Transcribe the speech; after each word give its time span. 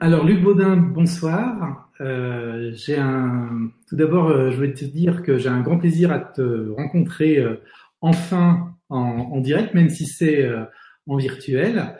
Alors 0.00 0.24
Luc 0.24 0.42
Baudin, 0.42 0.76
bonsoir. 0.76 1.90
Euh, 2.00 2.72
j'ai 2.74 2.96
un. 2.96 3.70
Tout 3.86 3.96
d'abord, 3.96 4.28
euh, 4.28 4.50
je 4.50 4.56
voulais 4.56 4.72
te 4.72 4.84
dire 4.84 5.22
que 5.22 5.36
j'ai 5.36 5.50
un 5.50 5.60
grand 5.60 5.78
plaisir 5.78 6.10
à 6.10 6.20
te 6.20 6.70
rencontrer 6.70 7.38
euh, 7.38 7.56
enfin 8.00 8.74
en, 8.88 8.98
en, 8.98 9.40
direct, 9.40 9.74
même 9.74 9.90
si 9.90 10.06
c'est 10.06 10.42
euh, 10.42 10.64
en 11.06 11.16
virtuel. 11.16 11.98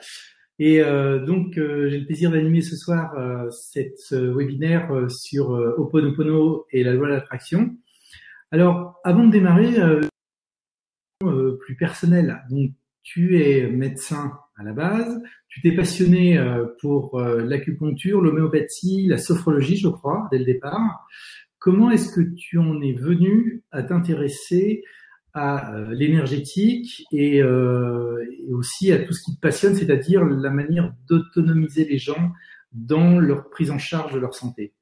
Et 0.59 0.81
euh, 0.81 1.27
donc, 1.27 1.55
j'ai 1.57 1.99
le 1.99 2.07
plaisir 2.07 2.31
d'animer 2.31 2.63
ce 2.63 2.77
soir 2.77 3.13
cette 3.51 4.13
webinaire 4.13 5.11
sur 5.11 5.51
Oponopono 5.51 6.65
et 6.71 6.85
la 6.85 6.95
loi 6.95 7.09
de 7.09 7.13
l'attraction. 7.13 7.77
Alors, 8.51 9.01
avant 9.05 9.25
de 9.25 9.33
démarrer, 9.33 9.75
plus 11.21 11.77
personnel. 11.77 12.41
Donc, 12.51 12.71
tu 13.03 13.43
es 13.43 13.69
médecin 13.69 14.33
à 14.57 14.63
la 14.63 14.73
base. 14.73 15.21
Tu 15.49 15.61
t'es 15.61 15.73
passionné 15.73 16.39
euh, 16.39 16.67
pour 16.81 17.19
euh, 17.19 17.43
l'acupuncture, 17.43 18.21
l'homéopathie, 18.21 19.07
la 19.07 19.19
sophrologie, 19.19 19.77
je 19.77 19.89
crois, 19.89 20.29
dès 20.31 20.39
le 20.39 20.45
départ. 20.45 21.07
Comment 21.59 21.91
est-ce 21.91 22.13
que 22.15 22.21
tu 22.21 22.59
en 22.59 22.81
es 22.83 22.93
venu 22.93 23.63
à 23.71 23.83
t'intéresser 23.83 24.85
à 25.33 25.75
euh, 25.75 25.93
l'énergétique 25.93 27.07
et, 27.11 27.39
et, 27.39 28.53
aussi 28.53 28.93
à 28.93 28.99
tout 28.99 29.13
ce 29.13 29.23
qui 29.23 29.35
te 29.35 29.41
passionne, 29.41 29.75
c'est-à-dire 29.75 30.25
la 30.25 30.51
manière 30.51 30.93
d'autonomiser 31.09 31.85
les 31.85 31.99
gens 31.99 32.33
dans 32.73 33.19
leur 33.19 33.51
prise 33.51 33.71
en 33.71 33.79
charge 33.79 34.15
de 34.15 34.19
leur 34.19 34.35
santé? 34.35 34.73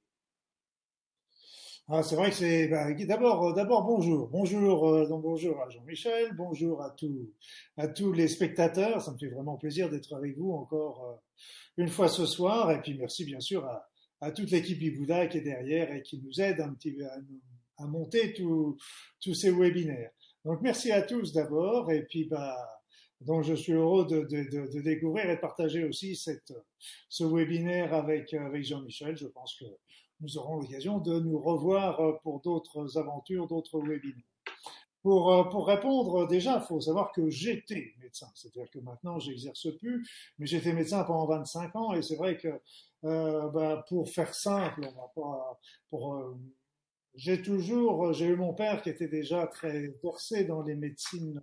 Ah, 1.94 2.02
c'est 2.02 2.16
vrai 2.16 2.30
que 2.30 2.36
c'est 2.36 2.68
bah, 2.68 2.90
d'abord 3.04 3.48
euh, 3.48 3.52
d'abord 3.52 3.84
bonjour. 3.84 4.26
Bonjour 4.28 4.88
euh, 4.88 5.06
donc 5.06 5.20
bonjour 5.20 5.60
à 5.60 5.68
Jean-Michel 5.68 6.34
bonjour 6.34 6.80
à 6.80 6.88
tous 6.88 7.30
à 7.76 7.86
tous 7.86 8.14
les 8.14 8.28
spectateurs. 8.28 9.02
Ça 9.02 9.12
me 9.12 9.18
fait 9.18 9.28
vraiment 9.28 9.58
plaisir 9.58 9.90
d'être 9.90 10.14
avec 10.14 10.38
vous 10.38 10.52
encore 10.52 11.04
euh, 11.04 11.82
une 11.82 11.90
fois 11.90 12.08
ce 12.08 12.24
soir. 12.24 12.70
Et 12.70 12.80
puis 12.80 12.96
merci 12.96 13.26
bien 13.26 13.40
sûr 13.40 13.68
à, 14.22 14.30
toute 14.30 14.50
l'équipe 14.52 14.80
Ibouda 14.80 15.26
qui 15.26 15.36
est 15.36 15.42
derrière 15.42 15.92
et 15.92 16.00
qui 16.00 16.18
nous 16.22 16.40
aide 16.40 16.62
un 16.62 16.72
petit 16.72 16.96
à, 17.02 17.84
à 17.84 17.86
monter 17.86 18.32
tous 18.32 18.78
tous 19.20 19.34
ces 19.34 19.50
webinaires. 19.50 20.12
Donc 20.46 20.62
merci 20.62 20.92
à 20.92 21.02
tous 21.02 21.34
d'abord. 21.34 21.92
Et 21.92 22.04
puis 22.04 22.24
bah 22.24 22.56
donc 23.20 23.44
je 23.44 23.52
suis 23.52 23.74
heureux 23.74 24.06
de, 24.06 24.20
de, 24.22 24.48
de, 24.50 24.66
de 24.72 24.80
découvrir 24.80 25.28
et 25.28 25.36
de 25.36 25.40
partager 25.42 25.84
aussi 25.84 26.16
cette, 26.16 26.54
ce 27.10 27.22
webinaire 27.22 27.92
avec, 27.92 28.32
avec 28.32 28.64
Jean-Michel. 28.64 29.14
Je 29.14 29.26
pense 29.26 29.56
que 29.56 29.66
nous 30.22 30.38
aurons 30.38 30.60
l'occasion 30.60 30.98
de 30.98 31.18
nous 31.18 31.38
revoir 31.38 32.00
euh, 32.00 32.12
pour 32.22 32.40
d'autres 32.40 32.96
aventures, 32.96 33.46
d'autres 33.48 33.80
webinaires. 33.80 34.24
Pour, 35.02 35.32
euh, 35.32 35.44
pour 35.44 35.66
répondre, 35.66 36.28
déjà, 36.28 36.58
il 36.60 36.66
faut 36.66 36.80
savoir 36.80 37.10
que 37.10 37.28
j'étais 37.28 37.92
médecin. 38.00 38.28
C'est-à-dire 38.34 38.70
que 38.70 38.78
maintenant, 38.78 39.18
j'exerce 39.18 39.66
plus, 39.78 40.08
mais 40.38 40.46
j'étais 40.46 40.72
médecin 40.72 41.02
pendant 41.02 41.26
25 41.26 41.74
ans 41.74 41.92
et 41.92 42.02
c'est 42.02 42.14
vrai 42.14 42.36
que 42.36 42.60
euh, 43.04 43.50
bah, 43.50 43.84
pour 43.88 44.08
faire 44.08 44.32
simple, 44.32 44.80
on 44.86 45.00
va 45.00 45.12
pas, 45.14 45.60
pour 45.90 46.36
j'ai 47.14 47.42
toujours, 47.42 48.12
j'ai 48.12 48.26
eu 48.26 48.36
mon 48.36 48.54
père 48.54 48.82
qui 48.82 48.88
était 48.88 49.08
déjà 49.08 49.46
très 49.46 49.92
versé 50.02 50.44
dans 50.44 50.62
les 50.62 50.74
médecines 50.74 51.40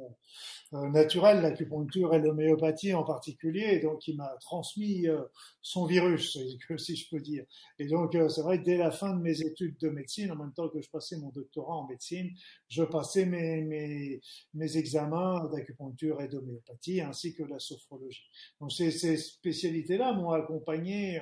euh, 0.73 0.89
naturelles, 0.89 1.41
l'acupuncture 1.41 2.13
et 2.13 2.19
l'homéopathie 2.19 2.93
en 2.93 3.03
particulier, 3.03 3.73
et 3.73 3.79
donc 3.79 4.07
il 4.07 4.17
m'a 4.17 4.35
transmis 4.39 5.07
euh, 5.07 5.21
son 5.61 5.85
virus, 5.85 6.37
si 6.77 6.95
je 6.95 7.09
peux 7.09 7.19
dire. 7.19 7.45
Et 7.77 7.87
donc 7.87 8.15
euh, 8.15 8.29
c'est 8.29 8.41
vrai 8.41 8.59
que 8.59 8.65
dès 8.65 8.77
la 8.77 8.91
fin 8.91 9.15
de 9.15 9.21
mes 9.21 9.41
études 9.41 9.77
de 9.79 9.89
médecine, 9.89 10.31
en 10.31 10.35
même 10.35 10.53
temps 10.53 10.69
que 10.69 10.81
je 10.81 10.89
passais 10.89 11.17
mon 11.17 11.29
doctorat 11.29 11.75
en 11.75 11.87
médecine, 11.87 12.29
je 12.67 12.83
passais 12.83 13.25
mes, 13.25 13.61
mes, 13.61 14.21
mes 14.55 14.77
examens 14.77 15.49
d'acupuncture 15.51 16.21
et 16.21 16.27
d'homéopathie, 16.27 17.01
ainsi 17.01 17.35
que 17.35 17.43
la 17.43 17.59
sophrologie. 17.59 18.25
Donc 18.59 18.71
ces 18.71 18.91
spécialités-là 19.17 20.13
m'ont 20.13 20.31
accompagné 20.31 21.21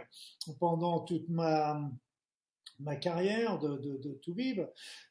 pendant 0.59 1.01
toute 1.01 1.27
ma 1.29 1.81
ma 2.79 2.95
carrière 2.95 3.59
de, 3.59 3.77
de, 3.77 3.97
de 3.97 4.19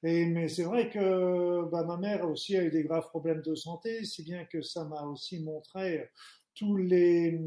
mais 0.02 0.48
c'est 0.48 0.64
vrai 0.64 0.88
que 0.88 1.68
bah, 1.70 1.84
ma 1.84 1.96
mère 1.96 2.28
aussi 2.28 2.56
a 2.56 2.64
eu 2.64 2.70
des 2.70 2.84
graves 2.84 3.08
problèmes 3.08 3.42
de 3.42 3.54
santé, 3.54 4.04
si 4.04 4.22
bien 4.22 4.44
que 4.44 4.62
ça 4.62 4.84
m'a 4.84 5.02
aussi 5.02 5.40
montré 5.40 6.08
tous 6.54 6.76
les 6.76 7.38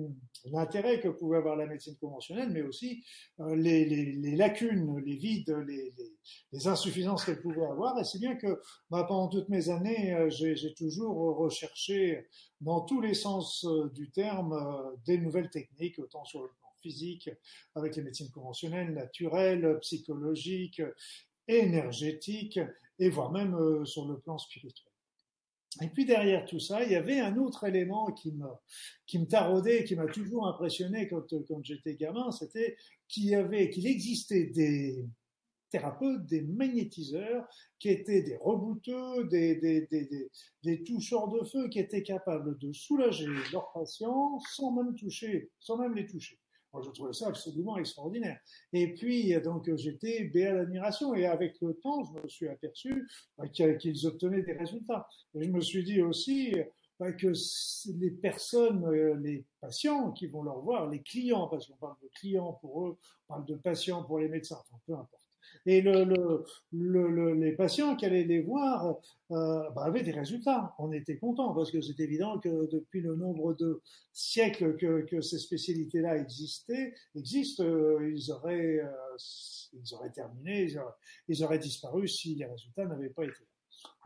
l'intérêt 0.46 1.00
que 1.00 1.10
pouvait 1.10 1.38
avoir 1.38 1.56
la 1.56 1.66
médecine 1.66 1.96
conventionnelle, 1.98 2.50
mais 2.50 2.62
aussi 2.62 3.04
euh, 3.40 3.56
les, 3.56 3.86
les, 3.86 4.36
lacunes, 4.36 5.00
les 5.00 5.16
vides, 5.16 5.56
les, 5.68 6.68
insuffisances 6.68 7.26
qu'elle 7.26 7.42
pouvait 7.42 7.66
avoir. 7.66 7.98
Et 8.00 8.04
c'est 8.04 8.20
bien 8.20 8.36
que 8.36 8.62
bah, 8.90 9.04
pendant 9.04 9.28
toutes 9.28 9.50
mes 9.50 9.70
années, 9.70 10.14
euh, 10.14 10.30
j'ai 10.30 10.74
toujours 10.74 11.38
recherché 11.38 12.28
dans 12.62 12.82
tous 12.82 13.02
les 13.02 13.14
sens 13.14 13.66
euh, 13.66 13.90
du 13.94 14.12
terme 14.12 14.54
euh, 14.54 14.96
des 15.06 15.18
nouvelles 15.18 15.50
techniques, 15.50 16.00
autant 16.00 16.24
sur 16.26 16.44
le 16.44 16.50
physique, 16.82 17.30
avec 17.76 17.96
les 17.96 18.04
médecines 18.04 18.32
conventionnelles, 18.32 18.94
naturelles, 18.94 19.78
psychologiques, 19.82 20.82
énergétiques, 21.48 22.60
et 23.00 23.10
voire 23.10 23.32
même 23.32 23.56
euh, 23.56 23.86
sur 23.86 24.08
le 24.08 24.20
plan 24.20 24.38
spirituel. 24.38 24.92
Et 25.82 25.88
puis 25.88 26.06
derrière 26.06 26.46
tout 26.46 26.60
ça, 26.60 26.84
il 26.84 26.92
y 26.92 26.96
avait 26.96 27.20
un 27.20 27.38
autre 27.38 27.64
élément 27.64 28.12
qui 28.12 28.32
me, 28.32 28.48
qui 29.06 29.20
me 29.20 29.26
taraudait, 29.26 29.84
qui 29.84 29.96
m'a 29.96 30.08
toujours 30.08 30.48
impressionné 30.48 31.08
quand, 31.08 31.28
quand 31.48 31.64
j'étais 31.64 31.96
gamin, 31.96 32.32
c'était 32.32 32.76
qu'il 33.08 33.26
y 33.26 33.36
avait, 33.36 33.70
qu'il 33.70 33.86
existait 33.86 34.46
des 34.48 35.06
thérapeutes, 35.70 36.26
des 36.26 36.42
magnétiseurs, 36.42 37.48
qui 37.78 37.90
étaient 37.90 38.24
des 38.24 38.38
rebouteux, 38.38 39.26
des, 39.26 39.56
des, 39.56 39.88
des, 39.92 40.30
des, 40.64 40.84
toucheurs 40.84 41.28
de 41.28 41.44
feu, 41.46 41.70
qui 41.70 41.80
étaient 41.80 42.04
capables 42.04 42.58
de 42.58 42.74
soulager 42.74 43.28
leurs 43.52 43.72
patients 43.72 44.40
sans 44.56 44.72
même 44.72 44.96
toucher, 44.96 45.52
sans 45.60 45.78
même 45.78 45.94
les 45.94 46.08
toucher. 46.08 46.40
Moi, 46.74 46.84
je 46.86 46.92
trouvais 46.92 47.14
ça 47.14 47.28
absolument 47.28 47.78
extraordinaire. 47.78 48.40
Et 48.74 48.94
puis, 48.94 49.34
donc, 49.42 49.70
j'étais 49.76 50.26
béat 50.26 50.54
d'admiration. 50.54 51.16
Et 51.16 51.26
avec 51.26 51.56
le 51.62 51.74
temps, 51.76 52.04
je 52.04 52.22
me 52.22 52.28
suis 52.28 52.48
aperçu 52.48 53.08
bah, 53.38 53.48
qu'ils 53.48 54.08
obtenaient 54.08 54.44
des 54.44 54.54
résultats. 54.54 55.08
Et 55.36 55.44
je 55.44 55.52
me 55.52 55.62
suis 55.62 55.84
dit 55.84 56.02
aussi 56.02 56.54
bah, 57.00 57.14
que 57.14 57.32
les 57.98 58.12
personnes, 58.12 58.86
euh, 58.86 59.16
les 59.22 59.46
patients 59.62 60.12
qui 60.12 60.28
vont 60.28 60.44
leur 60.44 60.60
voir, 60.60 60.90
les 60.90 61.02
clients, 61.02 61.48
parce 61.48 61.66
qu'on 61.68 61.78
parle 61.78 61.96
de 62.04 62.10
clients 62.14 62.54
pour 62.62 62.88
eux, 62.88 62.98
on 63.30 63.34
parle 63.34 63.46
de 63.46 63.56
patients 63.56 64.04
pour 64.04 64.20
les 64.20 64.28
médecins, 64.28 64.58
enfin, 64.60 64.80
peu 64.86 64.94
importe 64.94 65.29
et 65.66 65.82
le, 65.82 66.04
le, 66.04 66.46
le, 66.72 67.34
les 67.34 67.52
patients 67.52 67.96
qui 67.96 68.06
allaient 68.06 68.24
les 68.24 68.42
voir 68.42 68.98
euh, 69.32 69.70
bah, 69.76 69.84
avaient 69.84 70.04
des 70.04 70.12
résultats. 70.12 70.74
On 70.80 70.92
était 70.92 71.18
contents 71.18 71.54
parce 71.54 71.72
que 71.72 71.82
c'est 71.82 72.00
évident 72.00 72.40
que 72.40 72.70
depuis 72.72 73.02
le 73.02 73.16
nombre 73.16 73.54
de 73.54 73.82
siècles 74.12 74.78
que, 74.78 75.22
ces 75.22 75.38
spécialités-là 75.38 76.18
existaient, 76.18 76.94
existent, 77.16 77.64
euh, 77.64 78.12
ils 78.12 78.32
auraient, 78.32 78.80
euh, 78.80 79.18
ils 79.74 79.94
auraient 79.94 80.12
terminé, 80.12 80.64
ils 80.64 80.78
auraient, 80.80 80.94
ils 81.28 81.44
auraient 81.44 81.60
disparu 81.60 82.08
si 82.08 82.36
les 82.36 82.46
résultats 82.46 82.86
n'avaient 82.86 83.10
pas 83.10 83.24
été 83.24 83.40
là. 83.42 83.46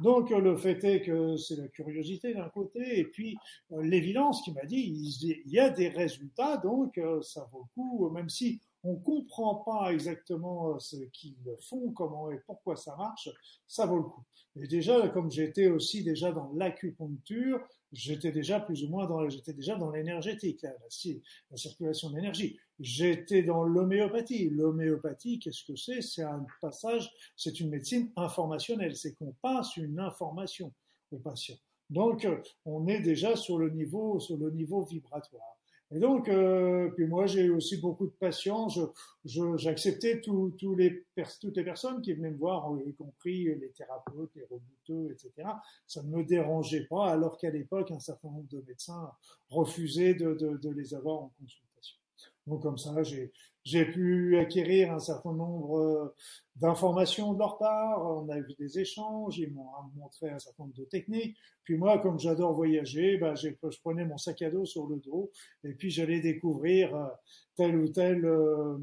Donc 0.02 0.30
le 0.30 0.56
fait 0.56 0.84
est 0.84 1.02
que 1.02 1.36
c'est 1.38 1.56
la 1.56 1.68
curiosité 1.68 2.34
d'un 2.36 2.50
côté 2.50 3.00
et 3.00 3.06
puis 3.06 3.36
l'évidence 3.72 4.44
qui 4.44 4.52
m'a 4.52 4.66
dit 4.66 5.16
il 5.20 5.52
y 5.52 5.58
a 5.58 5.72
des 5.72 5.90
résultats 5.90 6.58
donc 6.58 7.00
ça 7.24 7.50
vaut 7.52 7.64
le 7.64 7.74
coup 7.74 8.09
même 8.12 8.30
si 8.30 8.62
on 8.84 8.96
comprend 8.96 9.56
pas 9.56 9.94
exactement 9.94 10.72
euh, 10.72 10.80
ce 10.80 10.98
qu'ils 11.12 11.36
font, 11.70 11.92
comment 11.92 12.30
et 12.32 12.40
pourquoi 12.46 12.76
ça 12.76 12.96
marche, 12.96 13.30
ça 13.68 13.86
vaut 13.86 13.98
le 13.98 14.04
coup. 14.04 14.24
Et 14.56 14.68
déjà, 14.68 15.08
comme 15.10 15.32
j'étais 15.32 15.68
aussi 15.68 16.04
déjà 16.04 16.32
dans 16.32 16.52
l'acupuncture, 16.54 17.60
j'étais 17.92 18.32
déjà 18.32 18.60
plus 18.60 18.84
ou 18.84 18.90
moins 18.90 19.08
dans, 19.08 19.28
j'étais 19.30 19.54
déjà 19.54 19.76
dans 19.76 19.90
l'énergétique, 19.90 20.62
la, 20.62 20.72
la, 20.72 21.58
circulation 21.58 22.12
d'énergie. 22.12 22.60
J'étais 22.80 23.42
dans 23.44 23.64
l'homéopathie. 23.64 24.50
L'homéopathie, 24.50 25.40
qu'est-ce 25.40 25.64
que 25.64 25.76
c'est? 25.76 26.02
C'est 26.02 26.24
un 26.24 26.46
passage, 26.62 27.12
c'est 27.36 27.60
une 27.60 27.70
médecine 27.70 28.12
informationnelle. 28.16 28.96
C'est 28.96 29.14
qu'on 29.16 29.34
passe 29.42 29.78
une 29.78 30.00
information 30.00 30.72
au 31.12 31.18
patient. 31.18 31.58
Donc, 31.90 32.28
on 32.66 32.88
est 32.88 33.02
déjà 33.02 33.36
sur 33.36 33.58
le 33.58 33.70
niveau, 33.70 34.20
sur 34.20 34.38
le 34.38 34.52
niveau 34.52 34.84
vibratoire. 34.84 35.58
Et 35.92 36.00
donc, 36.00 36.28
euh, 36.28 36.90
puis 36.96 37.06
moi, 37.06 37.28
j'ai 37.28 37.50
aussi 37.50 37.78
beaucoup 37.78 38.08
de 38.08 38.14
patience. 38.20 38.80
J'acceptais 39.26 40.22
je, 40.26 40.50
tous 40.58 40.76
les, 40.76 41.06
toutes 41.40 41.58
les 41.58 41.64
personnes 41.64 42.02
qui 42.02 42.14
venaient 42.14 42.32
me 42.32 42.38
voir, 42.38 42.72
y 42.85 42.94
compris 42.96 43.46
les 43.46 43.72
thérapeutes, 43.72 44.32
les 44.35 44.44
rebouteux, 44.44 45.12
etc. 45.12 45.50
Ça 45.85 46.02
ne 46.02 46.09
me 46.09 46.24
dérangeait 46.24 46.88
pas, 46.90 47.12
alors 47.12 47.38
qu'à 47.38 47.52
l'époque, 47.52 47.91
un 47.91 48.00
certain 48.00 48.30
nombre 48.30 48.50
de 48.50 48.64
médecins 48.68 49.12
refusaient 49.50 50.16
de, 50.16 50.34
de, 50.34 50.58
de 50.58 50.70
les 50.72 50.96
avoir 50.96 51.24
en 51.24 51.34
consultation. 51.40 52.00
Donc 52.47 52.62
comme 52.64 52.78
ça, 52.78 53.03
j'ai 53.03 53.32
pu 53.64 54.38
acquérir 54.40 54.92
un 54.92 55.00
certain 55.00 55.34
nombre 55.34 55.78
euh, 55.78 56.16
d'informations 56.56 57.34
de 57.34 57.40
leur 57.40 57.58
part. 57.58 58.02
On 58.06 58.30
a 58.30 58.40
vu 58.40 58.54
des 58.60 58.80
échanges, 58.80 59.38
ils 59.38 59.54
m'ont 59.54 59.70
montré 59.96 60.30
un 60.30 60.40
certain 60.40 60.64
nombre 60.64 60.76
de 60.76 60.86
techniques. 60.86 61.38
Puis 61.64 61.78
moi, 61.78 62.00
comme 62.00 62.20
j'adore 62.20 62.54
voyager, 62.54 63.18
ben, 63.18 63.36
je 63.36 63.50
prenais 63.82 64.06
mon 64.06 64.18
sac 64.18 64.42
à 64.42 64.50
dos 64.50 64.66
sur 64.66 64.88
le 64.88 64.98
dos 64.98 65.32
et 65.64 65.74
puis 65.74 65.90
j'allais 65.90 66.20
découvrir 66.20 66.96
euh, 66.96 67.08
tel 67.56 67.78
ou 67.78 67.88
tel 67.88 68.26
euh, 68.26 68.78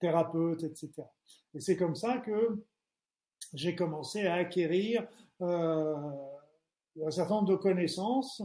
thérapeute, 0.00 0.62
etc. 0.62 0.90
Et 1.54 1.60
c'est 1.60 1.76
comme 1.76 1.96
ça 1.96 2.18
que 2.18 2.64
j'ai 3.52 3.74
commencé 3.74 4.26
à 4.26 4.34
acquérir 4.34 5.06
un 5.40 7.10
certain 7.10 7.36
nombre 7.36 7.48
de 7.48 7.56
connaissances 7.56 8.42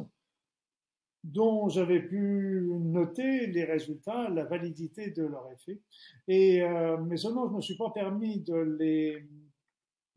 dont 1.25 1.69
j'avais 1.69 2.01
pu 2.01 2.69
noter 2.71 3.47
les 3.47 3.63
résultats, 3.63 4.29
la 4.29 4.45
validité 4.45 5.11
de 5.11 5.23
leur 5.23 5.51
effet. 5.51 5.81
Et, 6.27 6.61
euh, 6.61 6.97
mais 6.97 7.17
seulement, 7.17 7.47
je 7.47 7.51
ne 7.51 7.57
me 7.57 7.61
suis 7.61 7.77
pas 7.77 7.89
permis 7.89 8.41
de 8.41 8.55
les, 8.55 9.27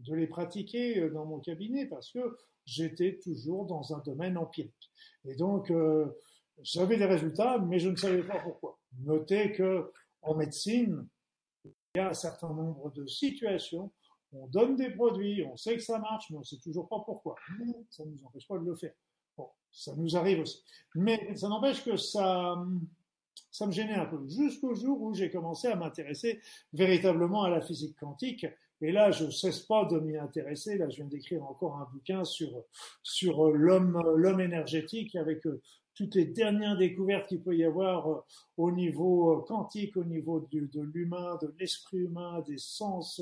de 0.01 0.15
les 0.15 0.27
pratiquer 0.27 1.09
dans 1.11 1.25
mon 1.25 1.41
cabinet 1.41 1.87
parce 1.87 2.13
que 2.13 2.37
j'étais 2.67 3.19
toujours 3.23 3.67
dans 3.67 3.95
un 3.95 4.01
domaine 4.01 4.37
empirique. 4.37 4.93
Et 5.25 5.35
donc, 5.35 5.71
euh, 5.71 6.07
j'avais 6.63 6.99
des 6.99 7.07
résultats, 7.07 7.59
mais 7.59 7.79
je 7.79 7.89
ne 7.89 7.97
savais 7.97 8.23
pas 8.23 8.41
pourquoi. 8.41 8.79
Notez 9.01 9.53
que 9.53 9.91
en 10.23 10.35
médecine, 10.35 11.07
il 11.65 11.73
y 11.97 12.01
a 12.01 12.11
un 12.11 12.15
certain 12.15 12.53
nombre 12.53 12.93
de 12.93 13.07
situations 13.07 13.91
on 14.33 14.47
donne 14.49 14.77
des 14.77 14.91
produits, 14.91 15.45
on 15.45 15.57
sait 15.57 15.77
que 15.77 15.83
ça 15.83 15.99
marche, 15.99 16.27
mais 16.31 16.37
on 16.37 16.41
ne 16.41 16.45
sait 16.45 16.59
toujours 16.59 16.89
pas 16.89 17.01
pourquoi. 17.05 17.35
ça 17.91 18.05
ne 18.05 18.11
nous 18.11 18.25
empêche 18.25 18.47
pas 18.47 18.59
de 18.59 18.65
le 18.65 18.77
faire. 18.77 18.93
Ça 19.71 19.95
nous 19.97 20.17
arrive 20.17 20.41
aussi. 20.41 20.63
Mais 20.95 21.37
ça 21.37 21.49
n'empêche 21.49 21.85
que 21.85 21.97
ça, 21.97 22.57
ça 23.51 23.67
me 23.67 23.73
gênait 23.73 23.95
un 23.95 24.07
peu. 24.07 24.19
Jusqu'au 24.29 24.75
jour 24.75 25.01
où 25.01 25.15
j'ai 25.15 25.31
commencé 25.31 25.69
à 25.69 25.77
m'intéresser 25.77 26.41
véritablement 26.73 27.45
à 27.45 27.51
la 27.51 27.61
physique 27.61 27.97
quantique. 27.99 28.47
Et 28.81 28.93
là, 28.93 29.11
je 29.11 29.25
ne 29.25 29.31
cesse 29.31 29.61
pas 29.61 29.85
de 29.85 29.99
m'y 29.99 30.17
intéresser. 30.17 30.79
Là, 30.79 30.89
je 30.89 30.97
viens 30.97 31.07
d'écrire 31.07 31.45
encore 31.45 31.77
un 31.77 31.89
bouquin 31.93 32.25
sur, 32.25 32.65
sur 33.03 33.51
l'homme, 33.51 34.01
l'homme 34.17 34.41
énergétique 34.41 35.17
avec 35.17 35.43
toutes 35.99 36.15
les 36.15 36.27
dernières 36.27 36.77
découvertes 36.77 37.27
qu'il 37.27 37.43
peut 37.43 37.57
y 37.57 37.65
avoir 37.65 38.09
euh, 38.09 38.21
au 38.57 38.71
niveau 38.71 39.33
euh, 39.33 39.41
quantique, 39.41 39.97
au 39.97 40.05
niveau 40.05 40.47
de 40.53 40.81
l'humain, 40.81 41.37
de 41.43 41.53
l'esprit 41.59 41.99
humain, 41.99 42.41
des 42.47 42.57
sens, 42.57 43.21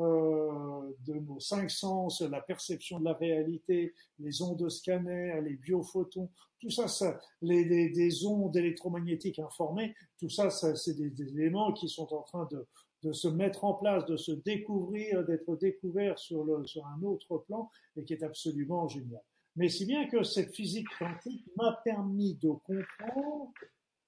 euh, 0.00 0.92
de 1.06 1.14
nos 1.14 1.38
cinq 1.38 1.70
sens, 1.70 2.22
la 2.22 2.40
perception 2.40 2.98
de 2.98 3.04
la 3.04 3.12
réalité, 3.12 3.94
les 4.18 4.42
ondes 4.42 4.58
de 4.58 4.68
scanner, 4.68 5.40
les 5.40 5.54
biophotons, 5.54 6.28
tout 6.58 6.70
ça, 6.70 6.88
ça 6.88 7.20
les, 7.42 7.64
des 7.90 8.26
ondes 8.26 8.56
électromagnétiques 8.56 9.38
informées, 9.38 9.94
tout 10.18 10.28
ça, 10.28 10.50
ça 10.50 10.74
c'est 10.74 10.94
des, 10.94 11.10
des, 11.10 11.28
éléments 11.28 11.72
qui 11.72 11.88
sont 11.88 12.12
en 12.12 12.22
train 12.22 12.48
de, 12.50 12.66
de 13.04 13.12
se 13.12 13.28
mettre 13.28 13.64
en 13.64 13.74
place, 13.74 14.04
de 14.06 14.16
se 14.16 14.32
découvrir, 14.32 15.24
d'être 15.24 15.54
découvert 15.54 16.18
sur, 16.18 16.42
le, 16.42 16.66
sur 16.66 16.84
un 16.86 17.00
autre 17.04 17.38
plan 17.46 17.70
et 17.96 18.02
qui 18.02 18.14
est 18.14 18.24
absolument 18.24 18.88
génial. 18.88 19.22
Mais 19.56 19.68
si 19.68 19.86
bien 19.86 20.06
que 20.06 20.22
cette 20.22 20.54
physique 20.54 20.86
quantique 20.98 21.46
m'a 21.56 21.80
permis 21.84 22.34
de 22.34 22.50
comprendre 22.50 23.52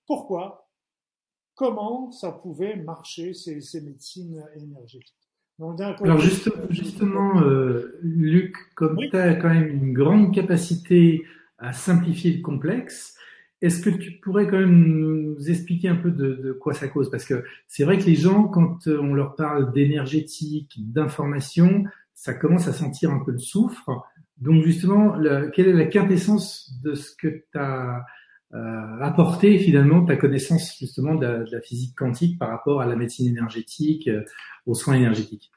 pourquoi, 0.07 0.69
comment 1.55 2.11
ça 2.13 2.33
pouvait 2.33 2.77
marcher 2.77 3.35
ces, 3.35 3.61
ces 3.61 3.81
médecines 3.81 4.45
énergétiques. 4.57 5.15
Donc, 5.59 5.81
Alors 5.81 6.21
justement, 6.71 7.41
euh, 7.43 7.99
Luc, 8.01 8.55
comme 8.77 8.97
tu 8.97 9.17
as 9.17 9.35
quand 9.35 9.49
même 9.49 9.69
une 9.69 9.93
grande 9.93 10.33
capacité 10.33 11.25
à 11.59 11.73
simplifier 11.73 12.33
le 12.35 12.43
complexe, 12.43 13.17
est-ce 13.61 13.83
que 13.83 13.91
tu 13.91 14.13
pourrais 14.21 14.47
quand 14.47 14.61
même 14.61 14.87
nous 14.87 15.51
expliquer 15.51 15.89
un 15.89 15.97
peu 15.97 16.13
de, 16.13 16.35
de 16.35 16.53
quoi 16.53 16.75
ça 16.75 16.87
cause? 16.87 17.11
Parce 17.11 17.25
que 17.25 17.43
c'est 17.67 17.83
vrai 17.83 17.99
que 17.99 18.05
les 18.05 18.15
gens, 18.15 18.45
quand 18.45 18.87
on 18.87 19.15
leur 19.15 19.35
parle 19.35 19.73
d'énergétique, 19.73 20.79
d'information, 20.93 21.85
ça 22.15 22.35
commence 22.35 22.69
à 22.69 22.73
sentir 22.73 23.11
un 23.11 23.19
peu 23.25 23.33
le 23.33 23.39
soufre. 23.39 23.91
Donc 24.41 24.63
justement, 24.65 25.15
quelle 25.53 25.69
est 25.69 25.73
la 25.73 25.87
quintessence 25.87 26.73
de 26.83 26.95
ce 26.95 27.15
que 27.17 27.29
tu 27.29 27.59
as 27.59 28.05
euh, 28.55 29.01
apporté 29.01 29.59
finalement, 29.59 30.07
ta 30.07 30.17
connaissance 30.17 30.75
justement 30.79 31.15
de, 31.17 31.45
la 31.51 31.61
physique 31.61 31.95
quantique 31.95 32.39
par 32.39 32.49
rapport 32.49 32.81
à 32.81 32.87
la 32.87 32.97
médecine 32.97 33.29
énergétique, 33.29 34.09
euh, 34.09 34.25
aux 34.65 34.75
soins 34.75 34.95
énergétiques? 34.95 35.53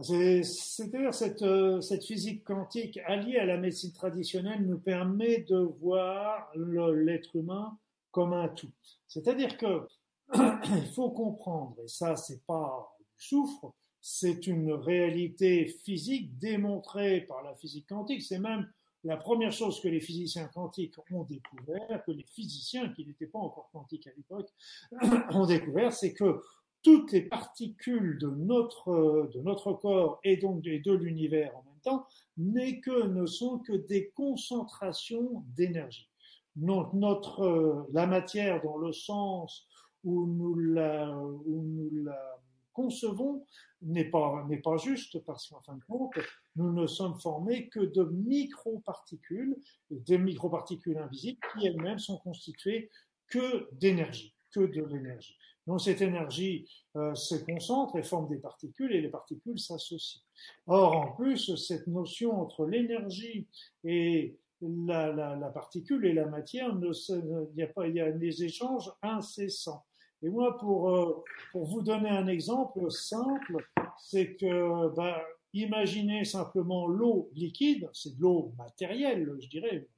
C'est-à-dire 0.00 1.12
cette, 1.12 1.42
euh, 1.42 1.82
cette 1.82 2.04
physique 2.04 2.44
quantique 2.44 2.98
alliée 3.04 3.36
à 3.36 3.44
la 3.44 3.58
médecine 3.58 3.92
traditionnelle 3.92 4.66
nous 4.66 4.78
permet 4.78 5.40
de 5.42 5.58
voir 5.58 6.50
l'être 6.56 7.36
humain 7.36 7.76
comme 8.10 8.32
un 8.32 8.48
tout. 8.48 8.72
C'est-à-dire 9.06 9.58
que 9.58 9.86
il 10.34 10.86
faut 10.94 11.10
comprendre, 11.10 11.76
et 11.84 11.88
ça 11.88 12.16
c'est 12.16 12.42
pas 12.46 12.96
du 12.98 13.26
souffre, 13.26 13.74
c'est 14.02 14.48
une 14.48 14.72
réalité 14.72 15.64
physique 15.84 16.36
démontrée 16.38 17.20
par 17.22 17.44
la 17.44 17.54
physique 17.54 17.88
quantique. 17.88 18.22
C'est 18.22 18.40
même 18.40 18.68
la 19.04 19.16
première 19.16 19.52
chose 19.52 19.80
que 19.80 19.86
les 19.86 20.00
physiciens 20.00 20.48
quantiques 20.48 20.96
ont 21.12 21.22
découvert, 21.22 22.04
que 22.04 22.10
les 22.10 22.24
physiciens 22.24 22.88
qui 22.88 23.06
n'étaient 23.06 23.26
pas 23.26 23.38
encore 23.38 23.70
quantiques 23.72 24.08
à 24.08 24.10
l'époque 24.16 24.50
ont 25.30 25.46
découvert, 25.46 25.92
c'est 25.92 26.14
que 26.14 26.42
toutes 26.82 27.12
les 27.12 27.22
particules 27.22 28.18
de 28.18 28.28
notre, 28.28 29.30
de 29.32 29.40
notre 29.40 29.72
corps 29.72 30.18
et 30.24 30.36
donc 30.36 30.62
de, 30.62 30.92
l'univers 30.92 31.56
en 31.56 31.62
même 31.62 31.80
temps 31.84 32.06
n'est 32.36 32.80
que, 32.80 33.06
ne 33.06 33.24
sont 33.26 33.60
que 33.60 33.72
des 33.72 34.10
concentrations 34.10 35.44
d'énergie. 35.56 36.08
Donc 36.56 36.92
notre, 36.92 37.86
la 37.92 38.08
matière 38.08 38.60
dans 38.62 38.78
le 38.78 38.92
sens 38.92 39.68
où 40.02 40.26
nous 40.26 40.56
la, 40.56 41.16
où 41.16 41.62
nous 41.62 42.04
la 42.04 42.40
concevons 42.72 43.46
n'est 43.82 44.10
pas, 44.10 44.44
n'est 44.48 44.60
pas 44.60 44.76
juste 44.76 45.18
parce 45.24 45.48
qu'en 45.48 45.60
fin 45.60 45.74
de 45.74 45.84
compte, 45.84 46.14
nous 46.56 46.72
ne 46.72 46.86
sommes 46.86 47.18
formés 47.20 47.68
que 47.68 47.80
de 47.80 48.04
microparticules, 48.04 49.56
des 49.90 50.18
microparticules 50.18 50.98
invisibles 50.98 51.38
qui 51.52 51.66
elles-mêmes 51.66 51.98
sont 51.98 52.18
constituées 52.18 52.90
que 53.28 53.68
d'énergie, 53.72 54.34
que 54.50 54.60
de 54.60 54.82
l'énergie. 54.82 55.36
Donc 55.66 55.80
cette 55.80 56.00
énergie 56.00 56.68
euh, 56.96 57.14
se 57.14 57.36
concentre 57.36 57.96
et 57.96 58.02
forme 58.02 58.28
des 58.28 58.38
particules 58.38 58.92
et 58.92 59.00
les 59.00 59.08
particules 59.08 59.58
s'associent. 59.58 60.20
Or, 60.66 60.96
en 60.96 61.12
plus, 61.12 61.54
cette 61.56 61.86
notion 61.86 62.40
entre 62.40 62.66
l'énergie 62.66 63.46
et 63.84 64.36
la, 64.60 65.12
la, 65.12 65.36
la, 65.36 65.50
particule 65.50 66.04
et 66.06 66.12
la 66.12 66.26
matière, 66.26 66.72
il 66.78 67.56
y 67.56 67.62
a 67.62 67.66
pas, 67.68 67.86
il 67.86 67.94
y 67.94 68.00
a 68.00 68.10
des 68.10 68.44
échanges 68.44 68.92
incessants. 69.02 69.84
Et 70.22 70.28
moi, 70.28 70.56
pour, 70.58 70.90
euh, 70.90 71.24
pour 71.50 71.66
vous 71.66 71.82
donner 71.82 72.08
un 72.08 72.28
exemple 72.28 72.90
simple, 72.90 73.56
c'est 73.98 74.36
que 74.36 74.94
ben, 74.94 75.16
imaginez 75.52 76.24
simplement 76.24 76.86
l'eau 76.86 77.28
liquide, 77.34 77.88
c'est 77.92 78.16
de 78.16 78.20
l'eau 78.22 78.52
matérielle, 78.56 79.30
je 79.40 79.48
dirais. 79.48 79.88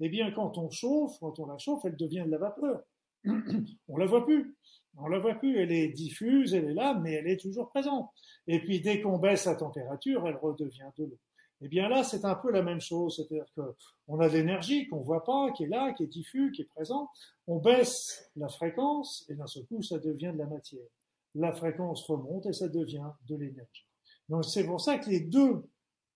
Eh 0.00 0.08
bien, 0.08 0.30
quand 0.32 0.58
on 0.58 0.70
chauffe, 0.70 1.18
quand 1.20 1.38
on 1.38 1.46
la 1.46 1.58
chauffe, 1.58 1.84
elle 1.84 1.96
devient 1.96 2.24
de 2.26 2.30
la 2.30 2.38
vapeur. 2.38 2.82
on 3.88 3.96
la 3.96 4.06
voit 4.06 4.26
plus. 4.26 4.56
On 4.96 5.08
la 5.08 5.18
voit 5.18 5.36
plus. 5.36 5.58
Elle 5.58 5.72
est 5.72 5.88
diffuse, 5.88 6.54
elle 6.54 6.66
est 6.66 6.74
là, 6.74 6.94
mais 6.94 7.12
elle 7.12 7.28
est 7.28 7.40
toujours 7.40 7.70
présente. 7.70 8.10
Et 8.46 8.60
puis, 8.60 8.80
dès 8.80 9.00
qu'on 9.00 9.18
baisse 9.18 9.46
la 9.46 9.54
température, 9.54 10.26
elle 10.28 10.36
redevient 10.36 10.90
de 10.98 11.04
l'eau. 11.04 11.18
Eh 11.60 11.68
bien 11.68 11.88
là, 11.88 12.04
c'est 12.04 12.24
un 12.24 12.34
peu 12.34 12.50
la 12.50 12.62
même 12.62 12.80
chose, 12.80 13.16
c'est-à-dire 13.16 13.46
qu'on 13.54 14.20
a 14.20 14.28
de 14.28 14.34
l'énergie 14.34 14.86
qu'on 14.88 15.00
voit 15.00 15.24
pas, 15.24 15.50
qui 15.52 15.64
est 15.64 15.68
là, 15.68 15.92
qui 15.92 16.02
est 16.02 16.08
diffus, 16.08 16.52
qui 16.52 16.62
est 16.62 16.66
présent. 16.66 17.08
On 17.46 17.58
baisse 17.58 18.30
la 18.36 18.48
fréquence 18.48 19.24
et 19.28 19.34
d'un 19.34 19.46
seul 19.46 19.64
coup, 19.66 19.82
ça 19.82 19.98
devient 19.98 20.32
de 20.34 20.38
la 20.38 20.46
matière. 20.46 20.86
La 21.34 21.52
fréquence 21.52 22.04
remonte 22.04 22.46
et 22.46 22.52
ça 22.52 22.68
devient 22.68 23.10
de 23.28 23.36
l'énergie. 23.36 23.86
Donc 24.28 24.44
c'est 24.44 24.64
pour 24.64 24.80
ça 24.80 24.98
que 24.98 25.08
les 25.10 25.20
deux 25.20 25.64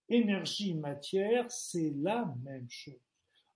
énergie-matière, 0.08 1.50
c'est 1.50 1.92
la 1.96 2.32
même 2.42 2.66
chose. 2.68 2.94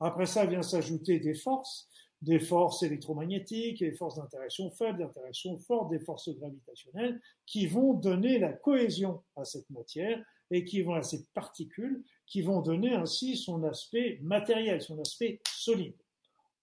Après 0.00 0.26
ça 0.26 0.46
vient 0.46 0.62
s'ajouter 0.62 1.20
des 1.20 1.34
forces, 1.34 1.88
des 2.22 2.38
forces 2.38 2.82
électromagnétiques, 2.84 3.80
des 3.80 3.92
forces 3.92 4.14
d'interaction 4.16 4.70
faibles, 4.70 5.00
d'interaction 5.00 5.58
fortes, 5.58 5.90
des 5.90 5.98
forces 5.98 6.30
gravitationnelles, 6.30 7.20
qui 7.44 7.66
vont 7.66 7.94
donner 7.94 8.38
la 8.38 8.52
cohésion 8.52 9.22
à 9.36 9.44
cette 9.44 9.68
matière 9.70 10.24
et 10.50 10.64
qui 10.64 10.82
vont 10.82 10.94
à 10.94 11.02
ces 11.02 11.26
particules 11.34 12.04
qui 12.26 12.40
vont 12.40 12.62
donner 12.62 12.94
ainsi 12.94 13.36
son 13.36 13.62
aspect 13.64 14.18
matériel, 14.22 14.80
son 14.80 14.98
aspect 15.00 15.40
solide. 15.46 15.96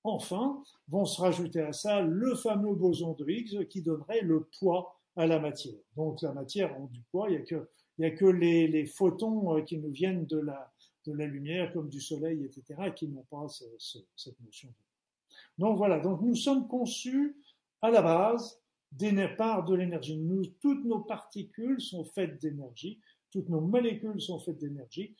Enfin, 0.03 0.63
vont 0.87 1.05
se 1.05 1.21
rajouter 1.21 1.61
à 1.61 1.73
ça 1.73 2.01
le 2.01 2.33
fameux 2.35 2.73
boson 2.73 3.13
de 3.13 3.29
Higgs 3.29 3.67
qui 3.67 3.81
donnerait 3.81 4.21
le 4.21 4.47
poids 4.57 4.95
à 5.15 5.27
la 5.27 5.39
matière. 5.39 5.79
Donc 5.95 6.21
la 6.21 6.33
matière 6.33 6.73
a 6.73 6.79
du 6.87 7.01
poids, 7.11 7.29
il 7.29 7.33
n'y 7.99 8.05
a 8.05 8.11
que, 8.11 8.25
les, 8.25 8.85
photons 8.85 9.57
euh, 9.57 9.61
qui 9.61 9.77
nous 9.77 9.91
viennent 9.91 10.25
de 10.25 10.39
la, 10.39 10.71
lumière, 11.05 11.73
comme 11.73 11.89
du 11.89 11.99
soleil, 11.99 12.45
etc., 12.45 12.91
qui 12.95 13.07
n'ont 13.07 13.25
pas 13.29 13.47
ce, 13.47 13.65
ce, 13.77 13.97
cette 14.15 14.39
notion 14.39 14.69
de 14.69 14.88
Donc 15.59 15.77
voilà, 15.77 15.99
donc 15.99 16.21
nous 16.21 16.35
sommes 16.35 16.67
conçus 16.67 17.37
à 17.83 17.91
la 17.91 18.01
base 18.01 18.59
des 18.91 19.13
parts 19.37 19.65
de 19.65 19.75
l'énergie. 19.75 20.19
Toutes 20.59 20.83
nos 20.85 21.01
particules 21.01 21.79
sont 21.79 22.03
faites 22.03 22.41
d'énergie 22.41 22.99
toutes 23.31 23.49
nos 23.49 23.61
molécules 23.61 24.21
sont 24.21 24.39
faites 24.39 24.57
d'énergie, 24.57 25.15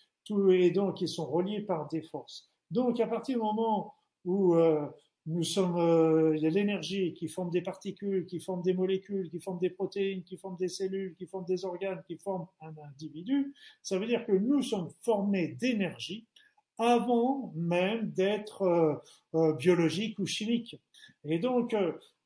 et 0.52 0.72
donc 0.72 1.02
ils 1.02 1.08
sont 1.08 1.26
reliés 1.26 1.62
par 1.62 1.88
des 1.90 2.02
forces. 2.02 2.50
Donc 2.72 3.00
à 3.00 3.08
partir 3.08 3.38
du 3.38 3.42
moment 3.42 3.94
où 4.26 4.56
euh, 4.56 4.86
nous 5.26 5.44
sommes, 5.44 5.78
euh, 5.78 6.36
il 6.36 6.44
y 6.44 6.48
a 6.48 6.50
l'énergie 6.50 7.14
qui 7.14 7.28
forme 7.28 7.50
des 7.50 7.62
particules, 7.62 8.26
qui 8.26 8.40
forment 8.40 8.62
des 8.62 8.74
molécules, 8.74 9.30
qui 9.30 9.40
forment 9.40 9.60
des 9.60 9.70
protéines, 9.70 10.24
qui 10.24 10.38
forment 10.38 10.58
des 10.58 10.68
cellules, 10.68 11.16
qui 11.16 11.26
forment 11.26 11.46
des 11.46 11.66
organes, 11.66 12.02
qui 12.08 12.18
forment 12.18 12.48
un 12.62 12.74
individu, 12.90 13.54
ça 13.82 13.98
veut 13.98 14.08
dire 14.08 14.26
que 14.26 14.34
nous 14.34 14.62
sommes 14.62 14.90
formés 15.02 15.50
d'énergie 15.60 16.28
avant 16.80 17.54
même 17.56 18.10
d'être 18.12 18.64
euh, 18.64 18.96
euh 19.36 19.54
biologiques 19.54 20.18
ou 20.20 20.26
chimiques. 20.26 20.76
Et 21.26 21.38
donc, 21.40 21.76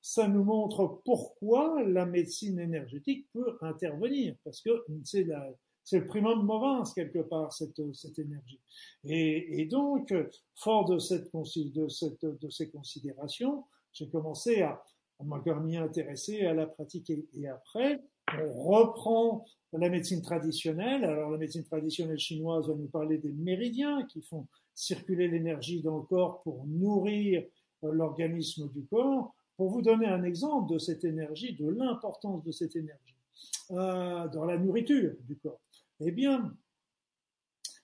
ça 0.02 0.28
nous 0.28 0.44
montre 0.44 1.02
pourquoi 1.06 1.82
la 1.84 2.06
médecine 2.06 2.60
énergétique 2.60 3.28
peut 3.34 3.58
intervenir, 3.62 4.36
parce 4.44 4.62
que 4.62 4.84
c'est 5.04 5.24
la, 5.24 5.50
c'est 5.84 6.00
le 6.00 6.06
primum 6.06 6.46
movens 6.46 6.94
quelque 6.94 7.20
part 7.20 7.52
cette, 7.54 7.82
cette 7.94 8.20
énergie. 8.20 8.60
Et, 9.04 9.62
et 9.62 9.66
donc, 9.66 10.14
fort 10.56 10.86
de, 10.86 11.00
cette, 11.00 11.32
de, 11.34 11.88
cette, 11.88 12.26
de 12.26 12.50
ces 12.50 12.70
considérations, 12.70 13.66
j'ai 13.92 14.10
commencé 14.10 14.62
à, 14.62 14.84
à 15.20 15.60
m'y 15.60 15.78
intéresser, 15.78 16.46
à 16.46 16.54
la 16.54 16.68
pratiquer. 16.68 17.28
Et 17.34 17.48
après, 17.48 18.02
on 18.42 18.64
reprend 18.64 19.46
la 19.74 19.90
médecine 19.90 20.22
traditionnelle. 20.22 21.04
Alors 21.04 21.32
la 21.32 21.38
médecine 21.38 21.64
traditionnelle 21.64 22.20
chinoise 22.20 22.68
va 22.68 22.76
nous 22.76 22.88
parler 22.88 23.18
des 23.18 23.32
méridiens 23.32 24.04
qui 24.06 24.22
font 24.22 24.48
circuler 24.76 25.28
l'énergie 25.28 25.82
dans 25.82 25.98
le 25.98 26.04
corps 26.04 26.42
pour 26.44 26.66
nourrir 26.68 27.44
euh, 27.84 27.92
l'organisme 27.92 28.70
du 28.70 28.86
corps. 28.86 29.34
Pour 29.58 29.70
vous 29.70 29.82
donner 29.82 30.08
un 30.08 30.24
exemple 30.24 30.74
de 30.74 30.80
cette 30.80 31.04
énergie, 31.04 31.56
de 31.56 31.70
l'importance 31.70 32.44
de 32.44 32.52
cette 32.52 32.76
énergie 32.76 33.16
euh, 33.72 34.28
dans 34.30 34.46
la 34.46 34.58
nourriture 34.58 35.14
du 35.28 35.38
corps, 35.38 35.62
eh 36.00 36.12
bien, 36.12 36.56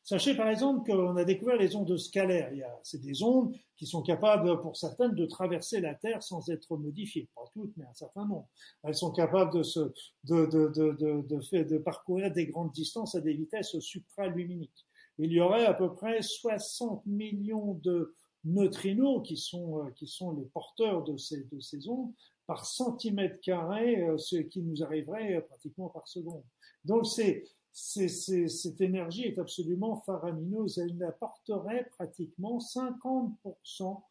Sachez 0.10 0.34
par 0.34 0.50
exemple 0.50 0.92
qu'on 0.92 1.16
a 1.18 1.24
découvert 1.24 1.56
les 1.56 1.76
ondes 1.76 1.96
scalaires. 1.96 2.52
C'est 2.82 3.00
des 3.00 3.22
ondes 3.22 3.56
qui 3.78 3.86
sont 3.86 4.02
capables, 4.02 4.60
pour 4.60 4.76
certaines, 4.76 5.14
de 5.14 5.28
traverser 5.28 5.82
la 5.82 5.94
Terre 5.94 6.24
sans 6.24 6.50
être 6.50 6.78
modifiées. 6.78 7.30
Pas 7.36 7.44
toutes, 7.54 7.78
mais 7.78 7.86
un 7.86 7.94
certain 7.94 8.26
nombre. 8.26 8.48
Elles 8.82 8.96
sont 8.96 9.12
capables 9.12 9.54
de, 9.54 9.62
se, 9.62 9.92
de, 10.24 10.48
de, 10.48 11.62
de, 11.62 11.78
parcourir 11.78 12.32
des 12.32 12.48
grandes 12.48 12.72
distances 12.72 13.14
à 13.14 13.22
des 13.22 13.36
vitesses 13.36 13.78
supraluminiques. 13.78 14.88
Il 15.20 15.32
y 15.32 15.40
aurait 15.40 15.68
à 15.68 15.76
peu 15.76 15.94
près 15.94 16.24
60 16.24 17.06
millions 17.06 17.76
de 17.84 18.16
neutrinos 18.46 19.22
qui 19.24 19.38
sont, 19.38 19.86
euh, 19.86 19.92
qui 19.92 20.08
sont 20.08 20.32
les 20.32 20.46
porteurs 20.46 21.04
de 21.04 21.18
ces, 21.18 21.44
de 21.52 21.60
ces 21.60 21.88
ondes 21.88 22.12
par 22.48 22.66
centimètre 22.66 23.40
carré, 23.42 24.02
euh, 24.02 24.18
ce 24.18 24.38
qui 24.38 24.64
nous 24.64 24.82
arriverait 24.82 25.36
euh, 25.36 25.42
pratiquement 25.42 25.90
par 25.90 26.08
seconde. 26.08 26.42
Donc 26.84 27.06
c'est 27.06 27.44
cette 27.72 28.82
énergie 28.82 29.26
est 29.26 29.40
absolument 29.40 30.02
faramineuse. 30.06 30.78
Elle 30.80 31.02
apporterait 31.04 31.88
pratiquement 31.92 32.58
50% 32.58 34.02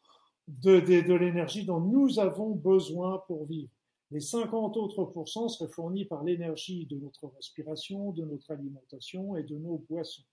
de, 0.47 1.13
l'énergie 1.13 1.65
dont 1.65 1.79
nous 1.79 2.19
avons 2.19 2.55
besoin 2.55 3.23
pour 3.27 3.45
vivre. 3.45 3.69
Les 4.11 4.21
50 4.21 4.75
autres 4.77 5.05
pourcents 5.05 5.49
seraient 5.49 5.69
fournis 5.69 6.05
par 6.05 6.23
l'énergie 6.23 6.87
de 6.87 6.97
notre 6.97 7.27
respiration, 7.27 8.11
de 8.11 8.25
notre 8.25 8.49
alimentation 8.51 9.35
et 9.35 9.43
de 9.43 9.55
nos 9.55 9.85
boissons. 9.89 10.23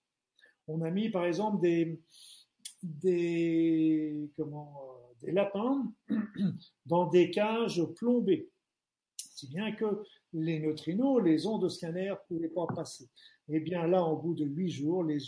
On 0.66 0.80
a 0.80 0.90
mis 0.90 1.10
par 1.10 1.26
exemple 1.26 1.60
des, 1.60 2.00
des 2.82 4.30
lapins 5.24 5.92
dans 6.86 7.06
des 7.06 7.30
cages 7.30 7.84
plombées. 7.96 8.48
Si 9.18 9.48
bien 9.48 9.72
que 9.72 10.02
les 10.36 10.60
neutrinos, 10.60 11.22
les 11.22 11.46
ondes 11.46 11.62
de 11.62 11.68
scanner 11.68 12.10
ne 12.10 12.14
pouvaient 12.28 12.48
pas 12.48 12.66
passer. 12.66 13.08
Eh 13.48 13.60
bien 13.60 13.86
là, 13.86 14.02
au 14.04 14.16
bout 14.16 14.34
de 14.34 14.44
huit 14.44 14.70
jours, 14.70 15.02
les, 15.02 15.18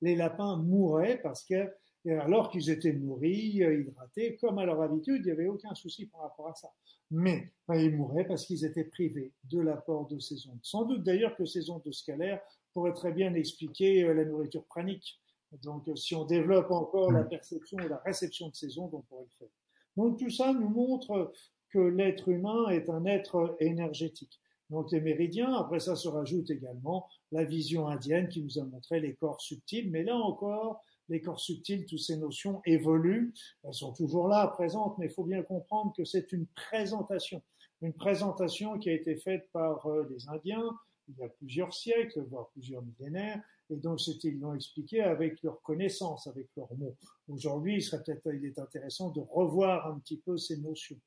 les, 0.00 0.16
lapins 0.16 0.56
mouraient 0.56 1.20
parce 1.22 1.44
que, 1.44 1.70
alors 2.08 2.50
qu'ils 2.50 2.70
étaient 2.70 2.92
nourris, 2.92 3.60
hydratés, 3.60 4.36
comme 4.36 4.58
à 4.58 4.64
leur 4.64 4.82
habitude, 4.82 5.20
il 5.20 5.26
n'y 5.26 5.30
avait 5.30 5.46
aucun 5.46 5.74
souci 5.74 6.06
par 6.06 6.22
rapport 6.22 6.48
à 6.48 6.54
ça. 6.54 6.72
Mais 7.10 7.52
ben, 7.68 7.76
ils 7.76 7.94
mouraient 7.94 8.26
parce 8.26 8.44
qu'ils 8.46 8.64
étaient 8.64 8.84
privés 8.84 9.32
de 9.44 9.60
l'apport 9.60 10.08
de 10.08 10.18
ces 10.18 10.48
ondes. 10.48 10.58
Sans 10.62 10.84
doute 10.84 11.02
d'ailleurs 11.02 11.36
que 11.36 11.44
ces 11.44 11.70
ondes 11.70 11.92
scalaires 11.92 12.40
pourraient 12.72 12.94
très 12.94 13.12
bien 13.12 13.32
expliquer 13.34 14.04
euh, 14.04 14.14
la 14.14 14.24
nourriture 14.24 14.64
pranique. 14.64 15.20
Donc 15.62 15.88
si 15.94 16.16
on 16.16 16.24
développe 16.24 16.72
encore 16.72 17.12
la 17.12 17.22
perception 17.22 17.78
et 17.78 17.88
la 17.88 17.98
réception 17.98 18.48
de 18.48 18.56
ces 18.56 18.76
ondes, 18.76 18.92
on 18.92 19.02
pourrait 19.02 19.22
le 19.22 19.36
faire. 19.38 19.54
Donc 19.96 20.18
tout 20.18 20.30
ça 20.30 20.52
nous 20.52 20.68
montre 20.68 21.32
que 21.74 21.80
l'être 21.80 22.28
humain 22.28 22.68
est 22.68 22.88
un 22.88 23.04
être 23.04 23.56
énergétique. 23.58 24.40
Donc 24.70 24.92
les 24.92 25.00
méridiens, 25.00 25.52
après 25.54 25.80
ça 25.80 25.96
se 25.96 26.06
rajoute 26.06 26.48
également 26.50 27.08
la 27.32 27.42
vision 27.42 27.88
indienne 27.88 28.28
qui 28.28 28.44
nous 28.44 28.60
a 28.60 28.64
montré 28.64 29.00
les 29.00 29.14
corps 29.14 29.40
subtils, 29.40 29.90
mais 29.90 30.04
là 30.04 30.16
encore, 30.16 30.84
les 31.08 31.20
corps 31.20 31.40
subtils, 31.40 31.84
toutes 31.84 31.98
ces 31.98 32.16
notions 32.16 32.62
évoluent, 32.64 33.34
elles 33.64 33.74
sont 33.74 33.92
toujours 33.92 34.28
là, 34.28 34.46
présentes, 34.46 34.96
mais 34.98 35.06
il 35.06 35.12
faut 35.12 35.24
bien 35.24 35.42
comprendre 35.42 35.92
que 35.96 36.04
c'est 36.04 36.30
une 36.30 36.46
présentation, 36.46 37.42
une 37.82 37.92
présentation 37.92 38.78
qui 38.78 38.88
a 38.88 38.92
été 38.92 39.16
faite 39.16 39.48
par 39.52 39.84
euh, 39.86 40.06
les 40.08 40.28
Indiens 40.28 40.70
il 41.08 41.16
y 41.18 41.22
a 41.22 41.28
plusieurs 41.28 41.74
siècles, 41.74 42.24
voire 42.30 42.48
plusieurs 42.50 42.82
millénaires, 42.82 43.42
et 43.70 43.76
donc, 43.76 44.06
ils 44.06 44.38
l'ont 44.38 44.54
expliqué 44.54 45.00
avec 45.00 45.42
leur 45.42 45.62
connaissance, 45.62 46.26
avec 46.26 46.48
leurs 46.56 46.74
mots. 46.76 46.96
Aujourd'hui, 47.28 47.76
il 47.76 47.82
serait 47.82 48.02
peut-être, 48.02 48.26
il 48.34 48.44
est 48.44 48.58
intéressant 48.58 49.10
de 49.10 49.20
revoir 49.20 49.86
un 49.86 49.98
petit 50.00 50.18
peu 50.18 50.36
ces 50.36 50.58
notions. 50.58 50.98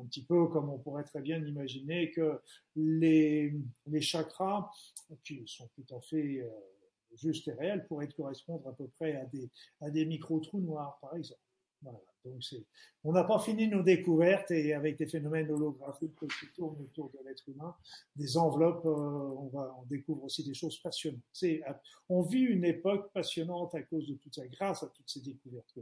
Un 0.00 0.06
petit 0.06 0.24
peu 0.24 0.48
comme 0.48 0.70
on 0.70 0.78
pourrait 0.78 1.04
très 1.04 1.20
bien 1.20 1.44
imaginer 1.44 2.10
que 2.10 2.40
les, 2.74 3.54
chakras, 4.00 4.70
qui 5.24 5.44
sont 5.46 5.68
tout 5.68 5.94
à 5.94 6.00
fait 6.00 6.40
euh, 6.40 6.48
justes 7.14 7.46
et 7.48 7.52
réels, 7.52 7.86
pourraient 7.86 8.08
correspondre 8.08 8.66
à 8.66 8.72
peu 8.72 8.88
près 8.88 9.14
à 9.80 9.90
des, 9.90 10.06
micro-trous 10.06 10.60
noirs, 10.60 10.98
par 11.00 11.14
exemple. 11.16 11.40
Donc 11.82 12.40
on 13.04 13.12
n'a 13.12 13.24
pas 13.24 13.38
fini 13.38 13.68
nos 13.68 13.82
découvertes 13.82 14.50
et 14.50 14.72
avec 14.72 14.96
des 14.96 15.06
phénomènes 15.06 15.50
holographiques 15.50 16.18
qui 16.18 16.46
tournent 16.56 16.80
autour 16.80 17.10
de 17.10 17.18
l'être 17.24 17.46
humain, 17.48 17.76
des 18.16 18.38
enveloppes, 18.38 18.86
euh, 18.86 18.90
on, 18.90 19.48
va, 19.48 19.76
découvre 19.90 20.24
aussi 20.24 20.42
des 20.42 20.54
choses 20.54 20.80
passionnantes. 20.80 21.20
On 22.08 22.22
vit 22.22 22.40
une 22.40 22.64
époque 22.64 23.12
passionnante 23.12 23.74
à 23.74 23.82
cause 23.82 24.08
de 24.08 24.14
tout 24.14 24.30
ça, 24.32 24.46
grâce 24.48 24.82
à 24.82 24.86
toutes 24.88 25.10
ces 25.10 25.20
découvertes. 25.20 25.78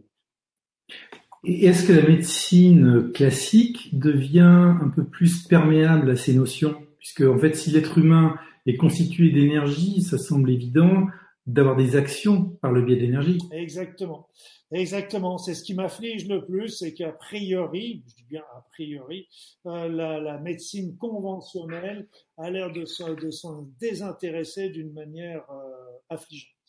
Est-ce 1.45 1.87
que 1.87 1.93
la 1.93 2.07
médecine 2.07 3.11
classique 3.13 3.99
devient 3.99 4.77
un 4.81 4.89
peu 4.95 5.05
plus 5.05 5.43
perméable 5.47 6.11
à 6.11 6.17
ces 6.17 6.35
notions? 6.35 6.77
Puisque 6.99 7.23
en 7.23 7.39
fait, 7.39 7.57
si 7.57 7.71
l'être 7.71 7.99
humain 7.99 8.37
est 8.67 8.77
constitué 8.77 9.31
d'énergie, 9.31 10.03
ça 10.03 10.19
semble 10.19 10.51
évident 10.51 11.09
d'avoir 11.47 11.75
des 11.75 11.97
actions 11.97 12.45
par 12.63 12.71
le 12.71 12.83
biais 12.83 12.95
de 12.95 13.01
l'énergie. 13.01 13.39
Exactement. 13.51 14.29
Exactement, 14.71 15.37
c'est 15.37 15.53
ce 15.53 15.65
qui 15.65 15.75
m'afflige 15.75 16.27
le 16.29 16.47
plus, 16.47 16.69
c'est 16.69 16.95
qu'a 16.95 17.13
priori, 17.13 18.03
je 18.09 18.15
dis 18.15 18.25
bien 18.31 18.43
a 18.57 18.65
priori, 18.73 19.29
euh, 19.67 19.87
la, 19.89 20.19
la, 20.19 20.39
médecine 20.39 20.97
conventionnelle 20.97 22.09
a 22.39 22.51
l'air 22.51 22.73
de 22.73 22.87
s'en 22.87 23.69
désintéresser 23.79 24.71
d'une 24.71 24.95
manière 24.95 25.45
euh, 25.51 25.99
affligeante. 26.09 26.62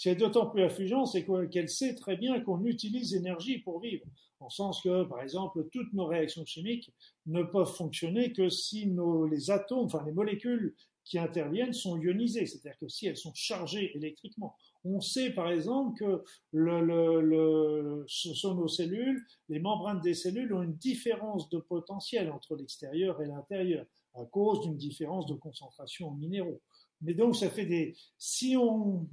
C'est 0.00 0.14
d'autant 0.14 0.46
plus 0.46 0.62
affligeant, 0.62 1.06
c'est 1.06 1.26
qu'elle 1.50 1.68
sait 1.68 1.96
très 1.96 2.16
bien 2.16 2.38
qu'on 2.38 2.64
utilise 2.64 3.14
l'énergie 3.14 3.58
pour 3.58 3.80
vivre, 3.80 4.06
en 4.38 4.48
sens 4.48 4.80
que, 4.80 5.02
par 5.02 5.20
exemple, 5.22 5.66
toutes 5.72 5.92
nos 5.92 6.06
réactions 6.06 6.46
chimiques 6.46 6.92
ne 7.26 7.42
peuvent 7.42 7.74
fonctionner 7.74 8.32
que 8.32 8.48
si 8.48 8.88
les 9.28 9.50
atomes, 9.50 9.86
enfin 9.86 10.04
les 10.06 10.12
molécules 10.12 10.76
qui 11.02 11.18
interviennent 11.18 11.72
sont 11.72 12.00
ionisées, 12.00 12.46
c'est-à-dire 12.46 12.78
que 12.78 12.86
si 12.86 13.08
elles 13.08 13.16
sont 13.16 13.34
chargées 13.34 13.90
électriquement. 13.96 14.54
On 14.84 15.00
sait 15.00 15.30
par 15.30 15.50
exemple 15.50 15.98
que 15.98 16.22
le, 16.52 18.04
ce 18.06 18.34
sont 18.34 18.54
nos 18.54 18.68
cellules, 18.68 19.26
les 19.48 19.58
membranes 19.58 20.00
des 20.00 20.14
cellules 20.14 20.54
ont 20.54 20.62
une 20.62 20.76
différence 20.76 21.48
de 21.48 21.58
potentiel 21.58 22.30
entre 22.30 22.54
l'extérieur 22.54 23.20
et 23.20 23.26
l'intérieur 23.26 23.84
à 24.14 24.24
cause 24.26 24.60
d'une 24.60 24.76
différence 24.76 25.26
de 25.26 25.34
concentration 25.34 26.10
en 26.10 26.14
minéraux. 26.14 26.60
Mais 27.00 27.14
donc 27.14 27.34
ça 27.34 27.50
fait 27.50 27.66
des 27.66 27.96
si 28.16 28.56
on 28.56 29.08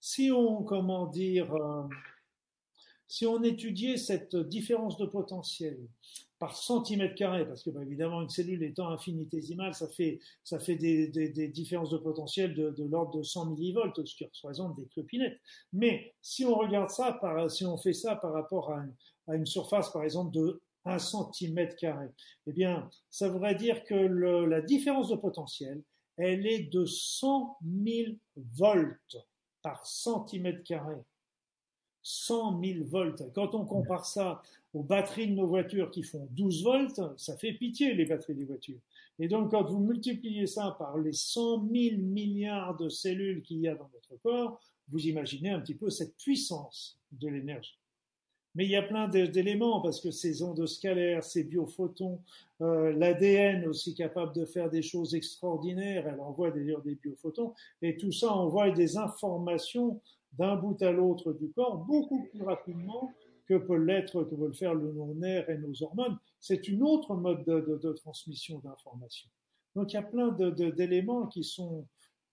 si 0.00 0.30
on 0.30 0.62
comment 0.62 1.06
dire 1.06 1.52
euh, 1.54 1.82
si 3.08 3.26
on 3.26 3.42
étudiait 3.42 3.96
cette 3.96 4.36
différence 4.36 4.98
de 4.98 5.06
potentiel 5.06 5.78
par 6.38 6.56
centimètre 6.56 7.14
carré, 7.14 7.46
parce 7.46 7.64
que 7.64 7.70
bah, 7.70 7.82
évidemment 7.82 8.22
une 8.22 8.28
cellule 8.28 8.62
étant 8.62 8.90
infinitésimale, 8.90 9.74
ça 9.74 9.88
fait 9.88 10.20
ça 10.44 10.60
fait 10.60 10.76
des, 10.76 11.48
différences 11.48 11.90
de 11.90 11.98
potentiel 11.98 12.54
de, 12.54 12.84
l'ordre 12.84 13.18
de 13.18 13.22
100 13.22 13.46
millivolts, 13.46 13.92
ce 13.96 14.14
qui 14.14 14.24
représente 14.24 14.76
des 14.76 14.86
clopinettes. 14.86 15.38
Mais 15.72 16.14
si 16.22 16.44
on 16.44 16.54
regarde 16.54 16.90
ça, 16.90 17.12
par, 17.20 17.50
si 17.50 17.64
on 17.64 17.76
fait 17.76 17.94
ça 17.94 18.14
par 18.16 18.32
rapport 18.32 18.72
à, 18.72 19.34
une 19.34 19.46
surface, 19.46 19.90
par 19.90 20.04
exemple 20.04 20.32
de 20.32 20.62
1 20.84 20.98
centimètre 20.98 21.76
carré, 21.76 22.06
eh 22.46 22.52
bien, 22.52 22.88
ça 23.10 23.28
voudrait 23.28 23.56
dire 23.56 23.84
que 23.84 23.94
la 23.94 24.60
différence 24.60 25.08
de 25.08 25.16
potentiel, 25.16 25.82
elle 26.16 26.46
est 26.46 26.72
de 26.72 26.84
100 26.84 27.58
000 27.84 28.12
volts 28.36 29.16
par 29.68 29.84
centimètre 29.84 30.64
carré. 30.64 30.96
100 32.02 32.62
000 32.64 32.84
volts. 32.84 33.22
Quand 33.34 33.54
on 33.54 33.66
compare 33.66 34.06
ça 34.06 34.40
aux 34.72 34.82
batteries 34.82 35.28
de 35.28 35.34
nos 35.34 35.46
voitures 35.46 35.90
qui 35.90 36.02
font 36.02 36.26
12 36.30 36.64
volts, 36.64 37.00
ça 37.18 37.36
fait 37.36 37.52
pitié 37.52 37.92
les 37.92 38.06
batteries 38.06 38.34
des 38.34 38.46
voitures. 38.46 38.80
Et 39.18 39.28
donc 39.28 39.50
quand 39.50 39.64
vous 39.64 39.80
multipliez 39.80 40.46
ça 40.46 40.74
par 40.78 40.96
les 40.96 41.12
100 41.12 41.68
000 41.70 42.00
milliards 42.00 42.78
de 42.78 42.88
cellules 42.88 43.42
qu'il 43.42 43.58
y 43.58 43.68
a 43.68 43.74
dans 43.74 43.90
notre 43.92 44.16
corps, 44.22 44.58
vous 44.88 45.06
imaginez 45.06 45.50
un 45.50 45.60
petit 45.60 45.74
peu 45.74 45.90
cette 45.90 46.16
puissance 46.16 46.98
de 47.12 47.28
l'énergie. 47.28 47.78
Mais 48.54 48.64
il 48.64 48.70
y 48.70 48.76
a 48.76 48.82
plein 48.82 49.08
d'éléments 49.08 49.80
parce 49.80 50.00
que 50.00 50.10
ces 50.10 50.42
ondes 50.42 50.66
scalaires, 50.66 51.22
ces 51.22 51.44
biophotons, 51.44 52.20
euh, 52.60 52.92
l'ADN 52.92 53.66
aussi 53.66 53.94
capable 53.94 54.34
de 54.34 54.44
faire 54.44 54.70
des 54.70 54.82
choses 54.82 55.14
extraordinaires, 55.14 56.06
elle 56.08 56.20
envoie 56.20 56.50
d'ailleurs 56.50 56.82
des 56.82 56.96
biophotons, 56.96 57.54
et 57.82 57.96
tout 57.96 58.12
ça 58.12 58.32
envoie 58.32 58.70
des 58.70 58.96
informations 58.96 60.00
d'un 60.32 60.56
bout 60.56 60.80
à 60.82 60.90
l'autre 60.90 61.32
du 61.32 61.50
corps 61.50 61.78
beaucoup 61.78 62.24
plus 62.30 62.42
rapidement 62.42 63.12
que 63.46 63.54
peut 63.54 63.76
l'être, 63.76 64.24
que 64.24 64.34
veulent 64.34 64.54
faire 64.54 64.74
le 64.74 64.92
nerf 65.14 65.48
et 65.48 65.58
nos 65.58 65.82
hormones. 65.82 66.18
C'est 66.40 66.68
une 66.68 66.82
autre 66.82 67.14
mode 67.14 67.44
de, 67.44 67.60
de, 67.60 67.76
de 67.76 67.92
transmission 67.92 68.58
d'informations. 68.58 69.30
Donc 69.74 69.92
il 69.92 69.96
y 69.96 69.98
a 69.98 70.02
plein 70.02 70.30
d'éléments 70.30 71.26
qui 71.26 71.44
sont 71.44 71.86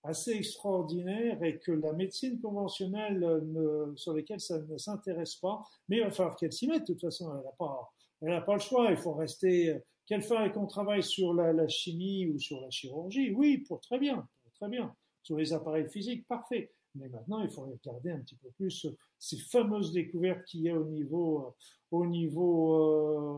assez 0.05 0.31
extraordinaires 0.31 1.43
et 1.43 1.57
que 1.59 1.71
la 1.71 1.93
médecine 1.93 2.39
conventionnelle 2.39 3.19
ne, 3.19 3.95
sur 3.95 4.13
lesquelles 4.13 4.39
ça 4.39 4.59
ne 4.59 4.77
s'intéresse 4.77 5.35
pas, 5.35 5.63
mais 5.89 5.97
il 5.97 6.03
va 6.03 6.11
falloir 6.11 6.35
qu'elle 6.35 6.53
s'y 6.53 6.67
mette. 6.67 6.81
De 6.81 6.93
toute 6.93 7.01
façon, 7.01 7.31
elle 7.35 7.43
n'a 7.43 7.51
pas, 7.51 7.91
elle 8.21 8.29
n'a 8.29 8.41
pas 8.41 8.53
le 8.53 8.59
choix. 8.59 8.91
Il 8.91 8.97
faut 8.97 9.13
rester. 9.13 9.77
Qu'elle 10.05 10.21
fasse 10.21 10.51
qu'on 10.53 10.67
travaille 10.67 11.01
sur 11.01 11.33
la, 11.33 11.67
chimie 11.67 12.27
ou 12.27 12.37
sur 12.37 12.61
la 12.61 12.69
chirurgie, 12.69 13.31
oui, 13.31 13.57
pour 13.57 13.81
très 13.81 13.97
bien, 13.97 14.27
pour 14.43 14.53
très 14.53 14.69
bien. 14.69 14.95
Sur 15.23 15.37
les 15.37 15.51
appareils 15.51 15.89
physiques, 15.89 16.27
parfait. 16.27 16.71
Mais 16.93 17.09
maintenant, 17.09 17.41
il 17.41 17.49
faut 17.49 17.63
regarder 17.63 18.11
un 18.11 18.19
petit 18.19 18.35
peu 18.35 18.49
plus 18.51 18.85
ces 19.17 19.37
fameuses 19.37 19.91
découvertes 19.91 20.45
qu'il 20.45 20.61
y 20.61 20.69
a 20.69 20.79
au 20.79 20.85
niveau, 20.85 21.55
au 21.89 22.05
niveau, 22.05 22.75
euh, 22.75 23.37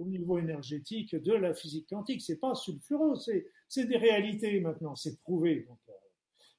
au 0.00 0.04
niveau 0.04 0.38
énergétique 0.38 1.14
de 1.14 1.32
la 1.32 1.54
physique 1.54 1.88
quantique. 1.88 2.22
C'est 2.22 2.40
pas 2.40 2.56
sulfureux, 2.56 3.14
c'est, 3.14 3.46
c'est 3.68 3.86
des 3.86 3.96
réalités 3.96 4.60
maintenant, 4.60 4.94
c'est 4.94 5.20
prouvé. 5.20 5.66
Donc, 5.68 5.78
euh, 5.88 5.92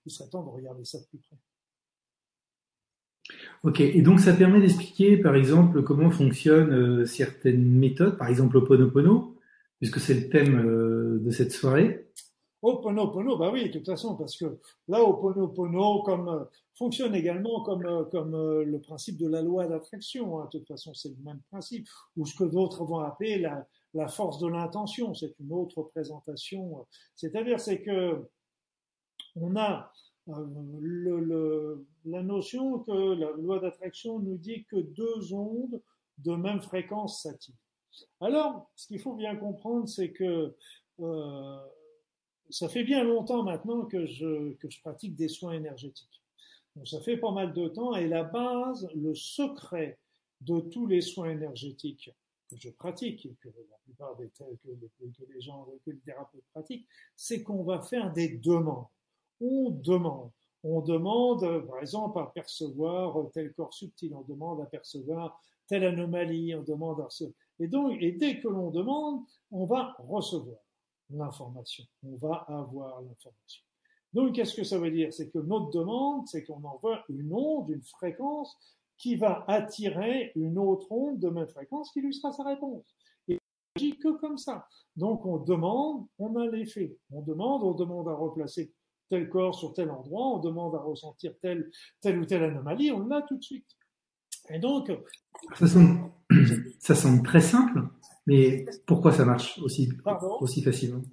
il 0.06 0.12
serait 0.12 0.30
temps 0.30 0.44
de 0.44 0.50
regarder 0.50 0.86
ça 0.86 1.00
de 1.00 1.06
plus 1.06 1.20
près. 1.20 1.38
Ok, 3.64 3.82
et 3.82 4.02
donc 4.02 4.20
ça 4.20 4.34
permet 4.34 4.62
d'expliquer, 4.62 5.18
par 5.18 5.36
exemple, 5.36 5.84
comment 5.84 6.12
fonctionnent 6.12 7.02
euh, 7.02 7.06
certaines 7.06 7.64
méthodes, 7.64 8.18
par 8.18 8.28
exemple 8.28 8.58
Oponopono, 8.58 9.36
puisque 9.80 10.00
c'est 10.00 10.14
le 10.14 10.30
thème 10.30 10.60
euh, 10.60 11.20
de 11.20 11.32
cette 11.32 11.52
soirée. 11.52 12.08
Oponopono, 12.62 13.38
bah 13.38 13.52
oui, 13.52 13.68
de 13.68 13.74
toute 13.74 13.86
façon, 13.86 14.16
parce 14.16 14.38
que 14.38 14.60
là, 14.88 15.04
Oponopono 15.04 16.04
comme, 16.04 16.30
euh, 16.30 16.44
fonctionne 16.78 17.16
également 17.16 17.62
comme, 17.64 18.08
comme 18.12 18.64
le 18.64 18.80
principe 18.80 19.18
de 19.18 19.28
la 19.28 19.42
loi 19.42 19.68
d'attraction. 19.68 20.40
Hein. 20.40 20.50
De 20.54 20.60
toute 20.60 20.68
façon, 20.68 20.94
c'est 20.94 21.10
le 21.10 21.24
même 21.24 21.42
principe, 21.50 21.88
ou 22.16 22.26
ce 22.26 22.36
que 22.36 22.44
d'autres 22.44 22.86
vont 22.86 23.00
appeler 23.00 23.40
la, 23.40 23.68
la 23.98 24.08
force 24.08 24.40
de 24.40 24.48
l'intention. 24.48 25.14
C'est 25.14 25.34
une 25.40 25.52
autre 25.52 25.82
présentation. 25.84 26.86
C'est-à-dire, 27.16 27.60
c'est 27.60 27.82
que 27.82 28.28
on 29.36 29.56
a 29.56 29.92
le, 30.28 31.86
la 32.06 32.22
notion 32.22 32.80
que 32.80 33.14
la 33.14 33.32
loi 33.32 33.60
d'attraction 33.60 34.20
nous 34.20 34.38
dit 34.38 34.66
que 34.66 34.76
deux 34.78 35.34
ondes 35.34 35.82
de 36.20 36.34
même 36.34 36.62
fréquence 36.62 37.24
s'attirent. 37.24 37.56
Alors, 38.22 38.70
ce 38.76 38.88
qu'il 38.88 39.00
faut 39.00 39.16
bien 39.16 39.36
comprendre, 39.36 39.88
c'est 39.88 40.12
que 40.12 40.56
euh, 41.00 41.60
ça 42.50 42.70
fait 42.70 42.84
bien 42.84 43.04
longtemps 43.04 43.44
maintenant 43.44 43.86
que 43.86 44.06
je, 44.06 44.54
que 44.54 44.70
je 44.70 44.80
pratique 44.82 45.16
des 45.16 45.28
soins 45.30 45.54
énergétiques. 45.54 46.22
Ça 46.86 47.02
fait 47.02 47.18
pas 47.18 47.32
mal 47.32 47.54
de 47.54 47.68
temps 47.70 47.96
et 47.96 48.08
la 48.08 48.24
base, 48.24 48.88
le 48.94 49.16
secret 49.16 49.98
de 50.42 50.60
tous 50.60 50.86
les 50.86 51.02
soins 51.02 51.32
énergétiques 51.32 52.12
que 52.50 52.58
je 52.58 52.70
pratique 52.70 53.26
et 53.26 53.36
que 53.42 53.50
la 53.50 53.78
plupart 53.84 54.16
des 54.18 54.30
que, 54.30 54.44
que 54.44 55.34
les 55.34 55.42
gens, 55.42 55.66
que 55.86 55.92
les 55.92 56.00
thérapeutes 56.00 56.46
pratiquent, 56.54 56.88
c'est 57.16 57.44
qu'on 57.44 57.64
va 57.64 57.82
faire 57.82 58.12
des 58.14 58.38
demandes. 58.38 58.88
On 59.40 59.70
demande. 59.70 60.32
On 60.64 60.82
demande, 60.82 61.66
par 61.68 61.80
exemple, 61.80 62.20
à 62.20 62.26
percevoir 62.26 63.16
tel 63.32 63.54
corps 63.54 63.74
subtil, 63.74 64.14
on 64.14 64.24
demande 64.24 64.62
à 64.62 64.66
percevoir 64.66 65.40
telle 65.68 65.86
anomalie, 65.86 66.56
on 66.56 66.64
demande 66.64 67.02
à... 67.02 67.08
Et 67.60 67.68
donc, 67.68 67.98
et 68.02 68.14
dès 68.14 68.40
que 68.40 68.48
l'on 68.48 68.72
demande, 68.72 69.24
on 69.52 69.66
va 69.66 69.96
recevoir 70.00 70.60
l'information, 71.10 71.86
on 72.04 72.16
va 72.16 72.46
avoir 72.48 73.02
l'information. 73.02 73.64
Donc, 74.14 74.36
qu'est-ce 74.36 74.56
que 74.56 74.64
ça 74.64 74.80
veut 74.80 74.92
dire? 74.92 75.14
C'est 75.14 75.30
que 75.30 75.40
notre 75.40 75.70
demande, 75.72 76.28
c'est 76.28 76.44
qu'on 76.44 76.64
envoie 76.64 77.04
une 77.10 77.32
onde, 77.34 77.70
une 77.70 77.84
fréquence, 77.84 78.58
qui 78.98 79.16
va 79.16 79.46
attirer 79.48 80.32
une 80.36 80.58
autre 80.58 80.92
onde 80.92 81.20
de 81.20 81.30
même 81.30 81.48
fréquence 81.48 81.92
qui 81.92 82.02
lui 82.02 82.14
sera 82.14 82.32
sa 82.32 82.44
réponse. 82.44 82.96
Et 83.28 83.40
agit 83.76 83.98
que 83.98 84.18
comme 84.20 84.38
ça. 84.38 84.68
Donc, 84.96 85.26
on 85.26 85.38
demande, 85.38 86.08
on 86.18 86.36
a 86.36 86.48
l'effet. 86.48 86.98
On 87.12 87.22
demande, 87.22 87.64
on 87.64 87.74
demande 87.74 88.08
à 88.10 88.14
replacer 88.14 88.74
tel 89.10 89.30
corps 89.30 89.56
sur 89.56 89.74
tel 89.74 89.90
endroit, 89.90 90.36
on 90.36 90.40
demande 90.40 90.76
à 90.76 90.80
ressentir 90.80 91.34
telle, 91.42 91.72
telle 92.02 92.20
ou 92.20 92.26
telle 92.26 92.44
anomalie, 92.44 92.92
on 92.92 93.08
l'a 93.08 93.22
tout 93.22 93.38
de 93.38 93.44
suite. 93.44 93.70
Et 94.50 94.60
donc. 94.60 94.92
Ça 95.56 95.68
semble, 95.68 96.12
ça 96.80 96.96
semble 96.96 97.24
très 97.24 97.40
simple, 97.40 97.82
mais 98.26 98.66
pourquoi 98.86 99.12
ça 99.12 99.26
marche 99.26 99.60
aussi, 99.60 99.90
aussi 100.40 100.62
facilement? 100.62 101.04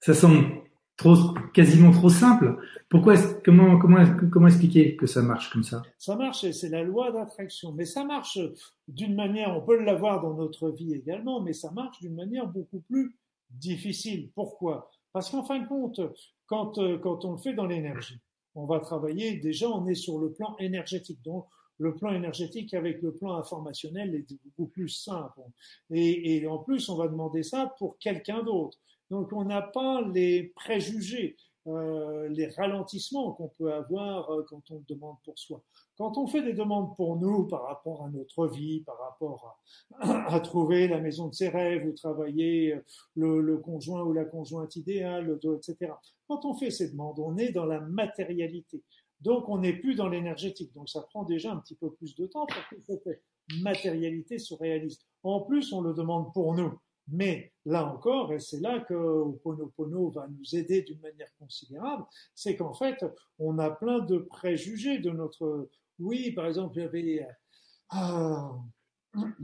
Ça 0.00 0.14
semble 0.14 0.59
trop, 1.00 1.34
quasiment 1.52 1.90
trop 1.90 2.10
simple. 2.10 2.58
Pourquoi, 2.88 3.14
comment, 3.44 3.78
comment, 3.78 4.04
comment 4.30 4.46
expliquer 4.46 4.96
que 4.96 5.06
ça 5.06 5.22
marche 5.22 5.50
comme 5.50 5.62
ça? 5.62 5.82
Ça 5.98 6.14
marche, 6.16 6.50
c'est 6.50 6.68
la 6.68 6.82
loi 6.82 7.10
d'attraction. 7.10 7.72
Mais 7.72 7.86
ça 7.86 8.04
marche 8.04 8.38
d'une 8.86 9.14
manière, 9.14 9.56
on 9.56 9.62
peut 9.62 9.82
l'avoir 9.82 10.20
dans 10.20 10.34
notre 10.34 10.70
vie 10.70 10.94
également, 10.94 11.40
mais 11.40 11.52
ça 11.54 11.70
marche 11.70 12.00
d'une 12.00 12.14
manière 12.14 12.46
beaucoup 12.46 12.80
plus 12.80 13.16
difficile. 13.50 14.30
Pourquoi? 14.34 14.90
Parce 15.12 15.30
qu'en 15.30 15.42
fin 15.42 15.58
de 15.58 15.66
compte, 15.66 16.00
quand, 16.46 16.78
quand 17.02 17.24
on 17.24 17.32
le 17.32 17.38
fait 17.38 17.54
dans 17.54 17.66
l'énergie. 17.66 18.20
On 18.56 18.66
va 18.66 18.80
travailler, 18.80 19.38
déjà 19.38 19.68
on 19.68 19.86
est 19.86 19.94
sur 19.94 20.18
le 20.18 20.32
plan 20.32 20.56
énergétique. 20.58 21.22
Donc 21.24 21.46
le 21.78 21.94
plan 21.94 22.12
énergétique 22.12 22.74
avec 22.74 23.00
le 23.00 23.12
plan 23.14 23.36
informationnel 23.36 24.14
est 24.14 24.26
beaucoup 24.44 24.68
plus 24.68 24.88
simple. 24.88 25.40
Et, 25.90 26.36
et 26.36 26.46
en 26.46 26.58
plus, 26.58 26.88
on 26.88 26.96
va 26.96 27.06
demander 27.08 27.42
ça 27.42 27.72
pour 27.78 27.96
quelqu'un 27.98 28.42
d'autre. 28.42 28.76
Donc 29.10 29.32
on 29.32 29.44
n'a 29.44 29.62
pas 29.62 30.02
les 30.02 30.44
préjugés. 30.54 31.36
Euh, 31.66 32.26
les 32.30 32.46
ralentissements 32.46 33.32
qu'on 33.32 33.48
peut 33.48 33.70
avoir 33.70 34.30
euh, 34.30 34.42
quand 34.48 34.62
on 34.70 34.82
demande 34.88 35.16
pour 35.24 35.38
soi. 35.38 35.62
Quand 35.98 36.16
on 36.16 36.26
fait 36.26 36.42
des 36.42 36.54
demandes 36.54 36.96
pour 36.96 37.16
nous 37.16 37.46
par 37.46 37.64
rapport 37.64 38.02
à 38.02 38.08
notre 38.08 38.48
vie, 38.48 38.80
par 38.80 38.98
rapport 38.98 39.60
à, 40.00 40.40
trouver 40.44 40.88
la 40.88 41.00
maison 41.00 41.28
de 41.28 41.34
ses 41.34 41.50
rêves 41.50 41.86
ou 41.86 41.92
travailler 41.92 42.72
euh, 42.72 42.84
le, 43.14 43.42
le 43.42 43.58
conjoint 43.58 44.02
ou 44.02 44.14
la 44.14 44.24
conjointe 44.24 44.74
idéale, 44.76 45.38
etc. 45.54 45.92
Quand 46.28 46.46
on 46.46 46.54
fait 46.54 46.70
ces 46.70 46.92
demandes, 46.92 47.18
on 47.18 47.36
est 47.36 47.52
dans 47.52 47.66
la 47.66 47.80
matérialité. 47.80 48.82
Donc 49.20 49.50
on 49.50 49.58
n'est 49.58 49.74
plus 49.74 49.94
dans 49.94 50.08
l'énergétique. 50.08 50.72
Donc 50.72 50.88
ça 50.88 51.02
prend 51.02 51.24
déjà 51.24 51.52
un 51.52 51.58
petit 51.58 51.76
peu 51.76 51.92
plus 51.92 52.14
de 52.14 52.26
temps 52.26 52.46
pour 52.46 52.68
que 52.70 52.80
cette 52.80 53.22
matérialité 53.60 54.38
se 54.38 54.54
réalise. 54.54 54.98
En 55.22 55.42
plus, 55.42 55.74
on 55.74 55.82
le 55.82 55.92
demande 55.92 56.32
pour 56.32 56.54
nous. 56.54 56.72
Mais 57.08 57.52
là 57.64 57.92
encore, 57.92 58.32
et 58.32 58.38
c'est 58.38 58.60
là 58.60 58.80
que 58.80 58.94
Oponopono 58.94 60.10
va 60.10 60.28
nous 60.28 60.56
aider 60.56 60.82
d'une 60.82 61.00
manière 61.00 61.32
considérable, 61.38 62.04
c'est 62.34 62.56
qu'en 62.56 62.74
fait, 62.74 63.04
on 63.38 63.58
a 63.58 63.70
plein 63.70 63.98
de 64.00 64.18
préjugés 64.18 64.98
de 64.98 65.10
notre. 65.10 65.68
Oui, 65.98 66.32
par 66.32 66.46
exemple, 66.46 66.74
j'avais 66.78 67.26
ah, 67.90 68.52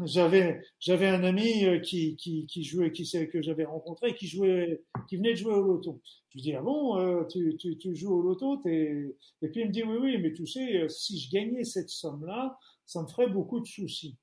j'avais 0.04 0.62
j'avais 0.78 1.08
un 1.08 1.24
ami 1.24 1.64
euh, 1.64 1.80
qui, 1.80 2.16
qui 2.16 2.64
jouait, 2.64 2.92
qui 2.92 3.10
que 3.28 3.42
j'avais 3.42 3.64
rencontré, 3.64 4.14
qui 4.14 4.28
jouait, 4.28 4.82
qui 5.08 5.16
venait 5.16 5.32
de 5.32 5.38
jouer 5.38 5.54
au 5.54 5.62
loto. 5.62 6.00
Je 6.30 6.36
lui 6.36 6.42
dis 6.42 6.54
ah 6.54 6.62
bon, 6.62 6.98
euh, 6.98 7.24
tu, 7.24 7.56
tu, 7.56 7.76
tu 7.76 7.94
joues 7.96 8.14
au 8.14 8.22
loto, 8.22 8.62
et 8.66 9.16
puis 9.40 9.60
il 9.62 9.66
me 9.66 9.72
dit 9.72 9.82
oui 9.82 9.96
oui, 10.00 10.18
mais 10.18 10.32
tu 10.32 10.46
sais, 10.46 10.82
euh, 10.82 10.88
si 10.88 11.18
je 11.18 11.30
gagnais 11.32 11.64
cette 11.64 11.88
somme 11.88 12.24
là, 12.24 12.56
ça 12.84 13.02
me 13.02 13.08
ferait 13.08 13.28
beaucoup 13.28 13.58
de 13.58 13.66
soucis 13.66 14.16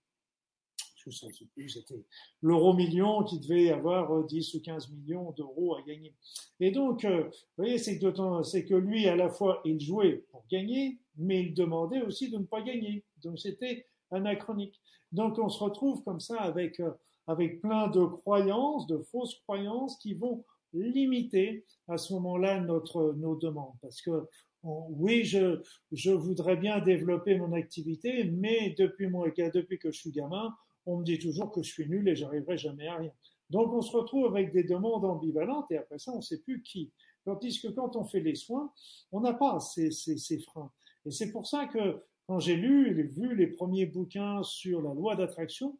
c'était 1.11 2.03
l'euro 2.41 2.73
million 2.73 3.23
qui 3.23 3.39
devait 3.39 3.71
avoir 3.71 4.23
10 4.25 4.55
euh, 4.55 4.57
ou 4.57 4.61
15 4.61 4.89
millions 4.91 5.31
d'euros 5.31 5.75
à 5.75 5.81
gagner. 5.81 6.13
Et 6.59 6.71
donc, 6.71 7.05
euh, 7.05 7.23
vous 7.23 7.63
voyez, 7.63 7.77
c'est 7.77 7.99
que, 7.99 8.75
lui, 8.75 9.07
à 9.07 9.15
la 9.15 9.29
fois, 9.29 9.61
il 9.65 9.79
jouait 9.79 10.23
pour 10.31 10.45
gagner, 10.49 10.99
mais 11.17 11.43
il 11.43 11.53
demandait 11.53 12.01
aussi 12.01 12.29
de 12.29 12.37
ne 12.37 12.45
pas 12.45 12.61
gagner. 12.61 13.03
Donc, 13.21 13.39
c'était 13.39 13.87
anachronique. 14.11 14.79
Donc, 15.11 15.37
on 15.39 15.49
se 15.49 15.63
retrouve 15.63 16.03
comme 16.03 16.19
ça 16.19 16.37
avec, 16.37 16.79
euh, 16.79 16.91
avec 17.27 17.61
plein 17.61 17.87
de 17.87 18.05
croyances, 18.05 18.87
de 18.87 18.97
fausses 19.11 19.35
croyances 19.47 19.97
qui 19.97 20.13
vont 20.13 20.43
limiter 20.73 21.65
à 21.87 21.97
ce 21.97 22.13
moment-là 22.13 22.59
notre, 22.61 23.13
nos 23.13 23.35
demandes. 23.35 23.75
Parce 23.81 24.01
que 24.01 24.27
oui, 24.63 25.25
je, 25.25 25.61
je 25.91 26.11
voudrais 26.11 26.55
bien 26.55 26.79
développer 26.79 27.37
mon 27.37 27.51
activité, 27.53 28.23
mais 28.23 28.73
depuis, 28.77 29.07
mon, 29.07 29.25
depuis 29.25 29.77
que 29.77 29.91
je 29.91 29.99
suis 29.99 30.11
gamin, 30.11 30.55
on 30.85 30.97
me 30.97 31.03
dit 31.03 31.19
toujours 31.19 31.51
que 31.51 31.61
je 31.61 31.71
suis 31.71 31.87
nul 31.87 32.07
et 32.07 32.15
j'arriverai 32.15 32.57
jamais 32.57 32.87
à 32.87 32.97
rien. 32.97 33.11
Donc 33.49 33.71
on 33.73 33.81
se 33.81 33.95
retrouve 33.95 34.25
avec 34.25 34.51
des 34.51 34.63
demandes 34.63 35.05
ambivalentes 35.05 35.71
et 35.71 35.77
après 35.77 35.99
ça 35.99 36.11
on 36.11 36.17
ne 36.17 36.21
sait 36.21 36.39
plus 36.39 36.61
qui. 36.61 36.91
Tandis 37.25 37.61
que 37.61 37.67
quand 37.69 37.95
on 37.95 38.03
fait 38.03 38.19
les 38.19 38.35
soins, 38.35 38.73
on 39.11 39.21
n'a 39.21 39.33
pas 39.33 39.59
ces, 39.59 39.91
ces, 39.91 40.39
freins. 40.39 40.71
Et 41.05 41.11
c'est 41.11 41.31
pour 41.31 41.47
ça 41.47 41.67
que 41.67 42.03
quand 42.27 42.39
j'ai 42.39 42.55
lu 42.55 42.89
et 42.89 43.03
vu 43.03 43.35
les 43.35 43.47
premiers 43.47 43.85
bouquins 43.85 44.43
sur 44.43 44.81
la 44.81 44.93
loi 44.93 45.15
d'attraction, 45.15 45.77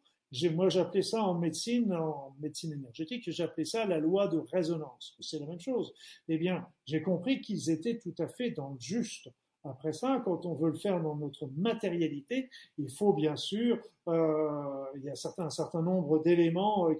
moi 0.52 0.68
j'appelais 0.68 1.02
ça 1.02 1.22
en 1.22 1.38
médecine, 1.38 1.92
en 1.92 2.34
médecine 2.40 2.72
énergétique, 2.72 3.30
j'appelais 3.30 3.64
ça 3.64 3.86
la 3.86 3.98
loi 3.98 4.28
de 4.28 4.38
résonance. 4.38 5.16
C'est 5.20 5.38
la 5.38 5.46
même 5.46 5.60
chose. 5.60 5.94
Eh 6.28 6.38
bien, 6.38 6.66
j'ai 6.86 7.02
compris 7.02 7.40
qu'ils 7.40 7.70
étaient 7.70 7.98
tout 7.98 8.14
à 8.18 8.28
fait 8.28 8.50
dans 8.50 8.70
le 8.70 8.80
juste. 8.80 9.28
Après 9.64 9.94
ça, 9.94 10.20
quand 10.24 10.44
on 10.44 10.54
veut 10.54 10.70
le 10.70 10.76
faire 10.76 11.02
dans 11.02 11.16
notre 11.16 11.46
matérialité, 11.56 12.50
il 12.76 12.90
faut 12.90 13.14
bien 13.14 13.34
sûr, 13.34 13.78
euh, 14.08 14.84
il 14.96 15.02
y 15.04 15.08
a 15.08 15.14
un 15.38 15.50
certain 15.50 15.82
nombre 15.82 16.22
d'éléments 16.22 16.90
euh, 16.90 16.94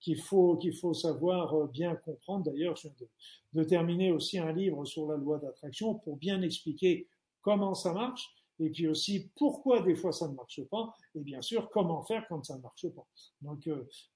qu'il 0.00 0.20
faut, 0.20 0.56
qu'il 0.56 0.74
faut 0.74 0.94
savoir 0.94 1.54
euh, 1.54 1.66
bien 1.68 1.94
comprendre. 1.94 2.44
D'ailleurs, 2.50 2.74
je 2.74 2.88
viens 2.88 3.08
de, 3.52 3.64
terminer 3.64 4.10
aussi 4.10 4.38
un 4.38 4.52
livre 4.52 4.84
sur 4.84 5.06
la 5.06 5.16
loi 5.16 5.38
d'attraction 5.38 5.94
pour 5.94 6.16
bien 6.16 6.42
expliquer 6.42 7.06
comment 7.40 7.74
ça 7.74 7.92
marche 7.92 8.34
et 8.58 8.68
puis 8.70 8.88
aussi 8.88 9.30
pourquoi 9.36 9.82
des 9.82 9.94
fois 9.94 10.12
ça 10.12 10.28
ne 10.28 10.34
marche 10.34 10.62
pas, 10.64 10.94
et 11.14 11.20
bien 11.20 11.40
sûr 11.40 11.70
comment 11.70 12.02
faire 12.02 12.24
quand 12.28 12.44
ça 12.44 12.56
ne 12.56 12.62
marche 12.62 12.86
pas. 12.88 13.06
Donc, 13.40 13.68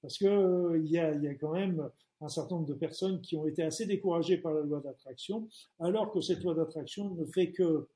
parce 0.02 0.18
que 0.18 0.80
il 0.84 0.90
y 0.90 0.98
a 0.98 1.34
quand 1.34 1.52
même 1.52 1.90
un 2.20 2.28
certain 2.28 2.56
nombre 2.56 2.68
de 2.68 2.74
personnes 2.74 3.20
qui 3.20 3.36
ont 3.36 3.46
été 3.46 3.62
assez 3.62 3.86
découragées 3.86 4.38
par 4.38 4.52
la 4.54 4.62
loi 4.62 4.80
d'attraction, 4.80 5.48
alors 5.80 6.12
que 6.12 6.20
cette 6.20 6.42
loi 6.42 6.54
d'attraction 6.54 7.14
ne 7.14 7.24
fait 7.26 7.52
que 7.52 7.88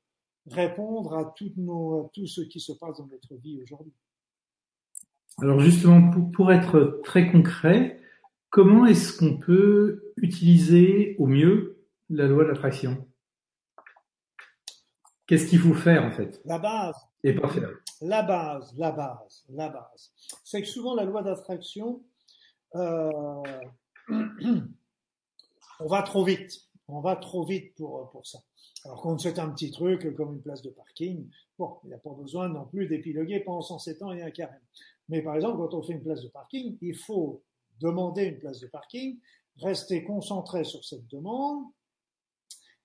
répondre 0.47 1.15
à, 1.15 1.33
toutes 1.35 1.57
nos, 1.57 2.05
à 2.05 2.09
tout 2.13 2.27
ce 2.27 2.41
qui 2.41 2.59
se 2.59 2.71
passe 2.73 2.97
dans 2.97 3.07
notre 3.07 3.35
vie 3.35 3.61
aujourd'hui. 3.61 3.93
Alors 5.39 5.59
justement, 5.59 6.11
pour, 6.11 6.31
pour, 6.31 6.51
être 6.51 7.01
très 7.03 7.31
concret, 7.31 8.01
comment 8.49 8.85
est-ce 8.85 9.17
qu'on 9.17 9.37
peut 9.37 10.13
utiliser 10.17 11.15
au 11.19 11.25
mieux 11.25 11.85
la 12.09 12.27
loi 12.27 12.45
d'attraction? 12.45 13.07
Qu'est-ce 15.25 15.47
qu'il 15.47 15.59
faut 15.59 15.73
faire 15.73 16.03
en 16.03 16.11
fait? 16.11 16.41
La 16.43 16.59
base. 16.59 16.95
Et 17.23 17.33
pas 17.33 17.47
faire. 17.47 17.69
La 18.01 18.23
base, 18.23 18.73
la 18.77 18.91
base, 18.91 19.45
la 19.49 19.69
base. 19.69 20.11
C'est 20.43 20.61
que 20.61 20.67
souvent 20.67 20.95
la 20.95 21.05
loi 21.05 21.21
d'attraction, 21.21 22.03
euh, 22.75 23.41
on 24.09 25.87
va 25.87 26.01
trop 26.03 26.23
vite. 26.23 26.67
On 26.87 26.99
va 27.01 27.15
trop 27.15 27.45
vite 27.45 27.75
pour, 27.75 28.09
pour 28.11 28.25
ça. 28.25 28.39
Alors 28.83 29.01
quand 29.01 29.17
c'est 29.17 29.39
un 29.39 29.49
petit 29.49 29.71
truc 29.71 30.15
comme 30.15 30.33
une 30.33 30.41
place 30.41 30.61
de 30.61 30.69
parking, 30.69 31.29
bon, 31.57 31.77
il 31.83 31.87
n'y 31.87 31.93
a 31.93 31.99
pas 31.99 32.13
besoin 32.13 32.49
non 32.49 32.65
plus 32.65 32.87
d'épiloguer 32.87 33.41
pendant 33.41 33.61
107 33.61 34.01
ans 34.01 34.11
et 34.11 34.21
un 34.21 34.31
carême. 34.31 34.61
Mais 35.09 35.21
par 35.21 35.35
exemple, 35.35 35.57
quand 35.57 35.73
on 35.73 35.83
fait 35.83 35.93
une 35.93 36.03
place 36.03 36.21
de 36.21 36.29
parking, 36.29 36.77
il 36.81 36.95
faut 36.95 37.43
demander 37.79 38.23
une 38.23 38.39
place 38.39 38.59
de 38.59 38.67
parking, 38.67 39.19
rester 39.57 40.03
concentré 40.03 40.63
sur 40.63 40.83
cette 40.83 41.07
demande, 41.07 41.65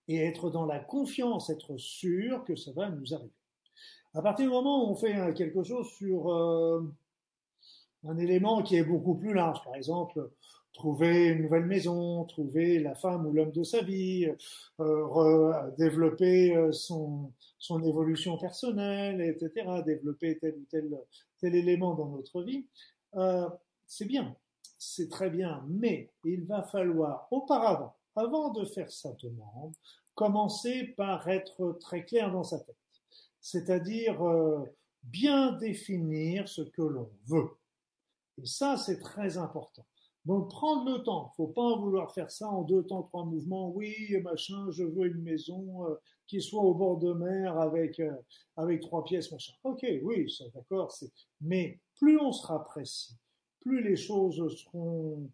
et 0.09 0.25
être 0.25 0.51
dans 0.51 0.67
la 0.67 0.79
confiance, 0.79 1.51
être 1.51 1.77
sûr 1.77 2.45
que 2.45 2.57
ça 2.57 2.73
va 2.73 2.91
nous 2.91 3.15
arriver. 3.15 3.33
À 4.15 4.23
partir 4.23 4.47
du 4.47 4.53
moment 4.53 4.85
où 4.85 4.93
on 4.93 4.95
fait 4.95 5.35
quelque 5.35 5.63
chose 5.63 5.89
sur 5.97 6.33
euh, 6.33 6.81
un 8.05 8.17
élément 8.19 8.63
qui 8.63 8.77
est 8.77 8.85
beaucoup 8.85 9.17
plus 9.17 9.35
large, 9.35 9.63
par 9.65 9.75
exemple, 9.75 10.31
trouver 10.77 11.29
une 11.29 11.43
nouvelle 11.43 11.65
maison, 11.65 12.25
trouver 12.25 12.79
la 12.79 12.95
femme 12.95 13.27
ou 13.27 13.33
l'homme 13.33 13.51
de 13.51 13.65
sa 13.65 13.83
vie, 13.83 14.29
euh, 14.79 15.71
développer 15.79 16.55
euh, 16.55 16.71
son, 16.71 17.33
évolution 17.83 18.37
personnelle, 18.37 19.21
etc., 19.23 19.83
développer 19.85 20.39
tel 20.39 20.55
ou 20.55 20.67
tel, 21.41 21.55
élément 21.55 21.95
dans 21.95 22.09
notre 22.09 22.43
vie, 22.43 22.67
euh, 23.15 23.49
c'est 23.87 24.05
bien, 24.05 24.37
c'est 24.79 25.09
très 25.09 25.31
bien, 25.31 25.65
mais 25.69 26.13
il 26.25 26.45
va 26.45 26.63
falloir 26.63 27.27
auparavant 27.31 27.97
avant 28.15 28.51
de 28.51 28.65
faire 28.65 28.91
sa 28.91 29.13
demande, 29.15 29.75
commencer 30.15 30.95
par 30.97 31.29
être 31.29 31.79
très 31.81 32.05
clair 32.05 32.31
dans 32.31 32.45
sa 32.45 32.59
tête. 32.59 32.77
C'est-à-dire 33.41 34.19
bien 35.05 35.53
définir 35.53 36.49
ce 36.49 36.63
que 36.63 36.83
l'on 36.83 37.11
veut. 37.27 37.51
Et 38.43 38.47
ça, 38.47 38.77
c'est 38.77 38.99
très 38.99 39.37
important. 39.39 39.87
Donc 40.27 40.51
prendre 40.51 40.91
le 40.91 41.03
temps, 41.05 41.33
faut 41.37 41.47
pas 41.47 41.77
vouloir 41.77 42.13
faire 42.13 42.31
ça 42.31 42.49
en 42.49 42.63
deux 42.63 42.83
temps, 42.83 43.05
trois 43.05 43.25
mouvements. 43.25 43.71
Oui, 43.71 43.95
machin, 44.23 44.67
je 44.71 44.83
veux 44.83 45.07
une 45.07 45.23
maison 45.23 45.87
euh, 45.87 45.95
qui 46.27 46.43
soit 46.43 46.63
au 46.63 46.75
bord 46.75 46.99
de 46.99 47.13
mer 47.13 47.57
avec 47.59 48.01
euh, 48.01 48.13
avec 48.57 48.81
trois 48.81 49.05
pièces, 49.05 49.31
machin. 49.31 49.53
Ok, 49.63 49.87
oui, 50.03 50.29
c'est 50.37 50.53
d'accord. 50.53 50.91
C'est 50.91 51.13
mais 51.41 51.81
plus 51.95 52.19
on 52.21 52.33
sera 52.33 52.65
précis, 52.65 53.17
plus 53.61 53.83
les 53.83 53.97
choses 53.97 54.37
seront 54.65 55.31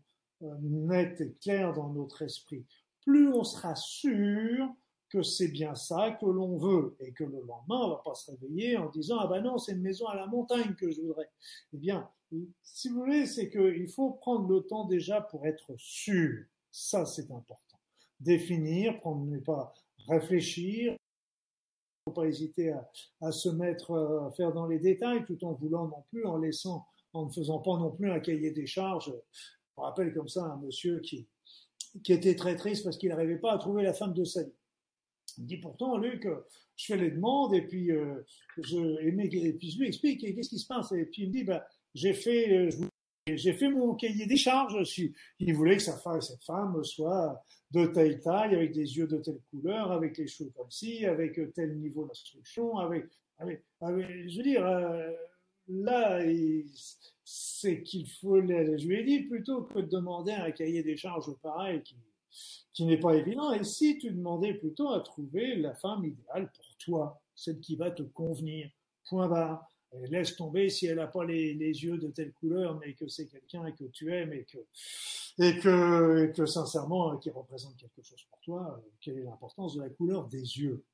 nettes 0.60 1.20
et 1.20 1.32
claires 1.40 1.72
dans 1.72 1.88
notre 1.88 2.22
esprit, 2.22 2.66
plus 3.00 3.32
on 3.32 3.44
sera 3.44 3.74
sûr 3.74 4.68
que 5.08 5.22
c'est 5.22 5.48
bien 5.48 5.74
ça 5.74 6.12
que 6.12 6.26
l'on 6.26 6.56
veut 6.56 6.96
et 7.00 7.12
que 7.12 7.24
le 7.24 7.40
lendemain, 7.40 7.80
on 7.80 7.90
va 7.90 8.02
pas 8.04 8.14
se 8.14 8.30
réveiller 8.30 8.76
en 8.78 8.88
disant 8.88 9.18
ah 9.20 9.26
ben 9.26 9.42
non, 9.42 9.58
c'est 9.58 9.72
une 9.72 9.82
maison 9.82 10.06
à 10.06 10.16
la 10.16 10.26
montagne 10.26 10.74
que 10.74 10.90
je 10.90 11.00
voudrais. 11.00 11.30
Eh 11.72 11.78
bien, 11.78 12.08
si 12.62 12.88
vous 12.88 13.00
voulez, 13.00 13.26
c'est 13.26 13.50
qu'il 13.50 13.88
faut 13.88 14.12
prendre 14.12 14.48
le 14.48 14.62
temps 14.62 14.86
déjà 14.86 15.20
pour 15.20 15.46
être 15.46 15.74
sûr. 15.76 16.44
Ça, 16.70 17.04
c'est 17.04 17.30
important. 17.30 17.78
Définir, 18.20 18.98
prendre, 19.00 19.26
ne 19.26 19.38
pas 19.38 19.74
réfléchir, 20.08 20.96
faut 22.04 22.12
pas 22.12 22.26
hésiter 22.26 22.74
à, 23.20 23.32
se 23.32 23.48
mettre 23.48 23.92
euh, 23.92 24.26
à 24.26 24.30
faire 24.32 24.52
dans 24.52 24.66
les 24.66 24.78
détails 24.78 25.24
tout 25.24 25.44
en 25.44 25.52
voulant 25.52 25.86
non 25.86 26.04
plus, 26.10 26.24
en 26.24 26.38
laissant, 26.38 26.86
en 27.12 27.26
ne 27.26 27.30
faisant 27.30 27.58
pas 27.58 27.76
non 27.76 27.90
plus 27.90 28.10
un 28.10 28.20
cahier 28.20 28.50
des 28.50 28.66
charges. 28.66 29.06
Je 29.06 29.80
me 29.80 29.84
rappelle 29.84 30.12
comme 30.12 30.28
ça 30.28 30.44
un 30.44 30.56
monsieur 30.56 31.00
qui, 31.00 31.28
était 32.08 32.34
très 32.34 32.56
triste 32.56 32.84
parce 32.84 32.96
qu'il 32.96 33.10
n'arrivait 33.10 33.38
pas 33.38 33.52
à 33.52 33.58
trouver 33.58 33.82
la 33.82 33.92
femme 33.92 34.14
de 34.14 34.24
sa 34.24 34.42
vie. 34.42 34.52
Il 35.38 35.46
dit 35.46 35.58
pourtant, 35.58 35.96
Luc, 35.96 36.26
je 36.76 36.86
fais 36.86 36.96
les 36.96 37.10
demandes 37.10 37.54
et 37.54 37.62
puis, 37.62 37.92
euh, 37.92 38.24
je, 38.58 38.78
et, 39.00 39.52
puis 39.52 39.70
je 39.70 39.78
lui 39.78 39.88
explique 39.88 40.20
qu'est-ce 40.20 40.48
qui 40.48 40.58
se 40.58 40.66
passe? 40.66 40.92
Et 40.92 41.04
puis 41.04 41.22
il 41.22 41.28
me 41.28 41.32
dit, 41.32 41.44
bah, 41.44 41.66
j'ai 41.94 42.14
fait, 42.14 42.56
euh, 42.56 42.70
j'ai 43.26 43.52
fait 43.52 43.68
mon 43.68 43.94
cahier 43.94 44.26
des 44.26 44.36
charges. 44.36 44.76
Il 45.38 45.54
voulait 45.54 45.76
que 45.76 45.82
sa 45.82 45.96
femme, 45.96 46.20
cette 46.20 46.44
femme 46.44 46.82
soit 46.84 47.42
de 47.70 47.86
taille 47.86 48.20
taille, 48.20 48.54
avec 48.54 48.72
des 48.72 48.96
yeux 48.96 49.06
de 49.06 49.18
telle 49.18 49.40
couleur, 49.50 49.92
avec 49.92 50.18
les 50.18 50.26
cheveux 50.26 50.50
comme 50.56 50.70
ci, 50.70 51.06
avec 51.06 51.38
tel 51.54 51.78
niveau 51.78 52.06
d'instruction, 52.06 52.74
je 53.40 54.36
veux 54.36 54.42
dire, 54.42 54.66
euh, 54.66 55.12
là, 55.68 56.20
c'est 57.24 57.82
qu'il 57.82 58.08
faut, 58.08 58.40
je 58.40 58.86
lui 58.86 59.00
ai 59.00 59.04
dit 59.04 59.20
plutôt 59.20 59.62
que 59.62 59.80
de 59.80 59.86
demander 59.88 60.32
un 60.32 60.50
cahier 60.50 60.82
des 60.82 60.96
charges 60.96 61.32
pareil 61.42 61.82
qui 62.72 62.84
n'est 62.84 63.00
pas 63.00 63.14
évident. 63.14 63.52
Et 63.52 63.64
si 63.64 63.98
tu 63.98 64.10
demandais 64.10 64.54
plutôt 64.54 64.90
à 64.90 65.00
trouver 65.00 65.56
la 65.56 65.74
femme 65.74 66.04
idéale 66.04 66.50
pour 66.52 66.76
toi, 66.78 67.20
celle 67.34 67.60
qui 67.60 67.76
va 67.76 67.90
te 67.90 68.02
convenir, 68.02 68.70
point 69.08 69.28
barre. 69.28 69.68
Laisse 70.08 70.36
tomber 70.36 70.68
si 70.68 70.86
elle 70.86 70.96
n'a 70.96 71.06
pas 71.06 71.24
les, 71.24 71.54
les, 71.54 71.84
yeux 71.84 71.98
de 71.98 72.08
telle 72.08 72.32
couleur, 72.32 72.78
mais 72.78 72.94
que 72.94 73.08
c'est 73.08 73.26
quelqu'un 73.26 73.70
que 73.72 73.84
tu 73.84 74.12
aimes 74.12 74.32
et 74.32 74.44
que, 74.44 74.58
et 75.38 75.58
que, 75.58 76.26
que 76.34 76.46
sincèrement, 76.46 77.16
qui 77.18 77.30
représente 77.30 77.76
quelque 77.76 78.02
chose 78.02 78.22
pour 78.30 78.40
toi, 78.40 78.78
euh, 78.78 78.88
quelle 79.00 79.18
est 79.18 79.24
l'importance 79.24 79.74
de 79.74 79.82
la 79.82 79.88
couleur 79.90 80.26
des 80.28 80.58
yeux 80.58 80.84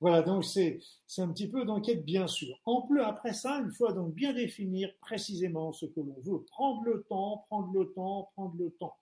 voilà, 0.00 0.22
donc 0.22 0.44
c'est 0.44 0.80
c'est 1.06 1.22
un 1.22 1.28
petit 1.28 1.48
peu 1.48 1.64
d'enquête 1.64 2.04
bien 2.04 2.26
sûr. 2.26 2.58
En 2.64 2.82
plus, 2.82 3.00
après 3.00 3.32
ça, 3.32 3.62
il 3.64 3.72
faut 3.72 3.90
donc 3.92 4.12
bien 4.14 4.32
définir 4.32 4.92
précisément 5.00 5.72
ce 5.72 5.86
que 5.86 6.00
l'on 6.00 6.16
veut. 6.24 6.42
Prendre 6.44 6.82
le 6.84 7.04
temps, 7.08 7.44
prendre 7.48 7.72
le 7.72 7.92
temps, 7.92 8.30
prendre 8.34 8.56
le 8.58 8.70
temps. 8.72 8.96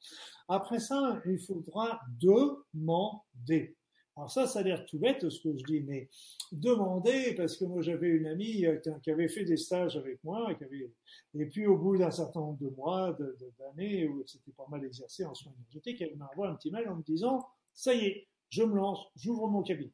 Après 0.49 0.81
ça, 0.81 1.21
il 1.27 1.39
faudra 1.39 2.01
demander. 2.21 3.77
Alors 4.17 4.31
ça, 4.31 4.47
ça 4.47 4.61
a 4.61 4.63
l'air 4.63 4.87
tout 4.87 4.99
bête 4.99 5.29
ce 5.29 5.41
que 5.41 5.57
je 5.57 5.65
dis, 5.65 5.81
mais 5.81 6.09
demander, 6.53 7.35
parce 7.35 7.57
que 7.57 7.65
moi 7.65 7.83
j'avais 7.83 8.09
une 8.09 8.27
amie 8.27 8.65
euh, 8.65 8.79
qui 9.03 9.11
avait 9.11 9.29
fait 9.29 9.45
des 9.45 9.57
stages 9.57 9.97
avec 9.97 10.23
moi, 10.23 10.53
et, 10.53 11.47
puis 11.47 11.67
au 11.67 11.77
bout 11.77 11.97
d'un 11.97 12.13
certain 12.13 12.41
nombre 12.41 12.61
de 12.61 12.71
mois, 12.71 13.17
d'années, 13.59 14.07
où 14.07 14.23
c'était 14.27 14.53
pas 14.53 14.67
mal 14.71 14.85
exercé 14.85 15.25
en 15.25 15.35
soins 15.35 15.53
énergétiques, 15.59 16.01
elle 16.01 16.17
m'a 16.17 16.29
envoyé 16.33 16.53
un 16.53 16.55
petit 16.55 16.71
mail 16.71 16.89
en 16.89 16.97
me 16.97 17.03
disant, 17.03 17.45
ça 17.73 17.93
y 17.93 18.05
est, 18.07 18.29
je 18.51 18.63
me 18.63 18.77
lance, 18.77 19.05
j'ouvre 19.17 19.49
mon 19.49 19.63
cabinet 19.63 19.93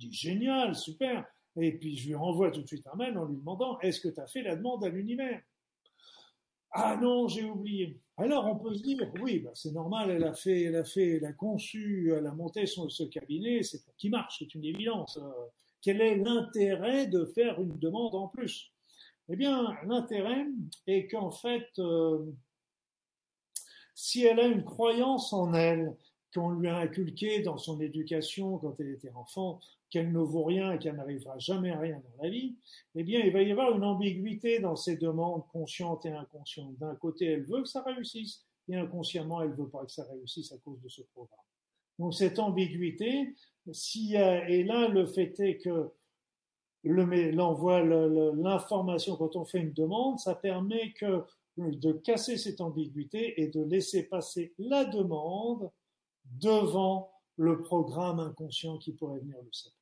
dis 0.00 0.12
génial, 0.12 0.74
super. 0.74 1.26
Et 1.56 1.72
puis 1.72 1.96
je 1.96 2.08
lui 2.08 2.14
renvoie 2.14 2.50
tout 2.50 2.62
de 2.62 2.66
suite 2.66 2.86
un 2.92 2.96
mail 2.96 3.18
en 3.18 3.26
lui 3.26 3.36
demandant 3.36 3.78
est-ce 3.80 4.00
que 4.00 4.08
tu 4.08 4.20
as 4.20 4.26
fait 4.26 4.42
la 4.42 4.56
demande 4.56 4.84
à 4.84 4.88
l'univers 4.88 5.42
Ah 6.72 6.96
non, 7.00 7.26
j'ai 7.26 7.44
oublié. 7.44 8.00
Alors 8.16 8.46
on 8.46 8.56
peut 8.56 8.74
se 8.74 8.82
dire 8.82 9.10
oui, 9.20 9.40
bah, 9.40 9.50
c'est 9.54 9.72
normal, 9.72 10.10
elle 10.10 10.24
a 10.24 10.34
fait, 10.34 10.62
elle 10.62 10.76
a 10.76 10.84
fait, 10.84 11.16
elle 11.16 11.24
a 11.24 11.32
conçu, 11.32 12.12
elle 12.16 12.26
a 12.26 12.32
monté 12.32 12.66
ce 12.66 13.02
cabinet, 13.04 13.62
c'est 13.62 13.84
pour 13.84 13.96
qu'il 13.96 14.10
marche, 14.10 14.36
c'est 14.38 14.54
une 14.54 14.64
évidence. 14.64 15.16
Euh, 15.16 15.30
quel 15.82 16.00
est 16.00 16.16
l'intérêt 16.16 17.06
de 17.06 17.24
faire 17.24 17.60
une 17.60 17.78
demande 17.78 18.14
en 18.14 18.28
plus? 18.28 18.72
Eh 19.30 19.36
bien, 19.36 19.76
l'intérêt 19.86 20.46
est 20.86 21.08
qu'en 21.08 21.30
fait, 21.30 21.68
euh, 21.78 22.26
si 23.94 24.24
elle 24.24 24.40
a 24.40 24.46
une 24.46 24.64
croyance 24.64 25.32
en 25.32 25.54
elle, 25.54 25.96
qu'on 26.34 26.50
lui 26.50 26.68
a 26.68 26.76
inculqué 26.78 27.40
dans 27.42 27.58
son 27.58 27.80
éducation 27.80 28.58
quand 28.58 28.78
elle 28.78 28.90
était 28.90 29.12
enfant, 29.12 29.60
qu'elle 29.90 30.12
ne 30.12 30.20
vaut 30.20 30.44
rien 30.44 30.72
et 30.72 30.78
qu'elle 30.78 30.96
n'arrivera 30.96 31.38
jamais 31.38 31.70
à 31.70 31.78
rien 31.80 31.96
dans 31.96 32.22
la 32.22 32.30
vie, 32.30 32.56
eh 32.94 33.02
bien, 33.02 33.20
il 33.20 33.32
va 33.32 33.42
y 33.42 33.50
avoir 33.50 33.76
une 33.76 33.82
ambiguïté 33.82 34.60
dans 34.60 34.76
ses 34.76 34.96
demandes 34.96 35.46
conscientes 35.48 36.06
et 36.06 36.12
inconscientes. 36.12 36.78
D'un 36.78 36.94
côté, 36.94 37.26
elle 37.26 37.42
veut 37.42 37.62
que 37.62 37.68
ça 37.68 37.82
réussisse, 37.82 38.44
et 38.68 38.76
inconsciemment, 38.76 39.42
elle 39.42 39.52
veut 39.52 39.68
pas 39.68 39.84
que 39.84 39.90
ça 39.90 40.04
réussisse 40.04 40.52
à 40.52 40.58
cause 40.58 40.80
de 40.80 40.88
ce 40.88 41.02
programme. 41.12 41.40
Donc, 41.98 42.14
cette 42.14 42.38
ambiguïté, 42.38 43.34
si, 43.72 44.14
et 44.14 44.62
là, 44.62 44.88
le 44.88 45.06
fait 45.06 45.38
est 45.40 45.58
que 45.58 45.90
l'envoi, 46.84 47.82
l'information, 47.82 49.16
quand 49.16 49.34
on 49.36 49.44
fait 49.44 49.58
une 49.58 49.72
demande, 49.72 50.18
ça 50.18 50.34
permet 50.36 50.92
que 50.92 51.24
de 51.58 51.92
casser 51.92 52.38
cette 52.38 52.60
ambiguïté 52.60 53.42
et 53.42 53.48
de 53.48 53.62
laisser 53.62 54.04
passer 54.04 54.54
la 54.58 54.84
demande 54.84 55.70
devant 56.30 57.12
le 57.36 57.60
programme 57.62 58.20
inconscient 58.20 58.78
qui 58.78 58.92
pourrait 58.92 59.20
venir 59.20 59.36
le 59.42 59.52
savoir. 59.52 59.76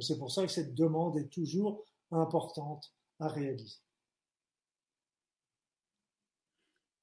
C'est 0.00 0.18
pour 0.18 0.30
ça 0.30 0.42
que 0.42 0.52
cette 0.52 0.74
demande 0.74 1.16
est 1.18 1.28
toujours 1.28 1.84
importante 2.10 2.92
à 3.18 3.28
réaliser. 3.28 3.78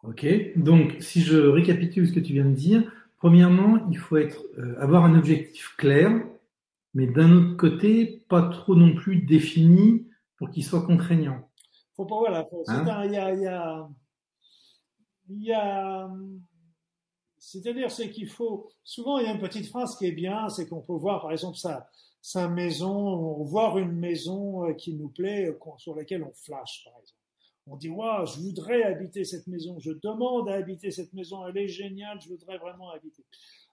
Ok, 0.04 0.26
donc 0.56 0.98
si 1.00 1.22
je 1.22 1.38
récapitule 1.38 2.08
ce 2.08 2.14
que 2.14 2.20
tu 2.20 2.34
viens 2.34 2.46
de 2.46 2.54
dire, 2.54 2.90
premièrement, 3.18 3.86
il 3.90 3.98
faut 3.98 4.18
être, 4.18 4.44
euh, 4.58 4.80
avoir 4.80 5.04
un 5.04 5.18
objectif 5.18 5.76
clair, 5.76 6.12
mais 6.94 7.08
d'un 7.08 7.32
autre 7.32 7.58
côté, 7.58 8.24
pas 8.30 8.48
trop 8.48 8.76
non 8.76 8.96
plus 8.96 9.18
défini 9.18 10.08
pour 10.38 10.50
qu'il 10.50 10.64
soit 10.64 10.86
contraignant. 10.86 11.50
Faut 11.96 12.06
pas, 12.06 12.20
voilà, 12.20 12.48
hein? 12.68 13.06
il 13.06 13.12
y 13.12 13.18
a, 13.18 13.34
il 13.34 13.42
y 13.42 13.48
a, 13.48 13.90
il 15.30 15.44
y 15.44 15.52
a, 15.52 16.10
c'est-à-dire, 17.48 17.90
c'est 17.90 18.10
qu'il 18.10 18.28
faut, 18.28 18.68
souvent, 18.84 19.20
il 19.20 19.26
y 19.26 19.30
a 19.30 19.32
une 19.32 19.40
petite 19.40 19.68
phrase 19.68 19.96
qui 19.96 20.06
est 20.06 20.12
bien, 20.12 20.50
c'est 20.50 20.68
qu'on 20.68 20.82
peut 20.82 20.98
voir, 20.98 21.22
par 21.22 21.32
exemple, 21.32 21.58
sa, 21.58 21.90
sa 22.22 22.50
maison, 22.50 23.42
voir 23.46 23.78
une 23.78 23.94
maison 23.94 24.66
euh, 24.66 24.74
qui 24.74 24.94
nous 24.94 25.08
plaît, 25.08 25.46
euh, 25.46 25.58
sur 25.78 25.96
laquelle 25.96 26.24
on 26.24 26.34
flash, 26.34 26.84
par 26.84 26.94
exemple. 27.00 27.22
On 27.68 27.78
dit, 27.78 27.88
waouh, 27.88 28.26
je 28.26 28.42
voudrais 28.42 28.84
habiter 28.84 29.24
cette 29.24 29.48
maison, 29.48 29.80
je 29.80 29.92
demande 29.94 30.50
à 30.50 30.56
habiter 30.56 30.92
cette 30.92 31.14
maison, 31.14 31.48
elle 31.48 31.56
est 31.56 31.70
géniale, 31.70 32.20
je 32.20 32.28
voudrais 32.28 32.58
vraiment 32.58 32.90
habiter. 32.90 33.24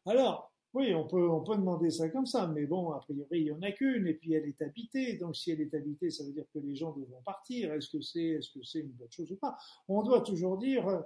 Alors, 0.07 0.53
oui, 0.73 0.95
on 0.95 1.09
peut, 1.09 1.29
on 1.29 1.43
peut 1.43 1.57
demander 1.57 1.91
ça 1.91 2.09
comme 2.11 2.27
ça, 2.27 2.47
mais 2.47 2.67
bon, 2.67 2.93
a 2.93 3.01
priori, 3.01 3.41
il 3.41 3.45
n'y 3.45 3.51
en 3.51 3.63
a 3.63 3.73
qu'une, 3.73 4.07
et 4.07 4.15
puis 4.15 4.35
elle 4.35 4.47
est 4.47 4.63
habitée. 4.63 5.17
Donc, 5.17 5.35
si 5.35 5.51
elle 5.51 5.61
est 5.61 5.75
habitée, 5.75 6.11
ça 6.11 6.23
veut 6.23 6.33
dire 6.33 6.47
que 6.55 6.61
les 6.61 6.77
gens 6.77 6.93
devront 6.93 7.23
partir. 7.25 7.73
Est-ce 7.73 7.89
que 7.89 8.01
c'est, 8.01 8.23
est-ce 8.23 8.51
que 8.57 8.63
c'est 8.63 8.81
une 8.81 8.93
bonne 8.93 9.11
chose 9.11 9.33
ou 9.33 9.37
pas? 9.37 9.57
On 9.89 10.05
doit 10.05 10.21
toujours 10.21 10.59
dire, 10.59 10.87
euh, 10.87 11.01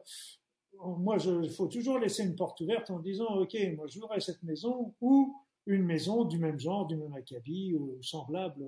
moi, 0.84 1.16
il 1.42 1.50
faut 1.50 1.66
toujours 1.66 1.98
laisser 1.98 2.24
une 2.24 2.36
porte 2.36 2.60
ouverte 2.60 2.90
en 2.90 2.98
disant, 2.98 3.26
OK, 3.36 3.56
moi, 3.76 3.86
je 3.86 3.98
voudrais 3.98 4.20
cette 4.20 4.42
maison 4.42 4.94
ou 5.00 5.34
une 5.66 5.84
maison 5.84 6.24
du 6.24 6.38
même 6.38 6.58
genre, 6.58 6.86
du 6.86 6.96
même 6.96 7.12
acabit 7.14 7.74
ou 7.74 8.02
semblable, 8.02 8.64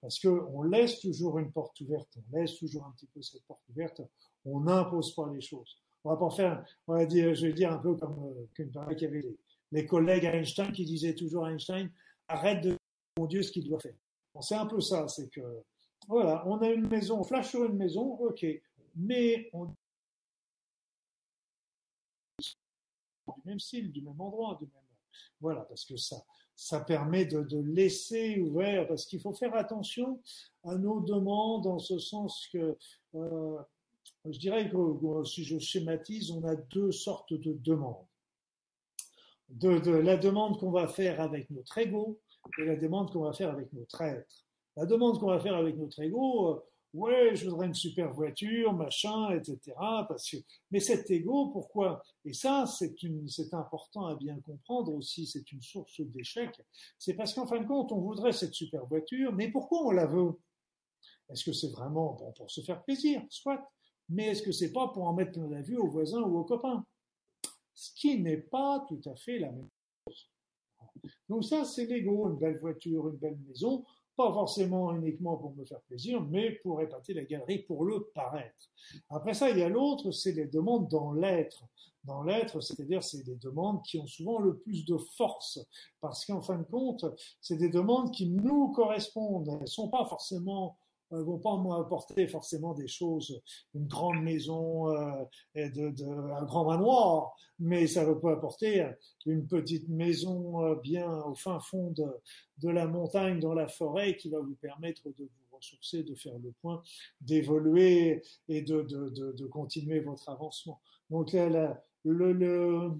parce 0.00 0.18
que 0.18 0.28
on 0.28 0.62
laisse 0.62 0.98
toujours 1.00 1.38
une 1.38 1.52
porte 1.52 1.80
ouverte, 1.80 2.08
on 2.16 2.36
laisse 2.36 2.56
toujours 2.56 2.84
un 2.86 2.90
petit 2.90 3.06
peu 3.06 3.22
cette 3.22 3.44
porte 3.44 3.62
ouverte, 3.68 4.02
on 4.44 4.60
n'impose 4.60 5.14
pas 5.14 5.30
les 5.32 5.40
choses. 5.40 5.76
On 6.02 6.10
va 6.10 6.16
pas 6.16 6.30
faire, 6.30 6.64
on 6.88 6.94
va 6.94 7.06
dire, 7.06 7.34
je 7.34 7.46
vais 7.46 7.52
dire 7.52 7.72
un 7.72 7.78
peu 7.78 7.94
comme 7.94 8.18
euh, 8.24 8.46
qu'il 8.54 9.02
y 9.02 9.06
avait 9.06 9.22
les, 9.70 9.86
collègues 9.86 10.24
Einstein 10.24 10.72
qui 10.72 10.84
disaient 10.84 11.14
toujours 11.14 11.44
à 11.44 11.52
Einstein, 11.52 11.90
arrête 12.26 12.64
de 12.64 12.76
mon 13.18 13.26
Dieu 13.26 13.42
ce 13.42 13.52
qu'il 13.52 13.68
doit 13.68 13.78
faire. 13.78 13.94
C'est 14.40 14.54
un 14.54 14.66
peu 14.66 14.80
ça, 14.80 15.06
c'est 15.06 15.28
que 15.28 15.40
voilà, 16.08 16.42
on 16.48 16.58
a 16.58 16.68
une 16.70 16.88
maison, 16.88 17.20
on 17.20 17.24
flash 17.24 17.50
sur 17.50 17.64
une 17.64 17.76
maison, 17.76 18.16
ok, 18.18 18.44
mais 18.96 19.50
on 19.52 19.68
du 23.36 23.42
même 23.44 23.60
style, 23.60 23.90
du 23.92 24.02
même 24.02 24.20
endroit, 24.20 24.58
voilà, 25.40 25.62
parce 25.62 25.84
que 25.84 25.96
ça, 25.96 26.22
ça 26.54 26.80
permet 26.80 27.24
de, 27.24 27.42
de 27.42 27.58
laisser 27.58 28.40
ouvert, 28.40 28.86
parce 28.86 29.06
qu'il 29.06 29.20
faut 29.20 29.32
faire 29.32 29.54
attention 29.54 30.20
à 30.64 30.74
nos 30.74 31.00
demandes, 31.00 31.66
en 31.66 31.78
ce 31.78 31.98
sens 31.98 32.46
que, 32.52 32.76
euh, 33.14 33.58
je 34.26 34.38
dirais 34.38 34.70
que 34.70 35.24
si 35.24 35.44
je 35.44 35.58
schématise, 35.58 36.30
on 36.30 36.44
a 36.44 36.54
deux 36.54 36.92
sortes 36.92 37.32
de 37.32 37.54
demandes. 37.54 38.06
De, 39.48 39.78
de 39.78 39.90
la 39.90 40.16
demande 40.16 40.60
qu'on 40.60 40.70
va 40.70 40.86
faire 40.86 41.20
avec 41.20 41.50
notre 41.50 41.76
ego 41.78 42.20
et 42.58 42.64
la 42.64 42.76
demande 42.76 43.10
qu'on 43.10 43.22
va 43.22 43.32
faire 43.32 43.50
avec 43.50 43.72
notre 43.72 44.00
être. 44.02 44.44
La 44.76 44.86
demande 44.86 45.18
qu'on 45.18 45.26
va 45.26 45.40
faire 45.40 45.56
avec 45.56 45.76
notre 45.76 46.00
ego, 46.00 46.54
euh, 46.54 46.60
ouais, 46.94 47.34
je 47.34 47.48
voudrais 47.48 47.66
une 47.66 47.74
super 47.74 48.12
voiture, 48.12 48.72
machin, 48.72 49.30
etc. 49.30 49.76
Parce 50.08 50.30
que, 50.30 50.36
mais 50.70 50.80
cet 50.80 51.10
ego, 51.10 51.48
pourquoi? 51.48 52.02
Et 52.24 52.32
ça, 52.32 52.64
c'est 52.66 52.94
important 53.54 54.06
à 54.06 54.16
bien 54.16 54.38
comprendre 54.40 54.92
aussi. 54.94 55.26
C'est 55.26 55.52
une 55.52 55.62
source 55.62 56.00
d'échec. 56.00 56.50
C'est 56.98 57.14
parce 57.14 57.34
qu'en 57.34 57.46
fin 57.46 57.60
de 57.60 57.66
compte, 57.66 57.92
on 57.92 58.00
voudrait 58.00 58.32
cette 58.32 58.54
super 58.54 58.86
voiture, 58.86 59.32
mais 59.32 59.50
pourquoi 59.50 59.86
on 59.86 59.90
la 59.90 60.06
veut? 60.06 60.32
Est-ce 61.28 61.44
que 61.44 61.52
c'est 61.52 61.70
vraiment 61.70 62.14
bon 62.14 62.32
pour 62.32 62.50
se 62.50 62.60
faire 62.60 62.82
plaisir, 62.82 63.22
soit 63.30 63.70
Mais 64.08 64.26
est-ce 64.28 64.42
que 64.42 64.52
c'est 64.52 64.72
pas 64.72 64.88
pour 64.88 65.04
en 65.06 65.14
mettre 65.14 65.32
plein 65.32 65.48
la 65.48 65.62
vue 65.62 65.76
aux 65.76 65.88
voisins 65.88 66.22
ou 66.22 66.38
aux 66.38 66.44
copains? 66.44 66.84
Ce 67.74 67.94
qui 67.94 68.20
n'est 68.20 68.36
pas 68.36 68.84
tout 68.88 69.00
à 69.06 69.14
fait 69.14 69.38
la 69.38 69.52
même 69.52 69.68
chose. 70.06 70.28
Donc 71.28 71.44
ça, 71.44 71.64
c'est 71.64 71.86
l'ego, 71.86 72.28
une 72.28 72.38
belle 72.38 72.58
voiture, 72.58 73.08
une 73.08 73.16
belle 73.16 73.38
maison 73.46 73.84
pas 74.20 74.32
forcément 74.32 74.94
uniquement 74.94 75.36
pour 75.36 75.54
me 75.54 75.64
faire 75.64 75.80
plaisir, 75.82 76.20
mais 76.20 76.52
pour 76.62 76.80
épater 76.82 77.14
la 77.14 77.24
galerie, 77.24 77.60
pour 77.60 77.84
le 77.84 78.10
paraître. 78.14 78.70
Après 79.08 79.34
ça, 79.34 79.48
il 79.48 79.58
y 79.58 79.62
a 79.62 79.68
l'autre, 79.68 80.10
c'est 80.10 80.32
les 80.32 80.46
demandes 80.46 80.88
dans 80.88 81.12
l'être. 81.12 81.64
Dans 82.04 82.22
l'être, 82.22 82.60
c'est-à-dire 82.60 83.02
c'est 83.02 83.24
des 83.24 83.36
demandes 83.36 83.82
qui 83.82 83.98
ont 83.98 84.06
souvent 84.06 84.38
le 84.38 84.58
plus 84.58 84.84
de 84.84 84.96
force, 85.16 85.58
parce 86.00 86.24
qu'en 86.24 86.40
fin 86.40 86.58
de 86.58 86.64
compte, 86.64 87.04
c'est 87.40 87.56
des 87.56 87.68
demandes 87.68 88.10
qui 88.10 88.28
nous 88.28 88.72
correspondent. 88.72 89.48
Elles 89.48 89.60
ne 89.60 89.66
sont 89.66 89.88
pas 89.88 90.04
forcément 90.04 90.78
ne 91.10 91.22
vont 91.22 91.38
pas 91.38 91.58
apporter 91.78 92.26
forcément 92.28 92.74
des 92.74 92.88
choses, 92.88 93.40
une 93.74 93.86
grande 93.86 94.22
maison 94.22 94.88
euh, 94.90 95.24
et 95.54 95.68
de, 95.70 95.92
un 96.32 96.44
grand 96.44 96.64
manoir, 96.64 97.34
mais 97.58 97.86
ça 97.86 98.04
peut 98.14 98.30
apporter 98.30 98.86
une 99.26 99.46
petite 99.46 99.88
maison 99.88 100.64
euh, 100.64 100.74
bien 100.76 101.10
au 101.22 101.34
fin 101.34 101.58
fond 101.60 101.90
de, 101.92 102.06
de 102.58 102.68
la 102.68 102.86
montagne, 102.86 103.40
dans 103.40 103.54
la 103.54 103.68
forêt, 103.68 104.16
qui 104.16 104.30
va 104.30 104.40
vous 104.40 104.56
permettre 104.56 105.08
de 105.08 105.24
vous 105.24 105.56
ressourcer, 105.56 106.02
de 106.02 106.14
faire 106.14 106.38
le 106.38 106.52
point, 106.60 106.82
d'évoluer 107.20 108.22
et 108.48 108.62
de, 108.62 108.82
de, 108.82 109.32
de, 109.32 109.46
continuer 109.46 110.00
votre 110.00 110.28
avancement. 110.28 110.80
Donc 111.10 111.32
là, 111.32 111.82
le, 112.04 112.32
le, 112.32 112.92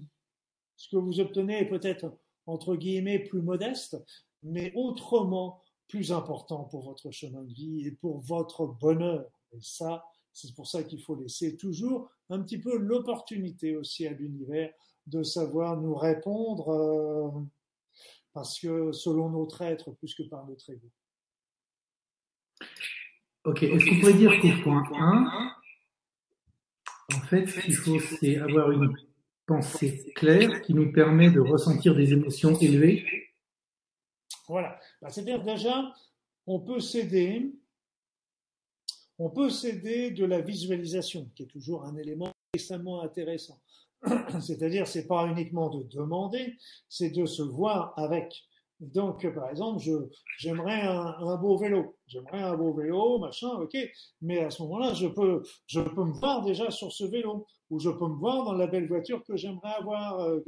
ce 0.75 0.89
que 0.89 0.97
vous 0.97 1.19
obtenez 1.19 1.59
est 1.59 1.69
peut-être 1.69 2.13
entre 2.45 2.75
guillemets 2.75 3.19
plus 3.19 3.41
modeste, 3.41 3.97
mais 4.43 4.71
autrement 4.75 5.61
plus 5.91 6.13
important 6.13 6.63
pour 6.63 6.83
votre 6.83 7.11
chemin 7.11 7.43
de 7.43 7.53
vie 7.53 7.85
et 7.85 7.91
pour 7.91 8.21
votre 8.21 8.65
bonheur. 8.65 9.25
Et 9.51 9.59
ça, 9.61 10.05
c'est 10.31 10.55
pour 10.55 10.65
ça 10.65 10.83
qu'il 10.83 11.01
faut 11.03 11.15
laisser 11.15 11.57
toujours 11.57 12.09
un 12.29 12.41
petit 12.41 12.59
peu 12.59 12.77
l'opportunité 12.77 13.75
aussi 13.75 14.07
à 14.07 14.13
l'univers 14.13 14.71
de 15.05 15.21
savoir 15.21 15.79
nous 15.81 15.93
répondre 15.93 16.69
euh, 16.69 17.29
parce 18.33 18.57
que 18.57 18.93
selon 18.93 19.29
notre 19.29 19.61
être 19.63 19.91
plus 19.91 20.15
que 20.15 20.23
par 20.23 20.47
notre 20.47 20.69
ego. 20.71 20.87
Ok, 23.43 23.63
est-ce 23.63 23.85
qu'on 23.85 23.99
pourrait 23.99 24.13
dire 24.13 24.31
qu'au 24.39 24.63
point 24.63 24.83
1, 24.93 25.55
en 27.15 27.19
fait, 27.21 27.47
ce 27.47 27.59
qu'il 27.59 27.75
faut, 27.75 27.99
c'est 27.99 28.37
avoir 28.37 28.71
une 28.71 28.95
pensée 29.45 30.09
claire 30.15 30.61
qui 30.61 30.73
nous 30.73 30.93
permet 30.93 31.31
de 31.31 31.41
ressentir 31.41 31.95
des 31.95 32.13
émotions 32.13 32.55
élevées 32.59 33.03
voilà. 34.51 34.77
Bah, 35.01 35.09
c'est-à-dire 35.09 35.43
déjà, 35.43 35.93
on 36.45 36.59
peut 36.59 36.79
s'aider, 36.79 37.53
on 39.17 39.29
peut 39.29 39.49
de 39.49 40.25
la 40.25 40.41
visualisation, 40.41 41.29
qui 41.35 41.43
est 41.43 41.47
toujours 41.47 41.85
un 41.85 41.95
élément 41.95 42.31
extrêmement 42.53 43.01
intéressant. 43.01 43.59
C'est-à-dire, 44.41 44.87
c'est 44.87 45.07
pas 45.07 45.27
uniquement 45.27 45.69
de 45.69 45.83
demander, 45.83 46.57
c'est 46.89 47.11
de 47.11 47.25
se 47.25 47.43
voir 47.43 47.93
avec. 47.97 48.43
Donc, 48.79 49.31
par 49.33 49.49
exemple, 49.49 49.83
j'aimerais 50.39 50.81
un, 50.81 51.37
beau 51.37 51.57
vélo. 51.57 51.95
J'aimerais 52.11 52.41
un 52.41 52.57
beau 52.57 52.73
vélo, 52.73 53.19
machin, 53.19 53.47
ok. 53.47 53.77
Mais 54.21 54.43
à 54.43 54.49
ce 54.49 54.61
moment-là, 54.63 54.93
je 54.93 55.07
peux, 55.07 55.43
je 55.65 55.79
peux 55.79 56.03
me 56.03 56.11
voir 56.11 56.43
déjà 56.43 56.69
sur 56.69 56.91
ce 56.91 57.05
vélo 57.05 57.45
où 57.71 57.79
je 57.79 57.89
peux 57.89 58.07
me 58.07 58.15
voir 58.15 58.43
dans 58.43 58.53
la 58.53 58.67
belle 58.67 58.85
voiture 58.85 59.23
que 59.23 59.37
j'aimerais 59.37 59.73
avoir, 59.79 60.19
euh, 60.19 60.41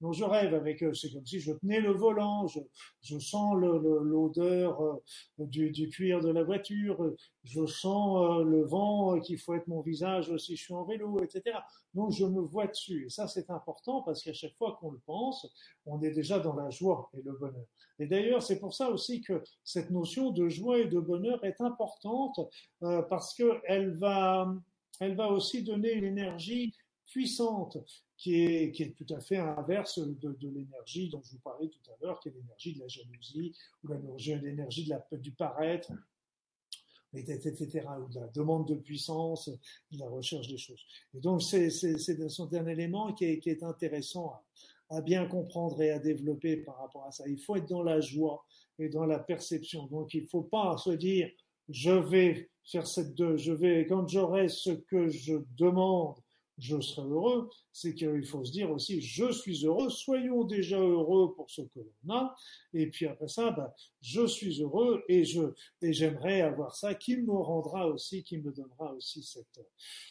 dont 0.00 0.12
je 0.12 0.22
rêve. 0.22 0.54
Avec, 0.54 0.80
euh, 0.84 0.94
c'est 0.94 1.12
comme 1.12 1.26
si 1.26 1.40
je 1.40 1.52
tenais 1.52 1.80
le 1.80 1.90
volant, 1.90 2.46
je, 2.46 2.60
je 3.02 3.18
sens 3.18 3.56
l'odeur 3.56 4.80
euh, 4.80 5.02
du, 5.38 5.72
du, 5.72 5.88
cuir 5.88 6.20
de 6.20 6.30
la 6.30 6.44
voiture, 6.44 7.14
je 7.42 7.66
sens 7.66 8.44
le 8.44 8.64
vent 8.64 9.18
qui 9.18 9.36
fouette 9.36 9.66
mon 9.66 9.80
visage 9.80 10.34
si 10.36 10.54
je 10.54 10.62
suis 10.62 10.74
en 10.74 10.84
vélo, 10.84 11.18
etc. 11.20 11.58
Donc 11.94 12.12
je 12.12 12.24
me 12.24 12.40
vois 12.40 12.68
dessus. 12.68 13.06
Et 13.06 13.10
ça, 13.10 13.26
c'est 13.26 13.50
important 13.50 14.02
parce 14.02 14.22
qu'à 14.22 14.32
chaque 14.32 14.54
fois 14.54 14.78
qu'on 14.80 14.92
le 14.92 15.00
pense, 15.04 15.52
on 15.84 16.00
est 16.00 16.12
déjà 16.12 16.38
dans 16.38 16.54
la 16.54 16.70
joie 16.70 17.10
et 17.18 17.22
le 17.22 17.32
bonheur. 17.32 17.66
Et 17.98 18.06
d'ailleurs, 18.06 18.42
c'est 18.42 18.60
pour 18.60 18.74
ça 18.74 18.90
aussi 18.90 19.20
que 19.20 19.42
cette 19.64 19.90
notion 19.90 20.30
de 20.30 20.48
joie 20.48 20.78
et 20.78 20.86
de 20.86 21.00
bonheur 21.08 21.44
est 21.44 21.60
importante 21.60 22.38
euh, 22.82 23.02
parce 23.02 23.34
qu'elle 23.34 23.96
va 23.96 24.54
elle 25.00 25.16
va 25.16 25.28
aussi 25.28 25.62
donner 25.62 25.92
une 25.92 26.04
énergie 26.04 26.74
puissante 27.06 27.78
qui 28.16 28.44
est, 28.44 28.72
qui 28.72 28.82
est 28.82 28.94
tout 28.96 29.14
à 29.14 29.20
fait 29.20 29.36
inverse 29.36 29.98
de, 29.98 30.32
de 30.32 30.48
l'énergie 30.48 31.08
dont 31.08 31.22
je 31.22 31.32
vous 31.32 31.38
parlais 31.38 31.68
tout 31.68 31.90
à 31.90 31.94
l'heure, 32.02 32.18
qui 32.20 32.28
est 32.28 32.32
l'énergie 32.32 32.74
de 32.74 32.80
la 32.80 32.88
jalousie 32.88 33.54
ou 33.84 33.88
l'énergie 33.88 34.84
de 34.84 34.90
la, 34.90 35.18
du 35.18 35.32
paraître, 35.32 35.92
etc., 37.14 37.86
ou 38.00 38.12
de 38.12 38.20
la 38.20 38.26
demande 38.28 38.68
de 38.68 38.74
puissance, 38.74 39.48
de 39.48 39.98
la 39.98 40.08
recherche 40.08 40.48
des 40.48 40.58
choses. 40.58 40.84
Et 41.14 41.20
donc, 41.20 41.42
c'est, 41.42 41.68
un 42.52 42.66
élément 42.66 43.12
qui 43.12 43.24
est, 43.24 43.38
qui 43.38 43.50
est 43.50 43.62
intéressant 43.62 44.42
à, 44.90 44.96
à, 44.96 45.00
bien 45.00 45.26
comprendre 45.26 45.80
et 45.80 45.90
à 45.90 45.98
développer 45.98 46.56
par 46.58 46.78
rapport 46.78 47.06
à 47.06 47.12
ça. 47.12 47.26
Il 47.28 47.38
faut 47.38 47.56
être 47.56 47.68
dans 47.68 47.84
la 47.84 48.00
joie 48.00 48.44
et 48.78 48.88
dans 48.88 49.06
la 49.06 49.18
perception. 49.18 49.86
Donc, 49.86 50.14
il 50.14 50.22
ne 50.22 50.28
faut 50.28 50.42
pas 50.42 50.76
se 50.78 50.90
dire, 50.90 51.30
je 51.68 51.90
vais 51.90 52.50
faire 52.64 52.86
cette 52.86 53.14
deux, 53.14 53.36
je 53.36 53.52
vais, 53.52 53.86
quand 53.86 54.06
j'aurai 54.08 54.48
ce 54.48 54.70
que 54.70 55.08
je 55.08 55.36
demande, 55.56 56.16
je 56.58 56.80
serai 56.80 57.06
heureux, 57.08 57.48
c'est 57.72 57.94
qu'il 57.94 58.26
faut 58.26 58.44
se 58.44 58.50
dire 58.50 58.70
aussi, 58.70 59.00
je 59.00 59.30
suis 59.32 59.64
heureux, 59.64 59.88
soyons 59.90 60.44
déjà 60.44 60.78
heureux 60.78 61.32
pour 61.34 61.48
ce 61.50 61.62
que 61.62 61.78
l'on 61.78 62.14
a, 62.14 62.34
et 62.74 62.88
puis 62.88 63.06
après 63.06 63.28
ça, 63.28 63.52
bah, 63.52 63.74
je 64.00 64.26
suis 64.26 64.60
heureux 64.60 65.04
et 65.08 65.24
je, 65.24 65.42
et 65.82 65.92
j'aimerais 65.92 66.40
avoir 66.40 66.74
ça 66.74 66.94
qui 66.94 67.16
me 67.16 67.32
rendra 67.32 67.86
aussi, 67.86 68.24
qui 68.24 68.38
me 68.38 68.52
donnera 68.52 68.92
aussi 68.92 69.22
cette, 69.22 69.64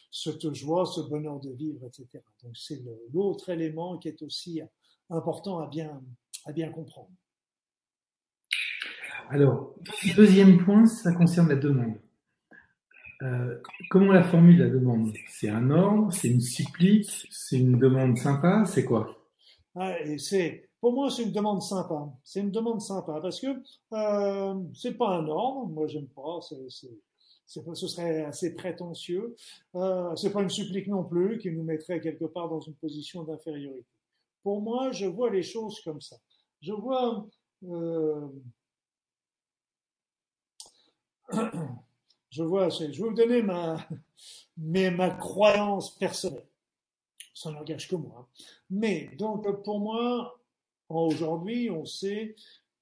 cette 0.09 0.53
joie, 0.53 0.85
ce 0.85 1.01
bonheur 1.01 1.39
de 1.41 1.51
vivre, 1.51 1.85
etc. 1.85 2.23
Donc 2.43 2.55
c'est 2.55 2.81
l'autre 3.13 3.49
élément 3.49 3.97
qui 3.97 4.07
est 4.07 4.21
aussi 4.21 4.61
important 5.09 5.59
à 5.59 5.67
bien, 5.67 6.01
à 6.45 6.53
bien 6.53 6.71
comprendre. 6.71 7.11
Alors, 9.29 9.75
deuxième 10.15 10.63
point, 10.63 10.85
ça 10.85 11.13
concerne 11.13 11.49
la 11.49 11.55
demande. 11.55 11.95
Euh, 13.23 13.59
comment 13.89 14.13
la 14.13 14.23
formule 14.23 14.59
la 14.59 14.69
demande? 14.69 15.11
C'est 15.29 15.49
un 15.49 15.69
ordre, 15.69 16.13
c'est 16.13 16.29
une 16.29 16.39
supplique, 16.41 17.27
c'est 17.29 17.57
une 17.57 17.77
demande 17.77 18.17
sympa, 18.17 18.63
c'est 18.65 18.85
quoi? 18.85 19.17
C'est, 20.17 20.69
Pour 20.79 20.93
moi, 20.93 21.09
c'est 21.09 21.23
une 21.23 21.31
demande 21.31 21.61
sympa. 21.61 22.09
C'est 22.23 22.39
une 22.39 22.51
demande 22.51 22.81
sympa 22.81 23.19
parce 23.21 23.41
que 23.41 23.47
euh, 23.93 24.55
c'est 24.73 24.97
pas 24.97 25.17
un 25.17 25.27
ordre. 25.27 25.67
Moi, 25.67 25.87
j'aime 25.87 26.07
pas. 26.07 26.39
C'est, 26.47 26.69
c'est, 26.69 26.89
ce 27.45 27.87
serait 27.87 28.23
assez 28.23 28.55
prétentieux. 28.55 29.35
Euh, 29.75 30.15
c'est 30.15 30.31
pas 30.31 30.41
une 30.41 30.49
supplique 30.49 30.87
non 30.87 31.03
plus 31.03 31.37
qui 31.37 31.51
nous 31.51 31.63
mettrait 31.63 31.99
quelque 31.99 32.25
part 32.25 32.49
dans 32.49 32.61
une 32.61 32.75
position 32.75 33.23
d'infériorité. 33.23 33.85
Pour 34.43 34.61
moi, 34.61 34.91
je 34.91 35.05
vois 35.05 35.29
les 35.29 35.43
choses 35.43 35.81
comme 35.83 36.01
ça. 36.01 36.15
Je 36.61 36.73
vois 36.73 37.27
euh, 37.63 38.27
je 42.29 42.43
vois, 42.43 42.69
je 42.69 42.85
vais 42.85 42.91
vous 42.97 43.13
donner 43.13 43.41
ma, 43.41 43.77
mais 44.57 44.91
ma 44.91 45.09
croyance 45.11 45.97
personnelle. 45.97 46.47
Ça 47.33 47.51
n'engage 47.51 47.87
que 47.87 47.95
moi. 47.95 48.27
Mais 48.69 49.09
donc 49.17 49.63
pour 49.63 49.79
moi, 49.79 50.39
aujourd'hui, 50.89 51.69
on 51.69 51.85
sait 51.85 52.35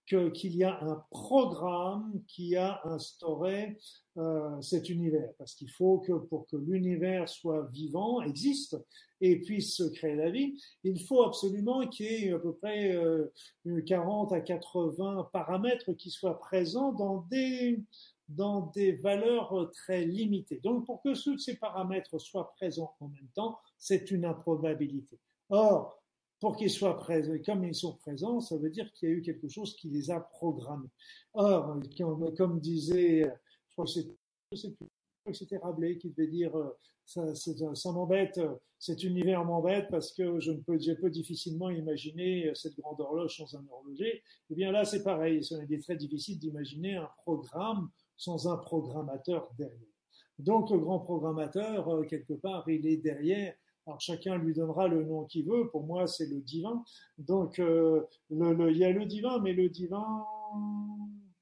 qu'il 0.05 0.55
y 0.55 0.63
a 0.63 0.79
un 0.83 1.03
programme 1.09 2.21
qui 2.27 2.55
a 2.55 2.79
instauré 2.85 3.77
euh, 4.17 4.61
cet 4.61 4.89
univers, 4.89 5.33
parce 5.37 5.55
qu'il 5.55 5.69
faut 5.71 5.97
que 5.97 6.13
pour 6.13 6.45
que 6.45 6.57
l'univers 6.57 7.27
soit 7.27 7.67
vivant, 7.71 8.21
existe 8.21 8.77
et 9.19 9.41
puisse 9.41 9.81
créer 9.95 10.15
la 10.15 10.29
vie, 10.29 10.61
il 10.83 11.03
faut 11.03 11.23
absolument 11.23 11.87
qu'il 11.87 12.05
y 12.05 12.25
ait 12.25 12.33
à 12.33 12.39
peu 12.39 12.53
près 12.53 12.95
euh, 12.95 13.33
40 13.87 14.31
à 14.31 14.41
80 14.41 15.29
paramètres 15.33 15.93
qui 15.93 16.11
soient 16.11 16.39
présents 16.39 16.93
dans 16.93 17.25
des 17.31 17.79
dans 18.27 18.67
des 18.67 18.93
valeurs 18.93 19.69
très 19.71 20.05
limitées. 20.05 20.59
Donc 20.63 20.85
pour 20.85 21.01
que 21.01 21.21
tous 21.21 21.37
ces 21.37 21.57
paramètres 21.57 22.19
soient 22.19 22.51
présents 22.53 22.95
en 22.99 23.07
même 23.07 23.29
temps, 23.35 23.59
c'est 23.77 24.11
une 24.11 24.25
improbabilité. 24.25 25.19
Or, 25.49 26.01
pour 26.39 26.57
qu'ils 26.57 26.71
soient 26.71 26.97
présents, 26.97 27.37
comme 27.45 27.63
ils 27.63 27.75
sont 27.75 27.95
présents, 27.97 28.39
ça 28.39 28.57
veut 28.57 28.69
dire 28.69 28.91
qu'il 28.93 29.09
y 29.09 29.11
a 29.11 29.15
eu 29.15 29.21
quelque 29.21 29.47
chose 29.47 29.75
qui 29.75 29.89
les 29.89 30.11
a 30.11 30.19
programmés. 30.19 30.89
Or, 31.33 31.79
comme 32.37 32.59
disait, 32.59 33.21
je 33.23 33.73
crois 33.73 33.85
que 35.25 35.33
c'était 35.33 35.57
Rabelais 35.57 35.97
qui 35.97 36.09
devait 36.09 36.27
dire 36.27 36.51
ça, 37.05 37.33
ça 37.35 37.91
m'embête, 37.91 38.39
cet 38.79 39.03
univers 39.03 39.45
m'embête 39.45 39.87
parce 39.89 40.11
que 40.11 40.39
je 40.39 40.51
ne 40.51 40.59
peux, 40.59 41.09
difficilement 41.09 41.69
imaginer 41.69 42.51
cette 42.55 42.75
grande 42.77 42.99
horloge 42.99 43.37
sans 43.37 43.55
un 43.55 43.65
horloger. 43.71 44.23
Eh 44.49 44.55
bien 44.55 44.71
là, 44.71 44.85
c'est 44.85 45.03
pareil. 45.03 45.41
Il 45.67 45.73
est 45.73 45.81
très 45.81 45.95
difficile 45.95 46.39
d'imaginer 46.39 46.95
un 46.95 47.09
programme 47.23 47.89
sans 48.17 48.47
un 48.47 48.57
programmateur 48.57 49.49
derrière. 49.57 49.79
Donc 50.39 50.69
le 50.69 50.79
grand 50.79 50.99
programmateur, 50.99 52.05
quelque 52.07 52.33
part, 52.33 52.67
il 52.69 52.85
est 52.87 52.97
derrière 52.97 53.55
alors 53.87 54.01
chacun 54.01 54.37
lui 54.37 54.53
donnera 54.53 54.87
le 54.87 55.03
nom 55.03 55.25
qu'il 55.25 55.45
veut. 55.45 55.69
Pour 55.69 55.83
moi, 55.83 56.07
c'est 56.07 56.25
le 56.25 56.41
divin. 56.41 56.83
Donc 57.17 57.59
euh, 57.59 58.01
le, 58.31 58.71
il 58.71 58.77
y 58.77 58.85
a 58.85 58.91
le 58.91 59.05
divin, 59.05 59.39
mais 59.39 59.53
le 59.53 59.69
divin, 59.69 60.25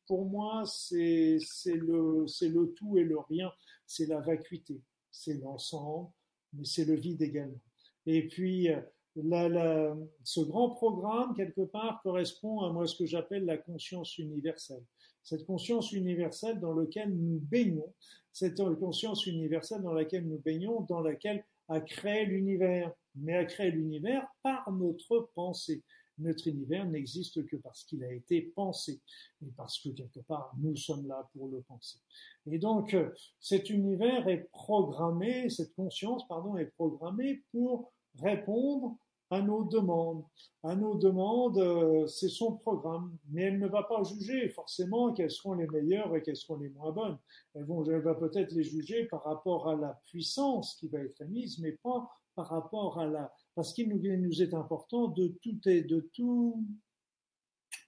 pour 0.07 0.25
moi, 0.25 0.63
c'est 0.65 1.39
le 1.73 2.73
tout 2.73 2.97
et 2.97 3.03
le 3.03 3.17
rien. 3.19 3.51
C'est 3.85 4.07
la 4.07 4.19
vacuité, 4.19 4.81
c'est 5.11 5.35
l'ensemble, 5.35 6.09
mais 6.53 6.65
c'est 6.65 6.85
le 6.85 6.95
vide 6.95 7.21
également. 7.21 7.61
Et 8.05 8.27
puis 8.27 8.67
la, 9.15 9.95
ce 10.23 10.41
grand 10.41 10.71
programme, 10.71 11.33
quelque 11.35 11.61
part, 11.61 12.01
correspond 12.03 12.61
à 12.61 12.73
moi 12.73 12.87
ce 12.87 12.97
que 12.97 13.05
j'appelle 13.05 13.45
la 13.45 13.57
conscience 13.57 14.17
universelle. 14.17 14.83
Cette 15.23 15.45
conscience 15.45 15.91
universelle 15.91 16.59
dans 16.59 16.73
laquelle 16.73 17.15
nous 17.15 17.39
baignons, 17.39 17.93
cette 18.31 18.61
conscience 18.79 19.25
universelle 19.25 19.81
dans 19.81 19.93
laquelle 19.93 20.27
nous 20.27 20.39
baignons, 20.39 20.81
dans 20.81 21.01
laquelle 21.01 21.45
a 21.69 21.79
créé 21.79 22.25
l'univers, 22.25 22.91
mais 23.15 23.35
a 23.35 23.45
créé 23.45 23.71
l'univers 23.71 24.27
par 24.41 24.71
notre 24.71 25.29
pensée. 25.33 25.83
Notre 26.19 26.47
univers 26.47 26.85
n'existe 26.85 27.45
que 27.45 27.55
parce 27.55 27.85
qu'il 27.85 28.03
a 28.03 28.11
été 28.11 28.41
pensé, 28.41 29.01
et 29.41 29.51
parce 29.57 29.79
que 29.79 29.89
quelque 29.89 30.19
part 30.19 30.53
nous 30.59 30.75
sommes 30.75 31.07
là 31.07 31.27
pour 31.33 31.47
le 31.47 31.61
penser. 31.61 31.97
Et 32.45 32.59
donc 32.59 32.95
cet 33.39 33.69
univers 33.69 34.27
est 34.27 34.47
programmé, 34.51 35.49
cette 35.49 35.73
conscience, 35.73 36.27
pardon, 36.27 36.57
est 36.57 36.71
programmée 36.75 37.41
pour 37.51 37.91
répondre 38.19 38.97
à 39.33 39.41
nos 39.41 39.63
demandes. 39.63 40.23
À 40.61 40.75
nos 40.75 40.95
demandes, 40.95 41.57
euh, 41.57 42.07
c'est 42.07 42.29
son 42.29 42.55
programme, 42.55 43.17
mais 43.31 43.43
elle 43.43 43.59
ne 43.59 43.67
va 43.67 43.83
pas 43.83 44.03
juger 44.03 44.47
forcément 44.49 45.11
quelles 45.11 45.31
seront 45.31 45.55
les 45.55 45.67
meilleures 45.67 46.15
et 46.15 46.21
quelles 46.21 46.37
seront 46.37 46.57
les 46.57 46.69
moins 46.69 46.91
bonnes. 46.91 47.17
Elle, 47.55 47.65
va 47.65 48.15
peut-être 48.15 48.53
les 48.53 48.63
juger 48.63 49.05
par 49.05 49.23
rapport 49.23 49.67
à 49.67 49.75
la 49.75 49.99
puissance 50.05 50.75
qui 50.75 50.87
va 50.87 50.99
être 50.99 51.21
émise, 51.21 51.59
mais 51.59 51.73
pas 51.83 52.09
par 52.35 52.47
rapport 52.47 52.99
à 52.99 53.07
la... 53.07 53.33
Parce 53.55 53.73
qu'il 53.73 53.89
nous, 53.89 54.41
est 54.41 54.53
important 54.53 55.07
de 55.09 55.27
tout 55.41 55.59
et 55.67 55.81
de 55.81 56.09
tout 56.13 56.63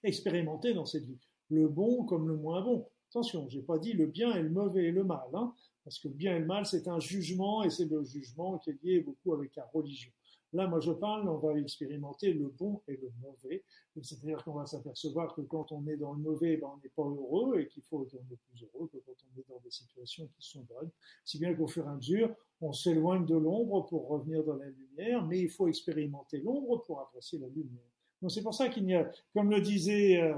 expérimenter 0.02 0.74
dans 0.74 0.84
cette 0.84 1.04
vie. 1.04 1.18
Le 1.50 1.68
bon 1.68 2.04
comme 2.04 2.28
le 2.28 2.36
moins 2.36 2.62
bon. 2.62 2.88
Attention, 3.10 3.48
j'ai 3.48 3.62
pas 3.62 3.78
dit 3.78 3.92
le 3.92 4.06
bien 4.06 4.34
et 4.34 4.42
le 4.42 4.50
mauvais 4.50 4.86
et 4.86 4.90
le 4.90 5.04
mal, 5.04 5.28
hein, 5.32 5.54
parce 5.84 5.98
que 6.00 6.08
le 6.08 6.14
bien 6.14 6.36
et 6.36 6.40
le 6.40 6.46
mal, 6.46 6.66
c'est 6.66 6.88
un 6.88 6.98
jugement 6.98 7.62
et 7.62 7.70
c'est 7.70 7.86
le 7.86 8.02
jugement 8.02 8.58
qui 8.58 8.70
est 8.70 8.82
lié 8.82 9.00
beaucoup 9.00 9.32
avec 9.32 9.54
la 9.54 9.64
religion. 9.72 10.10
Là, 10.56 10.66
moi, 10.66 10.80
je 10.80 10.90
parle, 10.90 11.28
on 11.28 11.36
va 11.36 11.58
expérimenter 11.58 12.32
le 12.32 12.48
bon 12.48 12.80
et 12.88 12.96
le 12.96 13.12
mauvais. 13.20 13.62
C'est-à-dire 14.00 14.42
qu'on 14.42 14.54
va 14.54 14.64
s'apercevoir 14.64 15.34
que 15.34 15.42
quand 15.42 15.70
on 15.70 15.86
est 15.86 15.98
dans 15.98 16.14
le 16.14 16.18
mauvais, 16.18 16.56
ben, 16.56 16.68
on 16.74 16.78
n'est 16.82 16.88
pas 16.88 17.02
heureux 17.02 17.60
et 17.60 17.68
qu'il 17.68 17.82
faut 17.82 18.02
être 18.04 18.16
plus 18.16 18.64
heureux 18.64 18.88
que 18.88 18.96
quand 19.04 19.12
on 19.12 19.38
est 19.38 19.44
dans 19.50 19.60
des 19.60 19.70
situations 19.70 20.26
qui 20.34 20.48
sont 20.48 20.62
bonnes. 20.62 20.90
Si 21.26 21.38
bien 21.38 21.54
qu'au 21.54 21.66
fur 21.66 21.84
et 21.84 21.90
à 21.90 21.94
mesure, 21.94 22.34
on 22.62 22.72
s'éloigne 22.72 23.26
de 23.26 23.36
l'ombre 23.36 23.84
pour 23.86 24.08
revenir 24.08 24.44
dans 24.44 24.56
la 24.56 24.70
lumière, 24.70 25.26
mais 25.26 25.40
il 25.40 25.50
faut 25.50 25.68
expérimenter 25.68 26.38
l'ombre 26.38 26.82
pour 26.86 27.00
apprécier 27.00 27.38
la 27.38 27.48
lumière. 27.48 27.84
Donc 28.22 28.30
c'est 28.32 28.42
pour 28.42 28.54
ça 28.54 28.70
qu'il 28.70 28.88
y 28.88 28.94
a, 28.94 29.10
comme 29.34 29.50
le 29.50 29.60
disait 29.60 30.22
euh, 30.22 30.34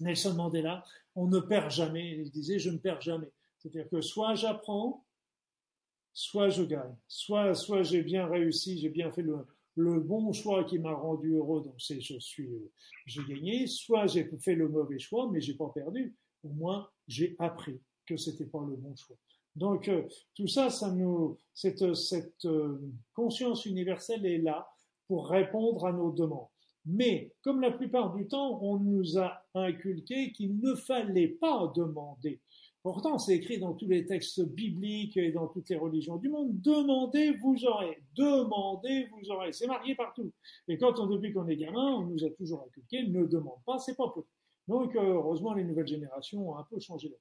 Nelson 0.00 0.34
Mandela, 0.34 0.84
on 1.14 1.28
ne 1.28 1.38
perd 1.38 1.70
jamais. 1.70 2.16
Il 2.16 2.30
disait, 2.32 2.58
je 2.58 2.70
ne 2.70 2.78
perds 2.78 3.00
jamais. 3.00 3.30
C'est-à-dire 3.58 3.88
que 3.88 4.00
soit 4.00 4.34
j'apprends, 4.34 5.03
soit 6.14 6.48
je 6.48 6.62
gagne, 6.62 6.96
soit, 7.08 7.54
soit 7.54 7.82
j'ai 7.82 8.02
bien 8.02 8.26
réussi, 8.26 8.78
j'ai 8.78 8.88
bien 8.88 9.10
fait 9.10 9.22
le, 9.76 10.00
bon 10.00 10.32
choix 10.32 10.64
qui 10.64 10.78
m'a 10.78 10.94
rendu 10.94 11.34
heureux, 11.34 11.62
donc 11.62 11.74
c'est 11.78 12.00
je 12.00 12.18
suis, 12.20 12.48
j'ai 13.06 13.24
gagné, 13.24 13.66
soit 13.66 14.06
j'ai 14.06 14.24
fait 14.38 14.54
le 14.54 14.68
mauvais 14.68 15.00
choix, 15.00 15.28
mais 15.30 15.40
j'ai 15.40 15.54
pas 15.54 15.68
perdu. 15.74 16.16
Au 16.44 16.48
moins, 16.50 16.88
j'ai 17.08 17.34
appris 17.40 17.80
que 18.06 18.16
c'était 18.16 18.46
pas 18.46 18.64
le 18.66 18.76
bon 18.76 18.94
choix. 18.94 19.16
Donc 19.56 19.88
euh, 19.88 20.02
tout 20.34 20.46
ça, 20.46 20.70
ça 20.70 20.90
nous, 20.90 21.38
cette, 21.52 21.94
cette 21.94 22.44
euh, 22.44 22.80
conscience 23.14 23.66
universelle 23.66 24.24
est 24.26 24.38
là 24.38 24.68
pour 25.08 25.28
répondre 25.28 25.86
à 25.86 25.92
nos 25.92 26.12
demandes. 26.12 26.48
Mais 26.86 27.32
comme 27.42 27.60
la 27.60 27.70
plupart 27.70 28.14
du 28.14 28.28
temps, 28.28 28.62
on 28.62 28.78
nous 28.78 29.18
a 29.18 29.42
inculqué 29.54 30.32
qu'il 30.32 30.60
ne 30.60 30.74
fallait 30.74 31.28
pas 31.28 31.72
demander. 31.74 32.40
Pourtant, 32.84 33.18
c'est 33.18 33.34
écrit 33.34 33.58
dans 33.58 33.72
tous 33.72 33.88
les 33.88 34.04
textes 34.04 34.44
bibliques 34.44 35.16
et 35.16 35.32
dans 35.32 35.48
toutes 35.48 35.70
les 35.70 35.76
religions 35.76 36.18
du 36.18 36.28
monde. 36.28 36.60
Demandez, 36.60 37.32
vous 37.42 37.64
aurez. 37.64 37.98
Demandez, 38.14 39.06
vous 39.06 39.30
aurez. 39.30 39.54
C'est 39.54 39.66
marié 39.66 39.94
partout. 39.94 40.30
Et 40.68 40.76
quand 40.76 41.00
on, 41.00 41.06
depuis 41.06 41.32
qu'on 41.32 41.48
est 41.48 41.56
gamin, 41.56 41.94
on 41.94 42.02
nous 42.02 42.22
a 42.26 42.30
toujours 42.32 42.62
inculqué, 42.66 43.04
ne 43.04 43.24
demande 43.24 43.56
pas, 43.64 43.78
c'est 43.78 43.96
pas 43.96 44.08
possible. 44.08 44.28
Donc, 44.68 44.94
euh, 44.96 45.14
heureusement, 45.14 45.54
les 45.54 45.64
nouvelles 45.64 45.86
générations 45.86 46.50
ont 46.50 46.58
un 46.58 46.64
peu 46.64 46.78
changé 46.78 47.08
la 47.08 47.16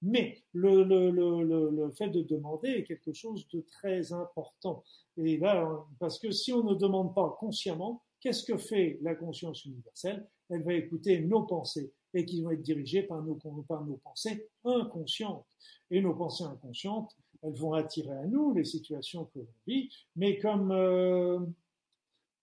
Mais 0.00 0.42
le, 0.54 0.82
le, 0.82 1.90
fait 1.90 2.08
de 2.08 2.22
demander 2.22 2.70
est 2.70 2.84
quelque 2.84 3.12
chose 3.12 3.46
de 3.48 3.60
très 3.60 4.14
important. 4.14 4.82
Et 5.18 5.36
là, 5.36 5.68
parce 5.98 6.18
que 6.18 6.30
si 6.30 6.54
on 6.54 6.64
ne 6.64 6.74
demande 6.74 7.14
pas 7.14 7.36
consciemment, 7.38 8.02
qu'est-ce 8.18 8.44
que 8.44 8.56
fait 8.56 8.98
la 9.02 9.14
conscience 9.14 9.66
universelle? 9.66 10.26
Elle 10.48 10.62
va 10.62 10.72
écouter 10.72 11.20
nos 11.20 11.42
pensées 11.42 11.92
et 12.14 12.24
qui 12.24 12.42
vont 12.42 12.50
être 12.50 12.62
dirigées 12.62 13.02
par 13.02 13.22
nos, 13.22 13.34
par 13.68 13.84
nos 13.84 13.96
pensées 13.96 14.48
inconscientes. 14.64 15.46
Et 15.90 16.00
nos 16.00 16.14
pensées 16.14 16.44
inconscientes, 16.44 17.16
elles 17.42 17.56
vont 17.56 17.72
attirer 17.72 18.16
à 18.16 18.26
nous 18.26 18.52
les 18.54 18.64
situations 18.64 19.26
que 19.26 19.40
l'on 19.40 19.46
vit, 19.66 19.90
mais 20.16 20.38
comme, 20.38 20.70
euh, 20.70 21.40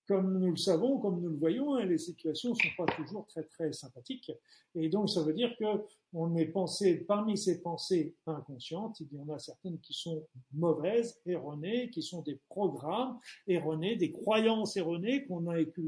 comme 0.08 0.40
nous 0.40 0.52
le 0.52 0.58
savons, 0.58 0.98
comme 1.00 1.22
nous 1.22 1.30
le 1.30 1.38
voyons, 1.38 1.76
hein, 1.76 1.86
les 1.86 1.98
situations 1.98 2.52
ne 2.52 2.56
sont 2.56 2.84
pas 2.86 2.92
toujours 2.94 3.26
très 3.28 3.44
très 3.44 3.72
sympathiques. 3.72 4.32
Et 4.76 4.90
donc 4.90 5.10
ça 5.10 5.24
veut 5.24 5.34
dire 5.34 5.56
que 5.58 5.65
on 6.13 6.36
est 6.36 6.48
pensé, 6.48 6.96
parmi 6.96 7.38
ces 7.38 7.62
pensées 7.62 8.15
inconscientes, 8.26 9.00
il 9.00 9.17
y 9.17 9.22
en 9.22 9.30
a 9.30 9.40
certaines 9.40 9.80
qui 9.80 9.94
sont 9.94 10.26
mauvaises, 10.52 11.22
erronées, 11.26 11.90
qui 11.92 12.02
sont 12.02 12.22
des 12.24 12.40
programmes 12.50 13.20
erronés, 13.48 13.96
des 13.96 14.12
croyances 14.12 14.76
erronées 14.78 15.26
qu'on 15.26 15.46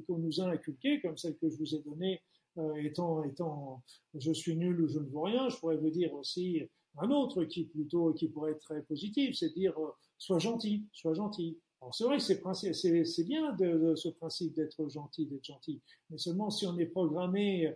qu'on 0.07 0.17
nous 0.19 0.39
a 0.39 0.45
inculquées, 0.45 1.01
comme 1.01 1.17
celle 1.17 1.37
que 1.37 1.49
je 1.49 1.57
vous 1.57 1.75
ai 1.75 1.79
donnée 1.79 2.21
étant, 2.77 3.23
étant, 3.23 3.83
je 4.13 4.31
suis 4.31 4.55
nul 4.55 4.81
ou 4.81 4.87
je 4.87 4.99
ne 4.99 5.07
vois 5.07 5.29
rien, 5.29 5.49
je 5.49 5.57
pourrais 5.57 5.77
vous 5.77 5.89
dire 5.89 6.13
aussi 6.13 6.61
un 6.97 7.09
autre 7.09 7.43
qui 7.45 7.65
plutôt, 7.65 8.13
qui 8.13 8.27
pourrait 8.27 8.51
être 8.51 8.59
très 8.59 8.81
positif, 8.83 9.35
c'est 9.35 9.53
dire, 9.53 9.77
euh, 9.79 9.91
sois 10.17 10.39
gentil, 10.39 10.85
sois 10.91 11.13
gentil. 11.13 11.57
C'est 11.93 12.03
vrai 12.03 12.17
que 12.17 12.23
c'est, 12.23 13.23
bien 13.23 13.53
de, 13.53 13.95
ce 13.95 14.09
principe 14.09 14.53
d'être 14.53 14.87
gentil, 14.87 15.25
d'être 15.25 15.43
gentil, 15.43 15.81
mais 16.11 16.17
seulement 16.19 16.51
si 16.51 16.67
on 16.67 16.77
est 16.77 16.85
programmé 16.85 17.73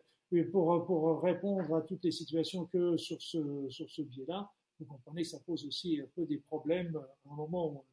pour, 0.51 0.85
pour 0.85 1.21
répondre 1.23 1.73
à 1.75 1.81
toutes 1.81 2.03
les 2.03 2.11
situations 2.11 2.65
que 2.65 2.97
sur 2.97 3.19
ce, 3.19 3.67
sur 3.69 3.89
ce 3.89 4.03
biais-là, 4.03 4.51
vous 4.79 4.85
comprenez 4.85 5.23
que 5.23 5.29
ça 5.29 5.39
pose 5.39 5.65
aussi 5.65 5.99
un 6.01 6.07
peu 6.15 6.25
des 6.25 6.37
problèmes 6.37 6.95
à 6.95 7.33
un 7.33 7.35
moment 7.35 7.67
ou 7.67 7.69
à 7.69 7.71
un 7.71 7.77
autre. 7.77 7.85